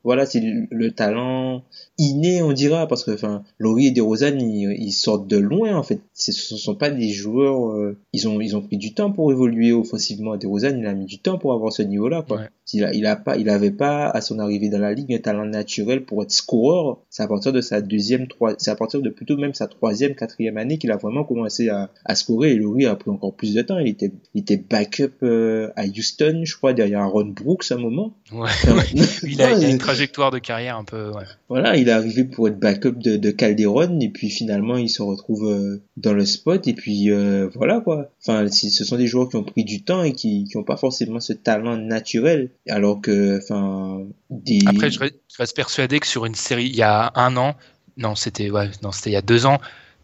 voilà, 0.05 0.25
c'est 0.25 0.41
le, 0.41 0.67
le 0.71 0.91
talent 0.93 1.65
inné, 1.99 2.41
on 2.41 2.53
dira, 2.53 2.87
parce 2.87 3.05
que 3.05 3.11
enfin, 3.11 3.43
Laurie 3.59 3.89
et 3.89 3.91
DeRozan, 3.91 4.39
ils, 4.39 4.75
ils 4.79 4.93
sortent 4.93 5.29
de 5.29 5.37
loin 5.37 5.77
en 5.77 5.83
fait. 5.83 6.01
Ce 6.15 6.31
ne 6.31 6.59
sont 6.59 6.75
pas 6.75 6.89
des 6.89 7.11
joueurs, 7.11 7.73
euh, 7.73 7.99
ils 8.15 8.27
ont 8.27 8.41
ils 8.41 8.57
ont 8.57 8.63
pris 8.63 8.79
du 8.79 8.95
temps 8.95 9.13
pour 9.13 9.31
évoluer 9.33 9.73
offensivement. 9.73 10.37
DeRozan, 10.39 10.79
il 10.79 10.87
a 10.87 10.95
mis 10.95 11.05
du 11.05 11.19
temps 11.19 11.37
pour 11.37 11.53
avoir 11.53 11.73
ce 11.73 11.83
niveau-là, 11.83 12.25
quoi. 12.27 12.39
Ouais. 12.39 12.49
Il 12.73 12.85
a, 12.85 12.93
il 12.93 13.07
a 13.07 13.15
pas, 13.15 13.37
il 13.37 13.49
avait 13.49 13.71
pas 13.71 14.09
à 14.09 14.21
son 14.21 14.39
arrivée 14.41 14.69
dans 14.69 14.81
la 14.81 14.93
ligue 14.93 15.15
un 15.15 15.19
talent 15.19 15.45
naturel 15.45 16.05
pour 16.05 16.23
être 16.23 16.33
scoreur. 16.33 16.99
C'est 17.11 17.23
à 17.23 17.29
partir 17.29 17.53
de 17.53 17.61
sa 17.61 17.81
deuxième, 17.81 18.27
trois, 18.27 18.55
c'est 18.59 18.71
à 18.71 18.77
partir 18.77 19.03
de 19.03 19.09
plutôt 19.09 19.37
même 19.37 19.55
sa 19.55 19.69
troisième, 19.69 20.15
quatrième 20.15 20.57
année 20.57 20.79
qu'il 20.79 20.91
a 20.91 20.97
vraiment 20.97 21.23
commencé 21.23 21.69
à, 21.69 21.91
à 22.05 22.15
scorer. 22.15 22.53
Et 22.53 22.57
Laurie 22.57 22.87
a 22.87 22.97
pris 22.97 23.11
encore 23.11 23.35
plus 23.35 23.55
de 23.55 23.63
temps. 23.63 23.79
Il 23.79 23.89
était, 23.89 24.11
il 24.35 24.41
était 24.41 24.57
backup 24.57 25.13
euh, 25.23 25.71
à 25.77 25.87
Houston, 25.87 26.41
je 26.45 26.57
crois, 26.57 26.73
derrière 26.73 27.03
Aaron 27.03 27.26
Brooks 27.33 27.71
à 27.71 27.75
un 27.75 27.79
moment. 27.79 28.15
Ouais. 28.33 28.51
Il 28.93 29.03
a, 29.03 29.07
il 29.23 29.43
a 29.43 29.55
ouais, 29.55 29.71
une 29.71 29.79
trajectoire 29.79 30.31
de 30.31 30.39
carrière 30.39 30.77
un 30.77 30.85
peu. 30.85 31.11
Ouais. 31.11 31.25
voilà, 31.49 31.77
il 31.77 31.89
est 31.89 31.93
arrivé 31.93 32.25
pour 32.25 32.49
être 32.49 32.59
backup 32.59 32.93
de, 32.93 33.17
de 33.17 33.31
Calderon 33.31 34.01
et 34.01 34.09
puis 34.09 34.31
finalement 34.31 34.77
il 34.77 34.89
se 34.89 35.03
retrouve 35.03 35.45
euh, 35.49 35.83
dans 35.97 36.13
le 36.13 36.25
spot 36.27 36.67
et 36.69 36.75
puis 36.75 37.11
euh, 37.11 37.49
voilà 37.55 37.81
quoi. 37.81 38.11
Enfin, 38.27 38.49
ce 38.49 38.85
sont 38.85 38.97
des 38.97 39.07
joueurs 39.07 39.29
qui 39.29 39.37
ont 39.37 39.45
pris 39.45 39.65
du 39.65 39.83
temps 39.83 40.03
et 40.03 40.13
qui 40.13 40.45
qui 40.45 40.57
ont 40.57 40.65
pas 40.65 40.77
forcément 40.77 41.21
ce 41.21 41.33
talent 41.33 41.77
naturel, 41.77 42.51
alors 42.69 43.01
que 43.01 43.39
enfin 43.39 44.01
des. 44.31 44.61
Après, 44.67 44.91
je, 44.91 44.99
re- 45.01 45.13
je 45.33 45.37
reste 45.39 45.57
persuadé 45.57 46.01
que 46.01 46.07
sur 46.07 46.25
une 46.27 46.35
série, 46.35 46.67
il 46.67 46.77
y 46.77 46.83
a 46.83 47.13
un 47.15 47.37
an, 47.37 47.55
non, 47.97 48.15
c'était 48.15 48.51
ouais, 48.51 48.71
non, 48.83 48.93
c'était 48.93 49.11
il 49.11 49.15
y 49.15 49.17
a 49.17 49.23
deux 49.23 49.47
ans. 49.47 49.59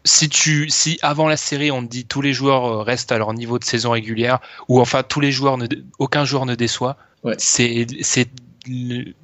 Si 0.05 0.27
tu, 0.27 0.69
si 0.69 0.99
avant 1.01 1.29
la 1.29 1.37
série, 1.37 1.71
on 1.71 1.81
te 1.81 1.89
dit 1.89 2.05
tous 2.05 2.21
les 2.21 2.33
joueurs 2.33 2.65
euh, 2.65 2.81
restent 2.83 3.13
à 3.13 3.17
leur 3.17 3.33
niveau 3.33 3.57
de 3.57 3.63
saison 3.63 3.91
régulière, 3.91 4.39
ou 4.67 4.81
enfin 4.81 5.01
tous 5.01 5.21
les 5.21 5.31
joueurs, 5.31 5.57
ne, 5.57 5.65
aucun 5.97 6.25
joueur 6.25 6.45
ne 6.45 6.55
déçoit, 6.55 6.97
Ouais. 7.23 7.35
c'est 7.37 7.85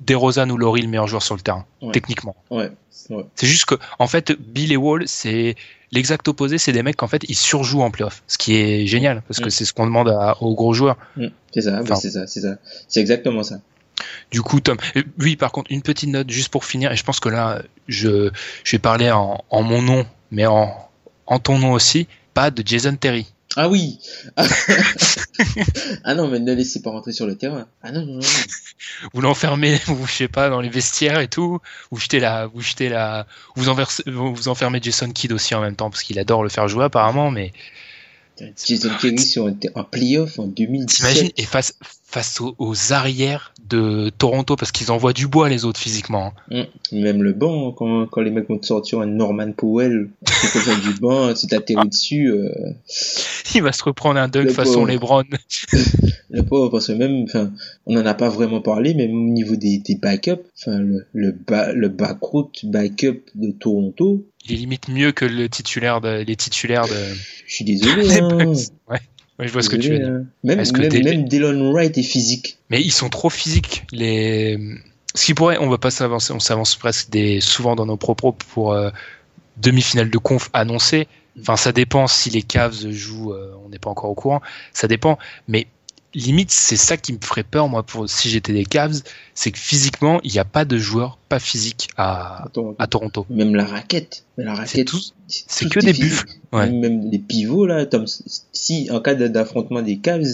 DeRozan 0.06 0.50
ou 0.50 0.58
Laurie 0.58 0.82
le 0.82 0.88
meilleur 0.88 1.08
joueur 1.08 1.24
sur 1.24 1.36
le 1.36 1.42
terrain, 1.42 1.66
Ouais. 1.82 1.92
techniquement. 1.92 2.36
Ouais. 2.50 2.70
ouais. 3.10 3.26
C'est 3.36 3.48
juste 3.48 3.66
que, 3.66 3.76
en 3.98 4.08
fait, 4.08 4.32
Bill 4.34 4.72
et 4.72 4.78
Wall, 4.78 5.04
c'est 5.08 5.56
l'exact 5.92 6.28
opposé. 6.28 6.58
C'est 6.58 6.72
des 6.74 6.84
mecs 6.84 6.98
qu'en 6.98 7.08
fait 7.08 7.24
ils 7.30 7.36
surjouent 7.36 7.82
en 7.82 7.90
playoff, 7.92 8.22
ce 8.28 8.38
qui 8.38 8.56
est 8.56 8.86
génial 8.86 9.22
parce 9.28 9.40
que 9.40 9.48
Mm. 9.48 9.52
c'est 9.52 9.66
ce 9.66 9.74
qu'on 9.74 9.86
demande 9.86 10.10
à- 10.10 10.38
aux 10.42 10.56
gros 10.56 10.74
joueurs. 10.74 10.98
Mm, 11.16 11.28
C'est 11.54 11.62
ça, 11.62 11.80
Enfin. 11.82 11.96
c'est 11.96 12.12
ça, 12.12 12.28
c'est 12.28 12.42
ça. 12.42 12.58
C'est 12.88 13.00
exactement 13.00 13.44
ça. 13.44 13.60
Du 14.32 14.42
coup, 14.42 14.60
Tom, 14.62 14.78
euh, 14.96 15.04
oui, 15.20 15.36
par 15.36 15.52
contre, 15.52 15.72
une 15.72 15.82
petite 15.82 16.10
note 16.10 16.30
juste 16.30 16.50
pour 16.50 16.64
finir, 16.66 16.92
et 16.92 16.96
je 16.96 17.04
pense 17.04 17.20
que 17.20 17.28
là, 17.30 17.62
je, 17.88 18.30
je 18.64 18.72
vais 18.72 18.80
parler 18.80 19.10
en, 19.12 19.44
en 19.50 19.64
mon 19.64 19.82
nom, 19.82 20.06
mais 20.32 20.46
en, 20.46 20.74
en 21.26 21.40
ton 21.40 21.58
nom 21.60 21.72
aussi, 21.74 22.08
pas 22.34 22.52
de 22.52 22.62
Jason 22.66 22.96
Terry. 22.96 23.26
Ah 23.56 23.68
oui. 23.68 24.00
ah 26.04 26.14
non, 26.14 26.28
mais 26.28 26.40
ne 26.40 26.54
laissez 26.54 26.82
pas 26.82 26.92
rentrer 26.92 27.14
sur 27.14 27.26
le 27.26 27.36
terrain. 27.36 27.68
Ah 27.82 27.92
non 27.92 28.06
non 28.06 28.14
non. 28.16 28.20
Vous 29.14 29.22
l'enfermez, 29.22 29.80
vous, 29.88 30.06
je 30.08 30.14
sais 30.14 30.28
pas, 30.28 30.50
dans 30.50 30.62
les 30.62 30.70
vestiaires 30.70 31.20
et 31.20 31.28
tout, 31.28 31.60
vous 31.92 32.00
jetez 32.00 32.20
la, 32.20 32.48
vous 32.48 32.62
jetez 32.62 32.90
la, 32.90 33.26
vous 33.56 34.34
vous 34.34 34.48
enfermez 34.48 34.80
Jason 34.82 35.12
Kidd 35.12 35.32
aussi 35.32 35.56
en 35.56 35.62
même 35.62 35.76
temps, 35.76 35.90
parce 35.90 36.04
qu'il 36.04 36.20
adore 36.20 36.44
le 36.44 36.50
faire 36.50 36.68
jouer 36.68 36.86
apparemment, 36.86 37.32
mais 37.32 37.52
Jason 38.66 38.90
Terry 39.02 39.20
sur 39.20 39.48
un, 39.48 39.84
playoff 39.84 40.40
en 40.40 40.48
2017. 40.48 40.96
t'imagines, 40.98 41.32
et 41.38 41.44
face, 41.44 41.76
face 41.82 42.42
aux, 42.42 42.56
aux 42.58 42.94
arrières 42.94 43.54
de 43.68 44.10
Toronto, 44.18 44.56
parce 44.56 44.72
qu'ils 44.72 44.92
envoient 44.92 45.14
du 45.14 45.28
bois 45.28 45.50
les 45.50 45.66
autres 45.66 45.80
physiquement. 45.80 46.34
hein. 46.52 46.66
Mm. 46.92 47.02
Même 47.02 47.24
le 47.24 47.34
banc, 47.34 47.72
quand, 47.72 48.08
quand 48.08 48.22
les 48.22 48.32
mecs 48.32 48.50
vont 48.50 48.58
te 48.58 48.66
sortir 48.66 49.00
un 49.00 49.06
Norman 49.06 49.52
Powell, 49.52 50.10
c'est 50.28 50.52
comme 50.52 50.62
ça 50.62 50.76
du 50.80 50.94
banc, 51.00 51.36
si 51.36 51.48
t'atterris 51.48 51.90
dessus, 51.90 52.32
euh, 52.32 52.50
Il 53.56 53.62
va 53.64 53.72
se 53.72 53.84
reprendre 53.84 54.20
un 54.20 54.28
dunk 54.28 54.46
Le 54.46 54.54
façon 54.54 54.86
pauvre. 54.86 54.88
LeBron. 54.88 55.24
le 56.30 56.44
pauvre, 56.44 56.70
parce 56.70 56.88
que 56.88 56.94
même, 56.94 57.24
enfin, 57.24 57.52
on 57.86 57.96
en 57.96 58.06
a 58.06 58.14
pas 58.14 58.30
vraiment 58.30 58.62
parlé, 58.62 58.94
mais 58.94 59.08
même 59.08 59.30
au 59.30 59.34
niveau 59.34 59.56
des, 59.56 59.78
des 59.80 59.96
backups, 59.96 60.42
enfin, 60.58 60.80
le, 60.80 61.06
le, 61.14 61.32
ba, 61.32 61.74
le 61.74 61.90
backroot 61.90 62.52
backup 62.64 63.22
de 63.36 63.52
Toronto, 63.52 64.26
Il 64.46 64.54
est 64.54 64.58
limite 64.58 64.88
mieux 64.88 65.12
que 65.12 65.26
le 65.26 65.50
titulaire 65.50 66.02
de, 66.02 66.22
les 66.24 66.36
titulaires 66.36 66.88
de, 66.88 66.96
je 67.46 67.54
suis 67.56 67.66
désolé, 67.66 68.20
hein. 68.20 68.54
Ouais. 68.90 69.00
Ouais, 69.38 69.48
je 69.48 69.54
vois 69.54 69.62
ce 69.62 69.70
que 69.70 69.78
tu 69.78 69.90
veux 69.90 70.00
dire. 70.00 70.08
hein. 70.10 70.26
Même, 70.44 70.64
que 70.64 70.82
même, 70.82 71.04
même 71.04 71.28
Dylan 71.30 71.72
Wright 71.72 71.98
est 71.98 72.04
physique. 72.04 72.58
Mais 72.70 72.82
ils 72.82 72.92
sont 72.92 73.10
trop 73.10 73.30
physiques. 73.30 73.86
Les... 73.92 74.58
Ce 75.16 75.26
qui 75.26 75.34
pourrait, 75.34 75.58
on 75.60 75.70
va 75.70 75.78
pas 75.78 75.92
s'avancer, 75.92 76.34
on 76.34 76.40
s'avance 76.40 76.76
presque 76.76 77.10
des, 77.10 77.40
souvent 77.42 77.76
dans 77.76 77.86
nos 77.86 77.98
propos 77.98 78.34
pour 78.34 78.74
euh, 78.74 78.90
demi-finale 79.58 80.10
de 80.10 80.18
conf 80.18 80.50
annoncée. 80.54 81.08
Enfin, 81.40 81.56
ça 81.56 81.72
dépend 81.72 82.08
si 82.08 82.30
les 82.30 82.42
Cavs 82.42 82.90
jouent, 82.92 83.32
euh, 83.32 83.54
on 83.66 83.70
n'est 83.70 83.80
pas 83.80 83.90
encore 83.90 84.10
au 84.10 84.16
courant. 84.16 84.42
Ça 84.74 84.88
dépend. 84.88 85.18
Mais 85.48 85.68
limite, 86.16 86.52
c'est 86.52 86.76
ça 86.78 86.98
qui 86.98 87.14
me 87.14 87.20
ferait 87.24 87.44
peur, 87.44 87.70
moi, 87.70 87.84
pour 87.84 88.10
si 88.10 88.30
j'étais 88.30 88.54
des 88.54 88.66
Cavs, 88.66 89.02
c'est 89.36 89.52
que 89.52 89.60
physiquement, 89.60 90.20
il 90.24 90.32
n'y 90.32 90.40
a 90.40 90.46
pas 90.46 90.66
de 90.66 90.78
joueurs 90.78 91.18
pas 91.30 91.40
physiques 91.40 91.90
à, 91.98 92.46
Attends, 92.46 92.76
à 92.80 92.88
Toronto. 92.88 93.26
même 93.30 93.56
la 93.56 93.66
raquette. 93.66 94.24
La 94.38 94.56
C'est 94.66 94.80
raquette, 94.82 95.70
que 95.70 95.80
des 95.80 95.94
buffles. 95.94 96.28
Ouais. 96.52 96.70
Même, 96.72 97.10
les 97.12 97.20
pivots, 97.20 97.66
là, 97.68 97.86
Tom, 97.86 98.06
si, 98.54 98.90
en 98.92 99.00
cas 99.02 99.14
d'affrontement 99.16 99.82
des 99.82 99.98
Cavs, 99.98 100.26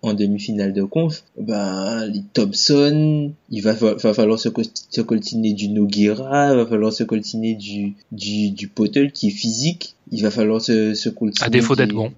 en 0.00 0.14
demi-finale 0.14 0.72
de 0.72 0.84
conf, 0.84 1.24
ben, 1.38 2.06
les 2.06 2.22
Thompson, 2.32 3.32
il 3.50 3.60
va, 3.62 3.74
fa- 3.74 3.94
va 3.94 4.14
falloir 4.14 4.38
se, 4.38 4.48
co- 4.48 4.62
se 4.90 5.00
coltiner 5.00 5.52
du 5.52 5.68
Noguera, 5.68 6.52
il 6.52 6.56
va 6.56 6.66
falloir 6.66 6.92
se 6.92 7.02
coltiner 7.04 7.54
du, 7.54 7.94
du, 8.12 8.50
du 8.50 8.68
Potel 8.68 9.12
qui 9.12 9.28
est 9.28 9.32
physique, 9.32 9.96
il 10.12 10.22
va 10.22 10.30
falloir 10.30 10.60
se, 10.62 10.94
se 10.94 11.08
coltiner. 11.08 11.44
À 11.46 11.50
défaut 11.50 11.74
des- 11.76 11.84
d'être 11.86 11.94
bon. 11.94 12.12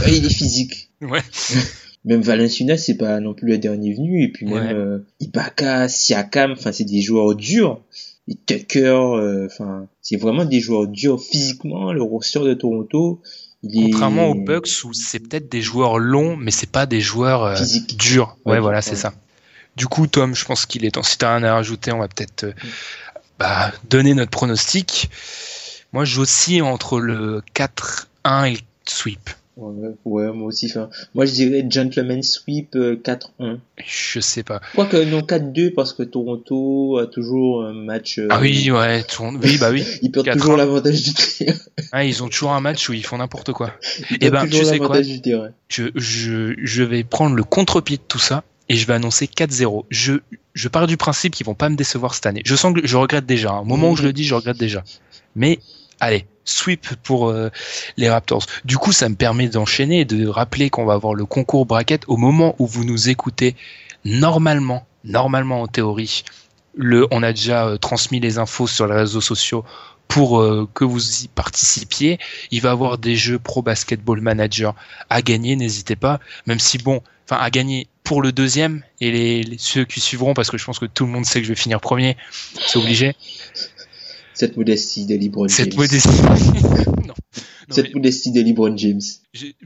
Ouais, 0.00 0.16
il 0.16 0.24
est 0.24 0.30
physique. 0.34 0.88
Ouais. 1.02 1.20
Même 2.04 2.20
Valenciunas, 2.20 2.76
c'est 2.78 2.96
pas 2.96 3.18
non 3.20 3.32
plus 3.34 3.48
le 3.48 3.58
dernier 3.58 3.94
venu, 3.94 4.22
et 4.24 4.28
puis 4.28 4.44
même, 4.46 4.54
Ouais. 4.66 4.72
euh, 4.74 4.98
Ibaka, 5.20 5.88
Siakam, 5.88 6.52
enfin, 6.52 6.70
c'est 6.72 6.84
des 6.84 7.00
joueurs 7.00 7.34
durs. 7.34 7.80
Et 8.28 8.34
Tucker, 8.46 8.88
euh, 8.88 9.46
enfin, 9.46 9.86
c'est 10.02 10.16
vraiment 10.16 10.44
des 10.44 10.60
joueurs 10.60 10.86
durs 10.86 11.20
physiquement, 11.22 11.92
le 11.92 12.02
roster 12.02 12.40
de 12.40 12.54
Toronto. 12.54 13.20
Il 13.62 13.78
est 13.78 13.90
Contrairement 13.90 14.28
aux 14.28 14.34
Bucks 14.34 14.68
où 14.84 14.92
c'est 14.92 15.18
peut-être 15.20 15.50
des 15.50 15.62
joueurs 15.62 15.98
longs, 15.98 16.36
mais 16.36 16.50
c'est 16.50 16.70
pas 16.70 16.84
des 16.86 17.00
joueurs 17.00 17.44
euh, 17.44 17.54
durs. 17.98 18.36
Ouais, 18.44 18.52
Ouais, 18.52 18.60
voilà, 18.60 18.78
ouais. 18.78 18.82
c'est 18.82 18.96
ça. 18.96 19.12
Du 19.76 19.86
coup, 19.86 20.06
Tom, 20.06 20.34
je 20.34 20.44
pense 20.44 20.66
qu'il 20.66 20.84
est 20.84 20.90
temps. 20.92 21.02
Si 21.02 21.16
t'as 21.18 21.36
rien 21.36 21.44
à 21.46 21.54
rajouter, 21.54 21.90
on 21.92 21.98
va 21.98 22.08
peut-être 22.08 22.44
euh, 22.44 22.52
bah, 23.38 23.72
donner 23.90 24.14
notre 24.14 24.30
pronostic. 24.30 25.08
Moi, 25.92 26.04
je 26.04 26.20
aussi 26.20 26.60
entre 26.62 27.00
le 27.00 27.42
4-1 27.54 28.46
et 28.46 28.52
le 28.52 28.58
sweep. 28.86 29.30
Ouais, 29.56 29.90
ouais, 30.04 30.32
moi 30.32 30.48
aussi. 30.48 30.66
Enfin, 30.66 30.88
moi, 31.14 31.26
je 31.26 31.32
dirais 31.32 31.64
Gentleman 31.68 32.22
Sweep 32.24 32.74
euh, 32.74 32.96
4-1. 32.96 33.58
Je 33.86 34.18
sais 34.20 34.42
pas. 34.42 34.60
Quoique, 34.74 34.96
non, 35.04 35.20
4-2 35.20 35.72
parce 35.72 35.92
que 35.92 36.02
Toronto 36.02 36.98
a 36.98 37.06
toujours 37.06 37.64
un 37.64 37.72
match. 37.72 38.18
euh, 38.18 38.26
Ah 38.30 38.40
oui, 38.40 38.70
ouais, 38.72 39.04
tout- 39.04 39.22
oui, 39.42 39.56
bah 39.58 39.70
oui. 39.70 39.84
Ils 40.02 40.10
perdent 40.10 40.26
4-1. 40.26 40.32
toujours 40.38 40.56
l'avantage 40.56 41.02
du 41.02 41.14
terrain. 41.14 41.56
Ah, 41.92 42.04
ils 42.04 42.22
ont 42.24 42.28
toujours 42.28 42.52
un 42.52 42.60
match 42.60 42.88
où 42.88 42.92
ils 42.94 43.06
font 43.06 43.18
n'importe 43.18 43.52
quoi. 43.52 43.70
Ils 44.10 44.16
Eh 44.22 44.30
ben, 44.30 44.46
tu 44.48 44.64
sais 44.64 44.78
quoi 44.78 45.00
je, 45.68 45.84
je, 45.94 46.54
je 46.58 46.82
vais 46.82 47.04
prendre 47.04 47.36
le 47.36 47.44
contre-pied 47.44 47.96
de 47.98 48.02
tout 48.06 48.18
ça 48.18 48.42
et 48.68 48.74
je 48.74 48.86
vais 48.86 48.94
annoncer 48.94 49.26
4-0. 49.26 49.84
Je, 49.90 50.14
je 50.54 50.68
pars 50.68 50.86
du 50.88 50.96
principe 50.96 51.32
qu'ils 51.34 51.46
vont 51.46 51.54
pas 51.54 51.68
me 51.68 51.76
décevoir 51.76 52.14
cette 52.14 52.26
année. 52.26 52.42
Je 52.44 52.56
sens 52.56 52.74
que 52.74 52.84
je 52.84 52.96
regrette 52.96 53.26
déjà. 53.26 53.52
hein. 53.52 53.60
Au 53.60 53.64
moment 53.64 53.90
où 53.90 53.96
je 53.96 54.02
le 54.02 54.12
dis, 54.12 54.24
je 54.24 54.34
regrette 54.34 54.58
déjà. 54.58 54.82
Mais 55.36 55.58
allez, 56.04 56.26
sweep 56.44 56.86
pour 57.02 57.28
euh, 57.28 57.50
les 57.96 58.08
Raptors. 58.08 58.46
Du 58.64 58.78
coup, 58.78 58.92
ça 58.92 59.08
me 59.08 59.14
permet 59.14 59.48
d'enchaîner 59.48 60.00
et 60.00 60.04
de 60.04 60.26
rappeler 60.26 60.70
qu'on 60.70 60.84
va 60.84 60.94
avoir 60.94 61.14
le 61.14 61.24
concours 61.26 61.66
bracket 61.66 62.04
au 62.06 62.16
moment 62.16 62.54
où 62.58 62.66
vous 62.66 62.84
nous 62.84 63.08
écoutez. 63.08 63.56
Normalement, 64.04 64.86
normalement 65.04 65.62
en 65.62 65.66
théorie, 65.66 66.24
le, 66.76 67.06
on 67.10 67.22
a 67.22 67.32
déjà 67.32 67.66
euh, 67.66 67.76
transmis 67.78 68.20
les 68.20 68.38
infos 68.38 68.66
sur 68.66 68.86
les 68.86 68.94
réseaux 68.94 69.20
sociaux 69.20 69.64
pour 70.08 70.40
euh, 70.40 70.68
que 70.74 70.84
vous 70.84 71.22
y 71.22 71.28
participiez. 71.28 72.18
Il 72.50 72.60
va 72.60 72.70
y 72.70 72.72
avoir 72.72 72.98
des 72.98 73.16
jeux 73.16 73.38
Pro 73.38 73.62
Basketball 73.62 74.20
Manager 74.20 74.74
à 75.08 75.22
gagner, 75.22 75.56
n'hésitez 75.56 75.96
pas. 75.96 76.20
Même 76.46 76.58
si 76.58 76.78
bon, 76.78 77.00
enfin 77.24 77.40
à 77.40 77.50
gagner 77.50 77.88
pour 78.02 78.20
le 78.20 78.32
deuxième 78.32 78.82
et 79.00 79.44
ceux 79.56 79.86
qui 79.86 80.00
suivront, 80.00 80.34
parce 80.34 80.50
que 80.50 80.58
je 80.58 80.64
pense 80.66 80.78
que 80.78 80.84
tout 80.84 81.06
le 81.06 81.12
monde 81.12 81.24
sait 81.24 81.40
que 81.40 81.46
je 81.46 81.52
vais 81.52 81.58
finir 81.58 81.80
premier, 81.80 82.18
c'est 82.66 82.78
obligé. 82.78 83.16
Cette 84.34 84.56
modestie 84.56 85.06
de 85.06 85.14
LeBron 85.14 85.48
Cette 85.48 85.70
James. 85.72 85.80
modestie. 85.80 86.08
non. 87.06 87.06
Non, 87.06 87.14
Cette 87.70 87.86
mais, 87.86 87.94
modestie 87.94 88.32
de 88.32 88.40
LeBron 88.42 88.76
James. 88.76 89.00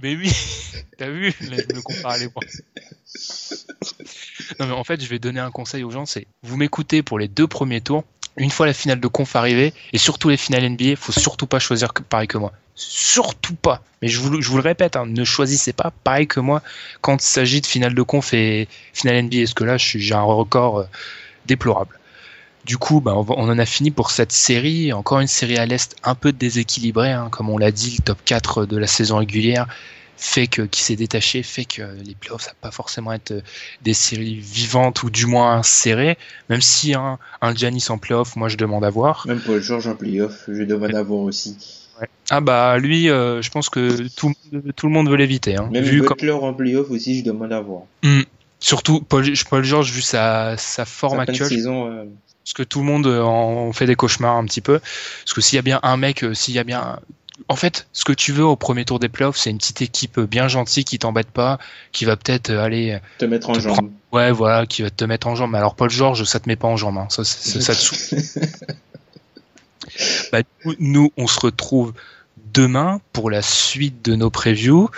mais 0.02 0.14
oui, 0.16 0.30
t'as 0.98 1.10
vu, 1.10 1.34
là, 1.50 1.56
je 1.68 1.74
me 1.74 1.82
compare 1.82 2.12
à 2.12 2.18
points. 2.32 2.44
Non 4.60 4.66
mais 4.66 4.72
en 4.72 4.84
fait, 4.84 5.02
je 5.02 5.08
vais 5.08 5.18
donner 5.18 5.40
un 5.40 5.50
conseil 5.50 5.82
aux 5.84 5.90
gens, 5.90 6.06
c'est 6.06 6.26
vous 6.42 6.56
m'écoutez 6.56 7.02
pour 7.02 7.18
les 7.18 7.28
deux 7.28 7.46
premiers 7.46 7.80
tours. 7.80 8.04
Une 8.36 8.50
fois 8.50 8.66
la 8.66 8.72
finale 8.72 9.00
de 9.00 9.08
conf 9.08 9.34
arrivée, 9.34 9.72
et 9.92 9.98
surtout 9.98 10.28
les 10.28 10.36
finales 10.36 10.68
NBA, 10.70 10.94
faut 10.96 11.10
surtout 11.10 11.46
pas 11.48 11.58
choisir 11.58 11.92
pareil 11.92 12.28
que 12.28 12.38
moi. 12.38 12.52
Surtout 12.76 13.54
pas. 13.56 13.82
Mais 14.00 14.06
je 14.06 14.20
vous, 14.20 14.30
le- 14.30 14.40
je 14.40 14.48
vous 14.48 14.58
le 14.58 14.62
répète, 14.62 14.94
hein, 14.94 15.06
ne 15.06 15.24
choisissez 15.24 15.72
pas 15.72 15.90
pareil 16.04 16.28
que 16.28 16.38
moi 16.38 16.62
quand 17.00 17.20
il 17.20 17.26
s'agit 17.26 17.60
de 17.60 17.66
finale 17.66 17.94
de 17.94 18.02
conf 18.02 18.32
et 18.34 18.68
finale 18.92 19.24
NBA, 19.24 19.38
parce 19.38 19.54
que 19.54 19.64
là, 19.64 19.76
j'ai 19.76 20.14
un 20.14 20.22
record 20.22 20.78
euh, 20.78 20.84
déplorable. 21.46 21.97
Du 22.64 22.76
coup, 22.76 23.00
bah, 23.00 23.14
on, 23.16 23.22
va- 23.22 23.34
on 23.38 23.48
en 23.48 23.58
a 23.58 23.66
fini 23.66 23.90
pour 23.90 24.10
cette 24.10 24.32
série. 24.32 24.92
Encore 24.92 25.20
une 25.20 25.26
série 25.28 25.56
à 25.56 25.64
l'Est 25.66 25.96
un 26.04 26.14
peu 26.14 26.32
déséquilibrée, 26.32 27.12
hein, 27.12 27.28
comme 27.30 27.48
on 27.50 27.58
l'a 27.58 27.70
dit, 27.70 27.94
le 27.98 28.02
top 28.04 28.18
4 28.24 28.66
de 28.66 28.76
la 28.76 28.86
saison 28.86 29.16
régulière 29.18 29.66
fait 30.20 30.48
que 30.48 30.62
qui 30.62 30.82
s'est 30.82 30.96
détaché 30.96 31.44
fait 31.44 31.64
que 31.64 31.82
les 32.04 32.16
playoffs 32.16 32.42
ça 32.42 32.50
va 32.50 32.56
pas 32.60 32.70
forcément 32.72 33.12
être 33.12 33.30
euh, 33.30 33.40
des 33.82 33.94
séries 33.94 34.34
vivantes 34.34 35.04
ou 35.04 35.10
du 35.10 35.26
moins 35.26 35.62
serrées 35.62 36.18
même 36.48 36.60
si 36.60 36.92
un, 36.92 37.20
un 37.40 37.54
Giannis 37.54 37.84
en 37.90 37.98
playoff 37.98 38.34
moi 38.34 38.48
je 38.48 38.56
demande 38.56 38.84
à 38.84 38.90
voir 38.90 39.24
Même 39.28 39.38
Paul 39.38 39.62
George 39.62 39.86
en 39.86 39.94
playoff, 39.94 40.42
je 40.48 40.64
demande 40.64 40.92
à 40.96 41.04
voir 41.04 41.20
aussi. 41.20 41.56
ah 42.30 42.40
bah 42.40 42.78
lui 42.78 43.08
euh, 43.08 43.42
je 43.42 43.50
pense 43.50 43.68
que 43.70 44.08
tout, 44.16 44.32
tout 44.74 44.86
le 44.88 44.92
monde 44.92 45.08
veut 45.08 45.14
l'éviter 45.14 45.54
hein. 45.54 45.68
Même 45.70 45.84
vu 45.84 45.98
comme- 46.02 46.16
Butler 46.16 46.32
en 46.32 46.52
playoff 46.52 46.90
aussi, 46.90 47.16
je 47.20 47.22
demande 47.22 47.52
à 47.52 47.60
voir. 47.60 47.82
Hmm. 48.02 48.22
surtout 48.58 49.00
Paul, 49.00 49.24
Paul 49.48 49.62
George 49.62 49.92
vu 49.92 50.02
sa, 50.02 50.56
sa 50.56 50.84
forme 50.84 51.18
Sa 51.18 51.22
actuelle 51.30 51.48
saison, 51.48 51.86
euh, 51.92 52.04
parce 52.48 52.54
que 52.54 52.62
tout 52.62 52.78
le 52.78 52.86
monde 52.86 53.06
euh, 53.06 53.20
en 53.20 53.74
fait 53.74 53.84
des 53.84 53.94
cauchemars 53.94 54.36
un 54.36 54.44
petit 54.46 54.62
peu. 54.62 54.78
Parce 54.78 55.34
que 55.34 55.42
s'il 55.42 55.56
y 55.56 55.58
a 55.58 55.62
bien 55.62 55.80
un 55.82 55.98
mec, 55.98 56.24
euh, 56.24 56.32
s'il 56.32 56.54
y 56.54 56.58
a 56.58 56.64
bien, 56.64 56.98
en 57.48 57.56
fait, 57.56 57.86
ce 57.92 58.06
que 58.06 58.14
tu 58.14 58.32
veux 58.32 58.44
au 58.44 58.56
premier 58.56 58.86
tour 58.86 58.98
des 58.98 59.10
playoffs, 59.10 59.36
c'est 59.36 59.50
une 59.50 59.58
petite 59.58 59.82
équipe 59.82 60.16
euh, 60.16 60.26
bien 60.26 60.48
gentille 60.48 60.84
qui 60.84 60.98
t'embête 60.98 61.30
pas, 61.30 61.58
qui 61.92 62.06
va 62.06 62.16
peut-être 62.16 62.50
aller, 62.50 62.98
te 63.18 63.26
mettre 63.26 63.50
en 63.50 63.52
Te 63.52 63.60
jambe. 63.60 63.90
ouais, 64.12 64.32
voilà, 64.32 64.64
qui 64.64 64.80
va 64.80 64.88
te 64.88 65.04
mettre 65.04 65.26
en 65.26 65.34
jambe. 65.34 65.50
Mais 65.50 65.58
alors 65.58 65.74
Paul 65.74 65.90
George, 65.90 66.24
ça 66.24 66.40
te 66.40 66.48
met 66.48 66.56
pas 66.56 66.68
en 66.68 66.78
jambe, 66.78 66.96
hein. 66.96 67.06
ça, 67.10 67.22
ça, 67.22 67.60
ça 67.60 67.74
te 67.74 67.80
saoule. 67.80 68.18
Bah, 70.30 70.38
nous, 70.78 71.10
on 71.16 71.26
se 71.26 71.40
retrouve 71.40 71.92
demain 72.54 73.00
pour 73.12 73.30
la 73.30 73.42
suite 73.42 74.04
de 74.04 74.14
nos 74.14 74.30
previews. 74.30 74.90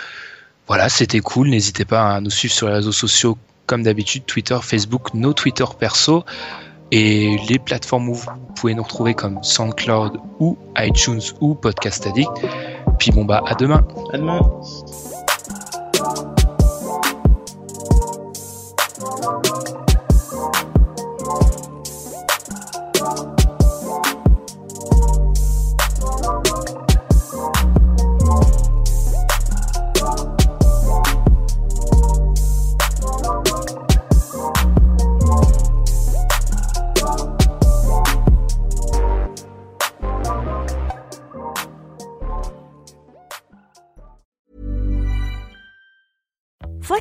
Voilà, 0.67 0.89
c'était 0.89 1.21
cool. 1.21 1.49
N'hésitez 1.49 1.85
pas 1.85 2.15
à 2.15 2.21
nous 2.21 2.29
suivre 2.29 2.53
sur 2.53 2.67
les 2.67 2.75
réseaux 2.75 2.91
sociaux 2.91 3.35
comme 3.65 3.81
d'habitude, 3.83 4.25
Twitter, 4.25 4.59
Facebook, 4.61 5.13
nos 5.15 5.33
Twitter 5.33 5.65
perso 5.79 6.23
et 6.91 7.37
les 7.49 7.59
plateformes 7.59 8.09
où 8.09 8.13
vous 8.13 8.29
pouvez 8.55 8.73
nous 8.73 8.83
retrouver 8.83 9.13
comme 9.13 9.41
SoundCloud 9.43 10.17
ou 10.39 10.57
iTunes 10.77 11.21
ou 11.39 11.55
Podcast 11.55 12.05
Addict. 12.07 12.31
Puis 12.99 13.11
bon 13.11 13.25
bah 13.25 13.43
à 13.47 13.55
demain. 13.55 13.85
À 14.13 14.17
demain. 14.17 14.41